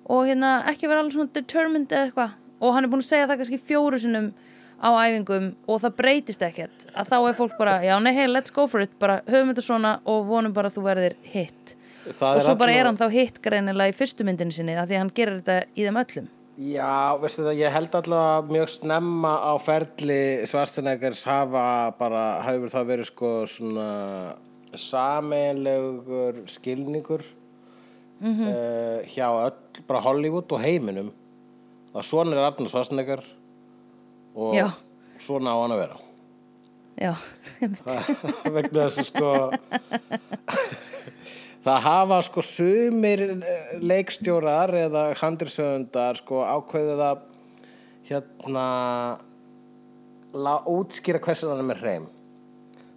og 0.06 0.26
hérna 0.30 0.56
ekki 0.72 0.90
vera 0.90 1.04
alveg 1.04 1.18
svona 1.18 1.36
determined 1.38 1.94
eða 1.94 2.10
eitthvað, 2.10 2.36
og 2.62 2.76
hann 2.76 2.88
er 2.88 2.92
búin 2.92 3.06
að 3.06 3.12
segja 3.12 3.30
það 3.30 3.42
kannski 3.44 3.64
fjóru 3.70 4.02
sinnum 4.02 4.34
á 4.76 4.90
æfingum 5.06 5.54
og 5.72 5.80
það 5.84 5.96
breytist 6.02 6.44
ekkert, 6.46 6.90
að 6.94 7.14
þá 7.14 7.18
er 7.22 7.38
fólk 7.38 7.56
bara, 7.60 7.80
já, 7.86 7.96
nei, 8.04 8.14
hey, 8.16 8.28
let's 8.32 8.54
go 8.54 8.68
for 8.68 8.84
it, 8.84 8.94
bara 9.00 9.22
höfum 9.30 9.54
þetta 9.54 9.64
svona 9.66 9.98
og 10.10 10.28
vonum 10.28 10.54
bara 10.56 10.72
að 10.72 10.80
þú 10.80 10.88
verðir 10.90 11.18
hitt. 11.32 11.75
Og 12.06 12.42
svo 12.46 12.56
bara 12.60 12.72
er 12.78 12.86
hann 12.90 12.98
þá 13.00 13.08
hitt 13.14 13.40
greinilega 13.42 13.90
í 13.90 13.96
fyrstu 13.98 14.26
myndinni 14.28 14.54
sinni, 14.54 14.76
af 14.78 14.88
því 14.90 14.98
að 14.98 15.02
hann 15.04 15.14
gerir 15.18 15.40
þetta 15.42 15.56
í 15.74 15.86
þeim 15.88 16.02
öllum. 16.04 16.28
Já, 16.56 17.18
veistu 17.20 17.44
það, 17.44 17.58
ég 17.60 17.74
held 17.76 17.96
allavega 18.00 18.46
mjög 18.54 18.70
snemma 18.72 19.32
á 19.44 19.54
ferli 19.60 20.20
Schwarzeneggers 20.48 21.24
hafa 21.28 21.64
bara, 22.00 22.22
hefur 22.46 22.72
það 22.72 22.86
verið 22.94 23.10
sko 23.10 23.32
svona 23.52 23.88
sameinlegur 24.76 26.44
skilningur 26.52 27.24
Mhm. 28.22 28.48
uh, 28.48 29.04
hjá 29.12 29.28
öll, 29.28 29.84
bara 29.88 30.00
Hollywood 30.00 30.52
og 30.56 30.62
heiminum 30.64 31.10
að 31.94 32.06
svona 32.08 32.32
er 32.38 32.46
Arnold 32.48 32.70
Schwarzenegger 32.72 33.24
og 34.36 34.56
Já. 34.56 34.70
svona 35.20 35.52
á 35.52 35.58
hann 35.60 35.72
að 35.76 35.82
vera. 35.84 35.98
Já, 36.96 37.14
einmitt. 37.62 37.84
vegna 38.56 38.88
þess 38.88 39.00
að 39.04 39.10
sko 39.12 39.52
það 41.66 41.80
hafa 41.88 42.20
sko 42.28 42.44
sumir 42.46 43.24
eh, 43.36 43.72
leikstjórar 43.82 44.74
eða 44.86 45.06
handriðsöfundar 45.22 46.20
sko 46.22 46.44
ákveðið 46.46 47.02
að 47.10 47.24
hérna 48.10 48.66
útskýra 50.70 51.22
hversu 51.24 51.50
hann 51.50 51.62
er 51.64 51.70
með 51.70 51.82
hreim. 51.84 52.08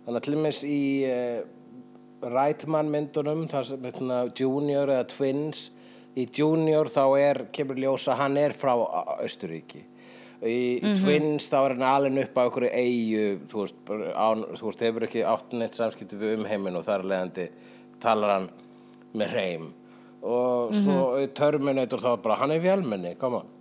Þannig 0.05 0.19
að 0.19 0.24
til 0.27 0.35
dæmis 0.35 0.61
í 0.66 0.81
uh, 1.09 1.40
Reitman 2.35 2.89
myndunum 2.90 3.45
þar 3.51 3.66
sem 3.69 3.85
hérna, 3.86 4.16
Junior 4.35 4.90
eða 4.90 5.05
Twins 5.12 5.69
í 6.19 6.24
Junior 6.35 6.89
þá 6.90 7.03
er 7.20 7.40
kemur 7.55 7.78
ljósa 7.78 8.16
hann 8.19 8.36
er 8.40 8.57
frá 8.59 8.73
Á- 8.74 9.20
Austurríki. 9.23 9.85
Í, 10.39 10.78
í 10.82 10.93
Twins 10.99 11.47
þá 11.51 11.57
er 11.61 11.77
hann 11.77 11.86
alveg 11.86 12.19
upp 12.28 12.36
á 12.39 12.43
einhverju 12.47 12.70
eigu 12.74 13.23
þú 13.51 13.62
veist, 13.65 13.78
án, 14.15 14.45
þú 14.59 14.69
veist, 14.69 14.85
hefur 14.86 15.07
ekki 15.09 15.24
átt 15.27 15.55
neitt 15.59 15.78
samskipti 15.78 16.19
við 16.20 16.36
umheiminn 16.40 16.78
og 16.78 16.85
þar 16.86 17.03
að 17.05 17.11
leiðandi 17.12 17.47
talar 18.02 18.34
hann 18.36 18.48
með 19.18 19.34
hreim. 19.34 19.68
Og 20.18 20.74
svo 20.74 21.02
í 21.22 21.28
Terminator 21.36 22.02
þá 22.02 22.10
bara 22.22 22.38
hann 22.40 22.52
er 22.54 22.62
vélmenni, 22.62 23.14
on. 23.22 23.54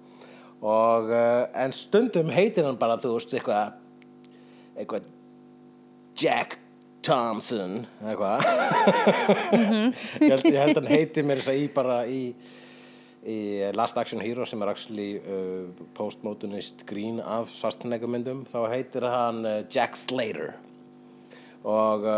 Og 0.57 1.11
uh, 1.14 1.43
en 1.53 1.73
stundum 1.76 2.31
heitir 2.34 2.65
hann 2.65 2.80
bara 2.81 2.97
þú 2.97 3.14
veist 3.19 3.34
eitthvað 3.38 3.76
eitthvað 4.77 5.09
Jack 6.18 6.57
Thompson 7.05 7.84
eitthvað. 8.01 8.45
Ég, 10.18 10.31
held, 10.34 10.47
ég 10.49 10.57
held 10.59 10.80
hann 10.80 10.89
heiti 10.89 11.23
mér 11.23 11.43
þess 11.43 11.51
að 11.53 11.61
í 11.61 11.68
bara 11.72 11.97
í, 12.09 12.22
í 13.22 13.38
Last 13.77 13.99
Action 14.01 14.22
Hero 14.23 14.47
sem 14.49 14.65
er 14.65 14.73
actually 14.73 15.07
uh, 15.22 15.85
postmodernist 15.97 16.81
grín 16.89 17.22
af 17.22 17.53
svartanegumyndum 17.53 18.43
þá 18.49 18.59
heitir 18.73 19.07
hann 19.07 19.45
uh, 19.45 19.59
Jack 19.72 19.95
Slater. 20.01 20.55
Og 21.68 22.09
uh. 22.09 22.18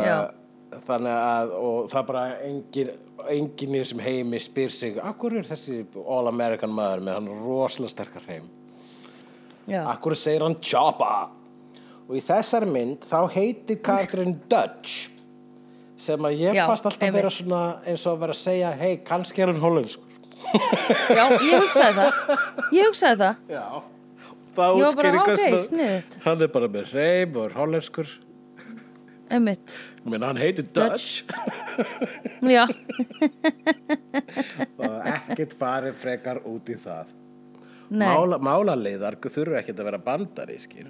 Þannig 0.87 1.15
að 1.15 1.51
og 1.59 1.89
það 1.91 2.05
bara 2.11 2.23
engin, 2.45 2.89
engin 3.29 3.75
í 3.75 3.81
þessum 3.81 4.01
heimi 4.05 4.39
spyr 4.43 4.73
sig 4.73 4.99
akkur 5.01 5.39
er 5.39 5.47
þessi 5.49 5.81
All 6.05 6.29
American 6.29 6.73
maður 6.75 7.05
með 7.07 7.17
hann 7.19 7.29
rosalega 7.43 7.93
sterkar 7.95 8.25
heim? 8.29 8.47
Já, 9.69 9.83
Akkur 9.91 10.15
segir 10.17 10.41
hann 10.45 10.57
Choppa? 10.65 11.29
Og 12.09 12.15
í 12.17 12.21
þessari 12.25 12.69
mynd 12.69 13.03
þá 13.09 13.19
heitir 13.35 13.81
karakterinn 13.85 14.37
Dutch 14.49 15.09
sem 15.99 16.25
að 16.25 16.39
ég 16.39 16.55
Já, 16.57 16.63
fast 16.69 16.87
alltaf 16.87 17.03
einmitt. 17.05 17.19
vera 17.19 17.31
svona 17.33 17.63
eins 17.85 18.05
og 18.07 18.15
að 18.15 18.21
vera 18.23 18.33
að 18.37 18.39
segja 18.39 18.71
hei, 18.79 18.93
kannski 19.05 19.43
er 19.43 19.51
hann 19.51 19.61
hollenskur. 19.61 20.05
Já, 21.17 21.25
ég 21.35 21.59
hugsaði 21.59 21.93
það. 21.99 22.21
Ég 22.73 22.87
hugsaði 22.87 23.19
það. 23.19 23.41
Já. 23.51 23.65
Það 24.55 24.79
Ég 24.79 24.85
var 24.87 24.95
bara, 24.97 25.11
útskýrir 25.19 25.59
ok, 25.59 25.65
sniðugt. 25.67 26.15
Hann 26.23 26.41
er 26.47 26.51
bara 26.55 26.69
með 26.71 26.93
reym 26.95 27.35
og 27.37 27.45
er 27.49 27.57
hollenskur 27.59 28.13
Einmitt. 29.29 29.73
Menn 30.09 30.23
hann 30.25 30.39
heitir 30.41 30.65
Dutch, 30.73 31.23
Já, 32.55 32.63
og 34.79 34.95
ekkert 35.13 35.53
farið 35.59 35.97
frekar 36.01 36.39
út 36.49 36.69
í 36.73 36.77
það. 36.81 37.11
Nei, 37.89 38.07
Mála, 38.09 38.37
Málaliðar 38.41 39.17
þurfa 39.21 39.61
ekkert 39.63 39.79
að 39.81 39.87
vera 39.89 39.99
bandarískir 40.05 40.89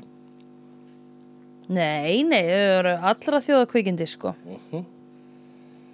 nei, 1.69 2.23
nei 2.27 2.41
Þau 2.43 2.57
eru 2.79 2.93
allra 3.11 3.39
þjóða 3.45 3.67
kvikindi 3.71 4.07
sko. 4.09 4.33
Mhm. 4.49 4.85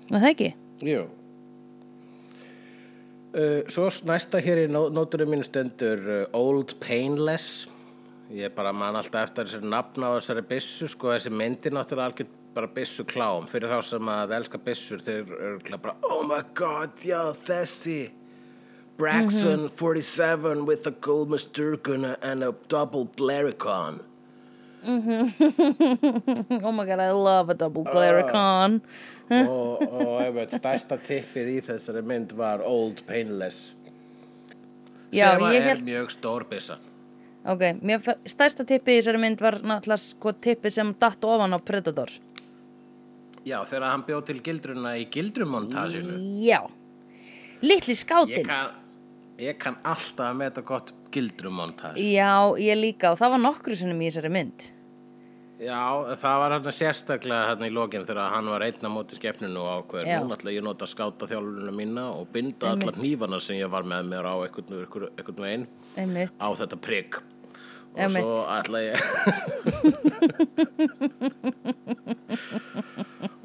Er 0.06 0.22
Það 0.22 0.28
ekki? 0.32 0.50
Jú. 0.86 1.04
Uh, 3.36 3.62
Svo 3.74 3.90
næsta 4.08 4.40
hér 4.40 4.62
í 4.64 4.68
nó- 4.72 4.88
nótunum 4.96 5.34
mínu 5.34 5.44
stendur 5.44 6.00
uh, 6.08 6.26
Old 6.38 6.78
Painless 6.80 7.66
Ég 8.36 8.52
bara 8.56 8.74
man 8.76 8.98
alltaf 9.00 9.30
eftir 9.30 9.48
þessari 9.48 9.70
nafna 9.72 10.10
á 10.12 10.18
þessari 10.18 10.42
byssu 10.50 10.90
sko, 10.92 11.14
þessi 11.14 11.32
myndi 11.32 11.72
náttúrulega 11.72 12.10
algjör 12.12 12.28
bara 12.56 12.68
byssu 12.76 13.04
klám 13.08 13.46
fyrir 13.52 13.72
þá 13.72 13.78
sem 13.88 14.10
að 14.12 14.34
elska 14.40 14.60
byssur 14.66 15.04
þeir 15.06 15.32
eru 15.36 15.78
bara 15.84 15.96
Oh 16.10 16.24
my 16.28 16.42
god, 16.58 16.98
já 17.06 17.22
þessi 17.48 17.98
Braxton 19.00 19.70
47 19.76 20.66
with 20.68 20.88
a 20.88 20.92
Goldman 21.04 21.40
Sturgeon 21.40 22.06
and 22.22 22.44
a 22.44 22.54
double 22.72 23.06
Blaricon. 23.18 24.00
Oh 24.86 26.72
my 26.72 26.86
god, 26.86 27.00
I 27.00 27.12
love 27.12 27.50
a 27.50 27.54
double 27.56 27.84
Glaricon 27.84 28.82
og, 29.32 29.82
og 29.82 30.20
einmitt, 30.22 30.52
stærsta 30.54 30.98
tippið 31.02 31.48
í 31.56 31.62
þessari 31.66 32.04
mynd 32.06 32.36
var 32.38 32.62
Old 32.62 33.02
Painless 33.08 33.72
Já, 35.16 35.32
sem 35.34 35.46
ég 35.50 35.58
er 35.58 35.66
hélt- 35.72 35.86
mjög 35.88 36.12
stór 36.14 36.46
byssa 36.52 36.78
Ok, 37.46 37.62
mér 37.86 38.02
stærsta 38.26 38.66
tippið 38.66 38.96
í 38.96 39.02
þessari 39.02 39.22
mynd 39.22 39.42
var 39.44 39.60
náttúrulega 39.62 40.02
sko 40.02 40.34
tippið 40.42 40.74
sem 40.74 40.94
datt 41.02 41.26
ofan 41.30 41.54
á 41.54 41.60
Predator. 41.62 42.10
Já, 43.46 43.60
þegar 43.70 43.92
hann 43.92 44.06
bjóð 44.08 44.24
til 44.32 44.40
gildruna 44.48 44.96
í 44.98 45.06
gildrumontasinu. 45.14 46.16
Já. 46.42 46.64
Litli 47.62 47.94
ég 47.94 48.00
skátin 48.02 48.48
kann, 48.48 48.72
ég 49.38 49.60
kann 49.62 49.78
alltaf 49.86 50.32
að 50.32 50.40
meta 50.42 50.64
gott 50.66 50.90
gildrumontas. 51.14 52.00
Já, 52.02 52.58
ég 52.58 52.80
líka 52.82 53.14
og 53.14 53.22
það 53.22 53.36
var 53.36 53.44
nokkru 53.46 53.78
sinnum 53.78 54.02
í 54.02 54.10
þessari 54.10 54.34
mynd. 54.34 54.72
Já, 55.62 55.78
það 56.20 56.42
var 56.42 56.54
hann 56.58 56.66
sérstaklega 56.76 57.52
hann 57.54 57.64
í 57.64 57.70
lokin 57.72 58.04
þegar 58.04 58.34
hann 58.34 58.50
var 58.52 58.66
einn 58.66 58.90
á 58.90 58.92
móti 58.92 59.16
skepninu 59.16 59.62
og 59.62 59.86
ákveður 59.86 60.26
nú 60.26 60.36
ætla 60.36 60.52
ég 60.52 60.66
nota 60.66 60.90
skáta 60.90 61.30
þjálfurina 61.30 61.72
mína 61.72 62.10
og 62.12 62.28
binda 62.34 62.74
Einmitt. 62.74 62.98
hnífana 62.98 63.40
sem 63.40 63.62
ég 63.62 63.72
var 63.72 63.88
með 63.88 64.10
mér 64.10 64.28
á 64.28 64.36
einhvern, 64.36 65.08
veginn 65.40 65.68
á 65.96 66.48
þetta 66.60 66.82
prigg 66.82 67.22
og 67.96 68.02
Einmitt. 68.04 68.28
svo 68.28 68.44
ætla 68.52 68.80
ég 68.84 69.00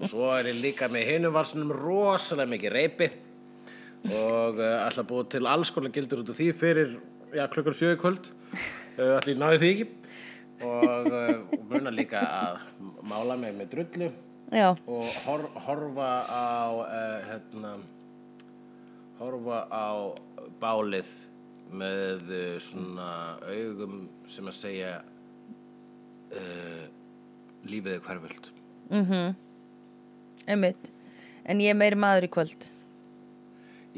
og 0.00 0.06
svo 0.10 0.26
er 0.34 0.48
ég 0.50 0.58
líka 0.64 0.88
með 0.90 1.06
hinum 1.12 1.36
valsinum 1.36 1.70
rosalega 1.76 2.50
mikið 2.50 2.72
reypi 2.74 3.08
og 4.10 4.58
uh, 4.58 4.86
ætla 4.88 5.02
að 5.04 5.10
búa 5.12 5.22
til 5.30 5.44
alls 5.46 5.70
konar 5.74 5.92
gildur 5.94 6.22
út 6.24 6.32
af 6.32 6.36
því 6.40 6.48
fyrir 6.56 6.88
já, 7.36 7.44
klukkan 7.52 7.76
sjö 7.76 7.88
í 7.94 8.00
kvöld. 8.00 8.24
Uh, 8.96 9.12
ætla 9.18 9.32
ég 9.34 9.40
náði 9.40 9.58
því 9.60 9.68
ekki? 9.74 9.86
Og, 10.60 11.06
uh, 11.12 11.36
og 11.56 11.62
muna 11.70 11.90
líka 11.94 12.20
að 12.24 12.54
mála 13.06 13.34
mig 13.40 13.52
með 13.58 13.66
drullu. 13.74 14.08
Já, 14.50 14.68
og 14.74 15.06
hor, 15.26 15.42
horfa 15.68 16.10
á 16.26 16.34
hérna 17.28 17.70
horfa 19.20 19.58
á 19.70 19.86
bálið 20.58 21.10
með 21.72 22.32
uh, 22.32 22.56
svona 22.62 23.10
augum 23.50 24.02
sem 24.30 24.48
að 24.50 24.58
segja 24.58 24.96
uh, 26.34 26.84
lífið 27.68 27.98
er 27.98 28.04
hverföld 28.08 28.52
einmitt. 30.50 30.90
En 31.44 31.60
ég 31.62 31.72
er 31.72 31.78
meiri 31.78 31.98
maður 31.98 32.26
í 32.26 32.30
kvöld. 32.34 32.68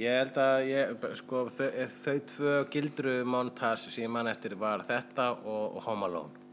Ég 0.01 0.19
held 0.23 0.39
að 0.41 0.69
ég, 0.71 1.07
sko, 1.19 1.43
þau, 1.53 1.67
þau 2.05 2.15
tvö 2.31 2.55
gildru 2.73 3.17
montas 3.29 3.85
sem 3.91 4.07
ég 4.07 4.13
man 4.13 4.31
eftir 4.31 4.55
var 4.61 4.87
þetta 4.89 5.35
og, 5.43 5.77
og 5.77 5.83
Home 5.85 6.09
Alone. 6.09 6.47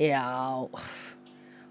Já. 0.00 0.24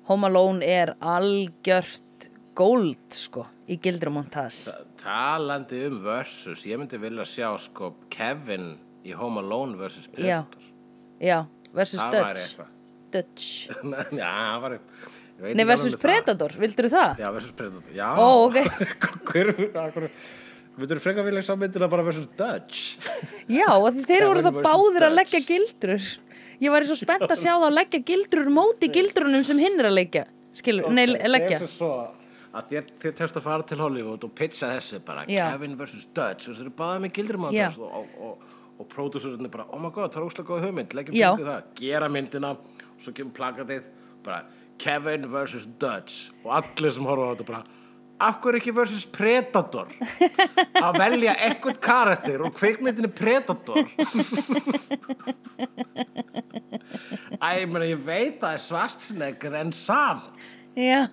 Home 0.09 0.29
Alone 0.29 0.67
er 0.67 0.93
algjört 0.99 2.29
góld 2.57 3.17
sko 3.17 3.47
í 3.71 3.77
Gildrumontas 3.81 4.55
Ta- 4.67 4.83
talandi 5.03 5.79
um 5.87 5.95
versus 6.03 6.65
ég 6.67 6.75
myndi 6.81 6.97
vilja 7.01 7.23
sjá 7.29 7.47
sko 7.63 7.85
Kevin 8.13 8.65
í 9.07 9.11
Home 9.17 9.37
Alone 9.41 9.73
versus 9.79 10.05
Já. 10.11 10.15
Predator. 10.43 10.63
Já, 11.21 11.39
versus 11.73 11.99
það 12.03 12.11
væri 12.27 12.45
Dutch. 12.45 12.59
Dutch. 13.11 13.45
Já, 14.21 14.33
var 14.61 14.71
Nei, 15.41 15.65
versus. 15.65 15.95
Predator, 15.97 16.51
vildur 16.61 16.85
þú 16.85 16.91
það? 16.93 17.11
Já, 17.23 17.27
versus 17.33 17.53
Predator, 17.57 17.89
já. 17.97 18.09
Ó, 18.13 18.45
ok. 18.45 18.57
Myndur 20.81 20.99
frekar 21.03 21.25
vilja 21.25 21.41
sá 21.43 21.55
myndina 21.59 21.87
bara 21.91 22.03
versus 22.05 22.27
Dutch? 22.37 22.77
Já, 23.57 23.65
og 23.73 23.89
þeir 24.05 24.23
voru 24.29 24.41
það 24.45 24.53
versus 24.59 24.67
báðir 24.69 25.03
að 25.09 25.17
leggja 25.17 25.41
gildrur. 25.49 26.05
Ég 26.61 26.69
væri 26.75 26.85
svo 26.87 26.95
spennt 26.99 27.25
að 27.25 27.39
sjá 27.41 27.51
það 27.55 27.65
að 27.67 27.75
leggja 27.79 27.99
gildrur 28.11 28.47
móti 28.53 28.87
gildrunum 28.93 29.43
sem 29.47 29.57
hinn 29.59 29.79
er 29.81 29.87
að 29.89 29.97
leggja 29.97 30.23
Skilur, 30.53 30.91
nei, 30.93 31.07
leggja. 31.09 31.57
svo 31.71 31.89
að 32.51 32.71
þér, 32.71 32.87
þér 33.03 33.17
tefst 33.19 33.39
að 33.39 33.45
fara 33.47 33.67
til 33.67 33.79
Hollywood 33.81 34.25
og 34.27 34.33
pitcha 34.37 34.71
þessu 34.73 35.01
bara 35.07 35.25
Já. 35.29 35.45
Kevin 35.53 35.77
versus 35.79 36.07
Dutch 36.11 36.47
og 36.47 36.55
þessu 36.55 36.65
eru 36.65 36.73
báða 36.81 37.03
með 37.03 37.13
gildur 37.17 37.41
mátas 37.45 37.79
og, 37.79 37.91
og, 38.01 38.15
og, 38.27 38.55
og 38.81 38.89
pródúsurinn 38.91 39.47
er 39.47 39.53
bara, 39.53 39.67
oh 39.71 39.81
my 39.81 39.91
god, 39.93 40.13
það 40.13 40.21
er 40.23 40.29
óslega 40.29 40.49
góð 40.49 40.65
hugmynd 40.67 40.95
leggjum 40.97 41.19
í 41.19 41.45
það, 41.47 41.69
gera 41.79 42.09
myndina. 42.11 42.55
Og 42.91 43.05
svo 43.05 43.13
kemur 43.17 43.35
plakatið, 43.37 43.91
bara 44.25 44.43
Kevin 44.81 45.29
versus 45.31 45.67
Dutch. 45.79 46.31
Og 46.43 46.55
allir 46.59 46.95
sem 46.95 47.07
horfa 47.07 47.29
á 47.29 47.31
þetta 47.35 47.47
bara 47.51 47.63
Akkur 48.21 48.53
ekki 48.59 48.69
versus 48.75 49.05
Predator? 49.09 49.89
Að 50.85 50.99
velja 51.01 51.33
eitthvað 51.41 51.79
karakter 51.81 52.43
og 52.45 52.53
kveikmyndin 52.53 53.07
er 53.07 53.13
Predator. 53.17 53.87
Æ, 57.41 57.47
ég 57.63 57.71
meina, 57.71 57.87
ég 57.89 58.03
veit 58.05 58.35
að 58.37 58.43
það 58.43 58.53
er 58.53 58.61
svartsnegur 58.67 59.57
en 59.57 59.73
samt. 59.73 60.51
Já, 60.77 61.07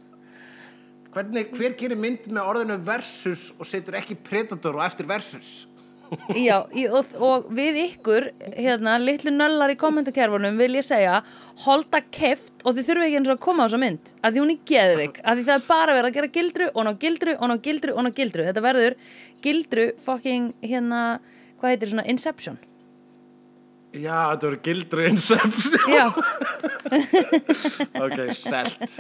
Hvernig, 1.19 1.49
hver 1.59 1.73
gerir 1.75 1.99
mynd 1.99 2.29
með 2.31 2.47
orðinu 2.47 2.77
versus 2.87 3.49
og 3.59 3.67
setur 3.67 3.97
ekki 3.99 4.15
predator 4.23 4.77
og 4.79 4.85
eftir 4.85 5.09
versus? 5.09 5.65
já 6.47 6.61
og, 6.63 7.11
og 7.19 7.49
við 7.59 7.81
ykkur, 7.83 8.29
hérna, 8.55 8.95
litlu 9.03 9.33
nöllar 9.35 9.73
í 9.75 9.77
kommentakerfunum 9.81 10.55
vil 10.61 10.79
ég 10.79 10.87
segja 10.87 11.17
holda 11.65 12.01
keft 12.15 12.63
og 12.63 12.77
þið 12.77 12.87
þurfum 12.87 13.07
ekki 13.09 13.19
eins 13.19 13.33
og 13.33 13.35
að 13.35 13.43
koma 13.49 13.67
á 13.67 13.67
þessa 13.67 13.83
mynd 13.83 14.13
að 14.23 14.31
því 14.31 14.45
hún 14.45 14.55
er 14.55 14.63
geðvik, 14.71 15.21
að 15.25 15.41
því 15.41 15.47
það 15.51 15.57
er 15.57 15.67
bara 15.73 15.99
verið 15.99 16.09
að 16.13 16.17
gera 16.21 16.33
gildru 16.39 16.71
og 16.71 16.87
ná 16.87 16.93
gildru 17.03 17.35
og 17.35 17.51
ná 17.51 17.57
gildru 17.67 17.97
og 17.97 18.07
ná 18.07 18.11
gildru 18.21 18.47
þetta 18.47 18.65
verður 18.69 18.99
gildru 19.49 19.91
fucking 20.07 20.49
hérna, 20.63 21.03
hvað 21.59 21.75
heitir 21.75 21.93
svona 21.97 22.09
Inception 22.15 22.63
Já, 23.97 24.35
þetta 24.35 24.45
voru 24.45 24.59
gildur 24.67 25.01
inseps. 25.09 25.71
Já, 25.89 26.05
ok, 28.05 28.19
selt. 28.37 28.99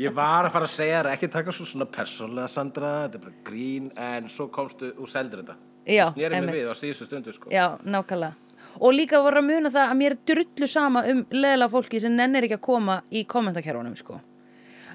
Ég 0.00 0.12
var 0.16 0.48
að 0.48 0.52
fara 0.52 0.68
að 0.68 0.74
segja 0.74 0.98
þér 1.00 1.08
ekki 1.14 1.30
taka 1.32 1.54
svo 1.56 1.64
svona 1.68 1.88
persónlega 1.88 2.50
Sandra, 2.52 2.92
þetta 3.06 3.18
er 3.20 3.24
bara 3.24 3.40
grín, 3.48 3.88
en 3.96 4.28
svo 4.32 4.50
komstu 4.52 4.92
og 4.98 5.08
seldur 5.08 5.42
þetta. 5.44 5.56
Já, 5.88 6.04
mig 6.12 6.28
einmitt. 6.28 6.58
við 6.58 6.68
á 6.68 6.74
síðustu 6.76 7.08
stundu, 7.08 7.32
sko. 7.32 7.48
já, 7.50 7.80
nákvæmlega 7.88 8.36
Og 8.78 8.92
líka 8.94 9.18
voru 9.24 9.40
að 9.40 9.48
muna 9.48 9.70
það 9.72 9.88
að 9.88 9.98
mér 9.98 10.14
er 10.14 10.20
drullu 10.30 10.68
sama 10.70 11.02
um 11.10 11.22
leðilega 11.32 11.72
fólki 11.72 12.00
sem 12.02 12.14
nennir 12.14 12.46
ekki 12.46 12.58
að 12.58 12.66
koma 12.68 13.00
í 13.10 13.24
kommentakerfunum 13.28 13.96
sko. 13.98 14.20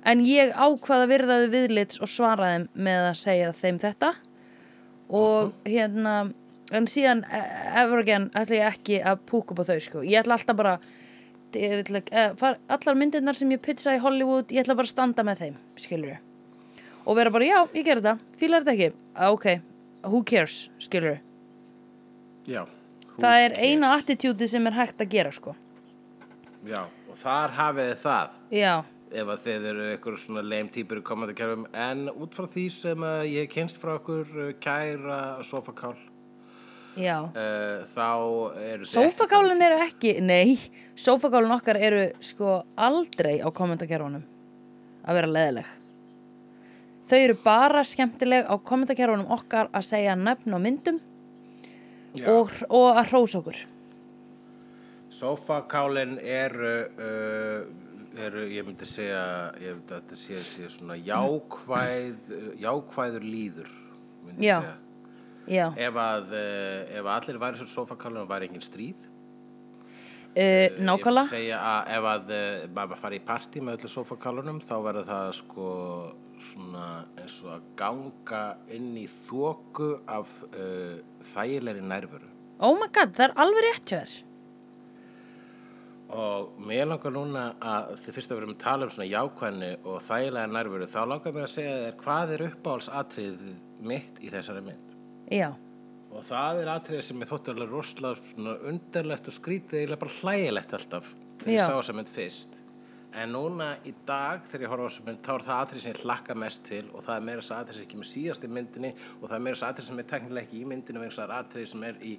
En 0.05 0.21
ég 0.23 0.53
ákvaða 0.53 1.09
virðaði 1.09 1.49
viðlits 1.53 1.99
og 1.99 2.11
svaraði 2.11 2.67
með 2.87 3.07
að 3.09 3.19
segja 3.19 3.51
þeim 3.57 3.79
þetta 3.81 4.11
og 5.09 5.53
hérna 5.65 6.15
en 6.73 6.87
síðan 6.89 7.23
eh, 7.29 7.81
ever 7.83 8.01
again 8.01 8.29
ætla 8.33 8.61
ég 8.61 8.69
ekki 8.73 9.01
að 9.05 9.25
púka 9.29 9.53
upp 9.53 9.61
á 9.61 9.69
þau 9.69 9.81
sko. 9.83 10.03
ég 10.05 10.21
ætla 10.23 10.37
alltaf 10.39 10.57
bara 10.57 10.77
ætla, 11.55 12.01
eh, 12.11 12.31
far, 12.39 12.57
allar 12.67 12.95
myndirnar 12.95 13.37
sem 13.37 13.51
ég 13.51 13.61
pizza 13.61 13.95
í 13.95 14.01
Hollywood 14.01 14.51
ég 14.51 14.65
ætla 14.65 14.75
bara 14.75 14.89
að 14.89 14.95
standa 14.95 15.23
með 15.23 15.43
þeim 15.43 15.59
skilur 15.79 16.17
og 17.05 17.15
vera 17.15 17.29
bara 17.29 17.45
já, 17.45 17.59
ég 17.73 17.85
ger 17.85 18.01
þetta, 18.01 18.17
fílar 18.39 18.65
þetta 18.65 18.73
ekki? 18.73 18.95
Ok, 19.29 19.45
who 20.09 20.23
cares, 20.25 20.69
skilur 20.81 21.19
Já. 22.45 22.65
það 23.17 23.43
er 23.45 23.55
eina 23.61 23.93
attitúti 23.97 24.47
sem 24.49 24.65
er 24.69 24.75
hægt 24.77 24.99
að 25.01 25.13
gera 25.13 25.31
sko. 25.33 25.55
Já, 26.65 26.81
og 27.09 27.17
þar 27.17 27.55
hafið 27.59 27.93
það. 28.03 28.35
já, 28.53 28.73
ef 29.11 29.31
að 29.33 29.45
þið 29.45 29.67
eru 29.71 29.87
ykkur 29.95 30.17
svona 30.21 30.43
leim 30.45 30.69
típur 30.73 31.01
í 31.01 31.05
komandi 31.05 31.37
kerfum. 31.37 31.65
En 31.73 32.09
út 32.09 32.35
frá 32.37 32.49
því 32.49 32.65
sem 32.73 33.05
að 33.05 33.23
ég 33.31 33.49
kynst 33.53 33.79
frá 33.81 33.95
okkur 33.95 34.29
uh, 34.33 34.51
kæra 34.61 35.19
sofakál 35.45 35.95
uh, 37.27 37.83
þá 37.91 38.09
eru 38.63 38.85
þið 38.85 38.91
Sófakálin 38.93 39.63
eru 39.65 39.79
ekki, 39.83 40.13
nei, 40.23 40.55
sófakálin 40.99 41.53
okkar 41.55 41.79
eru 41.79 42.05
sko 42.23 42.61
aldrei 42.75 43.39
á 43.43 43.49
kommentakerfunum 43.51 44.23
að 45.05 45.19
vera 45.19 45.31
leðileg. 45.31 45.71
Þau 47.05 47.17
eru 47.19 47.37
bara 47.43 47.83
skemmtileg 47.85 48.47
á 48.49 48.55
kommentakerfunum 48.57 49.29
okkar 49.35 49.69
að 49.75 49.87
segja 49.91 50.15
nefn 50.17 50.55
á 50.55 50.59
myndum 50.61 51.01
og, 52.25 52.53
og 52.69 52.87
að 52.95 53.11
hrósa 53.11 53.41
okkur. 53.41 53.59
Sofakálin 55.15 56.17
eru, 56.19 56.77
uh, 56.99 58.23
eru, 58.25 58.47
ég 58.51 58.65
myndi 58.67 58.87
segja, 58.89 59.21
ég 59.61 59.77
myndi 59.77 59.93
að 59.93 60.01
þetta 60.01 60.17
sé, 60.23 60.39
sé 60.47 60.71
svona 60.73 60.97
jákvæð, 60.97 62.33
jákvæður 62.63 63.27
líður, 63.27 63.69
myndi 64.25 64.49
ég 64.49 64.63
segja. 64.63 64.73
Ef 65.77 65.99
að, 66.01 66.33
uh, 66.33 66.97
ef 66.99 67.11
allir 67.15 67.41
væri 67.41 67.61
svo 67.61 67.69
sofakálin 67.71 68.23
og 68.23 68.29
væri 68.31 68.49
engin 68.49 68.65
stríð, 68.65 69.05
uh, 69.05 70.35
Ég 70.35 70.75
myndi 70.75 70.89
nákvæmlega, 70.89 71.31
segja 71.31 71.63
að 71.71 71.95
ef 71.95 72.11
að 72.11 72.35
maður 72.75 73.01
fari 73.01 73.21
í 73.21 73.25
partí 73.25 73.63
með 73.63 73.79
öllu 73.79 73.91
sofakálunum 73.95 74.61
þá 74.65 74.75
verður 74.83 75.09
það 75.09 75.33
sko 75.39 75.71
svona 76.51 76.85
eins 77.19 77.39
og 77.45 77.51
að 77.55 77.65
ganga 77.79 78.43
inn 78.75 78.93
í 78.99 79.07
þoku 79.25 79.91
af 80.11 80.31
uh, 80.51 81.01
þægilegri 81.33 81.83
nærveru. 81.85 82.31
oh 82.59 82.77
my 82.79 82.87
god, 82.93 83.13
það 83.15 83.27
er 83.29 83.35
alveg 83.45 83.67
rétt 83.67 83.91
hjá 83.91 83.99
þér. 83.99 84.15
Og 86.15 86.59
mér 86.61 86.85
langar 86.85 87.11
núna 87.11 87.45
að 87.59 87.95
þið 88.03 88.17
fyrst 88.17 88.31
að 88.31 88.37
við 88.37 88.43
erum 88.43 88.53
að 88.53 88.61
tala 88.61 88.85
um 88.85 88.91
svona 88.93 89.07
jákvæðni 89.09 89.71
og 89.81 90.03
þægilega 90.05 90.51
nærveru 90.53 90.89
þá 90.93 90.99
langar 91.11 91.33
mér 91.35 91.47
að 91.47 91.53
segja 91.55 91.79
þér 91.81 91.95
hvað 92.03 92.35
er 92.35 92.45
uppáhaldsatriðið 92.49 93.55
mitt 93.89 94.21
í 94.21 94.29
þessari 94.33 94.61
mynd. 94.67 94.94
Já, 95.31 95.53
Og 96.15 96.23
það 96.23 96.61
er 96.61 96.69
atriðið 96.71 97.07
sem 97.09 97.23
ég 97.23 97.27
þótti 97.27 97.51
alveg 97.51 97.71
rosalega 97.73 98.51
undarlegt 98.69 99.25
og 99.27 99.35
skrítið 99.35 99.81
eiginlega 99.81 100.03
bara 100.05 100.13
hlægilegt 100.21 100.75
alltaf 100.77 101.09
þegar 101.41 101.49
Já. 101.51 101.57
ég 101.57 101.65
sá 101.65 101.73
þessa 101.75 101.95
mynd 101.97 102.11
fyrst. 102.15 102.61
En 103.15 103.31
núna 103.31 103.67
í 103.87 103.91
dag 104.07 104.45
þegar 104.51 104.63
ég 104.63 104.71
horfa 104.71 104.87
á 104.87 104.89
þessa 104.91 105.05
mynd 105.09 105.21
þá 105.25 105.29
er 105.33 105.43
það 105.47 105.59
atrið 105.65 105.83
sem 105.83 105.91
ég 105.91 106.01
hlakka 106.05 106.35
mest 106.39 106.63
til 106.67 106.81
og 106.93 107.03
það 107.03 107.15
er 107.17 107.27
meira 107.27 107.43
þess 107.43 107.55
atrið 107.57 107.77
sem 107.77 107.85
ekki 107.85 107.99
með 107.99 108.09
síðast 108.13 108.47
í 108.47 108.51
myndinni 108.55 108.91
og 109.19 109.25
það 109.27 109.35
er 109.37 109.43
meira 109.45 109.55
þess 109.59 109.67
atrið 109.69 109.89
sem 109.89 109.99
er 109.99 110.09
teknilega 110.13 110.47
ekki 110.47 110.59
í 110.61 110.65
myndinni 110.71 111.03
að 111.03 111.15
það 111.17 111.25
er 111.25 111.35
atrið 111.37 111.69
sem 111.73 111.85
er 111.89 112.01
í 112.03 112.13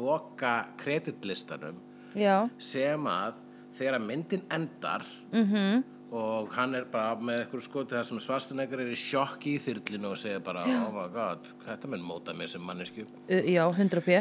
loka 0.00 0.52
kreditlistanum 0.82 1.80
já, 2.16 2.36
sem 2.60 3.08
að 3.08 3.40
þegar 3.78 4.04
myndin 4.04 4.44
endar 4.52 5.06
mhm, 5.32 5.84
og 6.12 6.50
hann 6.52 6.74
er 6.76 6.84
bara 6.92 7.14
með 7.16 7.38
eitthvað 7.46 7.62
skoti 7.64 7.94
þar 7.96 8.04
sem 8.10 8.20
svarstunegar 8.20 8.82
er 8.84 8.90
í 8.92 8.98
sjokki 9.00 9.54
í 9.56 9.62
þyrlinu 9.64 10.10
og 10.12 10.18
segir 10.20 10.42
bara 10.44 10.66
oh 10.68 10.90
my 10.92 11.06
god, 11.14 11.46
þetta 11.64 11.88
mun 11.88 12.02
móta 12.04 12.34
mér 12.36 12.50
sem 12.52 12.60
mannesku 12.62 13.06
uh, 13.06 13.42
já, 13.48 13.64
100 13.64 14.02
p. 14.04 14.18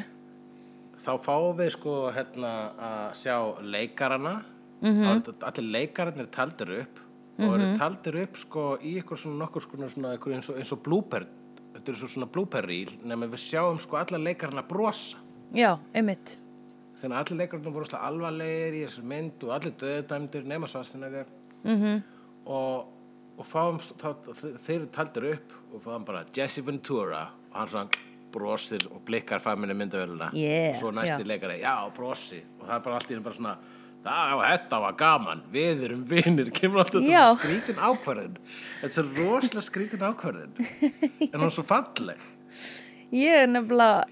þá 1.02 1.12
fáum 1.26 1.58
við 1.60 1.74
sko 1.76 1.96
hérna 2.16 2.54
að 2.80 3.14
sjá 3.22 3.36
leikarana 3.62 4.40
Mhm. 4.82 4.98
mm 4.98 5.44
allir 5.46 5.68
leikararnir 5.76 6.26
taldir 6.34 6.70
upp 6.82 7.00
og 7.38 7.52
eru 7.54 7.78
taldir 7.78 8.16
upp 8.24 8.38
sko 8.38 8.64
í 8.82 8.96
eitthvað 8.98 9.20
svona 9.22 9.44
nokkur 9.44 9.62
sko 9.62 9.78
eins 9.78 10.50
og, 10.50 10.56
eins 10.58 10.72
og 10.74 10.80
blooper 10.82 11.28
þetta 11.76 11.92
er 11.92 12.00
svo 12.00 12.08
svona 12.10 12.26
blooper 12.26 12.66
reel 12.66 12.90
nema 13.06 13.28
við 13.30 13.44
sjáum 13.46 13.78
sko 13.80 13.98
alla 14.00 14.18
leikarana 14.18 14.64
brosa 14.68 15.18
Já, 15.54 15.78
einmitt. 15.94 16.38
þannig 17.02 17.14
að 17.14 17.22
allir 17.22 17.38
leikararnir 17.44 17.74
voru 17.76 17.86
slá 17.92 18.00
alvarlegir 18.08 18.74
í 18.80 18.82
þessari 18.88 19.06
mynd 19.14 19.44
og 19.46 19.54
allir 19.60 19.78
döðdæmdir 19.84 20.50
nema 20.50 20.68
svarstunegar 21.64 21.78
Mhm, 21.78 22.04
og, 22.46 22.86
og 23.38 23.46
fáum 23.46 23.80
þá, 23.80 24.16
þeir 24.66 24.88
taldir 24.92 25.28
upp 25.34 25.52
og 25.74 25.82
fáum 25.86 26.06
bara 26.06 26.24
Jesse 26.36 26.62
Ventura 26.66 27.28
og 27.52 27.58
hann 27.60 27.68
svona 27.68 27.90
brosir 28.32 28.86
og 28.92 29.02
blikkar 29.06 29.40
faminni 29.44 29.74
myndavéluna 29.76 30.32
Yeah, 30.34 30.72
og 30.76 30.82
svo 30.82 30.92
næsti 30.92 31.22
já. 31.24 31.28
leikari, 31.28 31.60
já, 31.62 31.92
brosi. 31.96 32.42
Og 32.62 32.68
það 32.68 32.76
er 32.76 32.80
bara 32.86 32.96
allt 32.96 33.12
í 33.12 33.20
bara 33.24 33.36
svona 33.36 33.58
það, 34.04 34.44
þetta 34.52 34.80
var 34.82 34.94
gaman, 34.98 35.42
við 35.52 35.84
erum 35.86 36.06
vinir 36.10 36.50
kemur 36.58 36.80
alltaf 36.80 37.02
þetta 37.04 37.34
skrítin 37.38 37.82
ákvarðin 37.82 38.38
þetta 38.82 39.02
er 39.04 39.12
rosalega 39.20 39.62
skrítin 39.68 40.06
ákvarðin 40.08 40.54
en 41.34 41.40
hún 41.40 41.46
er 41.46 41.54
svo 41.54 41.64
falleg. 41.68 42.18
Ég 43.12 43.44
er 43.44 43.48
nefnilega, 43.52 44.06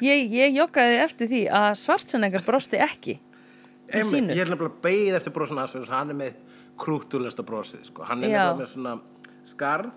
ég, 0.00 0.30
ég 0.30 0.54
joggaði 0.56 1.00
eftir 1.02 1.28
því 1.28 1.42
að 1.50 1.74
Svartseneggar 1.82 2.44
brosti 2.46 2.78
ekki. 2.80 3.18
Einmitt, 3.90 4.30
ég 4.30 4.44
er 4.44 4.52
nefnilega 4.54 4.78
beigð 4.84 5.16
eftir 5.18 5.34
brosina 5.34 5.64
hans 5.66 5.74
vegna 5.74 5.84
þess 5.84 5.92
að 5.92 5.98
hann 5.98 6.14
er 6.14 6.18
með 6.20 6.32
krúttulesta 6.80 7.44
brosið 7.46 7.84
sko. 7.90 8.04
hann 8.08 8.24
er 8.24 8.32
Já. 8.32 8.40
nefnilega 8.40 8.60
með 8.62 8.72
svona 8.74 8.94
skarð 9.44 9.90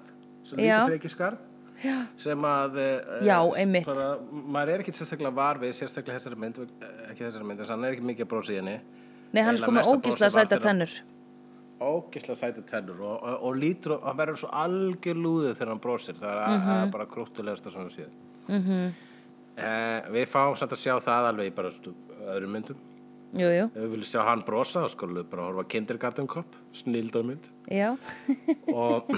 Já. 0.43 0.57
lítið 0.57 0.85
fyrir 0.85 0.99
ekki 0.99 1.13
skarð 1.13 1.49
Já. 1.83 1.95
sem 2.17 2.45
að 2.47 2.77
eh, 2.79 3.23
Já, 3.27 3.37
eh, 3.39 3.61
einmitt. 3.63 3.87
bara, 3.87 4.17
maður 4.31 4.73
er 4.73 4.83
ekki 4.83 4.93
sérstaklega 4.95 5.33
var 5.35 5.59
við 5.59 5.73
sérstaklega 5.79 6.19
þessari 6.19 6.39
mynd 6.39 6.61
eh, 6.63 6.91
ekki 7.11 7.25
þessari 7.25 7.47
mynd, 7.47 7.59
þess 7.59 7.71
að 7.71 7.75
hann 7.75 7.87
er 7.87 7.97
ekki 7.97 8.07
mikið 8.11 8.27
að 8.27 8.31
brosa 8.35 8.53
í 8.53 8.59
henni 8.61 8.77
Nei, 9.33 9.41
hann 9.43 9.57
sko 9.59 9.73
með 9.73 9.89
ógísla 9.91 10.29
sæta 10.31 10.59
tennur. 10.61 10.93
ógislega 11.83 12.39
sæti 12.39 12.63
tennur 12.69 13.01
og, 13.01 13.17
og, 13.17 13.47
og 13.49 13.57
lítur 13.59 13.97
og 13.97 14.07
hann 14.07 14.21
verður 14.21 14.43
svo 14.43 14.51
algjör 14.63 15.19
lúðið 15.25 15.57
þegar 15.57 15.73
hann 15.73 15.83
brosir 15.83 16.19
það 16.21 16.39
er, 16.43 16.55
mm 16.55 16.71
er 16.77 16.93
bara 16.93 17.09
krúttulegasta 17.15 17.73
sem 17.73 17.89
við 17.89 17.97
séð 17.97 18.11
mm 18.47 18.63
-hmm. 18.63 20.11
við 20.15 20.25
fáum 20.29 20.55
samt 20.55 20.71
að 20.71 20.83
sjá 20.85 20.95
það 20.99 21.29
alveg 21.31 21.51
í 21.51 21.55
bara 21.55 21.73
öðrum 22.35 22.55
myndum 22.55 22.79
Jú, 23.33 23.47
jú, 23.49 23.63
ef 23.65 23.79
við 23.79 23.93
viljum 23.95 24.09
sjá 24.11 24.19
hann 24.27 24.43
brosa 24.45 24.83
þá 24.83 24.91
skulum 24.93 25.17
við 25.17 25.31
bara 25.31 25.47
horfa 25.47 25.63
Kindergarten 25.73 26.27
Cop 26.29 26.57
snildamynd 26.77 27.47
já. 27.65 27.95
og 28.83 29.09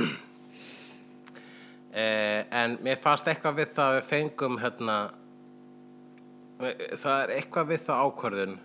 eh, 1.91 2.47
en 2.47 2.77
mér 2.85 3.01
fannst 3.03 3.27
eitthvað 3.27 3.59
við 3.59 3.73
það 3.75 3.89
að 3.89 3.97
við 3.97 4.07
fengum 4.13 4.55
hérna 4.61 4.95
það 6.95 7.17
er 7.17 7.33
eitthvað 7.35 7.73
við 7.73 7.83
það 7.89 8.05
ákvörðun 8.05 8.55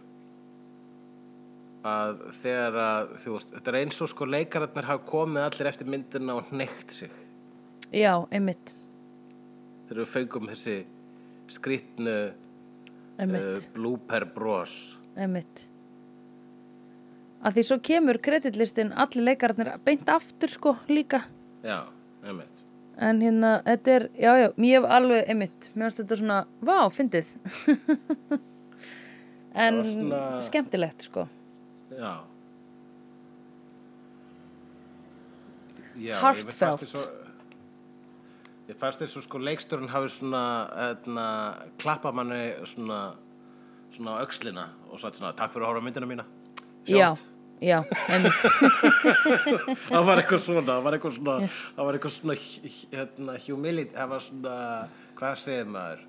að 1.90 2.22
þegar 2.42 2.78
að 2.84 3.12
þú 3.22 3.34
veist, 3.34 3.52
þetta 3.56 3.72
er 3.72 3.78
eins 3.80 4.00
og 4.04 4.10
sko 4.12 4.28
leikararnir 4.28 4.88
hafa 4.90 5.02
komið 5.08 5.46
allir 5.46 5.70
eftir 5.70 5.88
myndina 5.88 6.36
og 6.36 6.50
hneikt 6.52 6.92
sig. 6.92 7.14
Já, 7.90 8.12
einmitt, 8.30 8.74
þegar 9.88 10.04
við 10.04 10.12
fengum 10.12 10.50
þessi 10.52 10.76
skrýtnu 11.50 12.16
uh, 12.28 12.34
einmitt, 13.18 13.70
blooper 13.74 14.28
bros 14.34 14.99
einmitt. 15.16 15.66
Að 17.40 17.56
því 17.56 17.64
svo 17.66 17.78
kemur 17.80 18.18
kreditlistin 18.20 18.92
allir 18.92 19.24
leikararnir 19.30 19.72
beint 19.84 20.08
aftur 20.12 20.52
sko 20.52 20.76
líka. 20.88 21.24
já, 21.64 21.86
einmitt 22.24 22.56
En 23.00 23.20
hérna, 23.24 23.62
þetta 23.64 23.90
er, 23.90 24.08
já, 24.20 24.32
já, 24.36 24.48
hef 24.60 24.84
alveg, 24.84 25.28
einmitt, 25.28 25.70
mér 25.72 25.86
finnst 25.88 26.00
þetta 26.02 26.16
svona, 26.20 26.40
vá, 26.60 26.90
fyndið. 26.92 27.30
en 29.66 29.78
svona- 29.84 30.42
skemmtilegt, 30.44 31.06
sko. 31.08 31.24
Já 31.96 32.20
Heartfelt. 36.00 36.92
Ég 38.70 38.78
fannst 38.78 39.00
þér 39.02 39.10
svo 39.10 39.22
sko 39.24 39.40
leikstjórn 39.42 39.88
hafi 39.90 40.12
svona 40.14 40.42
etna, 40.92 41.24
klappa 41.82 42.12
manni 42.14 42.52
svona 42.70 43.00
svona 43.96 44.16
á 44.18 44.22
öxlina 44.24 44.64
og 44.90 45.00
sagt 45.02 45.18
svona 45.20 45.32
takk 45.36 45.52
fyrir 45.54 45.66
að 45.66 45.72
horfa 45.72 45.82
á 45.82 45.86
myndina 45.88 46.08
mína 46.10 46.24
Já, 46.88 47.12
Sjáumst. 47.12 47.24
já, 47.60 47.78
einmitt. 48.08 48.44
það 49.92 50.04
var 50.08 50.20
eitthvað 50.22 50.42
svona 50.44 50.62
það 50.68 50.84
var 50.86 50.96
eitthvað 50.96 51.16
svona, 51.18 51.34
það 51.76 51.88
var 51.88 51.98
eitthvað 51.98 52.14
svona 52.16 52.36
hérna, 52.94 53.34
humility 53.46 53.94
það 53.96 54.12
var 54.14 54.24
svona, 54.26 54.54
hvað 55.20 55.34
segir 55.44 55.68
maður 55.74 56.04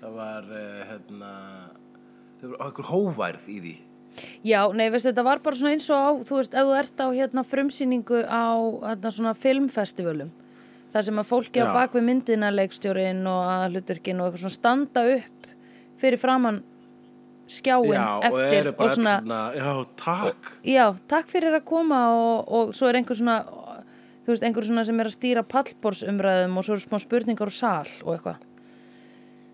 það 0.00 0.18
var 0.20 0.50
eh, 0.60 0.82
hérna 0.90 1.30
Það 2.40 2.52
var 2.54 2.60
einhver 2.70 2.86
hóværð 2.88 3.48
í 3.52 3.54
því. 3.60 3.70
Já, 4.48 4.60
nei, 4.72 4.86
veist, 4.88 5.04
þetta 5.04 5.24
var 5.26 5.42
bara 5.44 5.56
svona 5.58 5.74
eins 5.76 5.88
og 5.92 5.98
á, 6.00 6.08
þú 6.24 6.38
veist, 6.38 6.54
ef 6.56 6.68
þú 6.70 6.76
ert 6.78 7.02
á 7.04 7.06
hérna 7.12 7.42
frumsýningu 7.44 8.20
á 8.24 8.44
hérna 8.86 9.10
svona 9.12 9.34
filmfestivalum, 9.36 10.30
þar 10.94 11.04
sem 11.04 11.20
að 11.20 11.28
fólki 11.28 11.60
á 11.60 11.68
Já. 11.68 11.72
bakvið 11.76 12.06
myndina 12.08 12.48
leikstjórin 12.54 13.20
og 13.28 13.42
aðhluturkin 13.58 14.22
og 14.24 14.30
eitthvað 14.30 14.44
svona 14.46 14.56
standa 14.56 15.04
upp 15.18 15.50
fyrir 16.00 16.22
framann 16.22 16.62
skjáin 17.50 17.92
Já, 17.92 18.04
og 18.18 18.26
eftir 18.40 18.58
eru 18.60 18.72
bara 18.78 18.90
og 18.90 18.96
svona, 18.96 19.14
svona, 19.20 19.40
já, 19.58 19.70
takk. 20.04 20.52
já, 20.64 20.84
takk 21.10 21.32
fyrir 21.32 21.56
að 21.58 21.64
koma 21.68 21.98
og, 22.14 22.52
og 22.60 22.74
svo 22.78 22.88
er 22.90 23.00
einhver 23.00 23.18
svona, 23.18 23.38
þú 24.24 24.30
veist, 24.34 24.44
einhver 24.46 24.66
svona 24.68 24.84
sem 24.86 25.00
er 25.02 25.10
að 25.10 25.16
stýra 25.16 25.42
pallborsumræðum 25.50 26.56
og 26.60 26.64
svo 26.68 26.76
eru 26.78 26.84
smá 26.86 27.00
spurningar 27.02 27.50
úr 27.50 27.56
sal 27.56 27.90
og 28.04 28.14
eitthvað. 28.16 28.46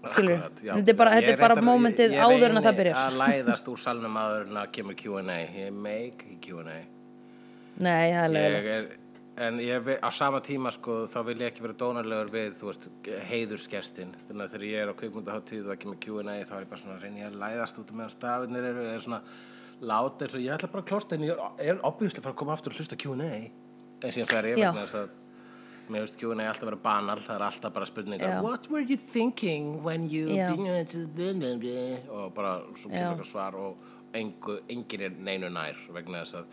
Skilur, 0.07 0.37
Akkurat, 0.39 0.61
þetta 0.63 0.93
er 0.93 0.99
bara, 1.01 1.15
þetta 1.17 1.27
Ég 1.27 1.35
er 1.35 1.41
bara 1.43 1.55
mómentið 1.67 2.13
ég- 2.13 2.15
ég 2.15 2.23
áður 2.23 2.51
en 2.53 2.59
að 2.61 2.67
það 2.69 2.77
reyni 2.77 2.79
byrjar. 2.83 2.99
að 3.01 3.17
læðast 3.23 3.69
úr 3.73 3.79
salnum 3.83 4.15
áður 4.21 4.45
en 4.47 4.57
að 4.61 4.69
kemur 4.77 4.95
Q&A. 5.01 5.39
Ég 5.57 5.73
make 5.73 6.29
Q&A. 6.45 6.77
Nei, 7.83 8.13
það 8.13 8.23
er 8.23 8.31
Ég 8.31 8.37
leiðilegt. 8.37 8.95
En 9.37 9.59
ég, 9.61 9.91
á 10.01 10.11
sama 10.15 10.41
tíma 10.45 10.73
sko, 10.73 11.03
þá 11.13 11.19
vil 11.29 11.37
ég 11.43 11.51
ekki 11.51 11.65
vera 11.65 11.77
dónarlegur 11.81 12.31
við, 12.33 12.63
veist, 12.65 12.89
heiðursgestin. 13.31 14.15
Þannig 14.29 14.47
að 14.47 14.55
þegar 14.55 14.67
ég 14.69 14.85
er 14.85 14.93
á 14.93 14.99
kvikmyndaháttíð 15.03 15.69
og 15.69 15.75
ekki 15.75 15.91
með 15.91 16.01
Q&A 16.07 16.39
þá 16.49 16.55
er 16.57 16.65
ég 16.65 16.73
bara 16.73 16.81
svona 16.81 16.97
að 16.97 17.21
ég 17.21 17.29
að 17.29 17.39
læðast 17.43 17.83
út 17.83 17.93
meðan 17.93 18.15
stafinir 18.15 18.71
eru, 18.71 18.89
er 18.95 19.05
svona 19.05 19.21
láta 19.81 20.25
eins 20.25 20.39
og 20.39 20.45
ég 20.45 20.57
ætla 20.57 20.73
bara 20.73 20.85
að 20.85 20.91
klósta 20.91 21.17
en 21.19 21.27
ég 21.27 21.45
er 21.61 21.79
að 21.85 22.19
fara 22.23 22.33
að 22.33 22.41
koma 22.41 22.57
aftur 22.57 22.73
og 22.73 22.81
hlusta 22.81 22.99
Q&A. 23.01 23.31
En 24.05 24.13
síðan 24.13 24.31
fer 24.33 24.51
ég 24.53 24.61
vegna 24.61 24.87
þess 24.87 25.01
að 25.03 25.15
mér 25.87 26.07
finnst 26.07 26.19
Q&A 26.21 26.49
alltaf 26.49 26.71
vera 26.71 26.81
banal, 26.83 27.19
það 27.23 27.37
er 27.37 27.45
alltaf 27.47 27.75
bara 27.77 27.89
spurningar. 27.89 28.33
Já. 28.33 28.41
What 28.43 28.71
were 28.73 28.83
you 28.83 28.97
thinking 28.97 29.83
when 29.85 30.09
you... 30.11 30.27
Og 32.09 32.33
bara 32.35 32.59
svo 32.81 32.91
eitthvað 32.91 33.29
svar 33.29 33.61
og 33.61 33.93
engu, 34.17 34.59
engin 34.73 35.07
er 35.07 35.17
neinu 35.29 35.53
nær 35.53 35.79
vegna 35.95 36.25
þess 36.25 36.41
að 36.41 36.47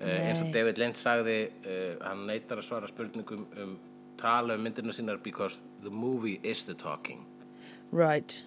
eins 0.00 0.42
og. 0.42 0.52
David 0.54 0.78
Lynch 0.80 1.00
sagði 1.00 1.38
uh, 1.64 1.96
hann 2.06 2.26
neitar 2.28 2.60
að 2.60 2.68
svara 2.68 2.88
spurningum 2.90 3.46
um 3.60 3.78
tala 4.20 4.54
um 4.56 4.64
myndinu 4.64 4.92
sínar 4.92 5.22
because 5.22 5.60
the 5.82 5.90
movie 5.90 6.40
is 6.42 6.64
the 6.64 6.74
talking 6.74 7.26
Right. 7.92 8.44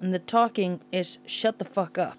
And 0.00 0.12
the 0.12 0.18
talking 0.18 0.80
is 0.90 1.18
shut 1.26 1.58
the 1.58 1.64
fuck 1.64 1.96
up. 1.96 2.18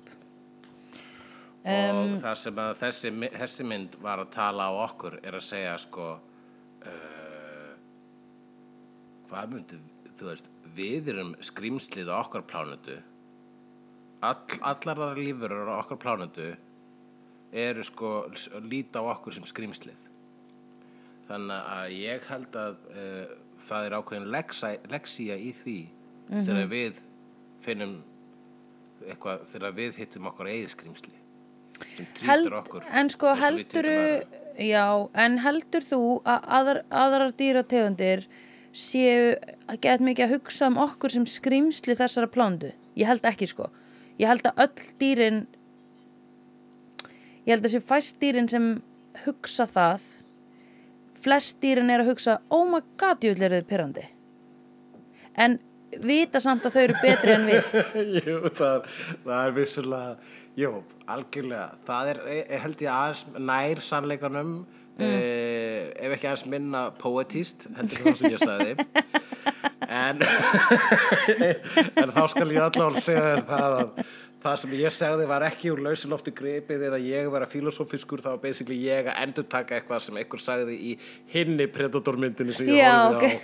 og 1.68 2.14
það 2.24 2.38
sem 2.40 2.60
að 2.64 2.70
þessi, 2.80 3.10
þessi 3.34 3.66
mynd 3.68 3.96
var 4.00 4.22
að 4.24 4.30
tala 4.32 4.70
á 4.72 4.74
okkur 4.86 5.18
er 5.20 5.36
að 5.36 5.44
segja 5.44 5.74
sko 5.84 6.06
uh, 6.16 7.74
hvað 9.28 9.52
myndi 9.52 9.80
þú 10.18 10.30
veist, 10.30 10.48
við 10.78 11.12
erum 11.12 11.34
skrýmslið 11.44 12.08
á 12.08 12.16
okkar 12.22 12.46
plánutu 12.48 12.96
All, 14.24 14.40
allar 14.66 15.02
þar 15.04 15.20
lífurur 15.20 15.68
á 15.68 15.76
okkar 15.82 16.00
plánutu 16.02 16.48
eru 17.54 17.84
sko 17.88 18.12
s- 18.36 18.50
líta 18.68 19.00
á 19.00 19.06
okkur 19.16 19.34
sem 19.38 19.46
skrýmslið 19.48 19.96
þannig 21.28 21.70
að 21.78 21.94
ég 21.98 22.28
held 22.32 22.56
að 22.60 22.76
uh, 22.92 23.36
það 23.68 23.88
er 23.90 23.96
ákveðin 24.00 24.30
lexía 24.92 25.38
í 25.40 25.52
því 25.62 25.78
þegar 26.48 26.68
við 26.72 27.00
finnum 27.66 27.96
eitthvað 29.08 29.46
þegar 29.52 29.76
við 29.78 29.98
hittum 30.02 30.28
okkar 30.32 30.50
eigið 30.52 30.74
skrýmsli 30.76 31.16
sem 31.96 32.08
trýtur 32.18 32.56
okkur 32.62 32.86
en 32.90 33.10
sko 33.14 33.34
heldur 33.38 33.88
já, 34.58 34.86
en 35.14 35.38
heldur 35.44 35.86
þú 35.86 36.00
að 36.26 36.48
aðrar, 36.58 36.80
aðrar 36.90 37.34
dýrategundir 37.38 38.24
séu 38.78 39.36
að 39.70 39.80
geta 39.84 40.04
mikið 40.06 40.26
að 40.28 40.34
hugsa 40.38 40.68
um 40.72 40.80
okkur 40.82 41.14
sem 41.14 41.26
skrýmsli 41.30 41.96
þessara 41.98 42.30
plándu? 42.30 42.72
Ég 42.98 43.08
held 43.10 43.26
ekki 43.26 43.48
sko. 43.50 43.68
Ég 44.22 44.30
held 44.30 44.46
að 44.50 44.60
öll 44.66 44.84
dýrin 45.02 45.40
ég 47.48 47.56
held 47.56 47.64
að 47.64 47.70
þessi 47.70 47.88
fæst 47.88 48.20
dýrin 48.22 48.50
sem 48.52 48.68
hugsa 49.24 49.66
það 49.72 50.04
flest 51.24 51.62
dýrin 51.64 51.90
er 51.94 52.04
að 52.04 52.12
hugsa 52.12 52.38
oh 52.54 52.68
my 52.68 52.84
god, 53.00 53.24
ég 53.24 53.38
vil 53.38 53.48
er 53.48 53.58
þið 53.58 53.70
pyrrandi 53.72 54.06
en 55.38 55.58
vita 56.04 56.42
samt 56.44 56.66
að 56.68 56.76
þau 56.76 56.82
eru 56.84 56.98
betri 57.02 57.36
en 57.38 57.48
við 57.48 57.78
Jú, 58.20 58.40
það, 58.58 58.90
það 59.24 59.38
er 59.40 59.56
vissulega, 59.56 60.34
jú, 60.60 60.74
algjörlega. 61.08 61.70
Það 61.88 62.12
er, 62.12 62.20
eh, 62.34 62.58
held 62.64 62.84
ég 62.84 62.92
aðeins 62.92 63.24
nær 63.40 63.82
sannleikanum, 63.86 64.52
mm. 64.98 65.16
ef 65.96 66.18
ekki 66.18 66.30
aðeins 66.30 66.46
minna 66.52 66.84
poetist, 67.00 67.70
heldur 67.78 68.04
það 68.04 68.20
sem 68.20 68.36
ég 68.36 68.44
sagði. 68.44 68.76
en, 70.04 70.24
en 72.02 72.14
þá 72.16 72.24
skal 72.34 72.50
ég 72.52 72.64
allavega 72.64 73.04
segja 73.06 73.26
þér 73.28 73.44
það 73.48 73.78
að 73.82 74.08
það 74.48 74.60
sem 74.62 74.74
ég 74.80 74.94
segði 74.96 75.26
var 75.30 75.44
ekki 75.48 75.72
úr 75.74 75.82
lausilofti 75.86 76.32
gripið 76.36 76.86
eða 76.90 77.00
ég 77.04 77.28
vera 77.34 77.48
filosófiskur 77.52 78.22
þá 78.24 78.30
var 78.34 78.42
basically 78.44 78.78
ég 78.86 79.10
að 79.12 79.20
endurtaka 79.26 79.78
eitthvað 79.78 80.04
sem 80.06 80.20
einhver 80.22 80.42
sagði 80.44 80.76
í 80.78 80.92
hinni 81.34 81.68
predatormyndinu 81.74 82.56
sem 82.56 82.72
ég 82.72 82.80
Já, 82.80 82.94
horfði 83.12 83.30
á. 83.36 83.40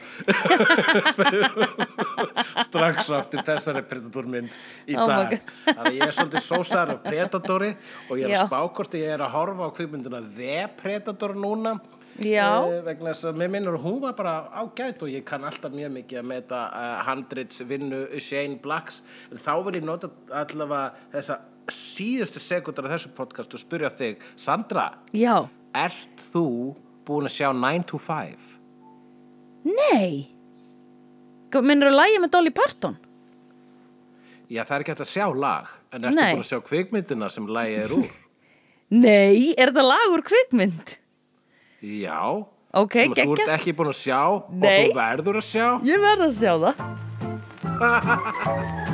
strax 2.67 3.09
eftir 3.19 3.43
þessari 3.47 3.83
predatormynd 3.89 4.55
í 4.87 4.97
Oh 4.97 5.07
dag. 5.09 5.35
Þannig 5.65 5.83
að 5.83 5.97
ég 5.97 6.05
er 6.07 6.15
svolítið 6.17 6.45
sósar 6.47 6.93
af 6.95 7.03
predatori 7.05 7.71
og 8.07 8.15
ég 8.21 8.29
er 8.29 8.35
Já. 8.35 8.39
að 8.43 8.47
spá 8.51 8.59
hvort 8.77 8.97
ég 8.99 9.11
er 9.15 9.25
að 9.25 9.35
horfa 9.35 9.67
á 9.67 9.75
kvikmynduna 9.77 10.23
The 10.37 10.57
Predator 10.79 11.35
núna 11.37 11.77
Eh, 12.21 12.81
vegna 12.85 13.09
þess 13.09 13.25
að 13.25 13.39
mér 13.41 13.49
minnur 13.49 13.79
hún 13.81 13.97
var 14.03 14.13
bara 14.13 14.33
ágæt 14.53 15.01
og 15.01 15.09
ég 15.09 15.23
kann 15.25 15.45
alltaf 15.47 15.73
mjög 15.73 15.95
mikið 15.95 16.19
að 16.21 16.27
meta 16.29 16.59
uh, 16.69 16.99
handrits 17.07 17.63
vinnu 17.65 18.03
Shane 18.21 18.59
Blacks 18.61 19.01
en 19.31 19.41
þá 19.41 19.53
vil 19.65 19.79
ég 19.79 19.87
nota 19.87 20.11
allavega 20.29 20.93
þessa 21.15 21.39
síðustu 21.73 22.43
sekundar 22.43 22.85
af 22.85 22.93
þessu 22.99 23.13
podcast 23.17 23.57
og 23.57 23.63
spyrja 23.63 23.89
þig 23.97 24.21
Sandra, 24.37 24.91
já, 25.09 25.47
ert 25.73 26.27
þú 26.29 26.45
búin 27.07 27.31
að 27.31 27.33
sjá 27.39 27.49
9 27.49 27.89
to 27.89 27.97
5? 27.97 28.53
nei 29.73 30.29
minnur 31.63 31.89
að 31.89 31.97
lægja 31.97 32.21
með 32.21 32.35
Dolly 32.37 32.53
Parton 32.53 32.97
Já, 34.51 34.61
það 34.67 34.75
er 34.75 34.83
ekki 34.83 34.93
hægt 34.93 35.07
að 35.07 35.13
sjá 35.15 35.27
lag 35.33 35.69
en 35.93 36.03
ertu 36.09 36.19
Nei. 36.19 36.33
búin 36.35 36.43
að 36.43 36.51
sjá 36.51 36.59
kvikmyndina 36.67 37.29
sem 37.33 37.47
lagið 37.49 37.85
er 37.87 37.93
úr? 38.03 38.11
nei, 39.05 39.53
er 39.57 39.71
þetta 39.71 39.85
lag 39.87 40.13
úr 40.13 40.23
kvikmynd? 40.29 40.99
Já 41.83 42.47
Ok, 42.73 42.95
sem 43.13 43.27
þú 43.27 43.35
ert 43.35 43.51
ekki 43.59 43.75
búin 43.77 43.91
að 43.91 43.99
sjá 43.99 44.21
Nei. 44.49 44.65
og 44.65 44.73
þú 44.73 44.95
verður 44.97 45.35
að 45.41 45.45
sjá 45.51 45.67
Ég 45.85 45.99
verð 46.07 46.23
að 46.29 46.33
sjá 46.39 46.53
það 46.63 46.75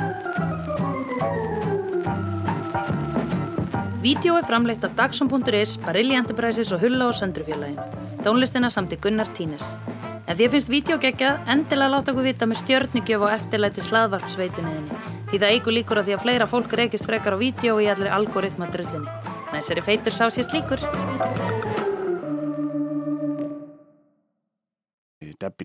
Vídeó 4.00 4.38
er 4.40 4.46
framleitt 4.48 4.84
af 4.86 4.94
Dagsum.is, 4.96 5.74
Barilli 5.84 6.14
Enterprises 6.16 6.70
og 6.72 6.80
Hulla 6.80 7.10
og 7.10 7.18
Söndrufjörlægin. 7.18 7.76
Tónlistina 8.24 8.70
samt 8.72 8.94
í 8.96 8.96
Gunnar 8.96 9.28
Tínes. 9.36 9.74
Ef 10.24 10.38
því 10.38 10.46
að 10.46 10.54
finnst 10.54 10.72
vídeo 10.72 10.96
geggjað, 11.02 11.42
endilega 11.52 11.92
láta 11.92 12.14
okkur 12.14 12.24
vita 12.24 12.48
með 12.48 12.62
stjörnigjöf 12.62 13.26
og 13.26 13.34
eftirlæti 13.34 13.84
slaðvarpsveitunniðinni. 13.84 15.02
Því 15.28 15.42
það 15.42 15.52
eigur 15.52 15.76
líkur 15.76 16.00
að 16.00 16.08
því 16.08 16.16
að 16.16 16.24
fleira 16.24 16.48
fólk 16.48 16.78
reykist 16.80 17.10
frekar 17.10 17.36
á 17.36 17.42
vídeo 17.44 17.76
og 17.76 17.84
í 17.84 17.92
allir 17.92 18.08
algoritma 18.16 18.72
drullinni. 18.72 19.20
Næsari 19.52 19.84
feitur 19.84 20.16
sá 20.16 20.30
sér 20.32 20.48
slíkur. 20.48 21.89
Dabbi 25.40 25.64